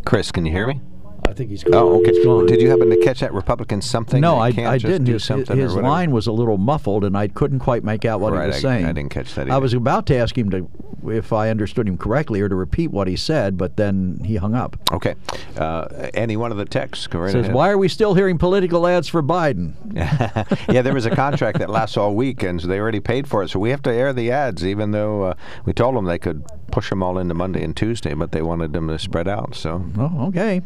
Chris, 0.05 0.31
can 0.31 0.45
you 0.45 0.51
hear 0.51 0.67
me? 0.67 0.81
I 1.29 1.33
think 1.33 1.51
he's 1.51 1.63
Oh, 1.71 1.99
okay. 2.01 2.23
gone. 2.23 2.47
Did 2.47 2.59
you 2.61 2.69
happen 2.69 2.89
to 2.89 2.97
catch 2.97 3.19
that 3.19 3.33
Republican 3.33 3.81
something? 3.81 4.19
No, 4.19 4.39
I, 4.39 4.51
can't 4.51 4.67
I 4.67 4.77
didn't. 4.79 5.05
Do 5.05 5.13
His, 5.13 5.23
something 5.23 5.55
his 5.57 5.75
line 5.75 6.11
was 6.11 6.25
a 6.27 6.31
little 6.31 6.57
muffled, 6.57 7.03
and 7.05 7.15
I 7.15 7.27
couldn't 7.27 7.59
quite 7.59 7.83
make 7.83 8.03
out 8.03 8.19
what 8.19 8.33
Right, 8.33 8.41
he 8.43 8.47
was 8.47 8.57
I- 8.57 8.59
saying. 8.61 8.85
I 8.85 8.91
didn't 8.93 9.11
catch 9.11 9.35
that 9.35 9.49
I 9.49 9.57
was 9.59 9.73
about 9.73 10.07
to 10.07 10.15
ask 10.15 10.35
him 10.35 10.49
to, 10.49 10.67
if 11.07 11.31
I 11.31 11.49
understood 11.49 11.87
him 11.87 11.97
correctly, 11.97 12.41
or 12.41 12.49
to 12.49 12.55
repeat 12.55 12.89
what 12.91 13.07
he 13.07 13.15
said, 13.15 13.57
but 13.57 13.77
then 13.77 14.21
he 14.25 14.37
hung 14.37 14.55
up. 14.55 14.75
Okay. 14.91 15.15
Uh, 15.55 16.09
any 16.15 16.35
one 16.35 16.51
of 16.51 16.57
the 16.57 16.65
texts? 16.65 17.05
Go 17.07 17.19
right 17.19 17.31
Says, 17.31 17.45
ahead. 17.45 17.53
"Why 17.55 17.69
are 17.69 17.77
we 17.77 17.87
still 17.87 18.15
hearing 18.15 18.37
political 18.39 18.87
ads 18.87 19.07
for 19.07 19.21
Biden?" 19.21 19.73
yeah, 20.73 20.81
there 20.81 20.93
was 20.93 21.05
a 21.05 21.15
contract 21.15 21.59
that 21.59 21.69
lasts 21.69 21.95
all 21.95 22.15
week, 22.15 22.41
and 22.43 22.59
they 22.59 22.79
already 22.79 22.99
paid 22.99 23.27
for 23.27 23.43
it. 23.43 23.49
So 23.49 23.59
we 23.59 23.69
have 23.69 23.81
to 23.83 23.91
air 23.91 24.13
the 24.13 24.31
ads, 24.31 24.65
even 24.65 24.91
though 24.91 25.23
uh, 25.23 25.33
we 25.65 25.73
told 25.73 25.95
them 25.95 26.05
they 26.05 26.19
could 26.19 26.43
push 26.69 26.89
them 26.89 27.03
all 27.03 27.17
into 27.17 27.33
Monday 27.33 27.63
and 27.63 27.75
Tuesday, 27.75 28.13
but 28.13 28.31
they 28.31 28.41
wanted 28.41 28.73
them 28.73 28.87
to 28.87 28.97
spread 28.99 29.27
out. 29.27 29.55
So 29.55 29.83
Oh, 29.97 30.27
okay. 30.27 30.61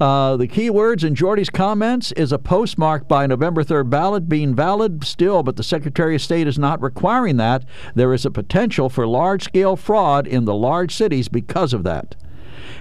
Uh, 0.00 0.36
the 0.36 0.46
key 0.46 0.70
words 0.70 1.04
in 1.04 1.14
Jordy's 1.14 1.50
comments 1.50 2.12
is 2.12 2.32
a 2.32 2.38
postmark 2.38 3.08
by 3.08 3.26
November 3.26 3.62
3rd 3.64 3.90
ballot 3.90 4.28
being 4.28 4.54
valid 4.54 5.04
still, 5.04 5.42
but 5.42 5.56
the 5.56 5.62
Secretary 5.62 6.14
of 6.14 6.22
State 6.22 6.46
is 6.46 6.58
not 6.58 6.80
requiring 6.82 7.36
that. 7.38 7.64
There 7.94 8.14
is 8.14 8.24
a 8.24 8.30
potential 8.30 8.88
for 8.88 9.06
large 9.06 9.44
scale 9.44 9.76
fraud 9.76 10.26
in 10.26 10.44
the 10.44 10.54
large 10.54 10.94
cities 10.94 11.28
because 11.28 11.72
of 11.72 11.84
that. 11.84 12.16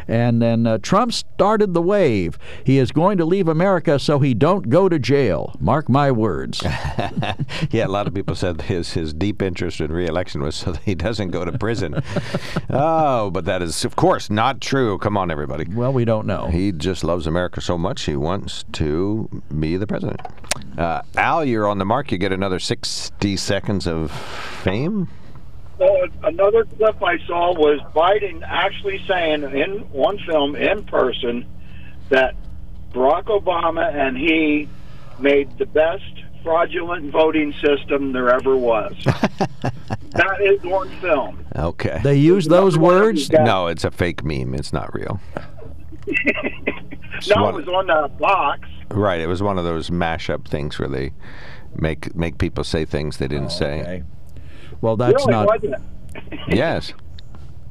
And 0.08 0.42
then 0.42 0.66
uh, 0.66 0.78
Trump 0.80 1.14
started 1.14 1.74
the 1.74 1.82
wave. 1.82 2.38
He 2.64 2.78
is 2.78 2.92
going 2.92 3.18
to 3.18 3.26
leave 3.26 3.48
America 3.48 4.00
so 4.00 4.20
he 4.20 4.34
don't 4.34 4.70
go 4.70 4.90
to 4.90 5.00
jail. 5.00 5.56
Mark 5.60 5.90
my 5.90 6.12
words. 6.12 6.62
yeah, 7.72 7.86
a 7.86 7.88
lot 7.88 8.08
of 8.08 8.14
people 8.14 8.36
said 8.36 8.64
his 8.64 8.94
his 8.94 9.14
deep 9.14 9.42
interest 9.42 9.82
in 9.82 9.92
reelection 9.92 10.42
was 10.42 10.56
so 10.56 10.72
that 10.72 10.84
he 10.84 10.96
doesn't 10.96 11.32
go 11.32 11.46
to 11.46 11.58
prison. 11.58 12.02
oh, 12.70 13.30
but 13.32 13.46
that 13.46 13.62
is, 13.62 13.86
of 13.86 13.96
course, 13.96 14.30
not 14.30 14.62
true. 14.62 14.98
Come 14.98 15.18
on, 15.18 15.32
everybody. 15.32 15.66
Well, 15.74 15.94
we 15.94 16.06
don't 16.06 16.26
know. 16.26 16.48
He 16.48 16.72
just 16.72 17.04
loves 17.04 17.28
America 17.28 17.62
so 17.62 17.78
much 17.78 18.04
he 18.04 18.16
wants 18.16 18.66
to 18.74 19.30
be 19.60 19.78
the 19.78 19.88
president. 19.88 20.22
Uh, 20.78 21.02
Al, 21.16 21.44
you're 21.44 21.68
on 21.68 21.78
the 21.78 21.86
mark. 21.86 22.12
You 22.12 22.18
get 22.18 22.32
another 22.32 22.60
60 22.60 23.38
seconds 23.38 23.88
of 23.88 24.12
fame. 24.12 25.10
So 25.78 26.08
another 26.24 26.66
clip 26.66 27.02
I 27.04 27.18
saw 27.28 27.54
was 27.54 27.80
Biden 27.94 28.42
actually 28.44 29.04
saying 29.08 29.44
in 29.44 29.80
one 29.92 30.18
film 30.20 30.56
in 30.56 30.84
person 30.86 31.46
that 32.10 32.36
Barack 32.92 33.26
Obama 33.26 33.94
and 33.94 34.18
he 34.18 34.68
made 35.20 35.56
the 35.58 35.66
best 35.66 36.04
fraudulent 36.44 37.12
voting 37.12 37.54
system 37.62 38.14
there 38.14 38.30
ever 38.30 38.56
was. 38.56 38.96
that 39.04 40.38
is 40.42 40.62
one 40.64 40.90
film. 41.00 41.46
Okay. 41.56 42.00
They 42.04 42.16
use 42.16 42.48
those 42.48 42.78
words? 42.78 43.30
No, 43.30 43.68
it's 43.68 43.84
a 43.84 43.92
fake 43.92 44.24
meme. 44.24 44.56
It's 44.56 44.74
not 44.74 44.94
real. 44.94 45.20
No, 47.36 47.50
it 47.50 47.56
was 47.56 47.68
on 47.68 47.90
uh, 47.90 48.04
the 48.04 48.08
box. 48.10 48.70
Right. 48.90 49.20
It 49.20 49.26
was 49.26 49.42
one 49.42 49.58
of 49.58 49.66
those 49.66 49.90
mashup 49.90 50.48
things 50.48 50.78
where 50.78 50.88
they 50.88 51.14
make 51.76 52.16
make 52.16 52.38
people 52.38 52.64
say 52.64 52.86
things 52.86 53.18
they 53.18 53.28
didn't 53.28 53.50
say. 53.50 54.04
Well, 54.82 54.98
that's 54.98 55.26
really, 55.26 55.32
not. 55.32 55.48
wasn't 55.48 55.76
it? 55.76 56.40
Yes. 56.48 56.94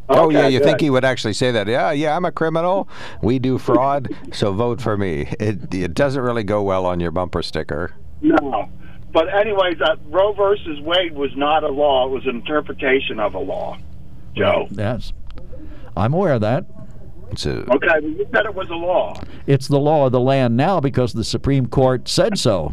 oh 0.09 0.31
yeah, 0.31 0.47
you 0.47 0.61
good. 0.61 0.65
think 0.65 0.81
he 0.81 0.91
would 0.91 1.05
actually 1.05 1.33
say 1.33 1.51
that? 1.51 1.67
Yeah, 1.67 1.91
yeah, 1.91 2.17
I'm 2.17 2.25
a 2.25 2.31
criminal. 2.33 2.89
We 3.23 3.39
do 3.39 3.59
fraud, 3.59 4.09
so 4.33 4.53
vote 4.53 4.81
for 4.81 4.97
me. 4.97 5.33
It 5.41 5.75
it 5.75 5.95
doesn't 5.95 6.23
really 6.23 6.45
go 6.45 6.63
well 6.63 6.87
on 6.87 7.01
your 7.01 7.11
bumper 7.11 7.43
sticker. 7.43 7.93
No. 8.23 8.71
But 9.13 9.35
anyways, 9.35 9.81
uh, 9.81 9.97
Roe 10.07 10.33
versus 10.33 10.81
Wade 10.81 11.15
was 11.15 11.35
not 11.37 11.65
a 11.65 11.69
law; 11.69 12.07
it 12.07 12.11
was 12.11 12.25
an 12.27 12.37
interpretation 12.37 13.19
of 13.19 13.35
a 13.35 13.39
law. 13.39 13.79
Joe. 14.37 14.69
Yes. 14.71 15.13
I'm 15.97 16.13
aware 16.13 16.35
of 16.35 16.43
that. 16.43 16.67
A, 17.45 17.49
Okay, 17.49 17.89
well, 17.89 18.03
you 18.03 18.27
said 18.33 18.47
it 18.47 18.55
was 18.55 18.69
a 18.69 18.75
law. 18.75 19.21
It's 19.47 19.67
the 19.67 19.79
law 19.81 20.07
of 20.07 20.13
the 20.13 20.21
land 20.21 20.57
now 20.57 20.81
because 20.81 21.13
the 21.13 21.25
Supreme 21.25 21.67
Court 21.67 22.09
said 22.09 22.39
so. 22.39 22.73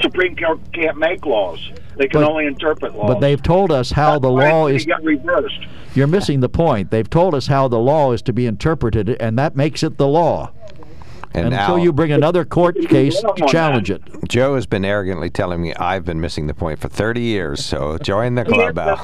Supreme 0.00 0.36
Court 0.36 0.58
can't 0.72 0.96
make 0.96 1.24
laws; 1.26 1.70
they 1.96 2.08
can 2.08 2.22
But- 2.22 2.30
only 2.30 2.46
interpret 2.46 2.96
laws. 2.96 3.08
But 3.08 3.20
they've 3.20 3.42
told 3.42 3.70
us 3.70 3.92
how 3.92 4.18
the 4.18 4.30
law 4.30 4.66
is. 4.66 4.84
It 4.84 4.88
got 4.88 5.02
reversed. 5.04 5.66
You're 5.94 6.06
missing 6.06 6.40
the 6.40 6.48
point. 6.48 6.90
They've 6.90 7.08
told 7.08 7.34
us 7.34 7.46
how 7.48 7.68
the 7.68 7.78
law 7.78 8.12
is 8.12 8.22
to 8.22 8.32
be 8.32 8.46
interpreted, 8.46 9.16
and 9.20 9.38
that 9.38 9.54
makes 9.56 9.82
it 9.82 9.98
the 9.98 10.08
law. 10.08 10.50
And 11.34 11.46
until 11.46 11.76
now- 11.76 11.82
you 11.82 11.92
bring 11.92 12.12
another 12.12 12.44
court 12.44 12.76
case 12.88 13.20
to 13.20 13.46
challenge 13.46 13.90
it. 13.90 14.02
Joe 14.28 14.54
has 14.54 14.66
been 14.66 14.84
arrogantly 14.84 15.30
telling 15.30 15.62
me 15.62 15.74
I've 15.74 16.04
been 16.04 16.20
missing 16.20 16.46
the 16.46 16.54
point 16.54 16.78
for 16.78 16.88
30 16.88 17.22
years, 17.22 17.64
so 17.64 17.96
join 17.98 18.34
the 18.34 18.44
club, 18.44 18.78
Al. 18.78 18.98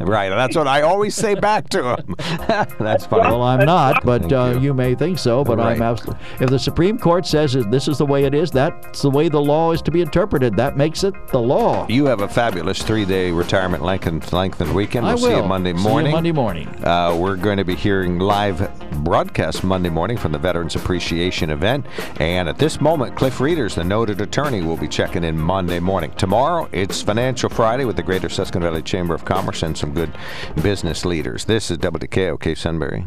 Right, 0.00 0.30
that's 0.30 0.56
what 0.56 0.66
I 0.66 0.82
always 0.82 1.14
say 1.14 1.34
back 1.34 1.68
to 1.70 1.96
him. 1.96 2.14
that's 2.78 3.06
funny. 3.06 3.28
Well, 3.28 3.42
I'm 3.42 3.64
not, 3.66 4.04
but 4.04 4.32
uh, 4.32 4.52
you. 4.54 4.60
you. 4.60 4.74
may 4.74 4.94
think 4.94 5.18
so. 5.18 5.44
But 5.44 5.60
I'm 5.60 5.82
absolutely. 5.82 6.24
If 6.40 6.50
the 6.50 6.58
Supreme 6.58 6.98
Court 6.98 7.26
says 7.26 7.52
that 7.52 7.70
this 7.70 7.86
is 7.86 7.98
the 7.98 8.06
way 8.06 8.24
it 8.24 8.34
is, 8.34 8.50
that's 8.50 9.02
the 9.02 9.10
way 9.10 9.28
the 9.28 9.40
law 9.40 9.72
is 9.72 9.82
to 9.82 9.90
be 9.90 10.00
interpreted. 10.00 10.56
That 10.56 10.76
makes 10.76 11.04
it 11.04 11.14
the 11.28 11.38
law. 11.38 11.86
You 11.88 12.06
have 12.06 12.22
a 12.22 12.28
fabulous 12.28 12.82
three-day 12.82 13.30
retirement 13.30 13.82
lengthened, 13.82 14.32
lengthened 14.32 14.74
weekend. 14.74 15.06
I 15.06 15.10
We'll 15.10 15.18
see 15.18 15.30
you 15.30 15.36
will. 15.36 15.48
Monday 15.48 15.72
See 15.72 15.78
you 15.78 15.88
morning. 15.88 16.12
Monday 16.12 16.32
morning. 16.32 16.84
Uh, 16.84 17.16
we're 17.18 17.36
going 17.36 17.58
to 17.58 17.64
be 17.64 17.74
hearing 17.74 18.18
live 18.18 18.70
broadcast 19.04 19.64
Monday 19.64 19.90
morning 19.90 20.16
from 20.16 20.32
the 20.32 20.38
Veterans 20.38 20.76
Appreciation 20.76 21.50
event. 21.50 21.84
And 22.20 22.48
at 22.48 22.58
this 22.58 22.80
moment, 22.80 23.16
Cliff 23.16 23.38
Rieders, 23.40 23.74
the 23.74 23.84
noted 23.84 24.20
attorney, 24.20 24.62
will 24.62 24.76
be 24.76 24.88
checking 24.88 25.24
in 25.24 25.38
Monday 25.38 25.80
morning. 25.80 26.10
Tomorrow, 26.12 26.68
it's 26.72 27.02
Financial 27.02 27.48
Friday 27.48 27.84
with 27.84 27.96
the 27.96 28.02
Greater 28.02 28.28
Susquehanna 28.28 28.70
Valley 28.70 28.82
Chamber 28.82 29.14
of 29.14 29.24
Commerce 29.24 29.62
and 29.62 29.76
some 29.76 29.89
good 29.90 30.12
business 30.62 31.04
leaders. 31.04 31.44
This 31.44 31.70
is 31.70 31.78
WKOK 31.78 32.56
Sunbury. 32.56 33.06